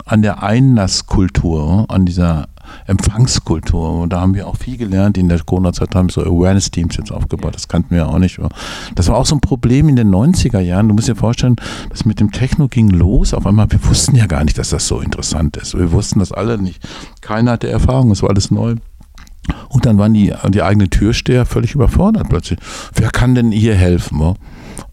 an 0.04 0.22
der 0.22 0.42
Einlasskultur, 0.42 1.86
an 1.88 2.04
dieser 2.04 2.48
Empfangskultur. 2.86 4.00
Und 4.00 4.12
da 4.12 4.20
haben 4.20 4.34
wir 4.34 4.46
auch 4.46 4.56
viel 4.56 4.76
gelernt. 4.76 5.18
In 5.18 5.28
der 5.28 5.40
Corona-Zeit 5.40 5.94
haben 5.94 6.08
wir 6.08 6.12
so 6.12 6.22
Awareness-Teams 6.22 6.96
jetzt 6.96 7.12
aufgebaut. 7.12 7.54
Das 7.54 7.68
kannten 7.68 7.94
wir 7.94 8.08
auch 8.08 8.18
nicht. 8.18 8.40
Das 8.94 9.08
war 9.08 9.16
auch 9.16 9.26
so 9.26 9.36
ein 9.36 9.40
Problem 9.40 9.88
in 9.88 9.96
den 9.96 10.10
90er 10.10 10.60
Jahren. 10.60 10.88
Du 10.88 10.94
musst 10.94 11.08
dir 11.08 11.16
vorstellen, 11.16 11.56
das 11.90 12.04
mit 12.04 12.20
dem 12.20 12.32
Techno 12.32 12.68
ging 12.68 12.88
los. 12.88 13.34
Auf 13.34 13.46
einmal, 13.46 13.70
wir 13.70 13.84
wussten 13.86 14.16
ja 14.16 14.26
gar 14.26 14.44
nicht, 14.44 14.58
dass 14.58 14.70
das 14.70 14.86
so 14.86 15.00
interessant 15.00 15.56
ist. 15.56 15.76
Wir 15.76 15.92
wussten 15.92 16.18
das 16.18 16.32
alle 16.32 16.58
nicht. 16.58 16.82
Keiner 17.20 17.52
hatte 17.52 17.68
Erfahrung. 17.68 18.10
Es 18.10 18.22
war 18.22 18.30
alles 18.30 18.50
neu. 18.50 18.76
Und 19.68 19.86
dann 19.86 19.98
waren 19.98 20.14
die, 20.14 20.32
die 20.48 20.62
eigenen 20.62 20.90
Türsteher 20.90 21.46
völlig 21.46 21.74
überfordert 21.74 22.28
plötzlich. 22.28 22.58
Wer 22.94 23.10
kann 23.10 23.34
denn 23.34 23.50
hier 23.50 23.74
helfen? 23.74 24.34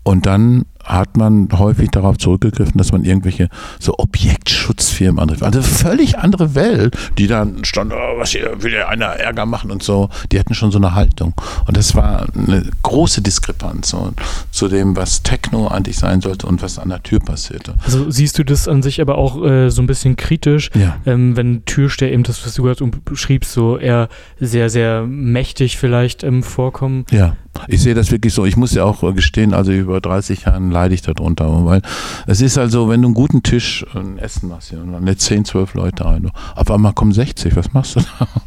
Und 0.03 0.25
dann 0.25 0.65
hat 0.87 1.17
man 1.17 1.49
häufig 1.51 1.89
darauf 1.91 2.17
zurückgegriffen, 2.17 2.77
dass 2.77 2.91
man 2.91 3.03
irgendwelche 3.03 3.49
so 3.79 3.95
Objektschutzfirmen 3.97 5.19
anrief. 5.19 5.43
Also 5.43 5.61
völlig 5.61 6.17
andere 6.17 6.55
Welt, 6.55 6.97
die 7.17 7.27
dann 7.27 7.65
stand, 7.65 7.93
oh, 7.93 8.17
was 8.17 8.31
hier 8.31 8.63
will 8.63 8.73
ja 8.73 8.87
einer 8.87 9.07
Ärger 9.07 9.45
machen 9.45 9.69
und 9.69 9.83
so. 9.83 10.09
Die 10.31 10.39
hatten 10.39 10.53
schon 10.53 10.71
so 10.71 10.77
eine 10.77 10.95
Haltung. 10.95 11.33
Und 11.67 11.75
das 11.75 11.93
war 11.95 12.27
eine 12.35 12.65
große 12.83 13.21
Diskrepanz 13.21 13.89
so, 13.89 14.13
zu 14.51 14.67
dem, 14.69 14.95
was 14.95 15.23
Techno 15.23 15.67
eigentlich 15.67 15.97
sein 15.97 16.21
sollte 16.21 16.47
und 16.47 16.61
was 16.61 16.79
an 16.79 16.89
der 16.89 17.03
Tür 17.03 17.19
passierte. 17.19 17.75
Also 17.83 18.09
siehst 18.09 18.39
du 18.39 18.45
das 18.45 18.67
an 18.67 18.81
sich 18.81 19.01
aber 19.01 19.17
auch 19.17 19.43
äh, 19.43 19.69
so 19.69 19.81
ein 19.81 19.87
bisschen 19.87 20.15
kritisch, 20.15 20.69
ja. 20.73 20.97
ähm, 21.05 21.35
wenn 21.35 21.65
Türsteher 21.65 22.11
eben 22.11 22.23
das, 22.23 22.45
was 22.45 22.53
du 22.55 22.63
gerade 22.63 22.85
beschriebst, 23.05 23.51
so 23.51 23.77
eher 23.77 24.07
sehr, 24.39 24.69
sehr 24.69 25.03
mächtig 25.03 25.77
vielleicht 25.77 26.23
ähm, 26.23 26.43
vorkommen. 26.43 27.05
Ja. 27.11 27.35
Ich 27.67 27.81
sehe 27.81 27.95
das 27.95 28.11
wirklich 28.11 28.33
so. 28.33 28.45
Ich 28.45 28.55
muss 28.55 28.73
ja 28.73 28.83
auch 28.83 29.01
gestehen, 29.15 29.53
also 29.53 29.71
über 29.71 29.99
30 29.99 30.43
Jahren 30.43 30.69
ich 30.85 31.01
darunter, 31.01 31.65
weil 31.65 31.81
es 32.27 32.41
ist 32.41 32.57
also, 32.57 32.89
wenn 32.89 33.01
du 33.01 33.07
einen 33.07 33.15
guten 33.15 33.43
Tisch, 33.43 33.85
ein 33.93 34.17
Essen 34.17 34.49
machst, 34.49 34.73
und 34.73 34.91
dann 34.91 35.05
lädst 35.05 35.27
10, 35.27 35.45
12 35.45 35.73
Leute 35.73 36.05
ein, 36.05 36.29
auf 36.55 36.69
einmal 36.69 36.93
kommen 36.93 37.11
60, 37.11 37.55
was 37.55 37.73
machst 37.73 37.95
du 37.95 38.01
da? 38.01 38.27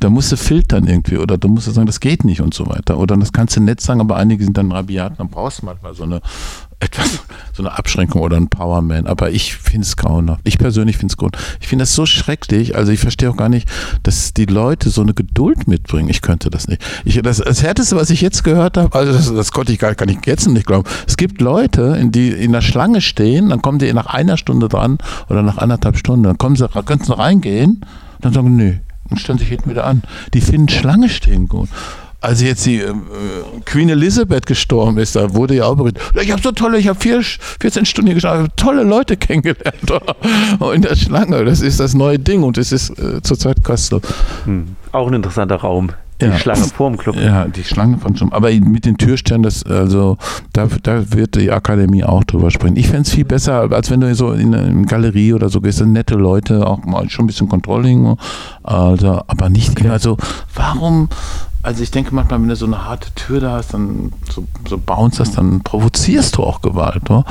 Da 0.00 0.10
musst 0.10 0.30
du 0.30 0.36
filtern 0.36 0.86
irgendwie 0.86 1.16
oder 1.16 1.38
du 1.38 1.48
musst 1.48 1.72
sagen, 1.74 1.86
das 1.86 1.98
geht 1.98 2.22
nicht 2.22 2.40
und 2.40 2.54
so 2.54 2.68
weiter. 2.68 2.98
Oder 2.98 3.16
das 3.16 3.32
kannst 3.32 3.56
du 3.56 3.60
nett 3.60 3.80
sagen, 3.80 4.00
aber 4.00 4.14
einige 4.14 4.44
sind 4.44 4.56
dann 4.56 4.70
rabiat, 4.70 5.18
dann 5.18 5.28
brauchst 5.28 5.62
du 5.62 5.66
manchmal 5.66 5.92
so 5.94 6.04
eine 6.04 6.20
etwas, 6.80 7.20
so 7.52 7.62
eine 7.62 7.76
Abschränkung 7.76 8.22
oder 8.22 8.36
ein 8.36 8.48
Powerman. 8.48 9.06
Aber 9.06 9.30
ich 9.30 9.56
finde 9.56 9.86
es 9.86 9.96
grauenhaft. 9.96 10.40
Ich 10.44 10.58
persönlich 10.58 10.96
finde 10.96 11.12
es 11.12 11.16
gut. 11.16 11.36
Ich 11.60 11.68
finde 11.68 11.82
das 11.82 11.94
so 11.94 12.06
schrecklich. 12.06 12.76
Also 12.76 12.92
ich 12.92 13.00
verstehe 13.00 13.30
auch 13.30 13.36
gar 13.36 13.48
nicht, 13.48 13.68
dass 14.02 14.32
die 14.32 14.46
Leute 14.46 14.90
so 14.90 15.02
eine 15.02 15.14
Geduld 15.14 15.66
mitbringen. 15.66 16.08
Ich 16.08 16.22
könnte 16.22 16.50
das 16.50 16.68
nicht. 16.68 16.82
Ich, 17.04 17.20
das, 17.22 17.38
das 17.38 17.62
Härteste, 17.62 17.96
was 17.96 18.10
ich 18.10 18.20
jetzt 18.20 18.44
gehört 18.44 18.76
habe, 18.76 18.96
also 18.96 19.12
das, 19.12 19.32
das 19.32 19.52
konnte 19.52 19.72
ich 19.72 19.78
gar 19.78 19.94
kann 19.94 20.08
ich 20.08 20.18
jetzt 20.26 20.46
nicht 20.48 20.66
glauben. 20.66 20.88
Es 21.06 21.16
gibt 21.16 21.40
Leute, 21.40 21.96
in 22.00 22.12
die 22.12 22.28
in 22.28 22.52
der 22.52 22.60
Schlange 22.60 23.00
stehen, 23.00 23.48
dann 23.48 23.62
kommen 23.62 23.78
die 23.78 23.92
nach 23.92 24.06
einer 24.06 24.36
Stunde 24.36 24.68
dran 24.68 24.98
oder 25.28 25.42
nach 25.42 25.58
anderthalb 25.58 25.96
Stunden, 25.96 26.24
dann 26.24 26.38
kommen 26.38 26.56
sie, 26.56 26.68
können 26.68 27.02
sie 27.02 27.16
reingehen, 27.16 27.84
dann 28.20 28.32
sagen, 28.32 28.54
nö, 28.56 28.74
und 29.10 29.18
stellen 29.18 29.38
sich 29.38 29.48
hinten 29.48 29.70
wieder 29.70 29.86
an. 29.86 30.02
Die 30.34 30.40
finden 30.40 30.68
Schlange 30.68 31.08
stehen 31.08 31.48
gut 31.48 31.68
als 32.20 32.42
jetzt 32.42 32.66
die 32.66 32.80
äh, 32.80 32.92
Queen 33.64 33.88
Elizabeth 33.88 34.46
gestorben 34.46 34.98
ist, 34.98 35.14
da 35.14 35.34
wurde 35.34 35.54
ja 35.54 35.66
auch 35.66 35.76
berichtet, 35.76 36.02
ich 36.20 36.32
habe 36.32 36.42
so 36.42 36.50
tolle, 36.50 36.78
ich 36.78 36.88
habe 36.88 36.98
14 36.98 37.84
Stunden 37.84 38.08
hier 38.08 38.14
geschlafen, 38.14 38.48
tolle 38.56 38.82
Leute 38.82 39.16
kennengelernt 39.16 39.92
in 40.74 40.82
der 40.82 40.96
Schlange. 40.96 41.44
Das 41.44 41.60
ist 41.60 41.80
das 41.80 41.94
neue 41.94 42.18
Ding 42.18 42.42
und 42.42 42.58
es 42.58 42.72
ist 42.72 42.90
äh, 42.98 43.22
zurzeit 43.22 43.62
kostenlos. 43.62 44.02
Hm. 44.44 44.76
Auch 44.92 45.06
ein 45.06 45.14
interessanter 45.14 45.56
Raum. 45.56 45.90
Die 46.20 46.26
ja. 46.26 46.36
Schlange 46.36 46.64
vorm 46.64 46.96
Club. 46.96 47.16
Ja, 47.16 47.44
die 47.44 47.62
Schlange 47.62 47.98
von 47.98 48.16
schon. 48.16 48.32
Aber 48.32 48.50
mit 48.50 48.84
den 48.84 48.96
Türsternen, 48.96 49.44
das, 49.44 49.64
also, 49.64 50.18
da, 50.52 50.66
da 50.82 51.12
wird 51.12 51.36
die 51.36 51.52
Akademie 51.52 52.02
auch 52.02 52.24
drüber 52.24 52.50
sprechen. 52.50 52.76
Ich 52.76 52.88
fände 52.88 53.02
es 53.02 53.10
viel 53.10 53.24
besser, 53.24 53.70
als 53.70 53.90
wenn 53.90 54.00
du 54.00 54.12
so 54.14 54.32
in 54.32 54.54
eine 54.54 54.84
Galerie 54.86 55.32
oder 55.32 55.48
so 55.48 55.60
gehst, 55.60 55.80
nette 55.80 56.14
Leute, 56.14 56.66
auch 56.66 56.84
mal 56.84 57.08
schon 57.08 57.24
ein 57.24 57.28
bisschen 57.28 57.48
Controlling, 57.48 58.16
also, 58.64 59.22
aber 59.26 59.48
nicht 59.48 59.70
okay. 59.70 59.84
immer 59.84 59.98
so, 60.00 60.16
warum, 60.54 61.08
also 61.62 61.82
ich 61.82 61.90
denke 61.92 62.14
manchmal, 62.14 62.40
wenn 62.40 62.48
du 62.48 62.56
so 62.56 62.66
eine 62.66 62.84
harte 62.84 63.12
Tür 63.14 63.40
da 63.40 63.52
hast, 63.52 63.74
dann 63.74 64.12
so, 64.28 64.44
so 64.68 64.76
bounce 64.76 65.18
das, 65.18 65.32
dann 65.32 65.60
provozierst 65.62 66.36
du 66.36 66.42
auch 66.42 66.62
Gewalt. 66.62 67.08
Oder? 67.10 67.24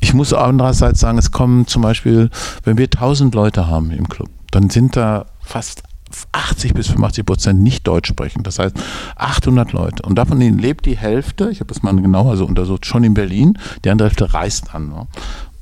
Ich 0.00 0.14
muss 0.14 0.32
andererseits 0.32 1.00
sagen, 1.00 1.18
es 1.18 1.30
kommen 1.30 1.68
zum 1.68 1.82
Beispiel, 1.82 2.30
wenn 2.64 2.76
wir 2.76 2.86
1000 2.86 3.34
Leute 3.34 3.68
haben 3.68 3.92
im 3.92 4.08
Club, 4.08 4.28
dann 4.50 4.68
sind 4.68 4.96
da 4.96 5.26
fast 5.40 5.84
80 6.32 6.74
bis 6.74 6.88
85 6.88 7.26
Prozent 7.26 7.60
nicht 7.60 7.86
Deutsch 7.86 8.08
sprechen. 8.08 8.42
Das 8.42 8.58
heißt 8.58 8.76
800 9.16 9.72
Leute. 9.72 10.02
Und 10.02 10.16
davon 10.16 10.40
lebt 10.40 10.86
die 10.86 10.96
Hälfte, 10.96 11.50
ich 11.50 11.60
habe 11.60 11.68
das 11.68 11.82
mal 11.82 11.94
genauer 11.94 12.36
so 12.36 12.46
untersucht, 12.46 12.86
schon 12.86 13.04
in 13.04 13.14
Berlin. 13.14 13.58
Die 13.84 13.90
andere 13.90 14.08
Hälfte 14.08 14.34
reist 14.34 14.74
an. 14.74 14.88
Ne? 14.88 15.06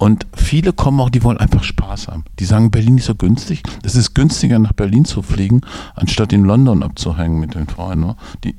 Und 0.00 0.26
viele 0.34 0.72
kommen 0.72 0.98
auch, 0.98 1.10
die 1.10 1.22
wollen 1.22 1.36
einfach 1.36 1.62
Spaß 1.62 2.08
haben. 2.08 2.24
Die 2.38 2.46
sagen, 2.46 2.70
Berlin 2.70 2.96
ist 2.96 3.04
so 3.04 3.14
günstig. 3.14 3.62
Es 3.84 3.94
ist 3.94 4.14
günstiger, 4.14 4.58
nach 4.58 4.72
Berlin 4.72 5.04
zu 5.04 5.20
fliegen, 5.20 5.60
anstatt 5.94 6.32
in 6.32 6.46
London 6.46 6.82
abzuhängen 6.82 7.38
mit 7.38 7.54
den 7.54 7.68
Freunden. 7.68 8.06
Ne? 8.06 8.16
Die, 8.42 8.56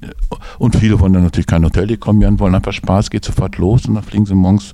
und 0.59 0.75
viele 0.75 0.99
wollen 0.99 1.13
dann 1.13 1.23
natürlich 1.23 1.47
kein 1.47 1.65
Hotel, 1.65 1.87
die 1.87 1.97
kommen 1.97 2.21
ja 2.21 2.27
und 2.27 2.39
wollen 2.39 2.53
einfach 2.53 2.73
Spaß, 2.73 3.09
geht 3.09 3.25
sofort 3.25 3.57
los 3.57 3.87
und 3.87 3.95
dann 3.95 4.03
fliegen 4.03 4.27
sie 4.27 4.35
morgens 4.35 4.71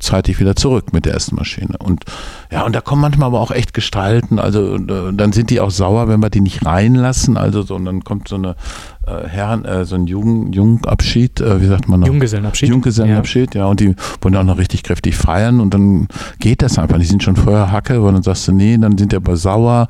zeitig 0.00 0.40
wieder 0.40 0.56
zurück 0.56 0.94
mit 0.94 1.04
der 1.04 1.12
ersten 1.12 1.36
Maschine. 1.36 1.76
Und 1.78 2.04
ja, 2.50 2.64
und 2.64 2.74
da 2.74 2.80
kommen 2.80 3.02
manchmal 3.02 3.26
aber 3.26 3.40
auch 3.40 3.50
echt 3.50 3.74
Gestalten. 3.74 4.38
Also 4.38 4.78
dann 4.78 5.32
sind 5.32 5.50
die 5.50 5.60
auch 5.60 5.70
sauer, 5.70 6.08
wenn 6.08 6.20
wir 6.20 6.30
die 6.30 6.40
nicht 6.40 6.64
reinlassen. 6.64 7.36
Also 7.36 7.60
so, 7.60 7.74
und 7.74 7.84
dann 7.84 8.04
kommt 8.04 8.28
so 8.28 8.36
eine 8.36 8.56
äh, 9.06 9.28
Herren, 9.28 9.64
äh, 9.64 9.84
so 9.84 9.94
ein 9.94 10.06
Jung, 10.06 10.52
Jungabschied, 10.52 11.40
äh, 11.40 11.60
wie 11.60 11.66
sagt 11.66 11.88
man 11.88 12.00
noch? 12.00 12.06
Junggesellenabschied. 12.06 12.68
Junggesellenabschied, 12.68 13.54
ja. 13.54 13.62
ja. 13.62 13.66
Und 13.66 13.80
die 13.80 13.94
wollen 14.20 14.36
auch 14.36 14.42
noch 14.44 14.58
richtig 14.58 14.82
kräftig 14.82 15.16
feiern 15.16 15.60
und 15.60 15.72
dann 15.74 16.08
geht 16.40 16.62
das 16.62 16.78
einfach. 16.78 16.98
Die 16.98 17.04
sind 17.04 17.22
schon 17.22 17.36
vorher 17.36 17.70
Hacke, 17.70 18.02
weil 18.02 18.12
dann 18.12 18.22
sagst 18.22 18.48
du, 18.48 18.52
nee, 18.52 18.76
dann 18.76 18.98
sind 18.98 19.12
die 19.12 19.16
aber 19.16 19.36
sauer, 19.36 19.86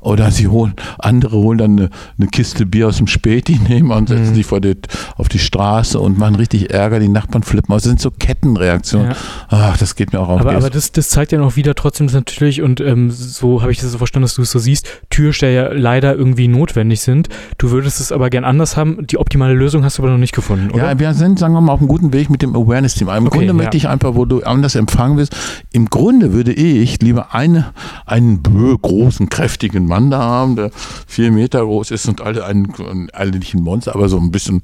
oder 0.00 0.30
sie 0.30 0.48
holen, 0.48 0.74
andere 0.98 1.36
holen 1.36 1.58
dann 1.58 1.78
eine, 1.78 1.90
eine 2.18 2.28
Kiste 2.28 2.66
Bier 2.66 2.88
aus 2.88 2.98
dem 2.98 3.06
Späti, 3.06 3.58
nehmen 3.68 3.90
und 3.90 4.08
setzen 4.08 4.30
mhm. 4.30 4.34
sich 4.34 4.46
vor 4.46 4.60
die, 4.60 4.76
auf 5.16 5.28
die 5.28 5.38
Straße 5.38 5.98
und 5.98 6.18
machen 6.18 6.34
richtig 6.34 6.70
Ärger, 6.70 7.00
die 7.00 7.08
Nachbarn 7.08 7.42
flippen 7.42 7.74
aus. 7.74 7.82
Das 7.82 7.90
sind 7.90 8.00
so 8.00 8.10
Kettenreaktionen. 8.10 9.12
Ja. 9.12 9.16
Ach, 9.48 9.76
das 9.78 9.94
geht 9.94 10.12
mir 10.12 10.20
auch 10.20 10.28
auf. 10.28 10.40
Aber, 10.40 10.52
aber 10.52 10.70
das, 10.70 10.92
das 10.92 11.08
zeigt 11.08 11.32
ja 11.32 11.38
noch 11.38 11.56
wieder 11.56 11.74
trotzdem 11.74 12.10
dass 12.10 12.14
natürlich, 12.14 12.62
und 12.62 12.80
ähm, 12.80 13.10
so 13.10 13.62
habe 13.62 13.72
ich 13.72 13.80
das 13.80 13.92
so 13.92 13.98
verstanden, 13.98 14.24
dass 14.24 14.34
du 14.34 14.42
es 14.42 14.50
so 14.50 14.58
siehst, 14.58 14.86
Türsteher 15.10 15.74
leider 15.74 16.14
irgendwie 16.14 16.48
notwendig 16.48 17.00
sind. 17.00 17.28
Du 17.58 17.70
würdest 17.70 18.00
es 18.00 18.12
aber 18.12 18.30
gern 18.30 18.44
anders 18.44 18.76
haben. 18.76 19.06
Die 19.06 19.18
optimale 19.18 19.54
Lösung 19.54 19.84
hast 19.84 19.98
du 19.98 20.02
aber 20.02 20.12
noch 20.12 20.18
nicht 20.18 20.34
gefunden, 20.34 20.70
oder? 20.70 20.90
Ja, 20.90 20.98
wir 20.98 21.14
sind, 21.14 21.38
sagen 21.38 21.54
wir 21.54 21.60
mal, 21.60 21.72
auf 21.72 21.80
einem 21.80 21.88
guten 21.88 22.12
Weg 22.12 22.30
mit 22.30 22.42
dem 22.42 22.54
Awareness-Team. 22.54 23.08
Im 23.08 23.26
okay, 23.26 23.38
Grunde 23.38 23.46
ja. 23.48 23.52
möchte 23.54 23.76
ich 23.76 23.88
einfach, 23.88 24.14
wo 24.14 24.24
du 24.24 24.42
anders 24.42 24.74
empfangen 24.74 25.18
wirst, 25.18 25.36
im 25.72 25.88
Grunde 25.90 26.32
würde 26.32 26.52
ich 26.52 27.00
lieber 27.00 27.34
eine, 27.34 27.72
einen 28.06 28.42
großen, 28.42 29.28
kräftigen 29.28 29.86
Mann 29.90 30.10
da 30.10 30.20
haben, 30.20 30.56
der 30.56 30.70
vier 31.06 31.30
Meter 31.30 31.62
groß 31.62 31.90
ist 31.90 32.08
und 32.08 32.22
alle, 32.22 32.46
ein, 32.46 33.10
alle 33.12 33.32
nicht 33.32 33.54
ein 33.54 33.62
Monster, 33.62 33.94
aber 33.94 34.08
so 34.08 34.16
ein 34.16 34.30
bisschen 34.30 34.62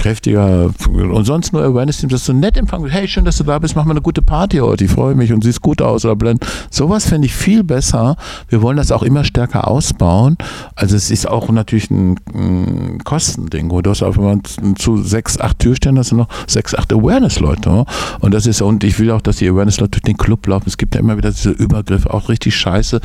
kräftiger 0.00 0.70
und 0.88 1.24
sonst 1.26 1.52
nur 1.52 1.62
Awareness-Team, 1.62 2.08
das 2.08 2.24
so 2.24 2.32
nett 2.32 2.56
empfangen 2.56 2.88
Hey, 2.88 3.06
schön, 3.06 3.26
dass 3.26 3.36
du 3.36 3.44
da 3.44 3.58
bist, 3.58 3.76
mach 3.76 3.84
mal 3.84 3.92
eine 3.92 4.00
gute 4.00 4.22
Party 4.22 4.58
heute, 4.58 4.84
ich 4.84 4.90
freue 4.90 5.14
mich 5.14 5.32
und 5.32 5.44
siehst 5.44 5.60
gut 5.60 5.82
aus 5.82 6.04
oder 6.04 6.16
blend. 6.16 6.44
Sowas 6.70 7.06
fände 7.06 7.26
ich 7.26 7.34
viel 7.34 7.62
besser. 7.62 8.16
Wir 8.48 8.62
wollen 8.62 8.78
das 8.78 8.92
auch 8.92 9.02
immer 9.02 9.24
stärker 9.24 9.68
ausbauen. 9.68 10.38
Also 10.74 10.96
es 10.96 11.10
ist 11.10 11.28
auch 11.28 11.50
natürlich 11.50 11.90
ein, 11.90 12.18
ein 12.34 13.04
Kostending, 13.04 13.68
du 13.68 13.90
hast 13.90 14.02
einfach 14.02 14.22
mal 14.22 14.40
zu 14.76 15.02
sechs, 15.02 15.38
acht 15.38 15.58
Türstellen 15.58 15.98
hast 15.98 16.12
du 16.12 16.16
noch 16.16 16.28
sechs, 16.46 16.74
acht 16.74 16.92
Awareness-Leute. 16.92 17.84
Und 18.20 18.32
das 18.32 18.46
ist, 18.46 18.62
und 18.62 18.82
ich 18.84 18.98
will 18.98 19.10
auch, 19.10 19.20
dass 19.20 19.36
die 19.36 19.48
Awareness-Leute 19.48 19.90
durch 19.90 20.02
den 20.02 20.16
Club 20.16 20.46
laufen. 20.46 20.64
Es 20.66 20.78
gibt 20.78 20.94
ja 20.94 21.00
immer 21.00 21.18
wieder 21.18 21.30
diese 21.30 21.50
Übergriffe, 21.50 22.12
auch 22.12 22.30
richtig 22.30 22.56
scheiße. 22.56 23.00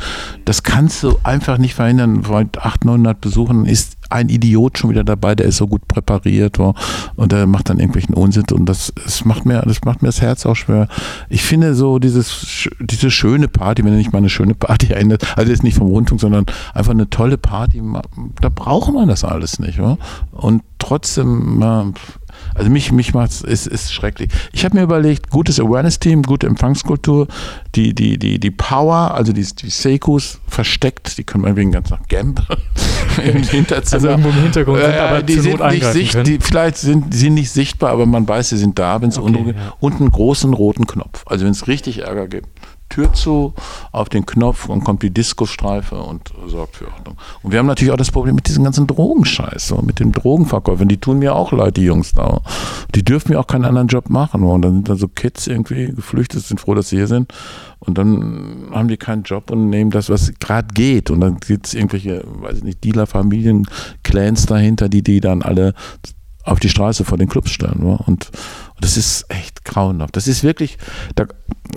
Das 0.46 0.62
kannst 0.62 1.02
du 1.02 1.18
einfach 1.24 1.58
nicht 1.58 1.74
verhindern. 1.74 2.22
Bei 2.22 2.46
800, 2.58 2.84
900 2.84 3.20
Besuchen 3.20 3.66
ist 3.66 3.96
ein 4.10 4.28
Idiot 4.28 4.78
schon 4.78 4.90
wieder 4.90 5.04
dabei, 5.04 5.34
der 5.34 5.46
ist 5.46 5.56
so 5.56 5.66
gut 5.66 5.86
präpariert 5.88 6.58
oh, 6.58 6.74
und 7.16 7.32
der 7.32 7.46
macht 7.46 7.70
dann 7.70 7.78
irgendwelchen 7.78 8.14
Unsinn 8.14 8.44
und 8.52 8.66
das, 8.66 8.92
das 9.02 9.24
macht 9.24 9.46
mir 9.46 9.62
das 9.62 9.84
macht 9.84 10.02
mir 10.02 10.08
das 10.08 10.20
Herz 10.20 10.46
auch 10.46 10.54
schwer. 10.54 10.88
Ich 11.28 11.42
finde 11.42 11.74
so 11.74 11.98
dieses 11.98 12.68
diese 12.80 13.10
schöne 13.10 13.48
Party, 13.48 13.84
wenn 13.84 13.92
er 13.92 13.98
nicht 13.98 14.12
mal 14.12 14.18
eine 14.18 14.30
schöne 14.30 14.54
Party 14.54 14.92
endet, 14.92 15.36
also 15.36 15.50
jetzt 15.50 15.62
nicht 15.62 15.76
vom 15.76 15.88
Rundfunk, 15.88 16.20
sondern 16.20 16.46
einfach 16.74 16.92
eine 16.92 17.10
tolle 17.10 17.38
Party, 17.38 17.82
da 18.40 18.48
braucht 18.48 18.92
man 18.92 19.08
das 19.08 19.24
alles 19.24 19.58
nicht. 19.58 19.80
Oh. 19.80 19.98
Und 20.32 20.62
trotzdem 20.78 21.58
also 22.56 22.70
mich, 22.70 22.90
mich 22.92 23.14
macht 23.14 23.30
es, 23.30 23.42
ist, 23.42 23.66
ist 23.66 23.92
schrecklich. 23.92 24.30
Ich 24.52 24.64
habe 24.64 24.76
mir 24.76 24.82
überlegt, 24.82 25.30
gutes 25.30 25.60
Awareness-Team, 25.60 26.22
gute 26.22 26.46
Empfangskultur, 26.46 27.28
die, 27.74 27.94
die, 27.94 28.18
die, 28.18 28.38
die 28.38 28.50
Power, 28.50 29.14
also 29.14 29.32
die, 29.32 29.44
die 29.44 29.70
Sekus 29.70 30.40
versteckt, 30.48 31.18
die 31.18 31.24
können 31.24 31.44
wir 31.44 31.54
wegen 31.56 31.72
ganz 31.72 31.90
nach 31.90 32.06
Gamp 32.08 32.42
im 33.24 33.42
Hinterzimmer. 33.42 34.10
Also 34.14 34.28
im 34.28 34.34
Hintergrund 34.34 34.80
sind, 34.80 34.94
aber 34.94 35.22
die 35.22 35.34
sind 35.34 35.60
nicht 35.60 35.84
sicht, 35.84 36.26
die, 36.26 36.38
vielleicht 36.40 36.78
sind 36.78 37.12
sie 37.14 37.30
nicht 37.30 37.50
sichtbar, 37.50 37.90
aber 37.90 38.06
man 38.06 38.26
weiß, 38.26 38.50
sie 38.50 38.58
sind 38.58 38.78
da, 38.78 39.02
wenn 39.02 39.10
es 39.10 39.18
okay, 39.18 39.54
ja. 39.56 39.74
und 39.80 40.00
einen 40.00 40.10
großen 40.10 40.52
roten 40.54 40.86
Knopf. 40.86 41.24
Also 41.26 41.44
wenn 41.44 41.52
es 41.52 41.68
richtig 41.68 41.98
Ärger 42.00 42.28
gibt, 42.28 42.48
Tür 42.88 43.12
zu, 43.12 43.54
auf 43.92 44.08
den 44.08 44.26
Knopf 44.26 44.68
und 44.68 44.84
kommt 44.84 45.02
die 45.02 45.10
Disco-Streife 45.10 45.96
und 45.96 46.32
sorgt 46.46 46.76
für 46.76 46.86
Ordnung. 46.86 47.16
Und 47.42 47.52
wir 47.52 47.58
haben 47.58 47.66
natürlich 47.66 47.92
auch 47.92 47.98
das 47.98 48.10
Problem 48.10 48.34
mit 48.34 48.48
diesem 48.48 48.64
ganzen 48.64 48.86
Drogenscheiß, 48.86 49.74
mit 49.82 49.98
den 49.98 50.12
Drogenverkäufern. 50.12 50.88
Die 50.88 50.98
tun 50.98 51.18
mir 51.18 51.34
auch 51.34 51.52
leid, 51.52 51.76
die 51.76 51.84
Jungs 51.84 52.12
da. 52.12 52.40
Die 52.94 53.04
dürfen 53.04 53.32
mir 53.32 53.40
auch 53.40 53.46
keinen 53.46 53.64
anderen 53.64 53.88
Job 53.88 54.08
machen. 54.08 54.42
Und 54.42 54.62
dann 54.62 54.74
sind 54.74 54.88
da 54.88 54.96
so 54.96 55.08
Kids 55.08 55.46
irgendwie 55.46 55.86
geflüchtet, 55.86 56.42
sind 56.44 56.60
froh, 56.60 56.74
dass 56.74 56.90
sie 56.90 56.96
hier 56.96 57.08
sind. 57.08 57.32
Und 57.78 57.98
dann 57.98 58.68
haben 58.72 58.88
die 58.88 58.96
keinen 58.96 59.24
Job 59.24 59.50
und 59.50 59.68
nehmen 59.68 59.90
das, 59.90 60.08
was 60.08 60.32
gerade 60.38 60.68
geht. 60.72 61.10
Und 61.10 61.20
dann 61.20 61.38
gibt 61.38 61.66
es 61.66 61.74
irgendwelche, 61.74 62.24
weiß 62.24 62.58
ich 62.58 62.64
nicht, 62.64 62.84
Dealer-Familien, 62.84 63.66
Clans 64.04 64.46
dahinter, 64.46 64.88
die 64.88 65.02
die 65.02 65.20
dann 65.20 65.42
alle 65.42 65.74
auf 66.44 66.60
die 66.60 66.68
Straße 66.68 67.04
vor 67.04 67.18
den 67.18 67.28
Clubs 67.28 67.50
stellen. 67.50 67.82
Und 67.82 68.30
und 68.76 68.84
das 68.84 68.96
ist 68.96 69.24
echt 69.28 69.64
grauenhaft. 69.64 70.16
Das 70.16 70.28
ist 70.28 70.42
wirklich, 70.42 70.78
da 71.14 71.26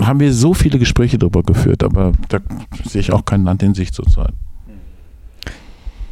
haben 0.01 0.19
wir 0.19 0.33
so 0.33 0.53
viele 0.53 0.79
Gespräche 0.79 1.17
darüber 1.17 1.43
geführt, 1.43 1.83
aber 1.83 2.11
da 2.27 2.39
sehe 2.85 3.01
ich 3.01 3.11
auch 3.11 3.25
kein 3.25 3.43
Land 3.43 3.63
in 3.63 3.73
Sicht 3.73 3.93
zurzeit. 3.93 4.33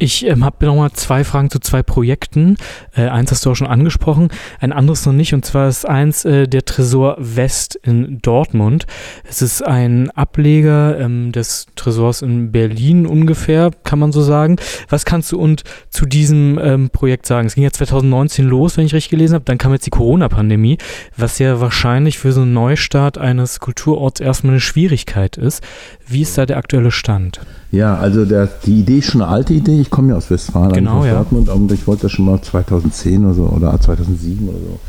Ich 0.00 0.24
ähm, 0.24 0.44
habe 0.44 0.64
nochmal 0.64 0.92
zwei 0.92 1.24
Fragen 1.24 1.50
zu 1.50 1.58
zwei 1.58 1.82
Projekten. 1.82 2.56
Äh, 2.94 3.08
eins 3.08 3.32
hast 3.32 3.44
du 3.44 3.50
auch 3.50 3.56
schon 3.56 3.66
angesprochen, 3.66 4.28
ein 4.60 4.72
anderes 4.72 5.04
noch 5.04 5.12
nicht. 5.12 5.34
Und 5.34 5.44
zwar 5.44 5.68
ist 5.68 5.88
eins 5.88 6.24
äh, 6.24 6.46
der 6.46 6.64
Tresor 6.64 7.16
West 7.18 7.74
in 7.82 8.20
Dortmund. 8.22 8.86
Es 9.28 9.42
ist 9.42 9.60
ein 9.60 10.10
Ableger 10.12 11.00
ähm, 11.00 11.32
des 11.32 11.66
Tresors 11.74 12.22
in 12.22 12.52
Berlin 12.52 13.06
ungefähr, 13.06 13.72
kann 13.82 13.98
man 13.98 14.12
so 14.12 14.22
sagen. 14.22 14.56
Was 14.88 15.04
kannst 15.04 15.32
du 15.32 15.40
und 15.40 15.64
zu 15.90 16.06
diesem 16.06 16.60
ähm, 16.62 16.90
Projekt 16.90 17.26
sagen? 17.26 17.48
Es 17.48 17.56
ging 17.56 17.64
ja 17.64 17.72
2019 17.72 18.46
los, 18.46 18.76
wenn 18.76 18.86
ich 18.86 18.94
richtig 18.94 19.10
gelesen 19.10 19.34
habe. 19.34 19.46
Dann 19.46 19.58
kam 19.58 19.72
jetzt 19.72 19.86
die 19.86 19.90
Corona-Pandemie, 19.90 20.78
was 21.16 21.40
ja 21.40 21.60
wahrscheinlich 21.60 22.18
für 22.18 22.30
so 22.30 22.42
einen 22.42 22.52
Neustart 22.52 23.18
eines 23.18 23.58
Kulturorts 23.58 24.20
erstmal 24.20 24.52
eine 24.52 24.60
Schwierigkeit 24.60 25.36
ist. 25.36 25.60
Wie 26.08 26.22
ist 26.22 26.38
da 26.38 26.46
der 26.46 26.56
aktuelle 26.56 26.90
Stand? 26.90 27.40
Ja, 27.70 27.96
also 27.96 28.24
der, 28.24 28.48
die 28.64 28.80
Idee 28.80 28.98
ist 28.98 29.06
schon 29.06 29.20
eine 29.20 29.30
alte 29.30 29.52
Idee. 29.52 29.80
Ich 29.80 29.90
komme 29.90 30.10
ja 30.10 30.16
aus 30.16 30.30
Westfalen, 30.30 30.72
genau, 30.72 31.00
aus 31.00 31.06
ja. 31.06 31.14
Dortmund, 31.14 31.48
und 31.50 31.70
ich 31.70 31.86
wollte 31.86 32.02
das 32.02 32.12
schon 32.12 32.24
mal 32.24 32.40
2010 32.40 33.24
oder 33.24 33.34
so 33.34 33.42
oder 33.44 33.78
2007 33.78 34.48
oder 34.48 34.58
so 34.58 34.80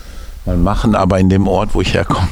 mal 0.45 0.57
machen, 0.57 0.95
aber 0.95 1.19
in 1.19 1.29
dem 1.29 1.47
Ort, 1.47 1.75
wo 1.75 1.81
ich 1.81 1.93
herkomme, 1.93 2.29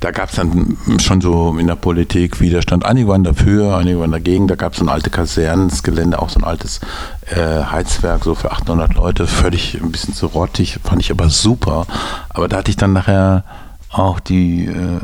da 0.00 0.12
gab 0.12 0.28
es 0.28 0.36
dann 0.36 0.76
schon 1.00 1.20
so 1.20 1.56
in 1.58 1.66
der 1.66 1.74
Politik 1.74 2.40
Widerstand. 2.40 2.84
Einige 2.84 3.08
waren 3.08 3.24
dafür, 3.24 3.76
einige 3.76 3.98
waren 3.98 4.12
dagegen. 4.12 4.46
Da 4.46 4.54
gab 4.54 4.72
es 4.72 4.78
so 4.78 4.84
ein 4.84 4.88
altes 4.88 5.10
Kasernensgelände, 5.12 6.20
auch 6.20 6.28
so 6.28 6.38
ein 6.38 6.44
altes 6.44 6.80
äh, 7.26 7.64
Heizwerk, 7.64 8.22
so 8.22 8.34
für 8.36 8.52
800 8.52 8.94
Leute, 8.94 9.26
völlig 9.26 9.80
ein 9.82 9.90
bisschen 9.90 10.14
zu 10.14 10.26
rottig, 10.26 10.78
fand 10.84 11.02
ich 11.02 11.10
aber 11.10 11.28
super. 11.30 11.86
Aber 12.28 12.46
da 12.46 12.58
hatte 12.58 12.70
ich 12.70 12.76
dann 12.76 12.92
nachher 12.92 13.42
auch 13.90 14.20
die 14.20 14.66
äh, 14.66 15.00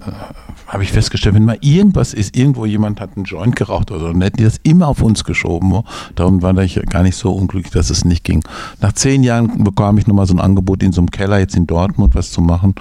habe 0.67 0.83
ich 0.83 0.93
festgestellt, 0.93 1.35
wenn 1.35 1.45
mal 1.45 1.59
irgendwas 1.61 2.15
ist, 2.15 2.37
irgendwo 2.37 2.67
jemand 2.67 3.01
hat 3.01 3.17
einen 3.17 3.25
Joint 3.25 3.57
geraucht 3.57 3.91
oder 3.91 4.01
so, 4.01 4.13
dann 4.13 4.21
hätten 4.21 4.39
die 4.39 4.45
das 4.45 4.59
immer 4.63 4.89
auf 4.89 5.03
uns 5.03 5.25
geschoben. 5.25 5.83
Darum 6.15 6.43
war 6.43 6.57
ich 6.59 6.81
gar 6.91 7.03
nicht 7.03 7.17
so 7.17 7.33
unglücklich, 7.33 7.73
dass 7.73 7.91
es 7.91 8.05
nicht 8.05 8.25
ging. 8.25 8.43
Nach 8.81 8.93
zehn 8.93 9.23
Jahren 9.23 9.65
bekam 9.65 9.99
ich 9.99 10.07
nochmal 10.07 10.27
so 10.27 10.35
ein 10.35 10.41
Angebot 10.41 10.83
in 10.83 10.93
so 10.93 11.01
einem 11.01 11.11
Keller 11.11 11.39
jetzt 11.39 11.57
in 11.57 11.67
Dortmund 11.67 12.15
was 12.15 12.31
zu 12.31 12.41
machen 12.41 12.75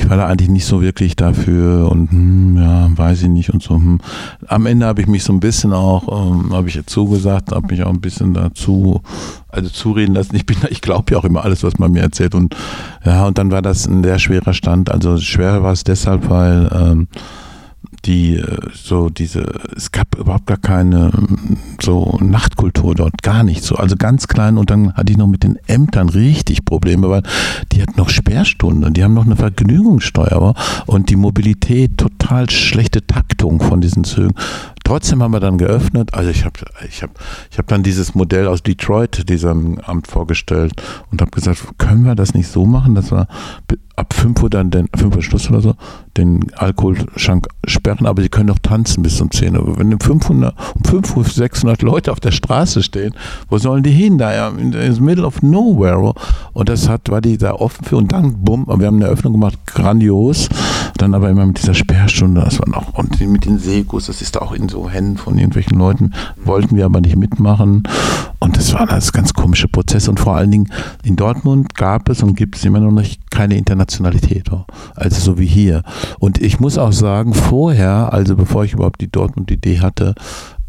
ich 0.00 0.08
war 0.08 0.16
da 0.16 0.26
eigentlich 0.26 0.48
nicht 0.48 0.64
so 0.64 0.80
wirklich 0.80 1.14
dafür 1.14 1.90
und 1.90 2.10
hm, 2.10 2.56
ja, 2.56 2.88
weiß 2.96 3.22
ich 3.22 3.28
nicht 3.28 3.50
und 3.50 3.62
so. 3.62 3.76
Hm. 3.76 4.00
Am 4.46 4.66
Ende 4.66 4.86
habe 4.86 5.00
ich 5.00 5.06
mich 5.06 5.24
so 5.24 5.32
ein 5.32 5.40
bisschen 5.40 5.72
auch, 5.72 6.08
ähm, 6.08 6.52
habe 6.52 6.68
ich 6.68 6.80
zugesagt, 6.86 7.52
habe 7.52 7.66
mich 7.68 7.82
auch 7.82 7.90
ein 7.90 8.00
bisschen 8.00 8.34
dazu, 8.34 9.02
also 9.48 9.68
zureden 9.68 10.14
lassen. 10.14 10.34
Ich 10.36 10.46
bin, 10.46 10.56
ich 10.70 10.80
glaube 10.80 11.12
ja 11.12 11.18
auch 11.18 11.24
immer 11.24 11.44
alles, 11.44 11.62
was 11.62 11.78
man 11.78 11.92
mir 11.92 12.00
erzählt 12.00 12.34
und 12.34 12.56
ja, 13.04 13.26
und 13.26 13.36
dann 13.38 13.50
war 13.50 13.62
das 13.62 13.86
ein 13.86 14.02
sehr 14.02 14.18
schwerer 14.18 14.54
Stand. 14.54 14.90
Also 14.90 15.18
schwer 15.18 15.62
war 15.62 15.72
es 15.72 15.84
deshalb, 15.84 16.30
weil 16.30 16.70
ähm, 16.72 17.08
die 18.04 18.36
äh, 18.36 18.56
so 18.72 19.08
diese, 19.10 19.40
es 19.76 19.92
gab 19.92 20.14
überhaupt 20.16 20.46
gar 20.46 20.56
keine 20.56 21.10
so 21.80 22.18
Nachtkultur 22.20 22.94
dort, 22.94 23.22
gar 23.22 23.42
nicht 23.42 23.62
so. 23.62 23.76
Also 23.76 23.96
ganz 23.96 24.28
klein 24.28 24.58
und 24.58 24.70
dann 24.70 24.94
hatte 24.94 25.12
ich 25.12 25.18
noch 25.18 25.26
mit 25.26 25.42
den 25.42 25.58
Ämtern 25.66 26.08
richtig 26.08 26.64
Probleme, 26.64 27.10
weil 27.10 27.22
die 27.72 27.82
hatten 27.82 27.98
noch 27.98 28.08
Sperrstunden, 28.08 28.94
die 28.94 29.04
haben 29.04 29.14
noch 29.14 29.26
eine 29.26 29.36
Vergnügungssteuer 29.36 30.54
und 30.86 31.10
die 31.10 31.16
Mobilität, 31.16 31.98
total 31.98 32.48
schlechte 32.50 33.06
Taktung 33.06 33.60
von 33.60 33.80
diesen 33.80 34.04
Zügen. 34.04 34.34
Trotzdem 34.90 35.22
haben 35.22 35.30
wir 35.30 35.38
dann 35.38 35.56
geöffnet. 35.56 36.14
Also 36.14 36.30
ich 36.30 36.44
habe 36.44 36.58
ich 36.88 37.04
hab, 37.04 37.10
ich 37.48 37.58
hab 37.58 37.68
dann 37.68 37.84
dieses 37.84 38.16
Modell 38.16 38.48
aus 38.48 38.64
Detroit 38.64 39.28
diesem 39.28 39.78
Amt 39.78 40.08
vorgestellt 40.08 40.82
und 41.12 41.20
habe 41.20 41.30
gesagt, 41.30 41.78
können 41.78 42.04
wir 42.04 42.16
das 42.16 42.34
nicht 42.34 42.48
so 42.48 42.66
machen, 42.66 42.96
dass 42.96 43.12
wir 43.12 43.28
ab 43.94 44.14
5 44.14 44.42
Uhr 44.42 44.50
dann 44.50 44.70
den 44.70 44.88
5 44.96 45.14
Uhr 45.14 45.22
Schluss 45.22 45.48
oder 45.48 45.60
so 45.60 45.74
den 46.16 46.52
Alkoholschrank 46.54 47.46
sperren, 47.66 48.06
aber 48.06 48.22
sie 48.22 48.28
können 48.28 48.48
doch 48.48 48.58
tanzen 48.58 49.02
bis 49.02 49.20
um 49.20 49.30
10 49.30 49.56
Uhr. 49.56 49.78
Wenn 49.78 49.98
500, 50.00 50.54
um 50.74 50.84
5 50.84 51.16
Uhr 51.16 51.24
600 51.24 51.82
Leute 51.82 52.10
auf 52.10 52.18
der 52.18 52.32
Straße 52.32 52.82
stehen, 52.82 53.14
wo 53.48 53.58
sollen 53.58 53.82
die 53.82 53.90
hin? 53.90 54.18
Da 54.18 54.34
ja, 54.34 54.48
in 54.48 54.72
the 54.72 55.00
middle 55.00 55.24
of 55.24 55.42
nowhere. 55.42 56.14
Und 56.52 56.68
das 56.68 56.88
hat, 56.88 57.10
war 57.10 57.20
die 57.20 57.38
da 57.38 57.52
offen 57.52 57.84
für 57.84 57.96
und 57.96 58.10
dann, 58.12 58.42
bumm, 58.42 58.66
wir 58.66 58.86
haben 58.86 58.96
eine 58.96 59.06
Eröffnung 59.06 59.34
gemacht, 59.34 59.58
grandios. 59.66 60.48
Dann 60.96 61.14
aber 61.14 61.30
immer 61.30 61.46
mit 61.46 61.58
dieser 61.58 61.74
Sperrstunde, 61.74 62.40
das 62.40 62.58
war 62.58 62.68
noch, 62.68 62.94
und 62.94 63.20
mit 63.20 63.44
den 63.44 63.58
Sekus, 63.58 64.06
das 64.06 64.20
ist 64.20 64.36
da 64.36 64.40
auch 64.40 64.52
in 64.52 64.68
so 64.68 64.79
Händen 64.88 65.18
von 65.18 65.36
irgendwelchen 65.36 65.78
Leuten, 65.78 66.12
wollten 66.44 66.76
wir 66.76 66.84
aber 66.84 67.00
nicht 67.00 67.16
mitmachen. 67.16 67.82
Und 68.38 68.56
das 68.56 68.72
waren 68.72 68.88
alles 68.88 69.12
ganz 69.12 69.34
komische 69.34 69.68
Prozesse. 69.68 70.10
Und 70.10 70.18
vor 70.18 70.36
allen 70.36 70.50
Dingen 70.50 70.72
in 71.04 71.16
Dortmund 71.16 71.74
gab 71.74 72.08
es 72.08 72.22
und 72.22 72.34
gibt 72.34 72.56
es 72.56 72.64
immer 72.64 72.80
noch 72.80 72.90
nicht 72.90 73.30
keine 73.30 73.56
Internationalität. 73.56 74.48
Also 74.94 75.20
so 75.20 75.38
wie 75.38 75.46
hier. 75.46 75.82
Und 76.18 76.40
ich 76.40 76.58
muss 76.58 76.78
auch 76.78 76.92
sagen, 76.92 77.34
vorher, 77.34 78.12
also 78.12 78.36
bevor 78.36 78.64
ich 78.64 78.72
überhaupt 78.72 79.00
die 79.00 79.10
Dortmund-Idee 79.10 79.80
hatte, 79.80 80.14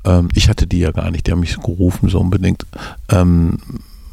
ähm, 0.04 0.28
ich 0.36 0.50
hatte 0.50 0.68
die 0.68 0.80
ja 0.80 0.92
gar 0.92 1.12
nicht, 1.12 1.28
die 1.28 1.32
haben 1.32 1.40
mich 1.40 1.58
gerufen, 1.58 2.10
so 2.10 2.20
unbedingt. 2.20 2.66
Ähm, 3.10 3.58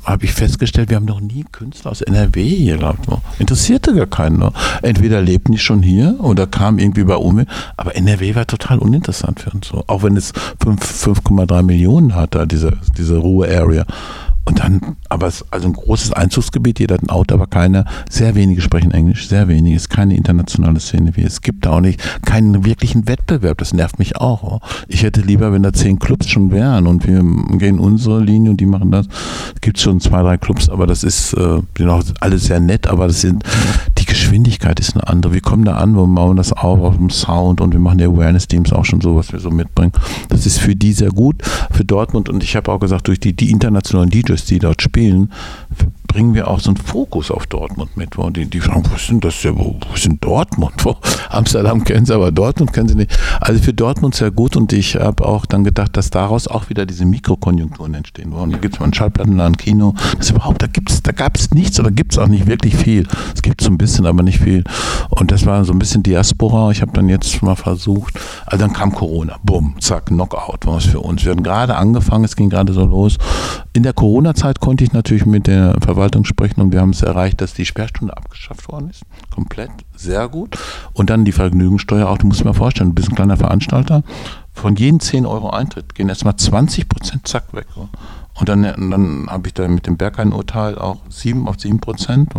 habe 0.09 0.25
ich 0.25 0.33
festgestellt, 0.33 0.89
wir 0.91 0.97
haben 0.97 1.05
noch 1.05 1.21
nie 1.21 1.45
Künstler 1.51 1.91
aus 1.91 2.01
NRW 2.01 2.43
hier 2.43 2.79
gehabt. 2.79 3.07
Interessierte 3.39 3.95
gar 3.95 4.07
keinen. 4.07 4.39
Ne? 4.39 4.53
Entweder 4.83 5.21
lebten 5.21 5.53
die 5.53 5.59
schon 5.59 5.83
hier 5.83 6.17
oder 6.21 6.47
kamen 6.47 6.79
irgendwie 6.79 7.05
bei 7.05 7.17
Ume, 7.17 7.47
aber 7.77 7.95
NRW 7.97 8.35
war 8.35 8.47
total 8.47 8.79
uninteressant 8.79 9.41
für 9.41 9.51
uns. 9.51 9.69
So. 9.69 9.85
Auch 9.87 10.03
wenn 10.03 10.17
es 10.17 10.33
5,3 10.35 11.63
Millionen 11.63 12.15
hatte, 12.15 12.47
diese, 12.47 12.73
diese 12.97 13.19
Ruhe-Area. 13.19 13.85
Und 14.49 14.61
dann, 14.61 14.97
aber 15.11 15.27
es 15.27 15.43
ist 15.43 15.47
also 15.51 15.69
ein 15.69 15.75
großes 15.75 16.15
Einzugsgebiet, 16.15 16.81
jeder 16.81 16.95
hat 16.95 17.03
ein 17.03 17.11
Auto, 17.11 17.35
aber 17.35 17.47
keine, 17.47 17.85
sehr 18.09 18.35
wenige 18.35 18.63
sprechen 18.63 18.93
Englisch, 18.93 19.29
sehr 19.29 19.47
wenige, 19.47 19.77
es 19.77 19.83
ist 19.83 19.89
keine 19.91 20.17
internationale 20.17 20.81
Szene 20.81 21.15
wie 21.17 21.23
es 21.23 21.43
gibt 21.43 21.67
da 21.67 21.73
auch 21.73 21.81
nicht 21.81 22.01
keinen 22.25 22.65
wirklichen 22.65 23.07
Wettbewerb, 23.07 23.59
das 23.59 23.75
nervt 23.75 23.99
mich 23.99 24.17
auch. 24.17 24.63
Ich 24.87 25.03
hätte 25.03 25.21
lieber, 25.21 25.53
wenn 25.53 25.63
da 25.63 25.75
zehn 25.75 25.99
Clubs 25.99 26.31
schon 26.31 26.51
wären 26.51 26.87
und 26.87 27.07
wir 27.07 27.23
gehen 27.59 27.79
unsere 27.79 28.23
Linie 28.23 28.53
und 28.53 28.57
die 28.59 28.65
machen 28.65 28.91
das. 28.91 29.07
Es 29.55 29.61
gibt 29.61 29.79
schon 29.81 30.01
zwei, 30.01 30.23
drei 30.23 30.39
Clubs, 30.39 30.71
aber 30.71 30.87
das 30.87 31.05
ist, 31.05 31.35
äh, 31.35 31.61
sind 31.77 31.91
auch 31.91 32.03
alle 32.21 32.39
sehr 32.39 32.59
nett, 32.59 32.87
aber 32.87 33.09
das 33.09 33.21
sind, 33.21 33.45
Geschwindigkeit 34.09 34.81
ist 34.81 34.95
eine 34.95 35.07
andere. 35.07 35.35
Wir 35.35 35.41
kommen 35.41 35.65
da 35.65 35.77
an, 35.77 35.95
wir 35.95 36.07
bauen 36.07 36.37
das 36.37 36.53
auf 36.53 36.81
auf 36.81 36.97
dem 36.97 37.11
Sound 37.11 37.61
und 37.61 37.73
wir 37.73 37.81
machen 37.81 37.99
die 37.99 38.05
Awareness-Teams 38.05 38.73
auch 38.73 38.85
schon 38.85 39.01
so, 39.01 39.15
was 39.15 39.33
wir 39.33 39.39
so 39.39 39.51
mitbringen. 39.51 39.93
Das 40.31 40.47
ist 40.47 40.59
für 40.59 40.75
die 40.75 40.93
sehr 40.93 41.11
gut, 41.11 41.43
für 41.71 41.85
Dortmund 41.85 42.29
und 42.29 42.43
ich 42.43 42.57
habe 42.57 42.73
auch 42.73 42.81
gesagt, 42.81 43.09
durch 43.09 43.21
die, 43.21 43.35
die 43.35 43.51
internationalen 43.51 44.11
DJs 44.11 44.45
die 44.47 44.59
dort 44.59 44.83
spielen, 44.83 45.31
bringen 46.09 46.35
wir 46.35 46.49
auch 46.49 46.59
so 46.59 46.71
einen 46.71 46.79
Fokus 46.79 47.31
auf 47.31 47.47
Dortmund 47.47 47.97
mit. 47.97 48.17
Wo 48.17 48.31
die, 48.31 48.47
die 48.47 48.61
fragen, 48.61 48.83
was 48.93 49.07
sind 49.07 49.25
das 49.25 49.43
ja, 49.43 49.57
wo, 49.57 49.79
wo 49.89 49.95
denn 50.03 50.19
Dortmund? 50.21 50.73
Wo? 50.85 50.97
Amsterdam 51.29 51.85
kennen 51.85 52.07
sie, 52.07 52.15
aber 52.15 52.33
Dortmund 52.33 52.73
kennen 52.73 52.89
sie 52.89 52.95
nicht. 52.95 53.17
Also 53.41 53.63
für 53.63 53.75
Dortmund 53.75 54.15
sehr 54.15 54.31
gut 54.31 54.57
und 54.57 54.73
ich 54.73 54.97
habe 54.97 55.25
auch 55.25 55.47
dann 55.47 55.65
gedacht, 55.65 55.97
dass 55.97 56.11
daraus 56.11 56.49
auch 56.49 56.71
wieder 56.71 56.87
diese 56.87 57.05
Mikrokonjunkturen 57.05 57.95
entstehen 57.95 58.33
wollen. 58.33 58.51
Da 58.51 58.59
gibt 58.59 58.75
es 58.75 58.81
mal 58.81 58.85
einen 58.85 58.95
Schallplattenladen, 58.95 59.57
Kino. 59.59 59.95
Das 60.17 60.31
überhaupt, 60.31 60.63
da 60.63 60.67
da 61.03 61.13
gab 61.13 61.37
es 61.37 61.51
nichts 61.53 61.79
oder 61.79 61.91
gibt 61.91 62.13
es 62.13 62.19
auch 62.19 62.27
nicht 62.27 62.47
wirklich 62.47 62.75
viel. 62.75 63.07
Es 63.35 63.43
gibt 63.43 63.61
so 63.61 63.71
ein 63.71 63.79
bisschen, 63.79 63.98
aber 64.07 64.23
nicht 64.23 64.39
viel. 64.39 64.65
Und 65.11 65.31
das 65.31 65.47
war 65.47 65.65
so 65.65 65.73
ein 65.73 65.79
bisschen 65.79 66.03
Diaspora. 66.03 66.71
Ich 66.71 66.83
habe 66.83 66.93
dann 66.93 67.09
jetzt 67.09 67.43
mal 67.43 67.57
versucht, 67.57 68.19
also 68.47 68.65
dann 68.65 68.75
kam 68.75 68.93
Corona, 68.93 69.37
bumm, 69.43 69.77
zack, 69.81 70.07
Knockout 70.07 70.67
war 70.67 70.79
es 70.79 70.87
für 70.87 71.01
uns. 71.01 71.25
Wir 71.25 71.33
hatten 71.33 71.43
gerade 71.43 71.77
angefangen, 71.77 72.25
es 72.25 72.37
ging 72.37 72.51
gerade 72.51 72.73
so 72.73 72.85
los. 72.85 73.19
In 73.73 73.83
der 73.83 73.93
Corona-Zeit 73.93 74.61
konnte 74.61 74.85
ich 74.85 74.93
natürlich 74.93 75.27
mit 75.27 75.47
der 75.47 75.77
Verwaltung 75.81 76.25
sprechen 76.25 76.61
und 76.61 76.73
wir 76.73 76.81
haben 76.81 76.91
es 76.91 77.03
erreicht, 77.03 77.41
dass 77.41 77.55
die 77.55 77.67
Sperrstunde 77.67 78.17
abgeschafft 78.17 78.69
worden 78.69 78.91
ist. 78.91 79.03
Komplett, 79.31 79.71
sehr 79.95 80.29
gut. 80.29 80.57
Und 80.93 81.11
dann 81.11 81.25
die 81.25 81.33
Vergnügungssteuer 81.33 82.09
auch, 82.09 82.19
du 82.19 82.27
musst 82.27 82.41
dir 82.41 82.45
mal 82.45 82.55
vorstellen, 82.55 82.91
du 82.91 82.95
bist 82.95 83.11
ein 83.11 83.15
kleiner 83.15 83.37
Veranstalter, 83.37 84.03
von 84.59 84.75
jedem 84.75 84.99
10 84.99 85.25
Euro 85.25 85.51
Eintritt 85.51 85.95
gehen 85.95 86.09
erstmal 86.09 86.37
20 86.37 86.89
Prozent 86.89 87.29
zack 87.29 87.55
weg. 87.55 87.67
Und 88.39 88.49
dann, 88.49 88.63
dann 88.63 89.27
habe 89.29 89.49
ich 89.49 89.55
da 89.55 89.67
mit 89.67 89.87
dem 89.87 89.97
Berghain-Urteil 89.97 90.79
auch 90.79 90.99
7 91.09 91.49
auf 91.49 91.59
7 91.59 91.81
Prozent. 91.81 92.33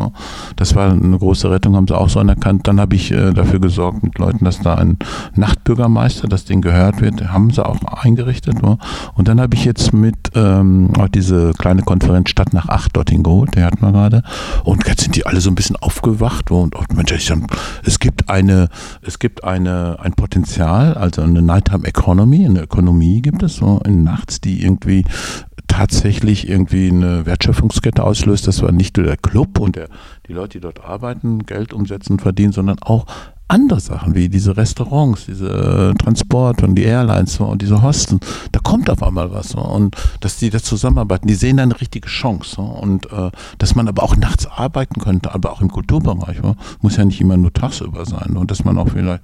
Das 0.55 0.75
war 0.75 0.91
eine 0.91 1.17
große 1.17 1.51
Rettung, 1.51 1.75
haben 1.75 1.87
sie 1.87 1.97
auch 1.97 2.09
so 2.09 2.19
anerkannt. 2.19 2.67
Dann 2.67 2.79
habe 2.79 2.95
ich 2.95 3.11
äh, 3.11 3.33
dafür 3.33 3.59
gesorgt 3.59 4.03
mit 4.03 4.17
Leuten, 4.17 4.45
dass 4.45 4.59
da 4.61 4.75
ein 4.75 4.97
Nachtbürgermeister, 5.35 6.27
dass 6.27 6.45
denen 6.45 6.61
gehört 6.61 7.01
wird, 7.01 7.31
haben 7.31 7.51
sie 7.51 7.65
auch 7.65 7.83
eingerichtet. 7.83 8.55
Ja. 8.61 8.77
Und 9.15 9.27
dann 9.27 9.41
habe 9.41 9.55
ich 9.55 9.65
jetzt 9.65 9.93
mit 9.93 10.31
ähm, 10.35 10.91
auch 10.97 11.09
diese 11.09 11.53
kleine 11.53 11.81
Konferenz 11.81 12.29
Stadt 12.29 12.53
nach 12.53 12.69
acht 12.69 12.95
dorthin 12.95 13.23
geholt, 13.23 13.55
der 13.55 13.65
hatten 13.65 13.81
wir 13.81 13.91
gerade. 13.91 14.23
Und 14.63 14.87
jetzt 14.87 15.01
sind 15.01 15.15
die 15.15 15.25
alle 15.25 15.41
so 15.41 15.49
ein 15.49 15.55
bisschen 15.55 15.75
aufgewacht. 15.75 16.51
Und 16.51 16.75
oh, 16.75 16.83
Mensch, 16.93 17.11
ich 17.11 17.25
sag, 17.25 17.39
es 17.83 17.99
gibt 17.99 18.29
eine, 18.29 18.69
es 19.01 19.19
gibt 19.19 19.43
eine, 19.43 19.97
ein 19.99 20.13
Potenzial, 20.13 20.93
also 20.93 21.21
eine 21.21 21.41
Nighttime 21.41 21.85
Economy, 21.85 22.45
eine 22.45 22.61
Ökonomie 22.61 23.21
gibt 23.21 23.43
es 23.43 23.55
so 23.55 23.81
in 23.85 24.03
nachts, 24.03 24.41
die 24.41 24.63
irgendwie 24.63 25.03
tatsächlich 25.69 26.49
irgendwie 26.49 26.89
eine 26.89 27.25
Wertschöpfungskette 27.25 28.03
auslöst. 28.03 28.47
Das 28.47 28.61
war 28.61 28.73
nicht 28.73 28.97
nur 28.97 29.05
der 29.05 29.15
Club 29.15 29.59
und 29.59 29.77
der, 29.77 29.87
die 30.27 30.33
Leute, 30.33 30.57
die 30.57 30.61
dort 30.61 30.83
arbeiten, 30.83 31.45
Geld 31.45 31.71
umsetzen, 31.71 32.19
verdienen, 32.19 32.51
sondern 32.51 32.79
auch 32.81 33.05
andere 33.49 33.79
Sachen 33.79 34.13
wie 34.13 34.29
diese 34.29 34.57
Restaurants, 34.57 35.25
diese 35.25 35.93
Transport 35.97 36.61
und 36.61 36.75
die 36.75 36.83
Airlines 36.83 37.39
und 37.39 37.61
diese 37.61 37.81
Hosten, 37.81 38.19
da 38.51 38.59
kommt 38.59 38.89
auf 38.91 39.01
einmal 39.01 39.31
was 39.31 39.55
und 39.55 39.95
dass 40.19 40.37
die 40.37 40.51
da 40.51 40.59
zusammenarbeiten, 40.59 41.27
die 41.27 41.33
sehen 41.33 41.57
da 41.57 41.63
eine 41.63 41.79
richtige 41.81 42.07
Chance 42.07 42.61
und 42.61 43.11
äh, 43.11 43.31
dass 43.57 43.73
man 43.73 43.87
aber 43.87 44.03
auch 44.03 44.15
nachts 44.15 44.45
arbeiten 44.45 45.01
könnte, 45.01 45.33
aber 45.33 45.51
auch 45.51 45.61
im 45.61 45.71
Kulturbereich, 45.71 46.37
muss 46.81 46.97
ja 46.97 47.05
nicht 47.05 47.21
immer 47.21 47.37
nur 47.37 47.51
tagsüber 47.51 48.05
sein. 48.05 48.37
Und 48.37 48.51
dass 48.51 48.63
man 48.63 48.77
auch 48.77 48.89
vielleicht 48.89 49.23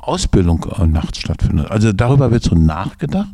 Ausbildung 0.00 0.66
äh, 0.78 0.86
nachts 0.86 1.18
stattfindet. 1.18 1.70
Also 1.70 1.92
darüber 1.92 2.30
wird 2.30 2.42
so 2.42 2.54
nachgedacht 2.54 3.28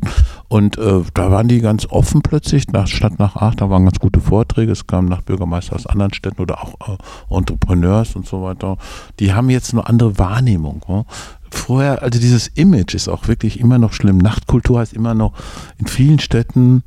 und 0.47 0.77
äh, 0.77 1.01
da 1.13 1.31
waren 1.31 1.47
die 1.47 1.59
ganz 1.59 1.85
offen 1.87 2.21
plötzlich, 2.21 2.67
nach 2.69 2.87
Stadt 2.87 3.19
nach 3.19 3.35
acht, 3.35 3.61
da 3.61 3.69
waren 3.69 3.85
ganz 3.85 3.99
gute 3.99 4.21
Vorträge, 4.21 4.71
es 4.71 4.87
kamen 4.87 5.07
nach 5.07 5.21
Bürgermeister 5.21 5.75
aus 5.75 5.85
anderen 5.85 6.13
Städten 6.13 6.41
oder 6.41 6.63
auch 6.63 6.75
äh, 6.87 7.35
Entrepreneurs 7.35 8.15
und 8.15 8.25
so 8.25 8.43
weiter. 8.43 8.77
Die 9.19 9.33
haben 9.33 9.49
jetzt 9.49 9.73
eine 9.73 9.85
andere 9.87 10.17
Wahrnehmung. 10.17 10.83
Ja? 10.87 11.05
Vorher, 11.49 12.01
also 12.01 12.19
dieses 12.19 12.47
Image 12.49 12.93
ist 12.93 13.07
auch 13.07 13.27
wirklich 13.27 13.59
immer 13.59 13.77
noch 13.77 13.93
schlimm. 13.93 14.17
Nachtkultur 14.17 14.79
heißt 14.79 14.93
immer 14.93 15.13
noch 15.13 15.33
in 15.77 15.87
vielen 15.87 16.19
Städten 16.19 16.83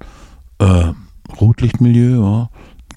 äh, 0.59 0.93
Rotlichtmilieu, 1.41 2.23
ja? 2.23 2.51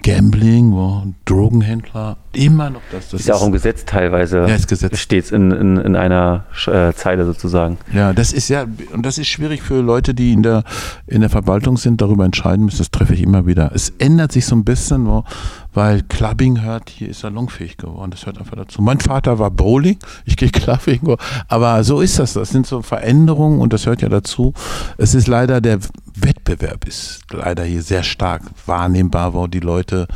Gambling, 0.03 0.73
wow, 0.73 1.03
Drogenhändler, 1.23 2.17
immer 2.33 2.69
noch 2.69 2.81
das. 2.91 3.09
das 3.09 3.21
ist 3.21 3.27
ja 3.27 3.35
auch 3.35 3.45
im 3.45 3.53
Gesetz 3.53 3.85
teilweise. 3.85 4.39
Ja, 4.39 4.47
ist 4.47 4.67
Gesetz. 4.67 4.99
Steht 4.99 5.31
in, 5.31 5.51
in, 5.51 5.77
in 5.77 5.95
einer 5.95 6.45
äh, 6.67 6.91
Zeile 6.93 7.25
sozusagen. 7.25 7.77
Ja, 7.93 8.11
das 8.11 8.33
ist 8.33 8.49
ja, 8.49 8.65
und 8.91 9.05
das 9.05 9.17
ist 9.17 9.27
schwierig 9.27 9.61
für 9.61 9.81
Leute, 9.81 10.13
die 10.13 10.33
in 10.33 10.43
der, 10.43 10.63
in 11.07 11.21
der 11.21 11.29
Verwaltung 11.29 11.77
sind, 11.77 12.01
darüber 12.01 12.25
entscheiden 12.25 12.65
müssen. 12.65 12.79
Das 12.79 12.91
treffe 12.91 13.13
ich 13.13 13.21
immer 13.21 13.45
wieder. 13.45 13.71
Es 13.73 13.93
ändert 13.97 14.33
sich 14.33 14.45
so 14.45 14.55
ein 14.55 14.65
bisschen, 14.65 15.07
wo, 15.07 15.23
weil 15.73 16.03
Clubbing 16.03 16.61
hört, 16.61 16.89
hier 16.89 17.09
ist 17.09 17.21
salonfähig 17.21 17.77
geworden. 17.77 18.11
Das 18.11 18.25
hört 18.25 18.37
einfach 18.37 18.55
dazu. 18.55 18.81
Mein 18.81 18.99
Vater 18.99 19.39
war 19.39 19.51
Bowling, 19.51 19.97
ich 20.25 20.37
gehe 20.37 20.49
Clubbing, 20.49 21.15
aber 21.47 21.83
so 21.83 22.01
ist 22.01 22.19
das. 22.19 22.33
Das 22.33 22.49
sind 22.49 22.67
so 22.67 22.81
Veränderungen 22.81 23.59
und 23.59 23.73
das 23.73 23.85
hört 23.85 24.01
ja 24.01 24.09
dazu. 24.09 24.53
Es 24.97 25.15
ist 25.15 25.27
leider 25.27 25.61
der 25.61 25.79
Wettbewerb 26.15 26.85
ist 26.87 27.21
leider 27.31 27.63
hier 27.63 27.81
sehr 27.81 28.03
stark 28.03 28.43
wahrnehmbar, 28.65 29.33
wo 29.33 29.47
die 29.47 29.59
Leute, 29.59 30.07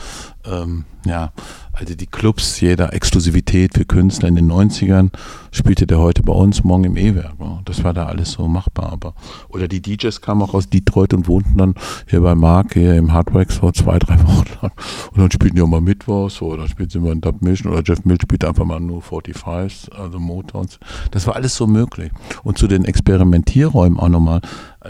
ähm, 0.45 0.85
ja, 1.05 1.31
also 1.79 1.93
die 1.93 2.07
Clubs, 2.07 2.59
jeder 2.59 2.91
Exklusivität 2.93 3.75
für 3.75 3.85
Künstler 3.85 4.29
in 4.29 4.35
den 4.35 4.51
90ern, 4.51 5.11
spielte 5.51 5.85
der 5.85 5.99
heute 5.99 6.23
bei 6.23 6.33
uns, 6.33 6.63
morgen 6.63 6.85
im 6.85 6.97
E-Werk. 6.97 7.35
Das 7.65 7.83
war 7.83 7.93
da 7.93 8.07
alles 8.07 8.31
so 8.31 8.47
machbar. 8.47 8.91
Aber, 8.91 9.13
oder 9.49 9.67
die 9.67 9.81
DJs 9.81 10.21
kamen 10.21 10.41
auch 10.41 10.55
aus 10.55 10.69
Detroit 10.69 11.13
und 11.13 11.27
wohnten 11.27 11.55
dann 11.57 11.75
hier 12.07 12.21
bei 12.21 12.33
Mark, 12.33 12.73
hier 12.73 12.95
im 12.95 13.13
Hardwax 13.13 13.57
vor 13.57 13.73
zwei, 13.73 13.99
drei 13.99 14.19
Wochen 14.23 14.45
lang. 14.61 14.71
Und 15.11 15.21
dann 15.21 15.31
spielten 15.31 15.55
die 15.55 15.61
auch 15.61 15.67
mal 15.67 15.81
Mittwochs, 15.81 16.41
oder 16.41 16.67
spielten 16.67 16.91
sie 16.93 16.99
mal 16.99 17.11
ein 17.11 17.21
Dub 17.21 17.43
Mission, 17.43 17.71
oder 17.71 17.83
Jeff 17.85 18.03
Mill 18.05 18.17
spielte 18.19 18.47
einfach 18.47 18.65
mal 18.65 18.79
nur 18.79 19.03
45s, 19.03 19.91
also 19.91 20.19
Motors. 20.19 20.79
Das 21.11 21.27
war 21.27 21.35
alles 21.35 21.55
so 21.55 21.67
möglich. 21.67 22.11
Und 22.43 22.57
zu 22.57 22.67
den 22.67 22.85
Experimentierräumen 22.85 23.99
auch 23.99 24.09
nochmal, 24.09 24.41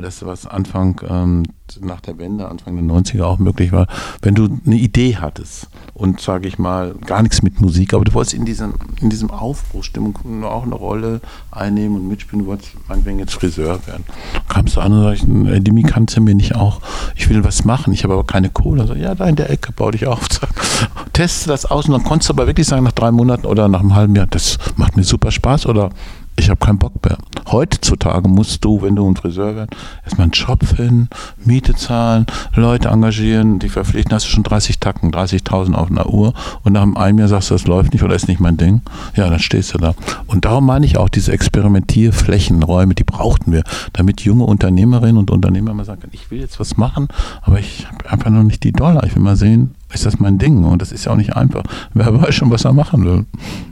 das 0.02 0.26
was 0.26 0.45
Anfang 0.45 1.02
ähm, 1.08 1.43
nach 1.82 2.02
der 2.02 2.18
Wende, 2.18 2.48
Anfang 2.48 2.76
der 2.76 2.84
90er 2.84 3.24
auch 3.24 3.39
möglich 3.39 3.72
war, 3.72 3.88
wenn 4.22 4.36
du 4.36 4.48
eine 4.66 4.76
Idee 4.76 5.18
hattest 5.18 5.68
und 5.93 6.22
sage 6.22 6.48
ich 6.48 6.58
mal 6.58 6.95
gar 7.06 7.22
nichts 7.22 7.41
mit 7.41 7.60
Musik, 7.62 7.93
aber 7.93 8.06
du 8.06 8.14
wolltest 8.14 8.34
in 8.34 8.45
diesem, 8.45 8.74
in 9.02 9.10
diesem 9.10 9.32
Aufbruchstimmung 9.32 10.43
auch 10.43 10.64
eine 10.64 10.76
Rolle 10.76 11.22
einnehmen 11.52 11.98
und 11.98 12.08
mitspielen, 12.08 12.45
du 12.45 12.52
wolltest 12.52 12.72
meinetwegen 12.88 13.20
jetzt 13.20 13.34
Friseur 13.34 13.86
werden. 13.88 14.04
Kamst 14.48 14.76
du 14.76 14.82
an 14.82 14.93
und 14.93 15.04
sagst, 15.04 15.26
Dimi, 15.28 15.84
kannst 15.84 16.16
du 16.16 16.22
mir 16.22 16.36
nicht 16.36 16.56
auch, 16.56 16.82
ich 17.16 17.30
will 17.30 17.43
was 17.43 17.66
machen, 17.66 17.93
ich 17.93 18.04
habe 18.04 18.14
aber 18.14 18.26
keine 18.26 18.50
Kohle. 18.50 18.82
Also, 18.82 18.93
ja, 18.93 19.16
da 19.16 19.26
in 19.26 19.36
der 19.36 19.50
Ecke, 19.50 19.72
bau 19.74 19.91
dich 19.91 20.08
auf, 20.08 20.28
teste 21.14 21.50
das 21.50 21.66
aus 21.66 21.88
und 21.88 21.93
dann 21.93 22.04
konntest 22.04 22.30
du 22.30 22.34
aber 22.34 22.48
wirklich 22.48 22.68
sagen, 22.68 22.84
nach 22.84 22.91
drei 22.91 23.12
Monaten 23.12 23.45
oder 23.45 23.68
nach 23.68 23.82
einem 23.82 23.95
halben 23.95 24.16
Jahr, 24.16 24.28
das 24.28 24.58
macht 24.76 24.95
mir 24.95 25.04
super 25.04 25.32
Spaß 25.32 25.66
oder 25.66 25.89
ich 26.38 26.50
habe 26.50 26.64
keinen 26.64 26.80
Bock 26.80 26.94
mehr. 27.04 27.18
Heutzutage 27.52 28.28
musst 28.30 28.64
du, 28.64 28.82
wenn 28.82 28.96
du 28.96 29.10
ein 29.10 29.16
Friseur 29.16 29.56
wirst, 29.56 29.72
erstmal 30.04 30.26
einen 30.26 30.32
Job 30.32 30.64
finden, 30.64 31.10
Miete 31.44 31.76
zahlen, 31.76 32.26
Leute 32.54 32.90
engagieren, 32.90 33.60
die 33.60 33.70
verpflichten, 33.70 34.14
hast 34.14 34.26
du 34.26 34.30
schon 34.30 34.44
30 34.44 34.80
Tacken, 34.80 35.12
30.000 35.12 35.74
auf 35.74 35.90
einer 35.90 36.08
Uhr 36.10 36.34
und 36.64 36.74
nach 36.74 36.84
einem 36.84 37.20
Jahr 37.20 37.28
sagst 37.28 37.50
du, 37.50 37.56
das 37.56 37.66
läuft 37.68 37.94
nicht 37.94 38.04
oder 38.04 38.16
ist 38.16 38.28
nicht 38.28 38.40
mein 38.40 38.58
Ding. 38.58 38.82
Ja, 39.16 39.30
dann 39.30 39.40
stehst 39.40 39.74
du 39.74 39.78
da. 39.78 39.94
Und 40.28 40.46
darum 40.46 40.66
meine 40.66 40.86
ich 40.86 40.98
auch, 40.98 41.10
diese 41.10 41.32
Experimentierflächen, 41.32 42.64
Räume, 42.64 42.94
die 42.94 43.04
brauchten 43.04 43.52
wir, 43.52 43.64
damit 43.94 44.22
junge 44.22 44.46
Unternehmerinnen 44.46 45.18
und 45.18 45.32
Unternehmer 45.32 45.74
mal 45.74 45.86
sagen 45.86 46.02
können, 46.02 46.14
ich 46.14 46.30
will 46.32 46.40
jetzt 46.40 46.60
was 46.60 46.78
machen, 46.78 47.08
aber 47.42 47.60
ich 47.60 47.88
habe 47.88 48.10
einfach 48.12 48.30
noch 48.30 48.44
nicht 48.44 48.64
die 48.64 48.74
Dollar. 48.74 49.04
Ich 49.06 49.16
will 49.16 49.24
mal 49.24 49.36
sehen, 49.36 49.74
ist 49.94 50.06
das 50.06 50.20
mein 50.20 50.38
Ding 50.38 50.64
und 50.64 50.82
das 50.82 50.92
ist 50.92 51.06
ja 51.06 51.14
auch 51.14 51.16
nicht 51.16 51.36
einfach. 51.36 51.64
Wer 51.94 52.22
weiß 52.22 52.36
schon, 52.36 52.52
was 52.52 52.66
er 52.66 52.74
machen 52.74 53.06
will. 53.06 53.26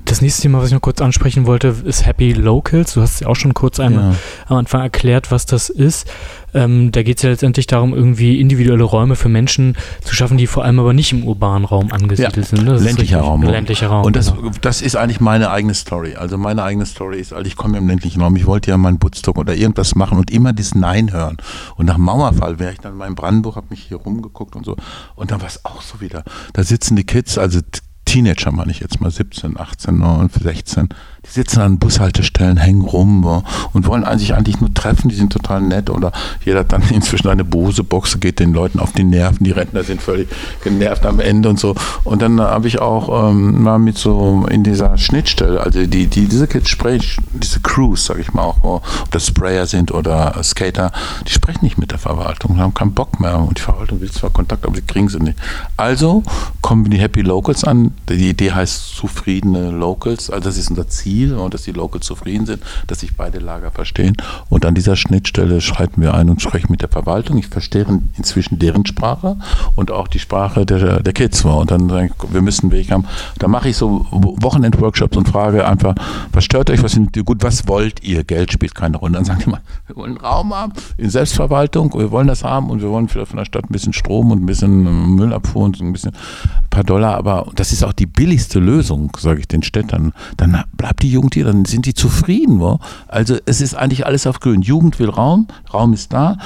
Das 0.06 0.22
nächste 0.22 0.44
Thema, 0.44 0.60
was 0.60 0.68
ich 0.68 0.74
noch 0.74 0.82
kurz 0.82 1.02
ansprechen 1.02 1.46
wollte, 1.46 1.68
ist 1.84 2.06
Happy 2.06 2.32
Locals. 2.32 2.94
Du 2.94 3.02
hast 3.02 3.20
ja 3.20 3.28
auch 3.28 3.36
schon 3.36 3.54
kurz 3.54 3.80
einmal 3.80 4.12
ja. 4.12 4.16
am 4.48 4.58
Anfang 4.58 4.82
erklärt, 4.82 5.32
was 5.32 5.46
das 5.46 5.70
ist. 5.70 6.08
Ähm, 6.56 6.92
da 6.92 7.04
geht 7.04 7.18
es 7.18 7.24
ja 7.24 7.30
letztendlich 7.30 7.68
darum, 7.68 7.94
irgendwie 7.94 8.40
individuelle 8.40 8.84
Räume 8.84 9.16
für 9.16 9.30
Menschen 9.30 9.76
zu 10.02 10.16
schaffen, 10.16 10.38
die 10.38 10.48
vor 10.48 10.64
allem 10.64 10.80
aber 10.80 10.94
nicht 10.94 11.12
im 11.12 11.24
urbanen 11.26 11.66
Raum 11.66 11.92
angesiedelt 11.92 12.38
ja. 12.38 12.44
sind. 12.44 12.64
Ne? 12.64 12.78
ländlicher 12.78 13.20
Raum. 13.20 13.44
Ländlicher 13.44 13.88
Raum. 13.88 14.06
Und 14.06 14.16
das, 14.16 14.34
genau. 14.34 14.52
das 14.62 14.82
ist 14.82 14.96
eigentlich 14.96 15.20
meine 15.20 15.52
eigene 15.52 15.74
Story. 15.74 16.16
Also 16.16 16.38
meine 16.38 16.64
eigene 16.64 16.86
Story 16.86 17.20
ist, 17.20 17.34
also 17.34 17.46
ich 17.46 17.58
komme 17.58 17.74
ja 17.74 17.80
im 17.80 17.88
ländlichen 17.88 18.22
Raum, 18.22 18.36
ich 18.38 18.46
wollte 18.46 18.72
ja 18.72 18.78
mal 18.78 18.90
einen 18.90 19.00
Butzstock 19.00 19.38
oder 19.38 19.54
irgendwas 19.54 19.96
machen 19.96 20.18
und 20.18 20.32
immer 20.32 20.54
das 20.54 20.74
Nein 20.76 21.12
hören. 21.12 21.38
Und 21.76 21.88
nach 21.88 21.98
Mauerfall 21.98 22.58
wäre 22.58 22.72
ich 22.72 22.80
dann 22.80 23.00
in 23.02 23.16
Brandenburg, 23.16 23.58
habe 23.58 23.68
mich 23.70 23.84
hier 23.84 23.98
rumgeguckt 23.98 24.56
und 24.56 24.66
so. 24.66 24.78
Und 25.16 25.32
dann 25.32 25.42
war 25.42 25.48
es 25.48 25.66
auch 25.66 25.82
so 25.82 26.00
wieder. 26.00 26.24
Da 26.54 26.64
sitzen 26.64 26.96
die 26.96 27.04
Kids, 27.04 27.38
also 27.38 27.60
Teenager 28.06 28.52
meine 28.52 28.72
ich 28.72 28.80
jetzt 28.80 29.02
mal, 29.02 29.12
17, 29.12 29.60
18, 29.60 29.98
19, 29.98 30.44
16, 30.44 30.90
die 31.26 31.32
sitzen 31.32 31.62
an 31.62 31.80
Bushaltestellen, 31.80 32.58
hängen 32.58 32.82
rum 32.82 33.44
und 33.74 33.88
wollen 33.88 34.06
sich 34.18 34.34
eigentlich 34.34 34.60
nur 34.60 34.74
treffen, 34.74 35.10
die 35.10 35.16
sind 35.16 35.34
total 35.34 35.62
nett 35.62 35.90
oder 35.90 36.12
jeder 36.44 36.60
hat 36.60 36.72
dann 36.72 36.84
inzwischen 36.90 37.30
eine 37.30 37.44
Bose-Box, 37.44 38.20
geht 38.20 38.40
den 38.40 38.54
Leuten 38.54 38.80
auf 38.80 38.94
die 38.94 39.04
Nerven, 39.04 39.44
die 39.44 39.52
Rentner 39.52 39.84
sind 39.84 40.02
völlig 40.02 40.30
genervt 40.64 41.06
am 41.06 41.20
Ende 41.20 41.50
und 41.50 41.60
so. 41.60 41.76
Und 42.04 42.22
dann 42.22 42.40
habe 42.40 42.68
ich 42.68 42.80
auch 42.80 43.30
ähm, 43.30 43.64
mal 43.64 43.80
mit 43.80 43.98
so 43.98 44.46
in 44.50 44.64
dieser 44.64 44.98
Schnittstelle, 44.98 45.60
also 45.62 45.86
die, 45.86 46.08
die 46.08 46.28
diese 46.28 46.48
sprechen, 46.66 47.26
diese 47.34 47.60
Crews, 47.60 48.06
sage 48.06 48.22
ich 48.22 48.34
mal 48.34 48.44
auch, 48.44 48.64
ob 48.64 48.84
das 49.12 49.28
Sprayer 49.28 49.66
sind 49.66 49.92
oder 49.92 50.42
Skater, 50.44 50.92
die 51.28 51.32
sprechen 51.32 51.64
nicht 51.64 51.78
mit 51.78 51.92
der 51.92 52.00
Verwaltung, 52.00 52.58
haben 52.60 52.74
keinen 52.74 52.94
Bock 52.94 53.20
mehr. 53.20 53.40
Und 53.40 53.58
die 53.58 53.62
Verwaltung 53.62 54.02
will 54.02 54.12
zwar 54.12 54.30
Kontakt, 54.30 54.66
aber 54.66 54.76
sie 54.76 54.82
kriegen 54.82 55.10
sie 55.10 55.20
nicht. 55.20 55.38
Also 55.78 56.24
kommen 56.62 56.90
die 56.90 57.00
Happy 57.00 57.22
Locals 57.22 57.64
an, 57.64 57.92
die 58.10 58.30
Idee 58.30 58.52
heißt 58.52 58.96
zufriedene 58.96 59.72
Locals, 59.72 60.30
also 60.30 60.44
das 60.44 60.58
ist 60.58 60.70
unser 60.70 60.88
Ziel 60.88 61.15
Ziel 61.16 61.34
und 61.36 61.54
dass 61.54 61.64
die 61.64 61.72
Locals 61.72 62.06
zufrieden 62.06 62.46
sind, 62.46 62.62
dass 62.88 63.00
sich 63.00 63.16
beide 63.16 63.40
Lager 63.40 63.72
verstehen. 63.72 64.18
Und 64.50 64.66
an 64.66 64.76
dieser 64.76 64.96
Schnittstelle 64.96 65.62
schreiten 65.62 66.02
wir 66.02 66.14
ein 66.14 66.30
und 66.30 66.42
sprechen 66.42 66.68
mit 66.72 66.82
der 66.82 66.90
Verwaltung. 66.90 67.38
Ich 67.38 67.48
verstehe 67.48 67.86
inzwischen 68.18 68.60
deren 68.60 68.86
Sprache 68.86 69.38
und 69.76 69.92
auch 69.92 70.08
die 70.08 70.20
Sprache 70.20 70.66
der, 70.66 71.02
der 71.02 71.14
Kids. 71.14 71.46
Und 71.46 71.72
dann 71.72 71.90
sagen 71.90 72.12
wir 72.30 72.42
müssen 72.42 72.66
einen 72.66 72.72
Weg 72.72 72.92
haben. 72.92 73.06
Da 73.40 73.48
mache 73.48 73.70
ich 73.70 73.78
so 73.78 74.06
Wochenend-Workshops 74.12 75.16
und 75.16 75.30
frage 75.30 75.66
einfach, 75.66 75.96
was 76.34 76.44
stört 76.44 76.70
euch, 76.70 76.84
was 76.84 76.94
sind, 76.94 77.14
gut, 77.26 77.44
was 77.44 77.68
wollt 77.68 78.04
ihr? 78.04 78.24
Geld 78.24 78.52
spielt 78.52 78.76
keine 78.76 78.98
Rolle. 78.98 79.14
Dann 79.14 79.26
sagen 79.26 79.42
die 79.44 79.50
mal, 79.50 79.62
wir 79.88 79.96
wollen 79.96 80.18
Raum 80.18 80.54
haben 80.54 80.74
in 80.98 81.10
Selbstverwaltung, 81.10 81.94
wir 81.94 82.12
wollen 82.12 82.28
das 82.28 82.44
haben 82.44 82.70
und 82.70 82.82
wir 82.82 82.90
wollen 82.90 83.08
vielleicht 83.08 83.30
von 83.30 83.38
der 83.38 83.46
Stadt 83.46 83.66
ein 83.66 83.72
bisschen 83.72 83.94
Strom 83.94 84.32
und 84.32 84.44
ein 84.44 84.46
bisschen 84.46 85.16
Müllabfuhr 85.16 85.64
und 85.64 85.80
ein 85.80 85.94
bisschen 85.94 86.12
ein 86.12 86.70
paar 86.70 86.84
Dollar, 86.84 87.16
aber 87.16 87.48
das 87.56 87.72
ist 87.72 87.84
auch 87.84 87.94
die 87.94 88.06
billigste 88.06 88.60
Lösung, 88.60 89.16
sage 89.20 89.40
ich 89.40 89.48
den 89.48 89.64
Städtern. 89.64 90.14
Dann 90.38 90.64
bleibt 90.74 91.04
die 91.04 91.05
die 91.06 91.12
Jugend 91.12 91.36
dann 91.36 91.66
sind 91.66 91.86
die 91.86 91.94
zufrieden. 91.94 92.60
Wo? 92.60 92.80
Also 93.08 93.38
es 93.46 93.62
ist 93.62 93.76
eigentlich 93.76 94.06
alles 94.06 94.26
auf 94.26 94.40
grün. 94.40 94.62
Jugend 94.62 95.00
will 95.00 95.10
Raum, 95.10 95.48
Raum 95.74 95.94
ist 95.94 96.12
da, 96.12 96.38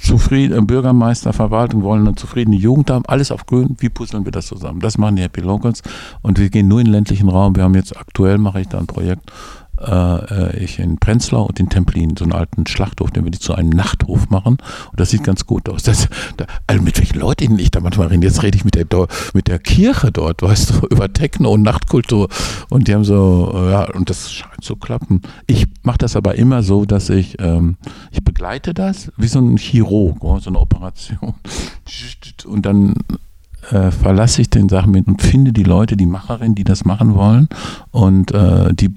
zufrieden, 0.00 0.58
äh, 0.58 0.62
Bürgermeister, 0.62 1.32
Verwaltung 1.32 1.82
wollen 1.82 2.06
eine 2.06 2.16
zufriedene 2.16 2.56
Jugend 2.56 2.90
haben, 2.90 3.04
alles 3.06 3.30
auf 3.30 3.46
grün. 3.46 3.76
Wie 3.78 3.88
puzzeln 3.88 4.24
wir 4.24 4.32
das 4.32 4.46
zusammen? 4.46 4.80
Das 4.80 4.98
machen 4.98 5.16
die 5.16 5.22
Happy 5.22 5.40
Locals 5.40 5.82
und 6.22 6.38
wir 6.38 6.50
gehen 6.50 6.68
nur 6.68 6.80
in 6.80 6.86
den 6.86 6.92
ländlichen 6.92 7.28
Raum. 7.28 7.54
Wir 7.56 7.62
haben 7.62 7.74
jetzt 7.74 7.96
aktuell, 7.96 8.38
mache 8.38 8.60
ich 8.60 8.68
da 8.68 8.78
ein 8.78 8.86
Projekt, 8.86 9.30
äh, 9.80 10.56
ich 10.58 10.78
in 10.78 10.98
Prenzlau 10.98 11.44
und 11.44 11.60
in 11.60 11.68
Templin, 11.68 12.16
so 12.16 12.24
einen 12.24 12.32
alten 12.32 12.66
Schlachthof, 12.66 13.10
den 13.10 13.24
wir 13.24 13.32
zu 13.32 13.54
einem 13.54 13.70
Nachthof 13.70 14.30
machen. 14.30 14.58
Und 14.90 15.00
das 15.00 15.10
sieht 15.10 15.24
ganz 15.24 15.46
gut 15.46 15.68
aus. 15.68 15.82
Das, 15.82 16.08
da, 16.36 16.46
also 16.66 16.82
mit 16.82 16.98
welchen 16.98 17.18
Leuten 17.18 17.58
ich 17.58 17.70
da 17.70 17.80
manchmal 17.80 18.08
rede. 18.08 18.26
Jetzt 18.26 18.42
rede 18.42 18.56
ich 18.56 18.64
mit 18.64 18.74
der, 18.74 18.86
mit 19.34 19.48
der 19.48 19.58
Kirche 19.58 20.10
dort, 20.12 20.42
weißt 20.42 20.70
du, 20.70 20.86
über 20.90 21.12
Techno 21.12 21.52
und 21.52 21.62
Nachtkultur. 21.62 22.28
Und 22.68 22.88
die 22.88 22.94
haben 22.94 23.04
so, 23.04 23.52
äh, 23.54 23.70
ja, 23.70 23.90
und 23.94 24.10
das 24.10 24.32
scheint 24.32 24.64
zu 24.64 24.76
klappen. 24.76 25.22
Ich 25.46 25.66
mache 25.82 25.98
das 25.98 26.16
aber 26.16 26.34
immer 26.36 26.62
so, 26.62 26.84
dass 26.84 27.10
ich, 27.10 27.40
ähm, 27.40 27.76
ich 28.10 28.24
begleite 28.24 28.74
das 28.74 29.12
wie 29.16 29.28
so 29.28 29.38
ein 29.40 29.56
Chirurg, 29.56 30.22
oh, 30.22 30.38
so 30.38 30.50
eine 30.50 30.58
Operation. 30.58 31.34
Und 32.46 32.64
dann 32.64 32.94
äh, 33.70 33.90
verlasse 33.90 34.42
ich 34.42 34.50
den 34.50 34.68
Sachen 34.68 34.92
mit 34.92 35.06
und 35.06 35.22
finde 35.22 35.52
die 35.52 35.62
Leute, 35.62 35.96
die 35.96 36.06
Macherinnen, 36.06 36.54
die 36.54 36.64
das 36.64 36.84
machen 36.84 37.14
wollen 37.14 37.48
und 37.90 38.32
äh, 38.32 38.72
die 38.74 38.90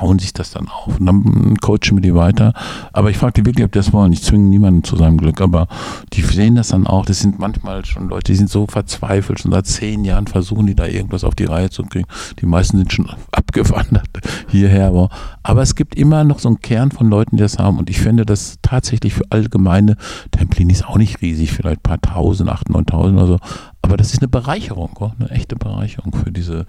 hauen 0.00 0.18
sich 0.18 0.32
das 0.32 0.50
dann 0.50 0.68
auf 0.68 0.98
und 0.98 1.06
dann 1.06 1.56
coachen 1.58 1.96
wir 1.96 2.00
die 2.00 2.14
weiter. 2.14 2.52
Aber 2.92 3.10
ich 3.10 3.18
frage 3.18 3.34
die 3.34 3.46
wirklich, 3.46 3.64
ob 3.64 3.72
die 3.72 3.78
das 3.78 3.92
wollen. 3.92 4.12
Ich 4.12 4.22
zwinge 4.22 4.48
niemanden 4.48 4.84
zu 4.84 4.96
seinem 4.96 5.18
Glück, 5.18 5.40
aber 5.40 5.68
die 6.12 6.22
sehen 6.22 6.56
das 6.56 6.68
dann 6.68 6.86
auch. 6.86 7.06
Das 7.06 7.20
sind 7.20 7.38
manchmal 7.38 7.84
schon 7.84 8.08
Leute, 8.08 8.32
die 8.32 8.36
sind 8.36 8.50
so 8.50 8.66
verzweifelt, 8.66 9.40
schon 9.40 9.52
seit 9.52 9.66
zehn 9.66 10.04
Jahren 10.04 10.26
versuchen 10.26 10.66
die 10.66 10.74
da 10.74 10.86
irgendwas 10.86 11.24
auf 11.24 11.34
die 11.34 11.44
Reihe 11.44 11.70
zu 11.70 11.84
kriegen. 11.84 12.06
Die 12.40 12.46
meisten 12.46 12.78
sind 12.78 12.92
schon 12.92 13.10
abgewandert 13.32 14.08
hierher. 14.48 14.88
Aber, 14.88 15.10
aber 15.42 15.62
es 15.62 15.74
gibt 15.74 15.94
immer 15.94 16.24
noch 16.24 16.38
so 16.38 16.48
einen 16.48 16.60
Kern 16.60 16.90
von 16.90 17.08
Leuten, 17.08 17.36
die 17.36 17.42
das 17.42 17.58
haben 17.58 17.78
und 17.78 17.90
ich 17.90 18.00
finde 18.00 18.26
das 18.26 18.58
tatsächlich 18.62 19.14
für 19.14 19.24
allgemeine 19.30 19.96
Templin 20.30 20.70
ist 20.70 20.86
auch 20.86 20.96
nicht 20.96 21.22
riesig, 21.22 21.52
vielleicht 21.52 21.78
ein 21.78 21.82
paar 21.82 22.00
tausend, 22.00 22.50
acht, 22.50 22.68
neuntausend 22.68 23.18
oder 23.18 23.26
so. 23.26 23.38
Aber 23.84 23.98
das 23.98 24.14
ist 24.14 24.22
eine 24.22 24.28
Bereicherung, 24.28 25.12
eine 25.18 25.30
echte 25.30 25.56
Bereicherung 25.56 26.14
für 26.14 26.32
diese 26.32 26.64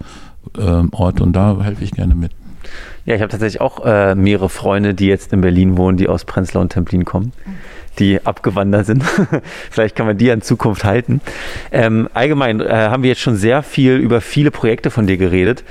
ähm, 0.58 0.90
Orte 0.92 1.22
und 1.22 1.32
da 1.32 1.62
helfe 1.62 1.82
ich 1.82 1.92
gerne 1.92 2.14
mit. 2.14 2.32
Ja, 3.06 3.14
ich 3.14 3.20
habe 3.20 3.30
tatsächlich 3.30 3.60
auch 3.60 3.86
äh, 3.86 4.16
mehrere 4.16 4.48
Freunde, 4.48 4.92
die 4.92 5.06
jetzt 5.06 5.32
in 5.32 5.40
Berlin 5.40 5.76
wohnen, 5.76 5.96
die 5.96 6.08
aus 6.08 6.24
Prenzlau 6.24 6.60
und 6.60 6.70
Templin 6.70 7.04
kommen, 7.04 7.32
die 8.00 8.20
abgewandert 8.26 8.86
sind. 8.86 9.04
Vielleicht 9.70 9.94
kann 9.94 10.06
man 10.06 10.18
die 10.18 10.28
in 10.28 10.42
Zukunft 10.42 10.82
halten. 10.82 11.20
Ähm, 11.70 12.08
allgemein 12.14 12.60
äh, 12.60 12.68
haben 12.68 13.04
wir 13.04 13.10
jetzt 13.10 13.20
schon 13.20 13.36
sehr 13.36 13.62
viel 13.62 13.94
über 13.94 14.20
viele 14.20 14.50
Projekte 14.50 14.90
von 14.90 15.06
dir 15.06 15.18
geredet. 15.18 15.62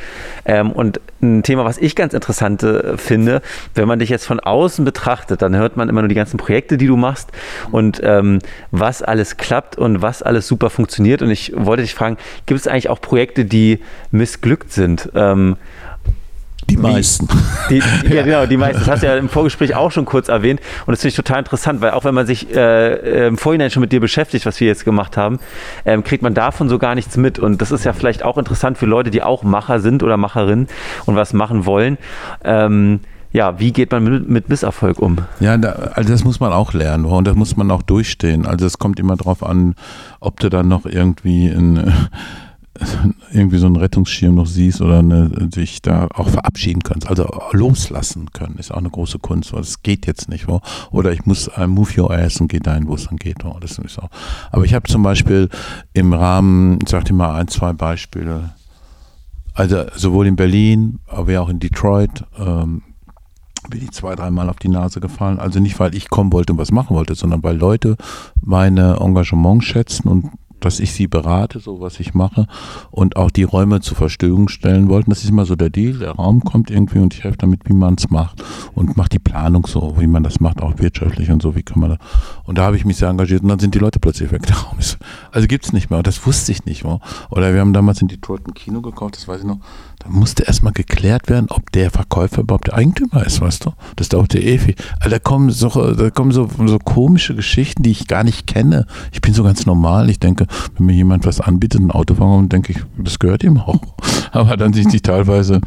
Ähm, 0.46 0.72
und 0.72 1.02
ein 1.22 1.44
Thema, 1.44 1.66
was 1.66 1.78
ich 1.78 1.94
ganz 1.94 2.14
interessant 2.14 2.64
äh, 2.64 2.98
finde, 2.98 3.42
wenn 3.74 3.88
man 3.88 4.00
dich 4.00 4.08
jetzt 4.08 4.26
von 4.26 4.40
außen 4.40 4.86
betrachtet, 4.86 5.42
dann 5.42 5.58
hört 5.58 5.76
man 5.76 5.90
immer 5.90 6.02
nur 6.02 6.10
die 6.10 6.16
ganzen 6.16 6.38
Projekte, 6.38 6.78
die 6.78 6.88
du 6.88 6.96
machst 6.96 7.32
und 7.70 8.00
ähm, 8.02 8.40
was 8.72 9.02
alles 9.02 9.36
klappt 9.36 9.78
und 9.78 10.02
was 10.02 10.22
alles 10.22 10.48
super 10.48 10.70
funktioniert. 10.70 11.22
Und 11.22 11.32
ich 11.32 11.52
wollte 11.54 11.84
dich 11.84 11.94
fragen, 11.94 12.16
gibt 12.46 12.62
es 12.62 12.68
eigentlich 12.68 12.90
auch 12.90 13.02
Projekte, 13.02 13.44
die 13.44 13.82
missglückt 14.12 14.72
sind? 14.72 15.10
Die 16.70 16.78
meisten. 16.78 17.28
Die, 17.70 17.82
die, 18.04 18.14
ja, 18.14 18.22
genau, 18.22 18.46
die 18.46 18.58
meisten. 18.58 18.80
Das 18.82 18.88
hast 18.88 19.04
du 19.04 19.08
ja 19.08 19.18
im 19.18 19.28
Vorgespräch 19.28 19.76
auch 19.76 19.92
schon 19.92 20.06
kurz 20.06 20.28
erwähnt. 20.28 20.60
Und 20.86 20.92
das 20.92 21.02
finde 21.02 21.10
ich 21.10 21.16
total 21.16 21.40
interessant, 21.40 21.82
weil 21.82 21.92
auch 21.92 22.04
wenn 22.06 22.14
man 22.14 22.28
sich 22.28 22.54
äh, 22.56 23.28
im 23.28 23.40
Vorhinein 23.40 23.72
schon 23.72 23.82
mit 23.82 23.92
dir 23.92 24.00
beschäftigt, 24.00 24.46
was 24.46 24.60
wir 24.60 24.68
jetzt 24.68 24.86
gemacht 24.86 25.18
haben, 25.18 25.40
ähm, 25.84 26.04
kriegt 26.04 26.22
man 26.22 26.36
davon 26.36 26.70
so 26.70 26.78
gar 26.78 26.94
nichts 26.94 27.18
mit. 27.18 27.40
Und 27.40 27.62
das 27.62 27.72
ist 27.72 27.86
ja 27.86 27.94
vielleicht 27.94 28.24
auch 28.24 28.38
interessant 28.38 28.78
für 28.78 28.86
Leute, 28.86 29.10
die 29.10 29.24
auch 29.24 29.42
Macher 29.42 29.80
sind 29.80 30.04
oder 30.04 30.18
Macherinnen 30.18 30.68
und 31.06 31.16
was 31.16 31.34
machen 31.34 31.66
wollen. 31.66 31.98
Ähm, 32.44 33.00
ja, 33.36 33.60
wie 33.60 33.74
geht 33.74 33.92
man 33.92 34.04
mit, 34.04 34.30
mit 34.30 34.48
Misserfolg 34.48 35.00
um? 35.00 35.18
Ja, 35.42 35.58
da, 35.58 35.72
also 35.94 36.10
das 36.10 36.24
muss 36.24 36.40
man 36.40 36.54
auch 36.54 36.72
lernen 36.72 37.04
und 37.04 37.28
das 37.28 37.36
muss 37.36 37.58
man 37.58 37.70
auch 37.70 37.82
durchstehen. 37.82 38.46
Also 38.46 38.66
es 38.66 38.78
kommt 38.78 38.98
immer 38.98 39.18
darauf 39.18 39.44
an, 39.44 39.76
ob 40.22 40.40
du 40.40 40.50
dann 40.50 40.70
noch 40.70 40.86
irgendwie 40.86 41.48
ein 41.48 41.94
irgendwie 43.32 43.58
so 43.58 43.68
einen 43.68 43.78
Rettungsschirm 43.78 44.36
noch 44.36 44.48
siehst 44.48 44.82
oder 44.82 45.00
eine, 45.00 45.30
dich 45.30 45.82
da 45.82 46.08
auch 46.14 46.30
verabschieden 46.30 46.84
kannst, 46.84 47.08
also 47.08 47.28
loslassen 47.52 48.32
können, 48.34 48.56
ist 48.58 48.72
auch 48.72 48.78
eine 48.78 48.90
große 48.90 49.20
Kunst, 49.20 49.54
weil 49.54 49.62
es 49.62 49.82
geht 49.82 50.06
jetzt 50.08 50.30
nicht. 50.30 50.48
Wo, 50.48 50.62
oder 50.92 51.12
ich 51.14 51.26
muss 51.26 51.50
uh, 51.58 51.68
move 51.68 51.90
your 51.98 52.12
ass 52.12 52.40
und 52.42 52.50
geh 52.50 52.60
dahin, 52.60 52.88
wo 52.88 52.96
es 52.96 53.06
dann 53.06 53.18
geht. 53.18 53.44
Wo, 53.44 53.58
das 53.60 53.78
ist 53.78 54.00
auch. 54.00 54.10
Aber 54.52 54.66
ich 54.66 54.74
habe 54.74 54.88
zum 54.90 55.04
Beispiel 55.04 55.50
im 55.94 56.14
Rahmen, 56.14 56.80
ich 56.82 56.90
sag 56.90 57.06
dir 57.06 57.14
mal 57.14 57.36
ein, 57.36 57.48
zwei 57.48 57.72
Beispiele, 57.74 58.52
also 59.54 59.86
sowohl 59.96 60.28
in 60.28 60.36
Berlin, 60.36 61.00
aber 61.08 61.42
auch 61.42 61.50
in 61.50 61.60
Detroit, 61.60 62.26
ähm, 62.38 62.84
bin 63.70 63.82
ich 63.82 63.92
zwei, 63.92 64.16
dreimal 64.16 64.50
auf 64.50 64.58
die 64.58 64.68
Nase 64.68 65.00
gefallen. 65.00 65.40
Also 65.40 65.60
nicht, 65.60 65.80
weil 65.80 65.96
ich 65.96 66.10
kommen 66.10 66.32
wollte 66.34 66.54
und 66.54 66.60
was 66.60 66.72
machen 66.72 66.96
wollte, 66.96 67.16
sondern 67.16 67.42
weil 67.42 67.58
Leute 67.58 67.96
meine 68.42 68.98
Engagement 69.00 69.64
schätzen 69.64 70.08
und 70.08 70.32
dass 70.60 70.80
ich 70.80 70.94
sie 70.94 71.08
berate, 71.08 71.60
so 71.60 71.80
was 71.82 72.00
ich 72.00 72.14
mache 72.14 72.48
und 72.92 73.16
auch 73.16 73.32
die 73.32 73.44
Räume 73.44 73.82
zur 73.82 73.98
Verfügung 73.98 74.48
stellen 74.50 74.90
wollten. 74.90 75.10
Das 75.10 75.24
ist 75.24 75.30
immer 75.30 75.46
so 75.46 75.56
der 75.56 75.70
Deal. 75.70 76.00
Der 76.00 76.12
Raum 76.12 76.44
kommt 76.44 76.72
irgendwie 76.72 77.00
und 77.00 77.14
ich 77.14 77.24
helfe 77.24 77.38
damit, 77.38 77.62
wie 77.66 77.74
man 77.74 77.96
es 77.96 78.10
macht 78.10 78.44
und 78.74 78.98
mache 78.98 79.10
die 79.10 79.20
Planung 79.20 79.68
so, 79.68 79.96
wie 80.00 80.08
man 80.08 80.24
das 80.24 80.40
macht, 80.40 80.62
auch 80.62 80.78
wirtschaftlich 80.80 81.32
und 81.32 81.42
so, 81.42 81.56
wie 81.56 81.64
kann 81.64 81.80
man 81.80 81.92
das. 81.92 82.00
Und 82.44 82.58
da 82.58 82.64
habe 82.64 82.78
ich 82.78 82.86
mich 82.86 82.98
sehr 82.98 83.10
engagiert 83.10 83.44
und 83.44 83.50
dann 83.50 83.60
sind 83.60 83.76
die 83.76 83.80
Leute 83.80 84.00
plötzlich 84.00 84.32
weg. 84.32 84.42
Der 84.48 84.56
Raum 84.58 84.80
ist, 84.80 84.98
also 85.32 85.48
gibt's 85.48 85.74
nicht 85.74 85.90
mehr. 85.90 86.04
Das 86.04 86.26
wusste 86.26 86.52
ich 86.52 86.66
nicht. 86.66 86.86
Oder 86.86 87.54
wir 87.54 87.60
haben 87.62 87.74
damals 87.74 88.02
in 88.02 88.08
Detroit 88.08 88.48
ein 88.48 88.54
Kino 88.54 88.82
gekauft, 88.82 89.16
das 89.18 89.28
weiß 89.28 89.42
ich 89.42 89.48
noch. 89.48 89.60
Da 90.06 90.12
musste 90.12 90.44
erstmal 90.44 90.74
geklärt 90.74 91.30
werden, 91.30 91.48
ob 91.50 91.72
der 91.72 91.90
Verkäufer 91.90 92.42
überhaupt 92.42 92.68
der 92.68 92.76
Eigentümer 92.76 93.26
ist, 93.26 93.42
weißt 93.42 93.66
du? 93.66 93.72
Das 93.96 94.10
dauert 94.10 94.34
der 94.34 94.44
ewig. 94.44 94.76
Also 95.00 95.10
da 95.10 95.20
kommen 95.20 95.50
so, 95.50 95.70
da 95.94 96.12
kommen 96.12 96.32
so, 96.32 96.48
so 96.66 96.78
komische 96.78 97.34
Geschichten, 97.34 97.82
die 97.82 97.90
ich 97.90 98.08
gar 98.08 98.24
nicht 98.24 98.46
kenne. 98.46 98.86
Ich 99.12 99.22
bin 99.22 99.34
so 99.34 99.44
ganz 99.44 99.66
normal. 99.66 100.12
Ich 100.12 100.20
denke, 100.20 100.46
wenn 100.78 100.86
mir 100.86 100.94
jemand 100.94 101.26
was 101.26 101.42
anbietet, 101.42 101.82
ein 101.82 101.90
Auto 101.90 102.14
fahren, 102.14 102.50
denke 102.50 102.74
ich, 102.74 102.84
das 103.00 103.18
gehört 103.18 103.44
ihm 103.44 103.58
auch. 103.58 103.82
Aber 104.32 104.58
dann 104.58 104.74
sind 104.74 104.94
die 104.94 105.02
teilweise, 105.02 105.60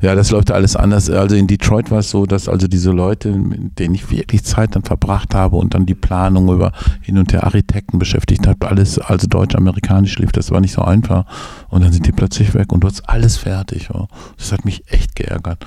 ja, 0.00 0.14
das 0.14 0.30
läuft 0.30 0.50
alles 0.50 0.74
anders. 0.74 1.10
Also 1.10 1.36
in 1.36 1.46
Detroit 1.46 1.90
war 1.90 1.98
es 1.98 2.10
so, 2.10 2.24
dass 2.24 2.48
also 2.48 2.68
diese 2.68 2.92
Leute, 2.92 3.32
mit 3.32 3.78
denen 3.78 3.94
ich 3.94 4.10
wirklich 4.10 4.44
Zeit 4.44 4.74
dann 4.74 4.84
verbracht 4.84 5.34
habe 5.34 5.56
und 5.56 5.74
dann 5.74 5.84
die 5.84 5.94
Planung 5.94 6.48
über 6.48 6.72
hin 7.02 7.18
und 7.18 7.32
her 7.32 7.44
Architekten 7.44 7.98
beschäftigt 7.98 8.46
habe, 8.46 8.68
alles 8.68 8.98
also 8.98 9.26
deutsch-amerikanisch 9.26 10.18
lief, 10.18 10.32
das 10.32 10.50
war 10.50 10.60
nicht 10.60 10.72
so 10.72 10.82
einfach. 10.82 11.26
Und 11.68 11.84
dann 11.84 11.92
sind 11.92 12.06
die 12.06 12.12
plötzlich 12.12 12.54
weg 12.54 12.72
und 12.72 12.84
du 12.84 12.88
hast 12.88 13.06
alles 13.08 13.36
fertig. 13.36 13.81
Ja. 13.88 14.06
Das 14.36 14.52
hat 14.52 14.64
mich 14.64 14.84
echt 14.90 15.16
geärgert. 15.16 15.64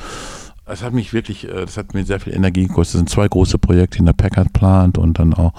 Es 0.68 0.82
hat 0.82 0.94
mich 0.94 1.14
wirklich, 1.14 1.48
äh, 1.48 1.66
das 1.66 1.78
hat 1.78 1.94
mir 1.94 2.06
sehr 2.06 2.20
viel 2.20 2.34
Energie 2.34 2.68
gekostet. 2.68 2.96
Das 2.96 3.00
sind 3.00 3.10
zwei 3.10 3.28
große 3.28 3.60
Projekte 3.60 4.00
in 4.00 4.06
der 4.06 4.14
Packard 4.14 4.52
Plant 4.54 4.98
und 4.98 5.20
dann 5.20 5.34
auch 5.34 5.54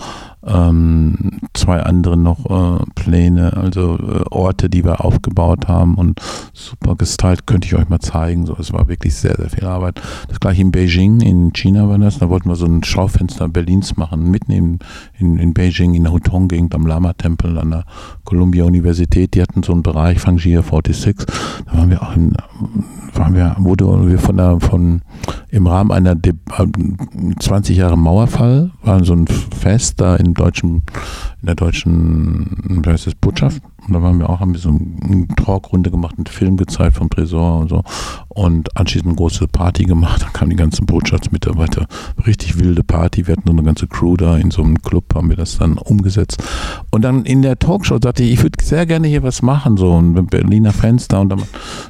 ähm, 0.47 1.41
zwei 1.55 1.83
andere 1.83 2.17
noch 2.17 2.47
äh, 2.47 2.85
Pläne, 2.95 3.57
also 3.57 3.99
äh, 3.99 4.25
Orte, 4.31 4.71
die 4.71 4.85
wir 4.85 5.05
aufgebaut 5.05 5.69
haben 5.69 5.97
und 5.97 6.21
super 6.53 6.95
gestylt, 6.95 7.47
könnte 7.47 7.67
ich 7.67 7.75
euch 7.75 7.89
mal 7.89 8.01
zeigen. 8.01 8.47
So, 8.47 8.57
es 8.59 8.73
war 8.73 8.89
wirklich 8.89 9.15
sehr, 9.15 9.37
sehr 9.37 9.51
viel 9.51 9.67
Arbeit. 9.67 10.01
Das 10.29 10.41
gleiche 10.41 10.63
in 10.63 10.71
Beijing, 10.71 11.21
in 11.21 11.53
China 11.53 11.89
war 11.89 11.99
das. 11.99 12.19
Da 12.19 12.29
wollten 12.29 12.49
wir 12.49 12.57
so 12.57 12.67
ein 12.67 12.85
Schaufenster 12.85 13.49
Berlins 13.49 13.97
machen, 13.97 14.31
mitten 14.31 14.53
in, 14.53 14.79
in, 15.19 15.39
in 15.39 15.55
Beijing, 15.55 15.95
in 15.95 16.05
der 16.05 16.13
Hutong-Gegend 16.13 16.75
am 16.75 16.87
Lama-Tempel 16.87 17.59
an 17.59 17.71
der 17.71 17.85
Columbia-Universität. 18.25 19.35
Die 19.35 19.43
hatten 19.43 19.63
so 19.63 19.73
einen 19.73 19.83
Bereich, 19.83 20.21
Fangia 20.21 20.63
46. 20.63 21.17
Da 21.67 21.79
waren 21.79 21.91
wir 21.91 22.03
auch 22.03 22.15
in 22.15 22.37
waren 23.19 23.35
wir, 23.35 23.57
wurde 23.59 23.87
wir 24.09 24.19
von 24.19 24.37
der, 24.37 24.61
von, 24.61 25.03
im 25.51 25.67
Rahmen 25.67 25.93
einer 25.93 26.15
De 26.15 26.35
20 27.39 27.77
Jahre 27.77 27.97
Mauerfall, 27.97 28.71
war 28.83 29.05
so 29.05 29.15
ein 29.15 29.27
Fest 29.27 30.01
da 30.01 30.17
in 30.17 30.35
deutschen, 30.37 30.83
in 31.47 31.55
der 31.55 31.55
deutschen, 31.55 32.83
das, 32.83 33.07
Botschaft. 33.21 33.63
Und 33.87 33.93
da 33.93 34.03
waren 34.03 34.19
wir 34.19 34.29
auch, 34.29 34.41
haben 34.41 34.53
wir 34.53 34.59
so 34.59 34.71
eine 34.71 35.29
Talkrunde 35.29 35.93
gemacht, 35.93 36.17
einen 36.17 36.27
Film 36.27 36.57
gezeigt 36.57 36.97
vom 36.97 37.09
Tresor 37.09 37.61
und 37.61 37.69
so. 37.69 37.85
Und 38.29 38.77
anschließend 38.77 39.11
eine 39.11 39.17
große 39.17 39.47
Party 39.47 39.85
gemacht. 39.85 40.23
Dann 40.23 40.33
kamen 40.33 40.51
die 40.51 40.57
ganzen 40.57 40.87
Botschaftsmitarbeiter. 40.87 41.87
Richtig 42.27 42.59
wilde 42.59 42.83
Party. 42.83 43.29
Wir 43.29 43.33
hatten 43.37 43.45
so 43.47 43.53
eine 43.53 43.63
ganze 43.63 43.87
Crew 43.87 44.17
da 44.17 44.37
in 44.37 44.51
so 44.51 44.63
einem 44.63 44.83
Club, 44.83 45.15
haben 45.15 45.29
wir 45.29 45.37
das 45.37 45.59
dann 45.59 45.79
umgesetzt. 45.79 46.43
Und 46.91 47.03
dann 47.03 47.25
in 47.25 47.43
der 47.43 47.59
Talkshow 47.59 47.99
sagte 48.03 48.25
ich, 48.25 48.33
ich 48.33 48.43
würde 48.43 48.63
sehr 48.63 48.85
gerne 48.85 49.07
hier 49.07 49.23
was 49.23 49.41
machen, 49.41 49.77
so 49.77 49.97
ein 49.97 50.27
Berliner 50.27 50.73
Fenster. 50.73 51.21
Und 51.21 51.29
dann, 51.29 51.43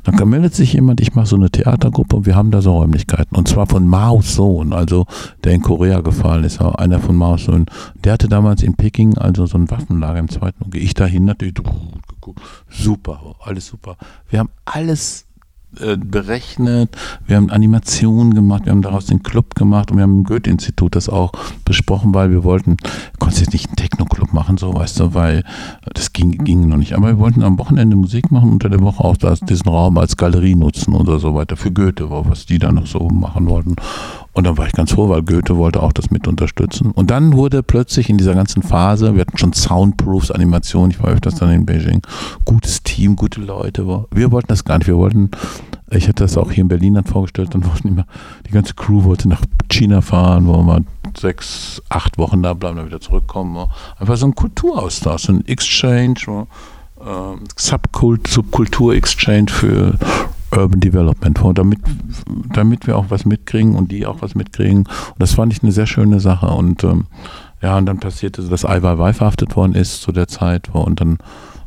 dann 0.05 0.29
meldet 0.29 0.55
sich 0.55 0.75
jemand, 0.75 1.01
ich 1.01 1.15
mache 1.15 1.27
so 1.27 1.37
eine 1.37 1.51
Theatergruppe 1.51 2.17
und 2.17 2.27
wir 2.27 2.37
haben 2.37 2.51
da 2.51 2.61
so 2.61 2.77
Räumlichkeiten. 2.77 3.35
Und 3.35 3.49
zwar 3.49 3.67
von 3.67 3.87
Maos 3.87 4.35
Sohn, 4.35 4.75
also 4.75 5.07
der 5.45 5.53
in 5.53 5.63
Korea 5.63 6.03
gefallen 6.03 6.45
ist, 6.45 6.61
einer 6.61 6.99
von 7.01 7.17
Maos 7.17 7.45
Sohn. 7.45 7.65
Der 8.05 8.13
hatte 8.13 8.29
damals 8.29 8.63
in 8.63 8.75
Peking 8.75 9.17
also 9.17 9.46
so 9.47 9.59
ein 9.59 9.71
Waffenlager 9.71 10.19
im 10.19 10.29
Zweiten. 10.29 10.65
Und 10.65 10.73
gehe 10.73 10.83
ich 10.83 10.95
dahin 10.95 11.25
natürlich. 11.25 11.55
Super, 12.69 13.37
alles 13.41 13.67
super. 13.67 13.97
Wir 14.29 14.41
haben 14.41 14.51
alles 14.65 15.27
äh, 15.81 15.99
berechnet, 15.99 16.97
wir 17.27 17.37
haben 17.37 17.51
Animationen 17.51 18.35
gemacht, 18.35 18.65
wir 18.65 18.73
haben 18.73 18.81
daraus 18.81 19.07
den 19.07 19.23
Club 19.23 19.55
gemacht 19.55 19.91
und 19.91 19.99
wir 19.99 20.05
haben 20.05 20.19
im 20.19 20.25
Goethe-Institut 20.25 20.97
das 20.97 21.09
auch 21.11 21.33
besprochen, 21.67 22.15
weil 22.15 22.31
wir 22.31 22.45
wollten, 22.45 22.77
konntest 23.19 23.43
jetzt 23.43 23.53
nicht 23.53 23.67
einen 23.67 23.77
Techno-Club 23.77 24.33
machen, 24.33 24.57
so 24.57 24.73
weißt 24.73 25.01
du, 25.01 25.15
weil 25.15 25.45
das 25.93 26.15
ging, 26.15 26.45
ging 26.45 26.69
noch 26.69 26.79
nicht. 26.79 26.95
Aber 26.95 27.09
wir 27.09 27.19
wollten 27.19 27.43
am 27.43 27.59
Wochenende 27.59 27.95
Musik 27.95 28.31
machen, 28.31 28.53
unter 28.53 28.71
der 28.71 28.81
Woche 28.81 29.05
auch 29.05 29.19
das, 29.19 29.41
diesen 29.41 29.69
Raum 29.69 29.99
als 29.99 30.17
Galerie 30.17 30.55
nutzen 30.55 30.95
oder 30.95 31.19
so 31.19 31.35
weiter 31.35 31.57
für 31.57 31.73
Goethe, 31.73 32.09
was 32.09 32.47
die 32.47 32.59
da 32.59 32.73
noch 32.73 32.87
so 32.87 33.09
machen 33.09 33.47
wollten. 33.47 33.77
Und 34.37 34.45
dann 34.45 34.59
war 34.59 34.67
ich 34.67 34.75
ganz 34.75 34.93
froh, 34.93 35.09
weil 35.09 35.23
Goethe 35.23 35.57
wollte 35.57 35.83
auch 35.83 35.95
das 35.95 36.11
mit 36.11 36.29
unterstützen. 36.29 36.91
Und 36.91 37.11
dann 37.11 37.33
wurde 37.33 37.63
plötzlich 37.63 38.11
in 38.11 38.19
dieser 38.19 38.35
ganzen 38.35 38.63
Phase, 38.63 39.15
wir 39.15 39.23
hatten 39.23 39.39
schon 39.39 39.55
Soundproofs, 39.55 40.31
Animationen, 40.31 40.91
ich 40.91 41.03
war 41.03 41.09
öfters 41.09 41.37
dann 41.37 41.51
in 41.53 41.65
Beijing, 41.65 42.03
gutes 42.45 42.83
Team, 42.83 43.17
gute 43.17 43.41
Leute. 43.41 43.87
Wir 44.11 44.31
wollten 44.33 44.49
das 44.49 44.63
gar 44.63 44.77
nicht. 44.77 44.89
Wir 44.89 44.99
wollten, 44.99 45.31
ich 45.91 46.07
hatte 46.07 46.25
das 46.25 46.37
auch 46.37 46.53
hier 46.53 46.61
in 46.61 46.69
Berlin 46.69 46.93
dann 46.93 47.07
vorgestellt, 47.07 47.55
dann 47.55 47.65
wollten 47.65 47.89
immer, 47.89 48.05
die 48.47 48.51
ganze 48.51 48.75
Crew 48.75 49.05
wollte 49.05 49.27
nach 49.27 49.41
China 49.71 50.03
fahren, 50.03 50.47
wo 50.47 50.63
wir 50.63 50.85
sechs, 51.17 51.81
acht 51.89 52.19
Wochen 52.19 52.43
da 52.43 52.53
bleiben, 52.53 52.77
dann 52.77 52.87
wieder 52.87 53.01
zurückkommen. 53.01 53.69
Einfach 53.99 54.19
so 54.19 54.27
ein 54.27 54.35
Kulturaustausch, 54.35 55.23
so 55.23 55.33
ein 55.33 55.47
Exchange, 55.47 56.47
äh, 57.01 57.37
Subkultur-Exchange 57.57 59.51
für 59.51 59.95
Urban 60.57 60.81
Development 60.81 61.39
vor, 61.39 61.55
damit, 61.55 61.79
damit 62.53 62.87
wir 62.87 62.97
auch 62.97 63.07
was 63.09 63.25
mitkriegen 63.25 63.75
und 63.75 63.93
die 63.93 64.07
auch 64.07 64.23
was 64.23 64.35
mitkriegen. 64.35 64.81
Und 64.81 65.19
das 65.19 65.35
fand 65.35 65.53
ich 65.53 65.63
eine 65.63 65.73
sehr 65.73 65.87
schöne 65.87 66.21
Sache. 66.21 66.47
Und 66.47 66.85
ähm, 66.85 67.07
ja, 67.63 67.77
und 67.77 67.87
dann 67.87 68.01
passierte, 68.01 68.43
dass 68.43 68.65
Ai 68.65 68.83
Weiwei 68.83 69.13
verhaftet 69.13 69.57
worden 69.57 69.75
ist 69.75 70.03
zu 70.03 70.13
der 70.13 70.29
Zeit. 70.29 70.69
Und 70.71 71.01
dann, 71.01 71.19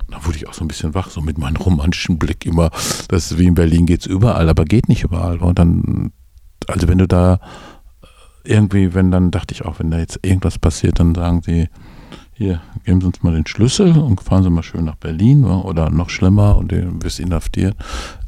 dann 0.09 0.25
wurde 0.25 0.37
ich 0.37 0.47
auch 0.47 0.53
so 0.53 0.63
ein 0.63 0.67
bisschen 0.67 0.93
wach, 0.95 1.09
so 1.09 1.21
mit 1.21 1.37
meinem 1.37 1.57
romantischen 1.57 2.17
Blick 2.17 2.45
immer, 2.45 2.69
das 3.07 3.37
wie 3.37 3.47
in 3.47 3.55
Berlin 3.55 3.85
geht 3.85 4.01
es 4.01 4.05
überall, 4.05 4.49
aber 4.49 4.65
geht 4.65 4.89
nicht 4.89 5.03
überall. 5.03 5.37
Und 5.37 5.59
dann, 5.59 6.11
also 6.67 6.87
wenn 6.87 6.97
du 6.97 7.07
da 7.07 7.39
irgendwie, 8.43 8.93
wenn 8.93 9.11
dann 9.11 9.31
dachte 9.31 9.53
ich 9.53 9.65
auch, 9.65 9.79
wenn 9.79 9.91
da 9.91 9.99
jetzt 9.99 10.19
irgendwas 10.23 10.57
passiert, 10.57 10.99
dann 10.99 11.13
sagen 11.15 11.41
sie, 11.43 11.69
hier, 12.39 12.61
geben 12.85 13.01
Sie 13.01 13.07
uns 13.07 13.21
mal 13.21 13.33
den 13.33 13.45
Schlüssel 13.45 13.97
und 13.97 14.21
fahren 14.21 14.43
Sie 14.43 14.49
mal 14.49 14.63
schön 14.63 14.85
nach 14.85 14.95
Berlin 14.95 15.43
oder 15.43 15.89
noch 15.89 16.09
schlimmer 16.09 16.55
und 16.55 16.71
du 16.71 17.03
wirst 17.03 17.19
inhaftiert. 17.19 17.75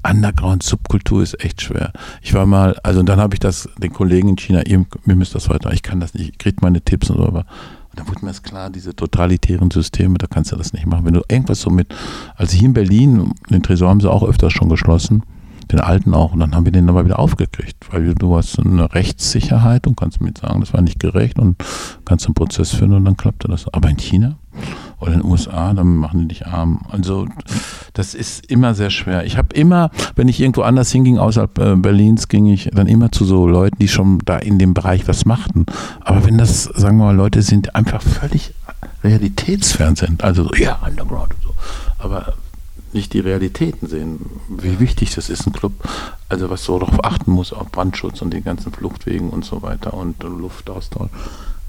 Underground-Subkultur 0.04 1.24
ist 1.24 1.42
echt 1.42 1.62
schwer. 1.62 1.94
Ich 2.22 2.34
war 2.34 2.46
mal, 2.46 2.76
also 2.84 3.04
dann 3.04 3.22
habe 3.22 3.36
ich 3.36 3.40
das 3.40 3.70
den 3.78 3.94
Kollegen 3.94 4.28
in 4.28 4.36
China, 4.36 4.64
ihr, 4.66 4.86
mir 5.06 5.16
müsst 5.16 5.34
das 5.34 5.48
weiter, 5.48 5.72
ich 5.72 5.82
kann 5.82 6.02
das 6.02 6.14
nicht, 6.14 6.32
ich 6.32 6.38
kriege 6.38 6.58
meine 6.60 6.82
Tipps 6.82 7.10
und 7.10 7.18
so, 7.18 7.26
aber 7.26 7.46
und 7.92 8.00
dann 8.00 8.08
wurde 8.10 8.26
mir 8.26 8.32
das 8.32 8.44
klar, 8.44 8.70
diese 8.70 8.94
totalitären 8.94 9.72
Systeme, 9.72 10.18
da 10.18 10.28
kannst 10.28 10.52
du 10.52 10.58
das 10.58 10.74
nicht 10.74 10.86
machen. 10.86 11.06
Wenn 11.06 11.14
du 11.14 11.24
irgendwas 11.30 11.62
so 11.62 11.70
mit, 11.70 11.94
also 12.36 12.58
hier 12.58 12.68
in 12.68 12.74
Berlin, 12.74 13.34
den 13.50 13.64
Tresor 13.64 13.90
haben 13.90 14.02
sie 14.02 14.12
auch 14.12 14.24
öfters 14.24 14.52
schon 14.52 14.70
geschlossen, 14.70 15.24
den 15.72 15.80
alten 15.80 16.14
auch, 16.14 16.34
und 16.34 16.40
dann 16.40 16.56
haben 16.56 16.66
wir 16.66 16.72
den 16.72 16.90
aber 16.90 17.06
wieder 17.06 17.20
aufgekriegt, 17.20 17.92
weil 17.92 18.14
du 18.14 18.36
hast 18.36 18.60
eine 18.60 18.94
Rechtssicherheit 18.94 19.88
und 19.88 19.98
kannst 19.98 20.22
mit 20.22 20.38
sagen, 20.38 20.60
das 20.60 20.74
war 20.74 20.82
nicht 20.82 21.00
gerecht 21.00 21.40
und 21.40 21.58
kannst 22.06 22.26
einen 22.26 22.36
Prozess 22.36 22.72
führen 22.72 22.94
und 22.94 23.06
dann 23.06 23.18
klappte 23.18 23.48
das. 23.48 23.72
Aber 23.74 23.90
in 23.90 23.98
China 23.98 24.38
oder 25.00 25.14
in 25.14 25.22
den 25.22 25.30
USA, 25.30 25.74
dann 25.74 25.96
machen 25.96 26.22
die 26.22 26.28
dich 26.30 26.46
arm. 26.46 26.82
Also 26.90 27.28
das 27.94 28.14
ist 28.14 28.46
immer 28.52 28.74
sehr 28.76 28.90
schwer. 28.90 29.26
Ich 29.26 29.38
habe 29.38 29.56
immer, 29.56 29.90
wenn 30.16 30.28
ich 30.28 30.40
irgendwo 30.40 30.62
anders 30.62 30.92
hinging, 30.92 31.18
außerhalb 31.18 31.58
äh, 31.58 31.76
Berlins, 31.76 32.28
ging 32.28 32.46
ich 32.48 32.70
dann 32.74 32.88
immer 32.88 33.12
zu 33.12 33.26
so 33.26 33.48
Leuten, 33.48 33.78
die 33.80 33.88
schon 33.88 34.20
da 34.26 34.38
in 34.38 34.60
dem 34.60 34.74
Bereich 34.74 35.08
was 35.08 35.26
machten. 35.26 35.66
Aber 36.02 36.26
wenn 36.26 36.38
das, 36.38 36.64
sagen 36.64 36.98
wir 36.98 37.06
mal, 37.06 37.16
Leute 37.16 37.42
sind, 37.42 37.68
die 37.68 37.76
einfach 37.76 38.02
völlig 38.02 38.54
realitätsfern 39.04 39.96
sind, 39.96 40.24
also 40.24 40.44
so, 40.44 40.54
ja, 40.56 40.80
Underground 40.86 41.34
und 41.34 41.44
so, 41.44 41.56
aber 41.98 42.34
nicht 42.94 43.14
die 43.14 43.20
Realitäten 43.20 43.88
sehen, 43.88 44.26
wie 44.50 44.80
wichtig 44.80 45.16
das 45.16 45.30
ist, 45.30 45.48
ein 45.48 45.54
Club, 45.54 45.74
also 46.30 46.50
was 46.50 46.64
so 46.64 46.80
darauf 46.80 47.04
achten 47.04 47.32
muss, 47.32 47.54
auf 47.54 47.72
Brandschutz 47.72 48.22
und 48.22 48.32
den 48.32 48.44
ganzen 48.44 48.72
Fluchtwegen 48.72 49.30
und 49.30 49.46
so 49.46 49.62
weiter 49.62 49.94
und 49.94 50.22
Luftaustausch 50.24 51.10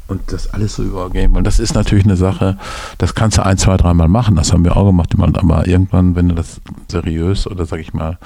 und 0.08 0.32
das 0.32 0.52
alles 0.52 0.74
so 0.74 0.82
übergeben. 0.82 1.36
Und 1.36 1.44
das 1.44 1.58
ist 1.58 1.74
natürlich 1.74 2.04
eine 2.04 2.16
Sache, 2.16 2.58
das 2.98 3.14
kannst 3.14 3.38
du 3.38 3.44
ein, 3.44 3.58
zwei, 3.58 3.76
dreimal 3.76 4.08
machen, 4.08 4.36
das 4.36 4.52
haben 4.52 4.64
wir 4.64 4.76
auch 4.76 4.86
gemacht, 4.86 5.14
aber 5.18 5.66
irgendwann, 5.66 6.14
wenn 6.16 6.28
du 6.28 6.34
das 6.34 6.60
seriös 6.88 7.46
oder 7.46 7.66
sag 7.66 7.80
ich 7.80 7.94
mal 7.94 8.18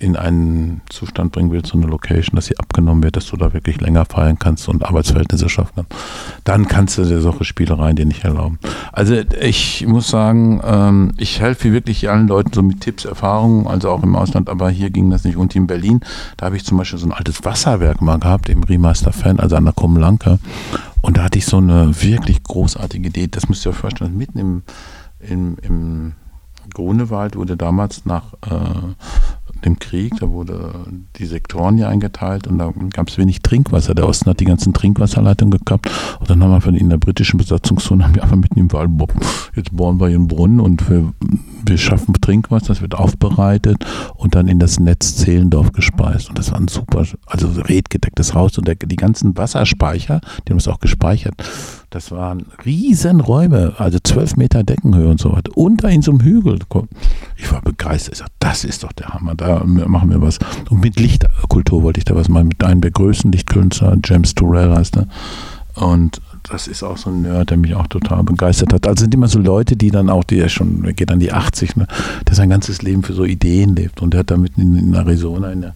in 0.00 0.16
einen 0.16 0.80
Zustand 0.88 1.30
bringen 1.30 1.52
willst, 1.52 1.72
so 1.72 1.78
eine 1.78 1.86
Location, 1.86 2.34
dass 2.34 2.46
sie 2.46 2.58
abgenommen 2.58 3.02
wird, 3.02 3.16
dass 3.16 3.26
du 3.26 3.36
da 3.36 3.52
wirklich 3.52 3.80
länger 3.82 4.06
feiern 4.06 4.38
kannst 4.38 4.66
und 4.66 4.84
Arbeitsverhältnisse 4.84 5.50
schaffen 5.50 5.72
kannst, 5.76 5.92
dann 6.44 6.66
kannst 6.66 6.96
du 6.96 7.04
dir 7.04 7.20
solche 7.20 7.44
Spielereien 7.44 7.96
dir 7.96 8.06
nicht 8.06 8.24
erlauben. 8.24 8.58
Also 8.92 9.14
ich 9.14 9.86
muss 9.86 10.08
sagen, 10.08 10.62
ähm, 10.64 11.12
ich 11.18 11.40
helfe 11.40 11.72
wirklich 11.72 12.08
allen 12.08 12.28
Leuten 12.28 12.50
so 12.54 12.62
mit 12.62 12.80
Tipps, 12.80 13.04
Erfahrungen, 13.04 13.66
also 13.66 13.90
auch 13.90 14.02
im 14.02 14.16
Ausland, 14.16 14.48
aber 14.48 14.70
hier 14.70 14.88
ging 14.88 15.10
das 15.10 15.24
nicht. 15.24 15.36
Und 15.36 15.54
in 15.54 15.66
Berlin, 15.66 16.00
da 16.38 16.46
habe 16.46 16.56
ich 16.56 16.64
zum 16.64 16.78
Beispiel 16.78 16.98
so 16.98 17.06
ein 17.06 17.12
altes 17.12 17.44
Wasserwerk 17.44 18.00
mal 18.00 18.18
gehabt, 18.18 18.48
im 18.48 18.64
Remaster 18.64 19.12
Fan, 19.12 19.38
also 19.38 19.56
an 19.56 19.64
der 19.64 19.74
Komlanke. 19.74 20.38
Und 21.02 21.18
da 21.18 21.24
hatte 21.24 21.38
ich 21.38 21.44
so 21.44 21.58
eine 21.58 22.02
wirklich 22.02 22.42
großartige 22.42 23.08
Idee, 23.08 23.28
das 23.28 23.50
müsst 23.50 23.66
ihr 23.66 23.70
euch 23.70 23.76
vorstellen, 23.76 24.16
mitten 24.16 24.38
im, 24.38 24.62
im, 25.20 25.56
im 25.60 26.12
Grunewald 26.72 27.36
wurde 27.36 27.56
damals 27.56 28.06
nach 28.06 28.32
äh, 28.48 28.94
dem 29.64 29.78
Krieg, 29.78 30.14
da 30.20 30.28
wurde 30.28 30.72
die 31.16 31.26
Sektoren 31.26 31.76
hier 31.76 31.88
eingeteilt 31.88 32.46
und 32.46 32.58
da 32.58 32.72
gab 32.92 33.08
es 33.08 33.18
wenig 33.18 33.42
Trinkwasser. 33.42 33.94
Der 33.94 34.06
Osten 34.06 34.30
hat 34.30 34.40
die 34.40 34.44
ganzen 34.44 34.72
Trinkwasserleitungen 34.72 35.58
gekappt 35.58 35.90
und 36.18 36.30
dann 36.30 36.42
haben 36.42 36.50
wir 36.50 36.60
von 36.60 36.74
in 36.74 36.90
der 36.90 36.98
britischen 36.98 37.38
Besatzungszone 37.38 38.04
haben 38.04 38.14
wir 38.14 38.22
einfach 38.22 38.36
mitten 38.36 38.58
im 38.58 38.72
Wald, 38.72 38.90
jetzt 39.54 39.74
bohren 39.76 40.00
wir 40.00 40.08
hier 40.08 40.16
einen 40.16 40.28
Brunnen 40.28 40.60
und 40.60 40.88
wir, 40.88 41.12
wir 41.66 41.78
schaffen 41.78 42.14
Trinkwasser, 42.20 42.68
das 42.68 42.80
wird 42.80 42.94
aufbereitet 42.94 43.84
und 44.14 44.34
dann 44.34 44.48
in 44.48 44.58
das 44.58 44.80
Netz 44.80 45.16
Zehlendorf 45.16 45.72
gespeist. 45.72 46.28
Und 46.28 46.38
das 46.38 46.52
war 46.52 46.60
ein 46.60 46.68
super, 46.68 47.04
also 47.26 47.48
redgedecktes 47.60 48.34
Haus 48.34 48.56
und 48.58 48.66
der, 48.66 48.76
die 48.76 48.96
ganzen 48.96 49.36
Wasserspeicher, 49.36 50.20
die 50.46 50.52
haben 50.52 50.58
es 50.58 50.68
auch 50.68 50.80
gespeichert. 50.80 51.34
Das 51.90 52.12
waren 52.12 52.46
Riesenräume, 52.64 53.74
also 53.78 53.98
zwölf 53.98 54.36
Meter 54.36 54.62
Deckenhöhe 54.62 55.08
und 55.08 55.20
so 55.20 55.32
weiter. 55.32 55.50
Unter 55.56 55.88
in 55.88 56.02
so 56.02 56.12
einem 56.12 56.20
Hügel. 56.20 56.60
Ich 57.36 57.50
war 57.50 57.60
begeistert. 57.62 58.14
Ich 58.14 58.18
sagte, 58.20 58.34
das 58.38 58.64
ist 58.64 58.84
doch 58.84 58.92
der 58.92 59.08
Hammer. 59.08 59.34
Da 59.34 59.64
machen 59.64 60.08
wir 60.10 60.22
was. 60.22 60.38
Und 60.70 60.80
mit 60.80 61.00
Lichtkultur 61.00 61.82
wollte 61.82 61.98
ich 61.98 62.04
da 62.04 62.14
was 62.14 62.28
machen. 62.28 62.48
Mit 62.48 62.62
einem 62.62 62.80
der 62.80 62.92
größten 62.92 63.32
Lichtkünstler, 63.32 63.98
James 64.04 64.36
Turrell 64.36 64.72
heißt 64.72 64.98
er. 64.98 65.08
Und 65.74 66.20
das 66.44 66.68
ist 66.68 66.84
auch 66.84 66.96
so 66.96 67.10
ein 67.10 67.22
Nerd, 67.22 67.50
der 67.50 67.56
mich 67.56 67.74
auch 67.74 67.88
total 67.88 68.22
begeistert 68.22 68.72
hat. 68.72 68.86
Also 68.86 69.02
sind 69.02 69.14
immer 69.14 69.28
so 69.28 69.40
Leute, 69.40 69.76
die 69.76 69.90
dann 69.90 70.10
auch, 70.10 70.22
ja 70.30 70.48
schon, 70.48 70.82
geht 70.94 71.10
an 71.10 71.18
die 71.18 71.32
80, 71.32 71.76
ne, 71.76 71.88
der 72.28 72.34
sein 72.36 72.50
ganzes 72.50 72.82
Leben 72.82 73.02
für 73.02 73.14
so 73.14 73.24
Ideen 73.24 73.74
lebt. 73.74 74.00
Und 74.00 74.14
der 74.14 74.20
hat 74.20 74.30
da 74.30 74.36
mitten 74.36 74.60
in, 74.60 74.76
in 74.76 74.94
Arizona 74.94 75.50
in 75.50 75.62
der 75.62 75.74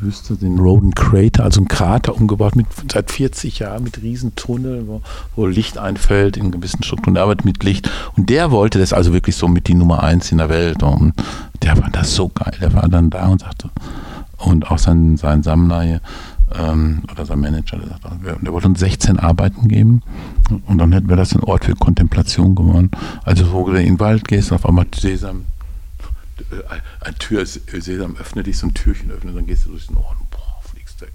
Wüste 0.00 0.36
den 0.36 0.58
Roden 0.58 0.94
Crater, 0.94 1.44
also 1.44 1.60
ein 1.60 1.68
Krater 1.68 2.14
umgebaut 2.14 2.56
mit 2.56 2.66
seit 2.90 3.10
40 3.10 3.58
Jahren 3.58 3.84
mit 3.84 4.00
Riesentunnel, 4.02 4.86
wo, 4.86 5.02
wo 5.34 5.46
Licht 5.46 5.78
einfällt 5.78 6.36
in 6.36 6.50
gewissen 6.50 6.82
Strukturen, 6.82 7.14
der 7.14 7.24
arbeitet 7.24 7.44
mit 7.44 7.64
Licht. 7.64 7.90
Und 8.16 8.30
der 8.30 8.50
wollte 8.50 8.78
das 8.78 8.92
also 8.92 9.12
wirklich 9.12 9.36
so 9.36 9.48
mit 9.48 9.68
die 9.68 9.74
Nummer 9.74 10.02
eins 10.02 10.30
in 10.32 10.38
der 10.38 10.48
Welt. 10.48 10.82
Und 10.82 11.14
der 11.62 11.76
war 11.78 11.90
das 11.90 12.14
so 12.14 12.28
geil. 12.28 12.54
Der 12.60 12.72
war 12.72 12.88
dann 12.88 13.10
da 13.10 13.26
und 13.28 13.40
sagte, 13.40 13.70
und 14.38 14.70
auch 14.70 14.78
sein, 14.78 15.16
sein 15.16 15.42
Sammler 15.42 15.82
hier, 15.82 16.00
ähm, 16.56 17.02
oder 17.10 17.26
sein 17.26 17.40
Manager, 17.40 17.78
der, 17.78 17.88
sagte, 17.88 18.36
der 18.40 18.52
wollte 18.52 18.68
uns 18.68 18.80
16 18.80 19.18
Arbeiten 19.18 19.68
geben 19.68 20.02
und 20.66 20.78
dann 20.78 20.92
hätten 20.92 21.08
wir 21.08 21.16
das 21.16 21.34
ein 21.34 21.42
Ort 21.42 21.64
für 21.64 21.74
Kontemplation 21.74 22.54
gewonnen. 22.54 22.90
Also 23.24 23.52
wo 23.52 23.68
du 23.68 23.78
in 23.78 23.86
den 23.86 24.00
Wald 24.00 24.26
gehst, 24.26 24.52
auf 24.52 24.64
einmal 24.64 24.86
Sesam, 24.94 25.44
ein 27.00 27.14
Tür, 27.18 27.46
Sesam, 27.46 28.16
öffne 28.16 28.42
dich, 28.42 28.58
so 28.58 28.66
ein 28.66 28.74
Türchen 28.74 29.10
öffnet, 29.10 29.36
dann 29.36 29.46
gehst 29.46 29.66
du 29.66 29.70
durch 29.70 29.86
den 29.86 29.96
Ort 29.96 30.18
und 30.20 30.30
boah, 30.30 30.60
fliegst 30.62 31.00
weg. 31.00 31.12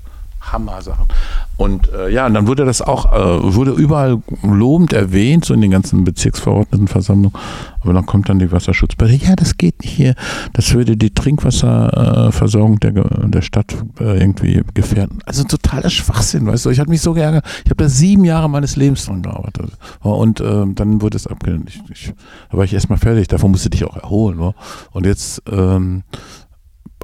Hammer-Sachen. 0.52 1.08
Und 1.56 1.92
äh, 1.94 2.10
ja, 2.10 2.26
und 2.26 2.34
dann 2.34 2.48
wurde 2.48 2.66
das 2.66 2.82
auch, 2.82 3.14
äh, 3.14 3.56
wurde 3.56 3.72
überall 3.72 4.22
lobend 4.42 4.92
erwähnt, 4.92 5.46
so 5.46 5.54
in 5.54 5.62
den 5.62 5.72
ganzen 5.72 6.04
Bezirksverordnetenversammlungen. 6.04 7.38
Aber 7.80 7.94
dann 7.94 8.06
kommt 8.06 8.30
dann 8.30 8.40
die 8.40 8.52
Wasserschutzbehörde, 8.52 9.24
ja, 9.24 9.36
das 9.36 9.58
geht 9.58 9.82
nicht 9.82 9.94
hier. 9.94 10.16
Das 10.54 10.74
würde 10.74 10.98
die 10.98 11.14
Trinkwasserversorgung 11.14 12.80
der, 12.80 12.92
der 12.92 13.42
Stadt 13.42 13.76
äh, 14.00 14.20
irgendwie 14.20 14.62
gefährden. 14.74 15.20
Also 15.26 15.44
totaler 15.44 15.90
Schwachsinn, 15.90 16.48
weißt 16.48 16.66
du. 16.66 16.70
Ich 16.70 16.80
hatte 16.80 16.90
mich 16.90 17.02
so 17.02 17.14
geärgert. 17.14 17.46
Ich 17.66 17.70
habe 17.70 17.84
da 17.84 17.90
sieben 17.90 18.26
Jahre 18.26 18.50
meines 18.50 18.76
Lebens 18.76 19.06
dran 19.06 19.22
gearbeitet. 19.22 19.72
Und 20.00 20.40
äh, 20.40 20.66
dann 20.74 21.02
wurde 21.02 21.18
es 21.18 21.28
abgelehnt. 21.28 21.70
Ich, 21.70 21.82
ich, 21.92 22.14
da 22.50 22.58
war 22.58 22.64
ich 22.64 22.74
erstmal 22.74 22.98
fertig. 22.98 23.28
Davon 23.28 23.52
musste 23.52 23.68
ich 23.68 23.80
dich 23.80 23.86
auch 23.86 23.98
erholen. 23.98 24.40
Wa? 24.40 24.56
Und 24.92 25.06
jetzt 25.06 25.42
ähm, 25.52 26.04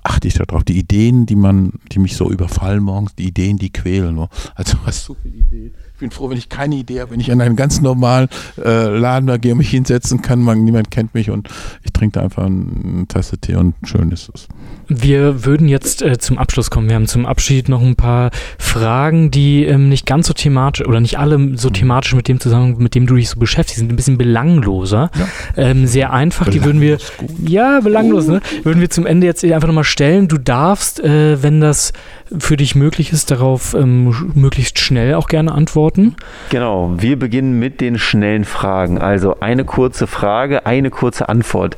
achte 0.04 0.28
ich 0.28 0.36
darauf. 0.36 0.64
Die 0.64 0.78
Ideen, 0.78 1.26
die 1.26 1.36
man, 1.36 1.74
die 1.92 2.00
mich 2.00 2.16
so 2.16 2.30
überfallen 2.30 2.84
morgens, 2.84 3.16
die 3.16 3.28
Ideen, 3.28 3.58
die 3.58 3.72
quälen. 3.72 4.28
Also 4.56 4.78
hast 4.86 5.06
so 5.06 5.16
viele 5.22 5.38
Ideen. 5.38 5.74
Ich 6.00 6.02
bin 6.02 6.12
froh, 6.12 6.30
wenn 6.30 6.38
ich 6.38 6.48
keine 6.48 6.76
Idee 6.76 7.02
habe, 7.02 7.12
wenn 7.12 7.20
ich 7.20 7.30
an 7.30 7.42
einen 7.42 7.58
ganz 7.58 7.82
normalen 7.82 8.30
äh, 8.58 8.88
Laden 8.88 9.28
da 9.28 9.36
gehe 9.36 9.52
und 9.52 9.58
mich 9.58 9.70
hinsetzen 9.70 10.22
kann, 10.22 10.40
man, 10.40 10.64
niemand 10.64 10.92
kennt 10.92 11.14
mich 11.14 11.30
und 11.30 11.50
ich 11.84 11.92
trinke 11.92 12.18
da 12.20 12.24
einfach 12.24 12.46
eine 12.46 13.06
Tasse 13.10 13.38
Tee 13.38 13.56
und 13.56 13.76
schön 13.84 14.10
ist 14.14 14.32
es. 14.34 14.48
Wir 14.88 15.44
würden 15.44 15.68
jetzt 15.68 16.02
äh, 16.02 16.18
zum 16.18 16.38
Abschluss 16.38 16.70
kommen. 16.70 16.88
Wir 16.88 16.96
haben 16.96 17.08
zum 17.08 17.26
Abschied 17.26 17.68
noch 17.68 17.82
ein 17.82 17.98
paar 17.98 18.32
Fragen, 18.58 19.30
die 19.30 19.66
ähm, 19.66 19.90
nicht 19.90 20.06
ganz 20.06 20.28
so 20.28 20.34
thematisch 20.34 20.88
oder 20.88 21.02
nicht 21.02 21.20
alle 21.20 21.58
so 21.58 21.70
thematisch 21.70 22.16
mit 22.16 22.30
dem 22.30 22.40
zusammen, 22.40 22.78
mit 22.78 22.96
dem 22.96 23.06
du 23.06 23.16
dich 23.16 23.28
so 23.28 23.38
beschäftigst, 23.38 23.80
sind 23.80 23.92
ein 23.92 23.98
bisschen 23.98 24.18
belangloser. 24.18 25.12
Ja. 25.14 25.28
Ähm, 25.58 25.86
sehr 25.86 26.14
einfach. 26.14 26.46
Belanglos 26.46 26.64
die 26.64 26.66
würden 26.66 26.82
wir, 26.82 26.98
gut. 27.18 27.50
ja, 27.50 27.82
belanglos, 27.82 28.30
uh. 28.30 28.32
ne? 28.32 28.42
Würden 28.64 28.80
wir 28.80 28.90
zum 28.90 29.06
Ende 29.06 29.28
jetzt 29.28 29.44
einfach 29.44 29.68
nochmal 29.68 29.84
stellen. 29.84 30.30
Du 30.30 30.38
darfst, 30.38 31.02
äh, 31.02 31.44
wenn 31.44 31.60
das 31.60 31.92
für 32.38 32.58
dich 32.58 32.76
möglich 32.76 33.12
ist, 33.12 33.32
darauf 33.32 33.74
ähm, 33.74 34.32
möglichst 34.36 34.80
schnell 34.80 35.16
auch 35.16 35.28
gerne 35.28 35.52
antworten. 35.52 36.16
Genau, 36.50 36.94
wir 36.98 37.18
beginnen 37.18 37.60
mit 37.60 37.82
den 37.82 37.98
schnellen 37.98 38.46
Fragen. 38.46 39.00
Also 39.00 39.40
eine 39.40 39.66
kurze 39.66 40.08
Frage, 40.08 40.66
eine 40.66 40.90
kurze 40.90 41.30
Antwort. 41.30 41.78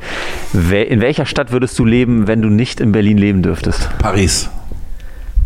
In 0.53 1.01
welcher 1.01 1.25
Stadt 1.25 1.51
würdest 1.51 1.77
du 1.79 1.85
leben, 1.85 2.27
wenn 2.27 2.41
du 2.41 2.49
nicht 2.49 2.79
in 2.79 2.91
Berlin 2.91 3.17
leben 3.17 3.41
dürftest? 3.41 3.89
Paris. 3.99 4.49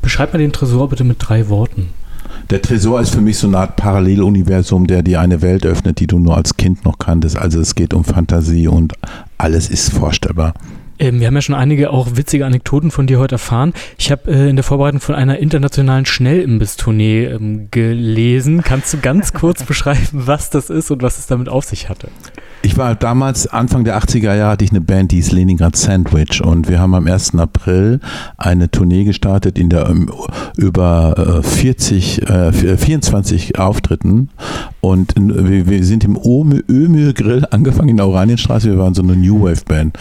Beschreib 0.01 0.33
mal 0.33 0.39
den 0.39 0.53
Tresor 0.53 0.89
bitte 0.89 1.03
mit 1.03 1.17
drei 1.19 1.49
Worten. 1.49 1.89
Der 2.51 2.61
Tresor 2.61 3.01
ist 3.01 3.15
für 3.15 3.21
mich 3.21 3.39
so 3.39 3.47
eine 3.47 3.57
Art 3.57 3.75
Paralleluniversum, 3.75 4.85
der 4.85 5.01
dir 5.01 5.19
eine 5.19 5.41
Welt 5.41 5.65
öffnet, 5.65 5.99
die 5.99 6.05
du 6.05 6.19
nur 6.19 6.37
als 6.37 6.57
Kind 6.57 6.85
noch 6.85 6.99
kanntest. 6.99 7.37
Also 7.37 7.59
es 7.59 7.73
geht 7.73 7.93
um 7.93 8.03
Fantasie 8.03 8.67
und 8.67 8.93
alles 9.39 9.69
ist 9.69 9.91
vorstellbar. 9.91 10.53
Ähm, 10.99 11.19
wir 11.19 11.27
haben 11.27 11.35
ja 11.35 11.41
schon 11.41 11.55
einige 11.55 11.91
auch 11.91 12.15
witzige 12.15 12.45
Anekdoten 12.45 12.91
von 12.91 13.07
dir 13.07 13.19
heute 13.19 13.35
erfahren. 13.35 13.73
Ich 13.97 14.11
habe 14.11 14.31
äh, 14.31 14.49
in 14.49 14.55
der 14.55 14.63
Vorbereitung 14.63 15.01
von 15.01 15.15
einer 15.15 15.39
internationalen 15.39 16.05
Schnellimbiss-Tournee 16.05 17.25
ähm, 17.25 17.67
gelesen. 17.71 18.61
Kannst 18.63 18.93
du 18.93 18.99
ganz 18.99 19.33
kurz 19.33 19.63
beschreiben, 19.65 20.07
was 20.11 20.49
das 20.49 20.69
ist 20.69 20.91
und 20.91 21.01
was 21.01 21.17
es 21.19 21.27
damit 21.27 21.49
auf 21.49 21.65
sich 21.65 21.89
hatte? 21.89 22.09
Ich 22.65 22.77
war 22.77 22.95
damals, 22.95 23.45
Anfang 23.45 23.83
der 23.83 23.95
80er 23.95 24.33
Jahre, 24.33 24.53
hatte 24.53 24.65
ich 24.65 24.71
eine 24.71 24.81
Band, 24.81 25.11
die 25.11 25.19
ist 25.19 25.31
Leningrad 25.31 25.75
Sandwich 25.75 26.43
und 26.43 26.67
wir 26.67 26.79
haben 26.79 26.95
am 26.95 27.05
1. 27.05 27.35
April 27.35 27.99
eine 28.37 28.71
Tournee 28.71 29.03
gestartet 29.03 29.59
in 29.59 29.69
der 29.69 29.87
um, 29.87 30.11
über 30.57 31.43
40, 31.43 32.27
äh, 32.27 32.51
24 32.51 33.53
äh, 33.53 33.57
Auftritten 33.59 34.29
und 34.81 35.13
in, 35.13 35.47
wir, 35.47 35.67
wir, 35.67 35.83
sind 35.83 36.03
im 36.03 36.15
Ömür 36.17 37.13
Grill 37.13 37.45
angefangen 37.51 37.89
in 37.89 37.97
der 37.97 38.07
Oranienstraße. 38.07 38.69
Wir 38.69 38.79
waren 38.79 38.93
so 38.93 39.03
eine 39.03 39.15
New 39.15 39.43
Wave 39.43 39.65
Band. 39.65 39.97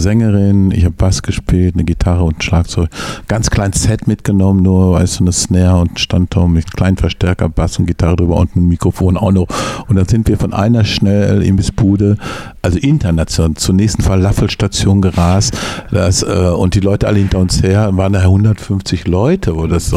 Sängerin, 0.00 0.70
ich 0.70 0.84
habe 0.84 0.94
Bass 0.94 1.22
gespielt, 1.22 1.74
eine 1.74 1.84
Gitarre 1.84 2.24
und 2.24 2.38
ein 2.38 2.42
Schlagzeug. 2.42 2.90
Ganz 3.26 3.48
kleines 3.48 3.84
Set 3.84 4.06
mitgenommen, 4.06 4.62
nur 4.62 4.94
weißt 4.94 5.20
du, 5.20 5.24
eine 5.24 5.32
Snare 5.32 5.80
und 5.80 5.98
Standturm 5.98 6.52
mit 6.52 6.76
kleinen 6.76 6.98
Verstärker, 6.98 7.48
Bass 7.48 7.78
und 7.78 7.86
Gitarre 7.86 8.16
drüber 8.16 8.36
und 8.36 8.54
ein 8.54 8.66
Mikrofon 8.66 9.16
auch 9.16 9.32
noch. 9.32 9.46
Und 9.88 9.96
dann 9.96 10.06
sind 10.06 10.28
wir 10.28 10.36
von 10.36 10.52
einer 10.52 10.84
schnell 10.84 11.42
bis 11.56 11.70
Bude, 11.82 12.16
also 12.62 12.78
international, 12.78 13.54
zur 13.54 13.74
nächsten 13.74 14.02
Falafelstation 14.02 15.02
gerast. 15.02 15.58
Das, 15.90 16.22
äh, 16.22 16.26
und 16.26 16.76
die 16.76 16.80
Leute 16.80 17.08
alle 17.08 17.18
hinter 17.18 17.38
uns 17.38 17.60
her, 17.60 17.90
waren 17.96 18.12
da 18.12 18.20
150 18.20 19.08
Leute. 19.08 19.56
Wo 19.56 19.66
das, 19.66 19.92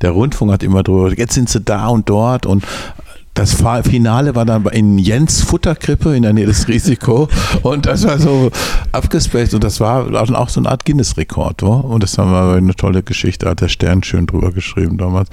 der 0.00 0.12
Rundfunk 0.12 0.50
hat 0.50 0.62
immer 0.62 0.82
drüber, 0.82 1.12
jetzt 1.12 1.34
sind 1.34 1.50
sie 1.50 1.60
da 1.60 1.88
und 1.88 2.08
dort 2.08 2.46
und 2.46 2.64
das 3.40 3.54
Finale 3.88 4.34
war 4.34 4.44
dann 4.44 4.66
in 4.66 4.98
Jens 4.98 5.42
Futterkrippe 5.42 6.14
in 6.14 6.24
der 6.24 6.34
Nähe 6.34 6.44
des 6.44 6.68
Risiko 6.68 7.26
und 7.62 7.86
das 7.86 8.06
war 8.06 8.18
so 8.18 8.50
abgespaced 8.92 9.54
und 9.54 9.64
das 9.64 9.80
war 9.80 10.06
auch 10.12 10.48
so 10.50 10.60
eine 10.60 10.68
Art 10.68 10.84
Guinness-Rekord. 10.84 11.62
Und 11.62 12.02
das 12.02 12.18
war 12.18 12.56
eine 12.56 12.74
tolle 12.74 13.02
Geschichte, 13.02 13.48
hat 13.48 13.62
der 13.62 13.68
Stern 13.68 14.02
schön 14.02 14.26
drüber 14.26 14.52
geschrieben 14.52 14.98
damals. 14.98 15.30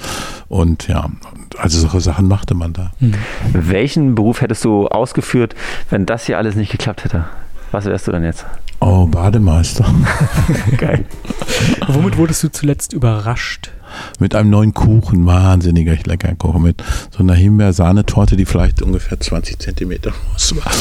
Und 0.48 0.88
ja, 0.88 1.10
also 1.58 1.80
solche 1.80 2.00
Sachen 2.00 2.30
machte 2.30 2.54
man 2.56 2.72
da. 2.72 2.92
Mhm. 3.02 3.16
Welchen 3.52 4.16
Beruf 4.16 4.40
hättest 4.40 4.64
du 4.64 4.88
ausgeführt, 4.88 5.54
wenn 5.90 6.06
das 6.06 6.28
hier 6.28 6.38
alles 6.38 6.56
nicht 6.56 6.72
geklappt 6.72 7.04
hätte? 7.04 7.26
Was 7.72 7.84
wärst 7.86 8.08
du 8.08 8.14
dann 8.14 8.24
jetzt? 8.24 8.46
Oh, 8.80 9.08
Bademeister. 9.08 9.86
Geil. 10.78 11.06
Womit 11.88 12.18
wurdest 12.18 12.44
du 12.44 12.52
zuletzt 12.52 12.94
überrascht? 12.94 13.72
Mit 14.20 14.36
einem 14.36 14.50
neuen 14.50 14.74
Kuchen, 14.74 15.26
wahnsinniger 15.26 15.96
lecker 16.06 16.36
Kuchen, 16.36 16.62
mit 16.62 16.84
so 17.10 17.20
einer 17.20 17.34
Himbeersahnetorte, 17.34 18.36
die 18.36 18.46
vielleicht 18.46 18.82
ungefähr 18.82 19.20
20 19.20 19.60
Zentimeter 19.60 20.12
groß 20.12 20.58
war. 20.58 20.72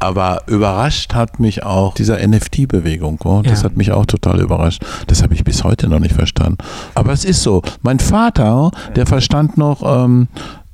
Aber 0.00 0.42
überrascht 0.46 1.14
hat 1.14 1.40
mich 1.40 1.62
auch 1.62 1.94
dieser 1.94 2.18
NFT-Bewegung. 2.26 3.20
Oh, 3.24 3.42
das 3.42 3.60
ja. 3.60 3.64
hat 3.64 3.76
mich 3.76 3.92
auch 3.92 4.06
total 4.06 4.40
überrascht. 4.40 4.84
Das 5.06 5.22
habe 5.22 5.34
ich 5.34 5.44
bis 5.44 5.64
heute 5.64 5.88
noch 5.88 6.00
nicht 6.00 6.14
verstanden. 6.14 6.58
Aber 6.94 7.12
es 7.12 7.24
ist 7.24 7.42
so. 7.42 7.62
Mein 7.82 8.00
Vater, 8.00 8.72
der 8.96 9.06
verstand 9.06 9.56
noch 9.56 9.82
ähm, 10.04 10.28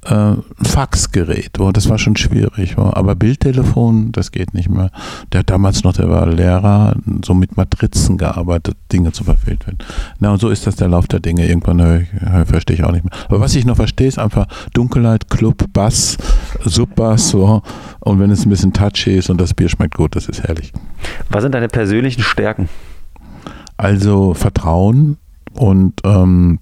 äh, 0.04 0.36
Faxgerät. 0.62 1.58
Oh, 1.58 1.72
das 1.72 1.88
war 1.88 1.98
schon 1.98 2.16
schwierig. 2.16 2.76
Oh. 2.76 2.90
Aber 2.92 3.14
Bildtelefon, 3.14 4.12
das 4.12 4.32
geht 4.32 4.54
nicht 4.54 4.68
mehr. 4.68 4.90
Der 5.32 5.40
hat 5.40 5.50
damals 5.50 5.84
noch, 5.84 5.92
der 5.92 6.08
war 6.08 6.26
Lehrer, 6.26 6.96
so 7.24 7.34
mit 7.34 7.56
Matrizen 7.56 8.18
gearbeitet, 8.18 8.76
Dinge 8.92 9.12
zu 9.12 9.24
verfehlt 9.24 9.66
werden. 9.66 9.78
Na, 10.18 10.32
und 10.32 10.40
so 10.40 10.50
ist 10.50 10.66
das 10.66 10.76
der 10.76 10.88
Lauf 10.88 11.06
der 11.06 11.20
Dinge. 11.20 11.46
Irgendwann 11.46 12.06
verstehe 12.46 12.76
ich 12.76 12.84
auch 12.84 12.92
nicht 12.92 13.04
mehr. 13.04 13.12
Aber 13.28 13.40
was 13.40 13.54
ich 13.54 13.64
noch 13.64 13.76
verstehe, 13.76 14.08
ist 14.08 14.18
einfach 14.18 14.46
Dunkelheit, 14.72 15.28
Club, 15.30 15.64
Bass, 15.72 16.16
Subbass, 16.64 17.30
so. 17.30 17.62
Und 18.00 18.20
wenn 18.20 18.30
es 18.30 18.44
ein 18.44 18.50
bisschen 18.50 18.72
touchy 18.72 19.16
ist 19.16 19.30
und 19.30 19.40
das 19.40 19.54
Bier 19.54 19.68
schmeckt 19.68 19.94
gut, 19.94 20.16
das 20.16 20.28
ist 20.28 20.42
herrlich. 20.42 20.72
Was 21.30 21.42
sind 21.42 21.54
deine 21.54 21.68
persönlichen 21.68 22.22
Stärken? 22.22 22.68
Also 23.76 24.34
Vertrauen 24.34 25.16
und 25.54 26.00
ähm, 26.04 26.60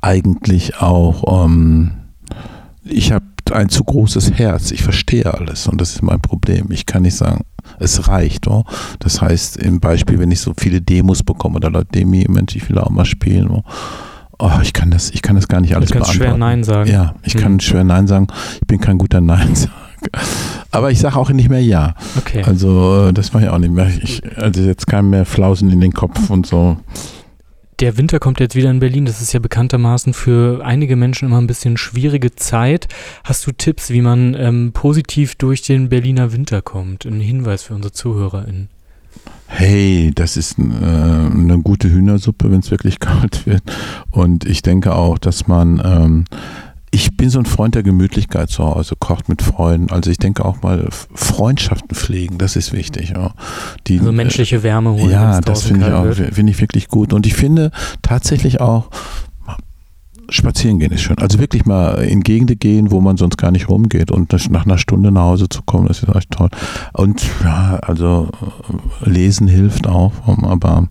eigentlich 0.00 0.80
auch 0.80 1.44
ähm, 1.44 1.92
ich 2.88 3.12
habe 3.12 3.24
ein 3.52 3.68
zu 3.68 3.82
großes 3.84 4.32
Herz. 4.32 4.70
Ich 4.72 4.82
verstehe 4.82 5.32
alles 5.32 5.66
und 5.66 5.80
das 5.80 5.90
ist 5.90 6.02
mein 6.02 6.20
Problem. 6.20 6.66
Ich 6.70 6.84
kann 6.86 7.02
nicht 7.02 7.16
sagen, 7.16 7.44
Es 7.78 8.08
reicht. 8.08 8.46
Oh. 8.48 8.64
Das 8.98 9.20
heißt, 9.20 9.58
im 9.58 9.78
Beispiel, 9.80 10.18
wenn 10.18 10.30
ich 10.30 10.40
so 10.40 10.52
viele 10.58 10.80
Demos 10.80 11.22
bekomme 11.22 11.56
oder 11.56 11.70
Leute, 11.70 11.88
Demi, 11.94 12.24
Mensch, 12.28 12.56
ich 12.56 12.68
will 12.68 12.78
auch 12.78 12.90
mal 12.90 13.04
spielen. 13.04 13.48
Oh. 13.50 13.62
Oh, 14.40 14.50
ich 14.62 14.72
kann 14.72 14.90
das, 14.90 15.10
ich 15.10 15.20
kann 15.22 15.34
das 15.36 15.48
gar 15.48 15.60
nicht 15.60 15.74
alles 15.74 15.88
du 15.90 15.94
kannst 15.94 16.10
beantworten. 16.12 16.30
schwer 16.36 16.38
Nein 16.38 16.64
sagen. 16.64 16.90
Ja, 16.90 17.14
ich 17.24 17.34
Hm. 17.34 17.40
kann 17.40 17.60
schwer 17.60 17.84
Nein 17.84 18.06
sagen. 18.06 18.28
Ich 18.60 18.66
bin 18.66 18.80
kein 18.80 18.96
guter 18.98 19.20
Nein-Sager. 19.20 19.72
Aber 20.70 20.90
ich 20.92 21.00
sage 21.00 21.16
auch 21.16 21.30
nicht 21.30 21.48
mehr 21.48 21.60
Ja. 21.62 21.94
Okay. 22.16 22.42
Also 22.44 23.08
äh, 23.08 23.12
das 23.12 23.32
mache 23.32 23.44
ich 23.44 23.48
auch 23.50 23.58
nicht 23.58 23.72
mehr. 23.72 23.88
Ich, 24.02 24.22
also 24.36 24.62
jetzt 24.62 24.86
kein 24.86 25.10
mehr 25.10 25.24
Flausen 25.26 25.70
in 25.70 25.80
den 25.80 25.92
Kopf 25.92 26.30
und 26.30 26.46
so. 26.46 26.76
Der 27.80 27.96
Winter 27.96 28.18
kommt 28.18 28.40
jetzt 28.40 28.56
wieder 28.56 28.70
in 28.70 28.80
Berlin. 28.80 29.04
Das 29.04 29.22
ist 29.22 29.32
ja 29.32 29.38
bekanntermaßen 29.38 30.12
für 30.12 30.64
einige 30.64 30.96
Menschen 30.96 31.26
immer 31.28 31.40
ein 31.40 31.46
bisschen 31.46 31.76
schwierige 31.76 32.34
Zeit. 32.34 32.88
Hast 33.22 33.46
du 33.46 33.52
Tipps, 33.52 33.90
wie 33.90 34.00
man 34.00 34.34
ähm, 34.34 34.72
positiv 34.72 35.36
durch 35.36 35.62
den 35.62 35.88
Berliner 35.88 36.32
Winter 36.32 36.60
kommt? 36.60 37.06
Ein 37.06 37.20
Hinweis 37.20 37.62
für 37.62 37.74
unsere 37.74 37.92
ZuhörerInnen. 37.92 38.68
Hey, 39.46 40.10
das 40.12 40.36
ist 40.36 40.58
äh, 40.58 40.62
eine 40.62 41.60
gute 41.62 41.88
Hühnersuppe, 41.88 42.50
wenn 42.50 42.60
es 42.60 42.70
wirklich 42.72 42.98
kalt 43.00 43.46
wird. 43.46 43.62
Und 44.10 44.44
ich 44.44 44.62
denke 44.62 44.96
auch, 44.96 45.18
dass 45.18 45.46
man, 45.46 45.80
ähm, 45.84 46.24
ich 46.90 47.16
bin 47.16 47.30
so 47.30 47.38
ein 47.38 47.46
Freund 47.46 47.74
der 47.74 47.82
Gemütlichkeit 47.82 48.50
zu 48.50 48.64
Hause, 48.64 48.94
kocht 48.98 49.28
mit 49.28 49.42
Freunden. 49.42 49.90
Also 49.90 50.10
ich 50.10 50.18
denke 50.18 50.44
auch 50.44 50.62
mal 50.62 50.88
Freundschaften 50.90 51.94
pflegen, 51.94 52.38
das 52.38 52.56
ist 52.56 52.72
wichtig. 52.72 53.10
Ja. 53.10 53.34
Die, 53.86 53.98
Also 53.98 54.12
menschliche 54.12 54.62
Wärme 54.62 54.92
holen. 54.92 55.10
Ja, 55.10 55.40
das 55.40 55.64
finde 55.64 55.88
ich 55.88 55.92
auch, 55.92 56.12
finde 56.34 56.52
ich 56.52 56.60
wirklich 56.60 56.88
gut. 56.88 57.12
Und 57.12 57.26
ich 57.26 57.34
finde 57.34 57.70
tatsächlich 58.02 58.60
auch, 58.60 58.90
spazieren 60.30 60.78
gehen 60.78 60.92
ist 60.92 61.02
schön. 61.02 61.18
Also 61.18 61.38
wirklich 61.38 61.64
mal 61.64 62.02
in 62.04 62.20
Gegenden 62.20 62.58
gehen, 62.58 62.90
wo 62.90 63.00
man 63.00 63.16
sonst 63.16 63.38
gar 63.38 63.50
nicht 63.50 63.68
rumgeht 63.68 64.10
und 64.10 64.32
nach 64.50 64.66
einer 64.66 64.78
Stunde 64.78 65.10
nach 65.10 65.22
Hause 65.22 65.48
zu 65.48 65.62
kommen, 65.62 65.88
das 65.88 66.02
ist 66.02 66.14
echt 66.14 66.30
toll. 66.30 66.50
Und 66.92 67.22
ja, 67.42 67.78
also 67.82 68.28
äh, 69.04 69.08
lesen 69.08 69.48
hilft 69.48 69.86
auch, 69.86 70.12
aber 70.26 70.88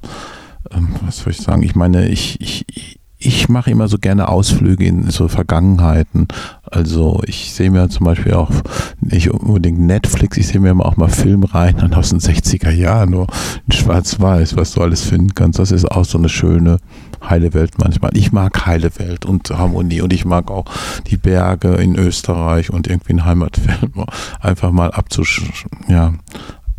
ähm, 0.71 0.95
was 1.05 1.19
soll 1.19 1.31
ich 1.31 1.37
sagen? 1.37 1.63
Ich 1.63 1.75
meine, 1.75 2.07
ich, 2.07 2.41
ich, 2.41 2.99
ich 3.19 3.49
mache 3.49 3.71
immer 3.71 3.87
so 3.87 3.97
gerne 3.97 4.27
Ausflüge 4.29 4.85
in 4.85 5.09
so 5.09 5.27
Vergangenheiten. 5.27 6.27
Also 6.63 7.21
ich 7.25 7.53
sehe 7.53 7.71
mir 7.71 7.89
zum 7.89 8.05
Beispiel 8.05 8.33
auch 8.33 8.51
nicht 8.99 9.31
unbedingt 9.31 9.79
Netflix, 9.79 10.37
ich 10.37 10.47
sehe 10.47 10.59
mir 10.59 10.75
auch 10.85 10.97
mal 10.97 11.09
Film 11.09 11.43
rein 11.43 11.77
dann 11.77 11.93
aus 11.93 12.09
den 12.09 12.19
60er 12.19 12.71
Jahren, 12.71 13.11
nur 13.11 13.27
in 13.65 13.73
Schwarz-Weiß, 13.73 14.55
was 14.55 14.73
du 14.73 14.81
alles 14.81 15.01
finden 15.01 15.33
kannst. 15.33 15.59
Das 15.59 15.71
ist 15.71 15.85
auch 15.85 16.05
so 16.05 16.17
eine 16.17 16.29
schöne 16.29 16.77
heile 17.27 17.53
Welt 17.53 17.79
manchmal. 17.79 18.11
Ich 18.15 18.31
mag 18.31 18.65
heile 18.65 18.91
Welt 18.99 19.25
und 19.25 19.49
Harmonie 19.49 20.01
und 20.01 20.13
ich 20.13 20.25
mag 20.25 20.51
auch 20.51 20.65
die 21.07 21.17
Berge 21.17 21.75
in 21.75 21.95
Österreich 21.95 22.69
und 22.71 22.87
irgendwie 22.87 23.13
ein 23.13 23.25
Heimatfilm. 23.25 24.05
Einfach 24.39 24.71
mal 24.71 24.91
abzusch 24.91 25.43
ja, 25.87 26.13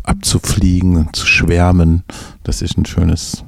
abzufliegen, 0.03 1.09
zu 1.13 1.25
schwärmen. 1.25 2.03
Das 2.43 2.61
ist 2.61 2.77
ein 2.77 2.85
schönes, 2.85 3.43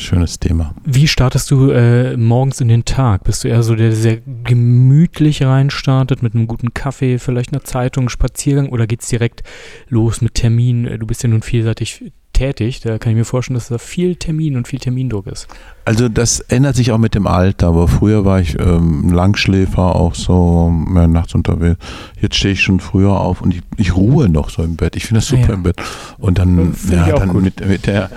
schönes 0.00 0.38
Thema. 0.38 0.74
Wie 0.84 1.06
startest 1.08 1.50
du 1.50 1.70
äh, 1.70 2.16
morgens 2.16 2.60
in 2.60 2.68
den 2.68 2.84
Tag? 2.84 3.24
Bist 3.24 3.44
du 3.44 3.48
eher 3.48 3.62
so 3.62 3.74
der, 3.74 3.88
der 3.88 3.96
sehr 3.96 4.18
gemütlich 4.44 5.42
reinstartet 5.42 6.22
mit 6.22 6.34
einem 6.34 6.46
guten 6.46 6.74
Kaffee, 6.74 7.18
vielleicht 7.18 7.52
einer 7.52 7.64
Zeitung, 7.64 8.08
Spaziergang 8.08 8.68
oder 8.68 8.86
geht's 8.86 9.08
direkt 9.08 9.42
los 9.88 10.20
mit 10.20 10.34
Termin? 10.34 10.84
Du 10.98 11.06
bist 11.06 11.22
ja 11.22 11.28
nun 11.28 11.42
vielseitig 11.42 12.12
tätig, 12.32 12.80
da 12.80 12.96
kann 12.98 13.12
ich 13.12 13.18
mir 13.18 13.24
vorstellen, 13.24 13.56
dass 13.56 13.68
da 13.68 13.78
viel 13.78 14.16
Termin 14.16 14.56
und 14.56 14.66
viel 14.68 14.78
Termindruck 14.78 15.26
ist. 15.26 15.46
Also 15.84 16.08
das 16.08 16.40
ändert 16.40 16.76
sich 16.76 16.92
auch 16.92 16.98
mit 16.98 17.14
dem 17.14 17.26
Alter, 17.26 17.68
aber 17.68 17.88
früher 17.88 18.24
war 18.24 18.40
ich 18.40 18.58
ähm, 18.58 19.10
Langschläfer, 19.12 19.96
auch 19.96 20.14
so 20.14 20.70
mehr 20.70 21.08
nachts 21.08 21.34
unterwegs. 21.34 21.78
Jetzt 22.20 22.36
stehe 22.36 22.54
ich 22.54 22.62
schon 22.62 22.80
früher 22.80 23.10
auf 23.20 23.42
und 23.42 23.54
ich, 23.54 23.62
ich 23.76 23.94
ruhe 23.94 24.28
noch 24.28 24.48
so 24.48 24.62
im 24.62 24.76
Bett. 24.76 24.96
Ich 24.96 25.06
finde 25.06 25.20
das 25.20 25.26
Ah, 25.32 25.36
super 25.36 25.48
ja. 25.48 25.54
im 25.54 25.62
Bett. 25.64 25.76
Und 26.18 26.38
dann, 26.38 26.74
ja, 26.90 27.18
dann 27.18 27.42
mit, 27.42 27.66
mit 27.66 27.86
der 27.86 28.10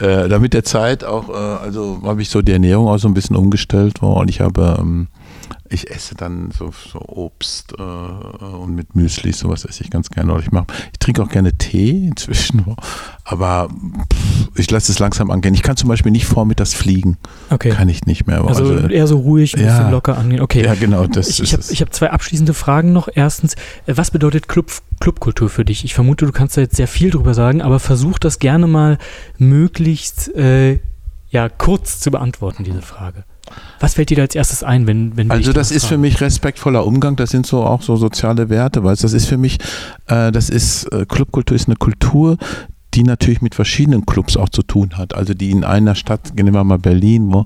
äh, 0.00 0.28
dann 0.28 0.40
mit 0.40 0.54
der 0.54 0.64
Zeit 0.64 1.04
auch, 1.04 1.28
äh, 1.28 1.32
also 1.32 2.00
habe 2.04 2.22
ich 2.22 2.28
so 2.28 2.42
die 2.42 2.52
Ernährung 2.52 2.88
auch 2.88 2.98
so 2.98 3.08
ein 3.08 3.14
bisschen 3.14 3.36
umgestellt 3.36 4.02
und 4.02 4.28
ich 4.30 4.40
habe 4.40 4.76
ähm, 4.78 5.08
ich 5.68 5.90
esse 5.90 6.14
dann 6.14 6.50
so, 6.50 6.72
so 6.72 7.00
Obst 7.00 7.74
äh, 7.78 7.82
und 7.82 8.74
mit 8.74 8.94
Müsli, 8.94 9.32
sowas 9.32 9.64
esse 9.64 9.84
ich 9.84 9.90
ganz 9.90 10.10
gerne. 10.10 10.32
Oder 10.32 10.42
ich 10.42 10.50
mache, 10.50 10.66
ich 10.92 10.98
trinke 10.98 11.22
auch 11.22 11.28
gerne 11.28 11.52
Tee 11.52 12.06
inzwischen, 12.06 12.76
aber 13.24 13.68
pff, 13.68 14.48
ich 14.56 14.70
lasse 14.70 14.90
es 14.90 14.98
langsam 14.98 15.30
angehen. 15.30 15.54
Ich 15.54 15.62
kann 15.62 15.76
zum 15.76 15.88
Beispiel 15.88 16.12
nicht 16.12 16.26
vormittags 16.26 16.74
fliegen. 16.74 17.18
Okay. 17.50 17.70
Kann 17.70 17.88
ich 17.88 18.06
nicht 18.06 18.26
mehr. 18.26 18.42
Also, 18.44 18.74
eher 18.88 19.06
so 19.06 19.18
ruhig, 19.18 19.54
ein 19.56 19.64
ja. 19.64 19.76
bisschen 19.76 19.90
locker 19.90 20.16
angehen. 20.16 20.40
Okay. 20.40 20.64
ja, 20.64 20.74
genau, 20.74 21.06
das 21.06 21.38
ich 21.40 21.52
habe 21.52 21.62
hab 21.62 21.94
zwei 21.94 22.10
abschließende 22.10 22.54
Fragen 22.54 22.92
noch. 22.92 23.08
Erstens, 23.12 23.54
äh, 23.86 23.96
was 23.96 24.10
bedeutet 24.10 24.48
Club, 24.48 24.70
Clubkultur 25.00 25.48
für 25.48 25.64
dich? 25.64 25.84
Ich 25.84 25.94
vermute, 25.94 26.26
du 26.26 26.32
kannst 26.32 26.56
da 26.56 26.60
jetzt 26.60 26.76
sehr 26.76 26.88
viel 26.88 27.10
drüber 27.10 27.34
sagen, 27.34 27.62
aber 27.62 27.80
versuch 27.80 28.18
das 28.18 28.38
gerne 28.38 28.66
mal 28.66 28.98
möglichst 29.38 30.34
äh, 30.34 30.78
ja, 31.30 31.48
kurz 31.48 32.00
zu 32.00 32.10
beantworten, 32.10 32.64
diese 32.64 32.82
Frage. 32.82 33.24
Was 33.80 33.94
fällt 33.94 34.10
dir 34.10 34.16
da 34.16 34.22
als 34.22 34.34
erstes 34.34 34.62
ein, 34.62 34.86
wenn, 34.86 35.16
wenn 35.16 35.30
Also 35.30 35.52
das 35.52 35.70
ist 35.70 35.84
für 35.84 35.90
fragen? 35.90 36.02
mich 36.02 36.20
respektvoller 36.20 36.86
Umgang, 36.86 37.16
das 37.16 37.30
sind 37.30 37.46
so 37.46 37.62
auch 37.62 37.82
so 37.82 37.96
soziale 37.96 38.48
Werte, 38.48 38.82
weißt 38.84 39.04
das 39.04 39.12
ist 39.12 39.26
für 39.26 39.38
mich, 39.38 39.58
äh, 40.06 40.32
das 40.32 40.50
ist, 40.50 40.84
äh, 40.92 41.06
Clubkultur 41.06 41.54
ist 41.54 41.68
eine 41.68 41.76
Kultur, 41.76 42.36
die 42.94 43.02
natürlich 43.02 43.42
mit 43.42 43.54
verschiedenen 43.54 44.06
Clubs 44.06 44.36
auch 44.36 44.48
zu 44.48 44.62
tun 44.62 44.96
hat. 44.96 45.14
Also 45.14 45.34
die 45.34 45.50
in 45.50 45.62
einer 45.62 45.94
Stadt, 45.94 46.32
nehmen 46.34 46.54
wir 46.54 46.64
mal 46.64 46.78
Berlin, 46.78 47.32
wo 47.32 47.44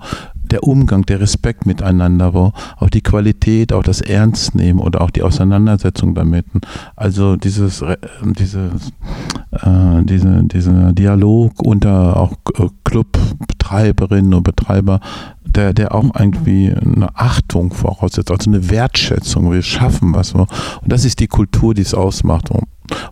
der 0.53 0.63
Umgang, 0.65 1.05
der 1.07 1.21
Respekt 1.21 1.67
miteinander, 1.67 2.35
wo 2.35 2.53
auch 2.77 2.91
die 2.91 3.01
Qualität, 3.01 3.73
auch 3.73 3.83
das 3.83 4.01
Ernstnehmen 4.01 4.81
oder 4.81 5.01
auch 5.01 5.11
die 5.11 5.23
Auseinandersetzung 5.23 6.15
damit. 6.15 6.47
Also 6.95 7.37
dieses, 7.37 7.83
dieses, 8.39 8.93
äh, 9.51 10.05
diese, 10.05 10.43
dieser 10.45 10.93
Dialog 10.93 11.63
unter 11.63 12.17
auch 12.17 12.33
äh, 12.59 12.69
Clubbetreiberinnen 12.85 14.35
und 14.35 14.43
Betreiber, 14.43 15.01
der, 15.45 15.73
der 15.73 15.95
auch 15.95 16.05
irgendwie 16.19 16.71
eine 16.73 17.09
Achtung 17.15 17.73
voraussetzt, 17.73 18.31
also 18.31 18.51
eine 18.51 18.71
Wertschätzung. 18.71 19.51
Wir 19.51 19.63
schaffen 19.63 20.15
was. 20.15 20.33
Und 20.33 20.49
das 20.85 21.05
ist 21.05 21.21
die 21.21 21.29
Kultur, 21.29 21.75
die 21.75 21.83
es 21.83 21.95
ausmacht. 21.95 22.51
Und 22.51 22.65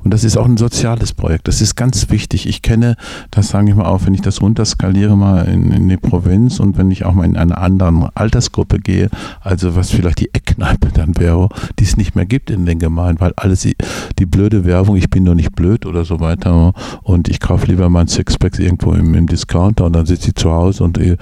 das 0.05 0.25
ist 0.25 0.37
auch 0.37 0.47
ein 0.47 0.57
soziales 0.57 1.13
Projekt. 1.13 1.49
Das 1.49 1.61
ist 1.61 1.77
ganz 1.77 2.11
wichtig. 2.11 2.47
Ich 2.47 2.63
kenne, 2.63 2.97
das 3.31 3.49
sage 3.49 3.71
ich 3.71 3.77
mal 3.77 3.87
auch, 3.87 4.07
wenn 4.07 4.15
ich 4.15 4.21
das 4.21 4.41
runterskaliere 4.41 5.17
mal 5.17 5.47
in, 5.47 5.71
in 5.71 5.89
die 5.89 5.97
Provinz 5.97 6.61
und 6.61 6.77
wenn 6.79 6.91
ich 6.91 7.05
auch 7.05 7.15
mal 7.15 7.25
in 7.25 7.37
eine 7.37 7.59
andere 7.59 8.11
Altersgruppe 8.15 8.79
gehe, 8.79 9.09
also 9.41 9.77
was 9.77 9.91
vielleicht 9.91 10.21
die 10.21 10.35
Eckkneipe 10.35 10.89
dann 10.93 11.17
wäre, 11.19 11.49
die 11.79 11.85
es 11.85 11.97
nicht 11.97 12.17
mehr 12.17 12.27
gibt 12.27 12.51
in 12.51 12.67
den 12.67 12.79
Gemeinden, 12.79 13.21
weil 13.21 13.33
alles 13.37 13.61
die, 13.61 13.77
die 14.19 14.27
blöde 14.27 14.65
Werbung, 14.65 14.97
ich 14.97 15.11
bin 15.11 15.25
doch 15.25 15.35
nicht 15.35 15.55
blöd 15.55 15.87
oder 15.87 16.05
so 16.05 16.21
weiter 16.21 16.73
und 17.03 17.29
ich 17.29 17.41
kaufe 17.41 17.67
lieber 17.67 17.89
mal 17.89 18.09
Sixpacks 18.09 18.59
irgendwo 18.59 18.93
im, 18.93 19.15
im 19.15 19.27
Discounter 19.27 19.85
und 19.85 19.95
dann 19.95 20.07
sitzt 20.07 20.25
sie 20.25 20.35
zu 20.35 20.51
Hause 20.51 20.85
und 20.85 20.99
äh, 20.99 21.17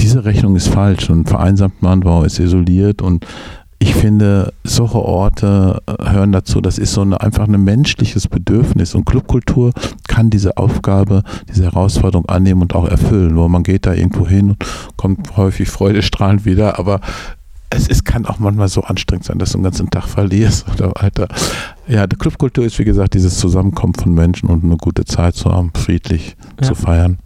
diese 0.00 0.24
Rechnung 0.24 0.56
ist 0.56 0.68
falsch 0.68 1.10
und 1.10 1.28
vereinsamt 1.28 1.82
man 1.82 2.04
war, 2.04 2.24
ist 2.26 2.38
isoliert 2.38 3.02
und 3.02 3.26
ich 3.82 3.96
finde, 3.96 4.52
solche 4.62 4.98
Orte 4.98 5.82
äh, 5.86 6.10
hören 6.10 6.30
dazu. 6.30 6.60
Das 6.60 6.78
ist 6.78 6.92
so 6.92 7.00
eine, 7.00 7.20
einfach 7.20 7.48
ein 7.48 7.64
menschliches 7.64 8.28
Bedürfnis. 8.28 8.94
Und 8.94 9.06
Clubkultur 9.06 9.72
kann 10.06 10.30
diese 10.30 10.56
Aufgabe, 10.56 11.24
diese 11.48 11.64
Herausforderung 11.64 12.26
annehmen 12.26 12.62
und 12.62 12.76
auch 12.76 12.86
erfüllen. 12.86 13.36
Wo 13.36 13.48
man 13.48 13.64
geht 13.64 13.86
da 13.86 13.92
irgendwo 13.92 14.26
hin 14.28 14.50
und 14.50 14.64
kommt 14.96 15.36
häufig 15.36 15.68
freudestrahlend 15.68 16.44
wieder. 16.44 16.78
Aber 16.78 17.00
es, 17.70 17.88
es 17.88 18.04
kann 18.04 18.24
auch 18.24 18.38
manchmal 18.38 18.68
so 18.68 18.82
anstrengend 18.82 19.24
sein, 19.24 19.38
dass 19.40 19.50
du 19.50 19.58
den 19.58 19.64
ganzen 19.64 19.90
Tag 19.90 20.04
verlierst 20.06 20.64
oder 20.72 20.92
weiter. 21.00 21.26
Ja, 21.88 22.06
die 22.06 22.14
Clubkultur 22.16 22.64
ist, 22.64 22.78
wie 22.78 22.84
gesagt, 22.84 23.14
dieses 23.14 23.38
Zusammenkommen 23.38 23.94
von 23.94 24.14
Menschen 24.14 24.48
und 24.48 24.62
eine 24.62 24.76
gute 24.76 25.04
Zeit 25.04 25.34
zu 25.34 25.50
haben, 25.50 25.72
friedlich 25.74 26.36
Ja. 26.60 26.68
zu 26.68 26.76
feiern. 26.76 27.18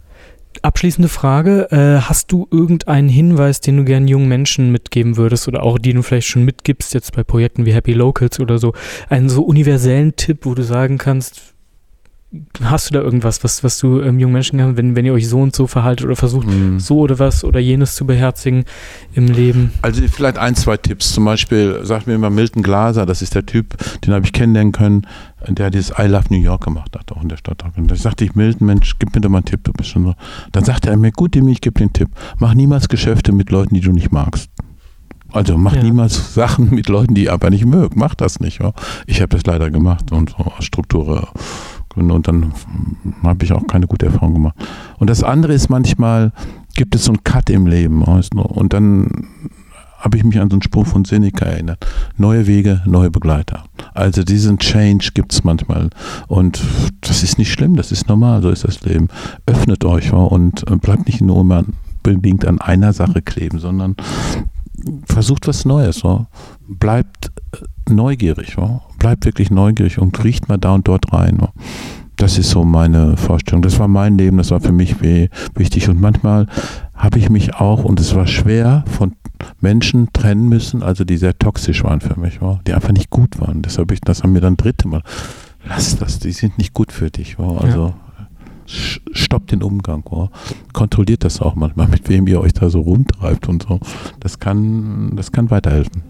Abschließende 0.63 1.09
Frage: 1.09 1.71
äh, 1.71 2.01
Hast 2.01 2.31
du 2.31 2.47
irgendeinen 2.51 3.09
Hinweis, 3.09 3.61
den 3.61 3.77
du 3.77 3.83
gern 3.83 4.07
jungen 4.07 4.27
Menschen 4.27 4.71
mitgeben 4.71 5.17
würdest 5.17 5.47
oder 5.47 5.63
auch 5.63 5.77
den 5.77 5.97
du 5.97 6.01
vielleicht 6.01 6.27
schon 6.27 6.43
mitgibst, 6.43 6.93
jetzt 6.93 7.15
bei 7.15 7.23
Projekten 7.23 7.65
wie 7.65 7.73
Happy 7.73 7.93
Locals 7.93 8.39
oder 8.39 8.57
so? 8.57 8.73
Einen 9.09 9.29
so 9.29 9.43
universellen 9.43 10.15
Tipp, 10.15 10.45
wo 10.45 10.53
du 10.53 10.63
sagen 10.63 10.97
kannst, 10.97 11.55
hast 12.61 12.89
du 12.89 12.93
da 12.93 13.01
irgendwas, 13.01 13.41
was, 13.45 13.63
was 13.63 13.79
du 13.79 14.01
ähm, 14.01 14.19
jungen 14.19 14.33
Menschen 14.33 14.59
kannst, 14.59 14.75
wenn, 14.77 14.95
wenn 14.97 15.05
ihr 15.05 15.13
euch 15.13 15.29
so 15.29 15.39
und 15.39 15.55
so 15.55 15.65
verhaltet 15.65 16.05
oder 16.05 16.15
versucht, 16.17 16.45
Mhm. 16.47 16.77
so 16.79 16.99
oder 16.99 17.19
was 17.19 17.43
oder 17.45 17.59
jenes 17.61 17.95
zu 17.95 18.05
beherzigen 18.05 18.65
im 19.13 19.27
Leben? 19.27 19.71
Also 19.81 20.01
vielleicht 20.07 20.37
ein, 20.37 20.53
zwei 20.55 20.75
Tipps. 20.75 21.13
Zum 21.13 21.23
Beispiel 21.23 21.79
sagt 21.83 22.05
mir 22.05 22.15
immer 22.15 22.29
Milton 22.29 22.63
Glaser, 22.63 23.05
das 23.05 23.21
ist 23.21 23.33
der 23.33 23.45
Typ, 23.45 23.75
den 24.05 24.13
habe 24.13 24.25
ich 24.25 24.33
kennenlernen 24.33 24.73
können, 24.73 25.07
der 25.47 25.69
dieses 25.71 25.93
I 25.97 26.03
Love 26.07 26.25
New 26.29 26.41
York 26.41 26.65
gemacht 26.65 26.95
hat, 26.99 27.11
auch 27.13 27.21
in 27.23 27.29
der 27.29 27.37
Stadt. 27.37 27.63
Und 27.77 27.89
da 27.89 27.95
sagte 27.95 28.25
ich, 28.25 28.35
Milton, 28.35 28.67
Mensch, 28.67 28.95
gib 28.99 29.15
mir 29.15 29.21
doch 29.21 29.29
mal 29.29 29.37
einen 29.37 29.45
Tipp, 29.45 29.63
du 29.63 29.71
bist 29.71 29.89
schon 29.89 30.03
so. 30.03 30.13
Dann 30.51 30.65
sagte 30.65 30.89
er 30.89 30.97
mir, 30.97 31.13
gut, 31.13 31.33
Demi, 31.33 31.53
ich 31.53 31.61
gebe 31.61 31.75
dir 31.79 31.85
einen 31.85 31.93
Tipp. 31.93 32.09
Mach 32.39 32.53
niemals 32.53 32.89
Geschäfte 32.89 33.31
mit 33.31 33.51
Leuten, 33.51 33.73
die 33.73 33.81
du 33.81 33.93
nicht 33.93 34.11
magst. 34.11 34.49
Also 35.31 35.57
mach 35.57 35.75
Ja. 35.75 35.83
niemals 35.83 36.33
Sachen 36.33 36.73
mit 36.75 36.89
Leuten, 36.89 37.13
die 37.15 37.25
ihr 37.25 37.33
aber 37.33 37.49
nicht 37.49 37.65
mögt. 37.65 37.95
Mach 37.95 38.15
das 38.15 38.41
nicht. 38.41 38.59
Ja. 38.61 38.73
Ich 39.05 39.21
habe 39.21 39.29
das 39.29 39.45
leider 39.45 39.69
gemacht 39.71 40.11
und 40.11 40.31
so 40.31 40.37
aus 40.37 40.65
Struktur. 41.97 42.15
Und 42.15 42.27
dann 42.27 42.53
habe 43.23 43.45
ich 43.45 43.53
auch 43.53 43.65
keine 43.67 43.87
gute 43.87 44.07
Erfahrung 44.07 44.33
gemacht. 44.33 44.55
Und 44.97 45.09
das 45.09 45.23
andere 45.23 45.53
ist 45.53 45.69
manchmal, 45.69 46.31
gibt 46.75 46.95
es 46.95 47.05
so 47.05 47.11
einen 47.11 47.23
Cut 47.23 47.49
im 47.49 47.67
Leben. 47.67 48.03
Und 48.03 48.73
dann 48.73 49.27
habe 49.99 50.17
ich 50.17 50.23
mich 50.23 50.39
an 50.39 50.49
so 50.49 50.55
einen 50.55 50.61
Spruch 50.61 50.85
von 50.85 51.05
Seneca 51.05 51.45
erinnert. 51.45 51.85
Neue 52.17 52.45
Wege, 52.45 52.81
neue 52.85 53.09
Begleiter. 53.09 53.63
Also 53.93 54.23
diesen 54.23 54.59
Change 54.59 55.09
gibt 55.13 55.33
es 55.33 55.43
manchmal. 55.43 55.89
Und 56.27 56.61
das 57.01 57.23
ist 57.23 57.39
nicht 57.39 57.51
schlimm, 57.51 57.75
das 57.75 57.91
ist 57.91 58.07
normal, 58.07 58.41
so 58.41 58.49
ist 58.49 58.63
das 58.63 58.81
Leben. 58.81 59.07
Öffnet 59.47 59.83
euch 59.85 60.13
und 60.13 60.69
äh, 60.69 60.75
bleibt 60.75 61.07
nicht 61.07 61.21
nur 61.21 61.41
immer 61.41 61.63
unbedingt 62.05 62.45
an 62.45 62.61
einer 62.61 62.93
Sache 62.93 63.21
kleben, 63.21 63.59
sondern 63.59 63.95
versucht 65.05 65.47
was 65.47 65.65
Neues. 65.65 66.03
Bleibt 66.67 67.31
äh, 67.53 67.91
neugierig. 67.91 68.55
Bleibt 68.99 69.25
wirklich 69.25 69.51
neugierig 69.51 69.99
und 69.99 70.23
riecht 70.23 70.49
mal 70.49 70.57
da 70.57 70.73
und 70.73 70.87
dort 70.87 71.13
rein. 71.13 71.39
Das 72.15 72.39
ist 72.39 72.49
so 72.49 72.63
meine 72.63 73.15
Vorstellung. 73.15 73.61
Das 73.61 73.77
war 73.77 73.87
mein 73.87 74.17
Leben, 74.17 74.37
das 74.37 74.49
war 74.49 74.59
für 74.59 74.71
mich 74.71 75.01
wichtig. 75.01 75.87
Und 75.87 76.01
manchmal 76.01 76.47
habe 76.95 77.19
ich 77.19 77.29
mich 77.29 77.55
auch, 77.55 77.83
und 77.83 77.99
es 77.99 78.15
war 78.15 78.25
schwer, 78.25 78.83
von 78.87 79.13
Menschen 79.61 80.11
trennen 80.13 80.49
müssen, 80.49 80.81
also 80.81 81.03
die 81.03 81.17
sehr 81.17 81.37
toxisch 81.37 81.83
waren 81.83 82.01
für 82.01 82.19
mich, 82.19 82.39
die 82.65 82.73
einfach 82.73 82.91
nicht 82.91 83.11
gut 83.11 83.39
waren. 83.39 83.61
Deshalb 83.61 83.91
ich, 83.91 84.01
das 84.01 84.23
haben 84.23 84.33
mir 84.33 84.41
dann 84.41 84.57
dritte 84.57 84.87
Mal, 84.87 85.03
lass 85.67 85.95
das, 85.95 86.17
die 86.17 86.31
sind 86.31 86.57
nicht 86.57 86.73
gut 86.73 86.91
für 86.91 87.11
dich. 87.11 87.37
Also 87.37 87.87
ja. 87.87 87.93
Stoppt 88.67 89.51
den 89.51 89.63
Umgang. 89.63 90.03
Kontrolliert 90.73 91.23
das 91.23 91.41
auch 91.41 91.55
manchmal, 91.55 91.87
mit 91.87 92.09
wem 92.09 92.27
ihr 92.27 92.39
euch 92.41 92.53
da 92.53 92.69
so 92.69 92.81
rumtreibt 92.81 93.47
und 93.47 93.63
so. 93.63 93.79
Das 94.19 94.39
kann, 94.39 95.15
das 95.15 95.31
kann 95.31 95.49
weiterhelfen. 95.49 96.03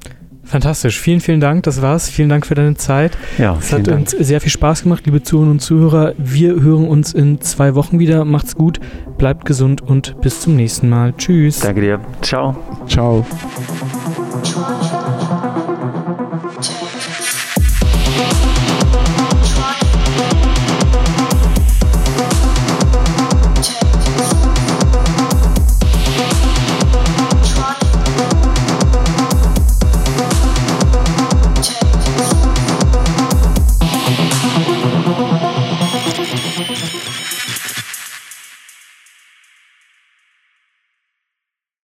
Fantastisch. 0.48 1.00
Vielen, 1.00 1.20
vielen 1.20 1.42
Dank. 1.42 1.64
Das 1.64 1.82
war's. 1.82 2.10
Vielen 2.10 2.30
Dank 2.30 2.46
für 2.46 2.56
deine 2.56 2.76
Zeit. 2.76 3.18
Ja, 3.38 3.58
es 3.60 3.74
hat 3.74 3.86
Dank. 3.88 4.00
uns 4.00 4.12
sehr 4.12 4.40
viel 4.40 4.52
Spaß 4.52 4.84
gemacht, 4.84 5.06
liebe 5.06 5.22
Zuhörerinnen 5.22 5.58
und 5.58 5.60
Zuhörer. 5.60 6.14
Wir 6.18 6.62
hören 6.62 6.88
uns 6.88 7.14
in 7.14 7.42
zwei 7.42 7.76
Wochen 7.76 8.00
wieder. 8.00 8.24
Macht's 8.24 8.56
gut, 8.56 8.80
bleibt 9.18 9.46
gesund 9.46 9.82
und 9.82 10.20
bis 10.22 10.40
zum 10.40 10.56
nächsten 10.56 10.88
Mal. 10.88 11.14
Tschüss. 11.18 11.60
Danke 11.60 11.82
dir. 11.82 12.00
Ciao. 12.22 12.56
Ciao. 12.88 13.26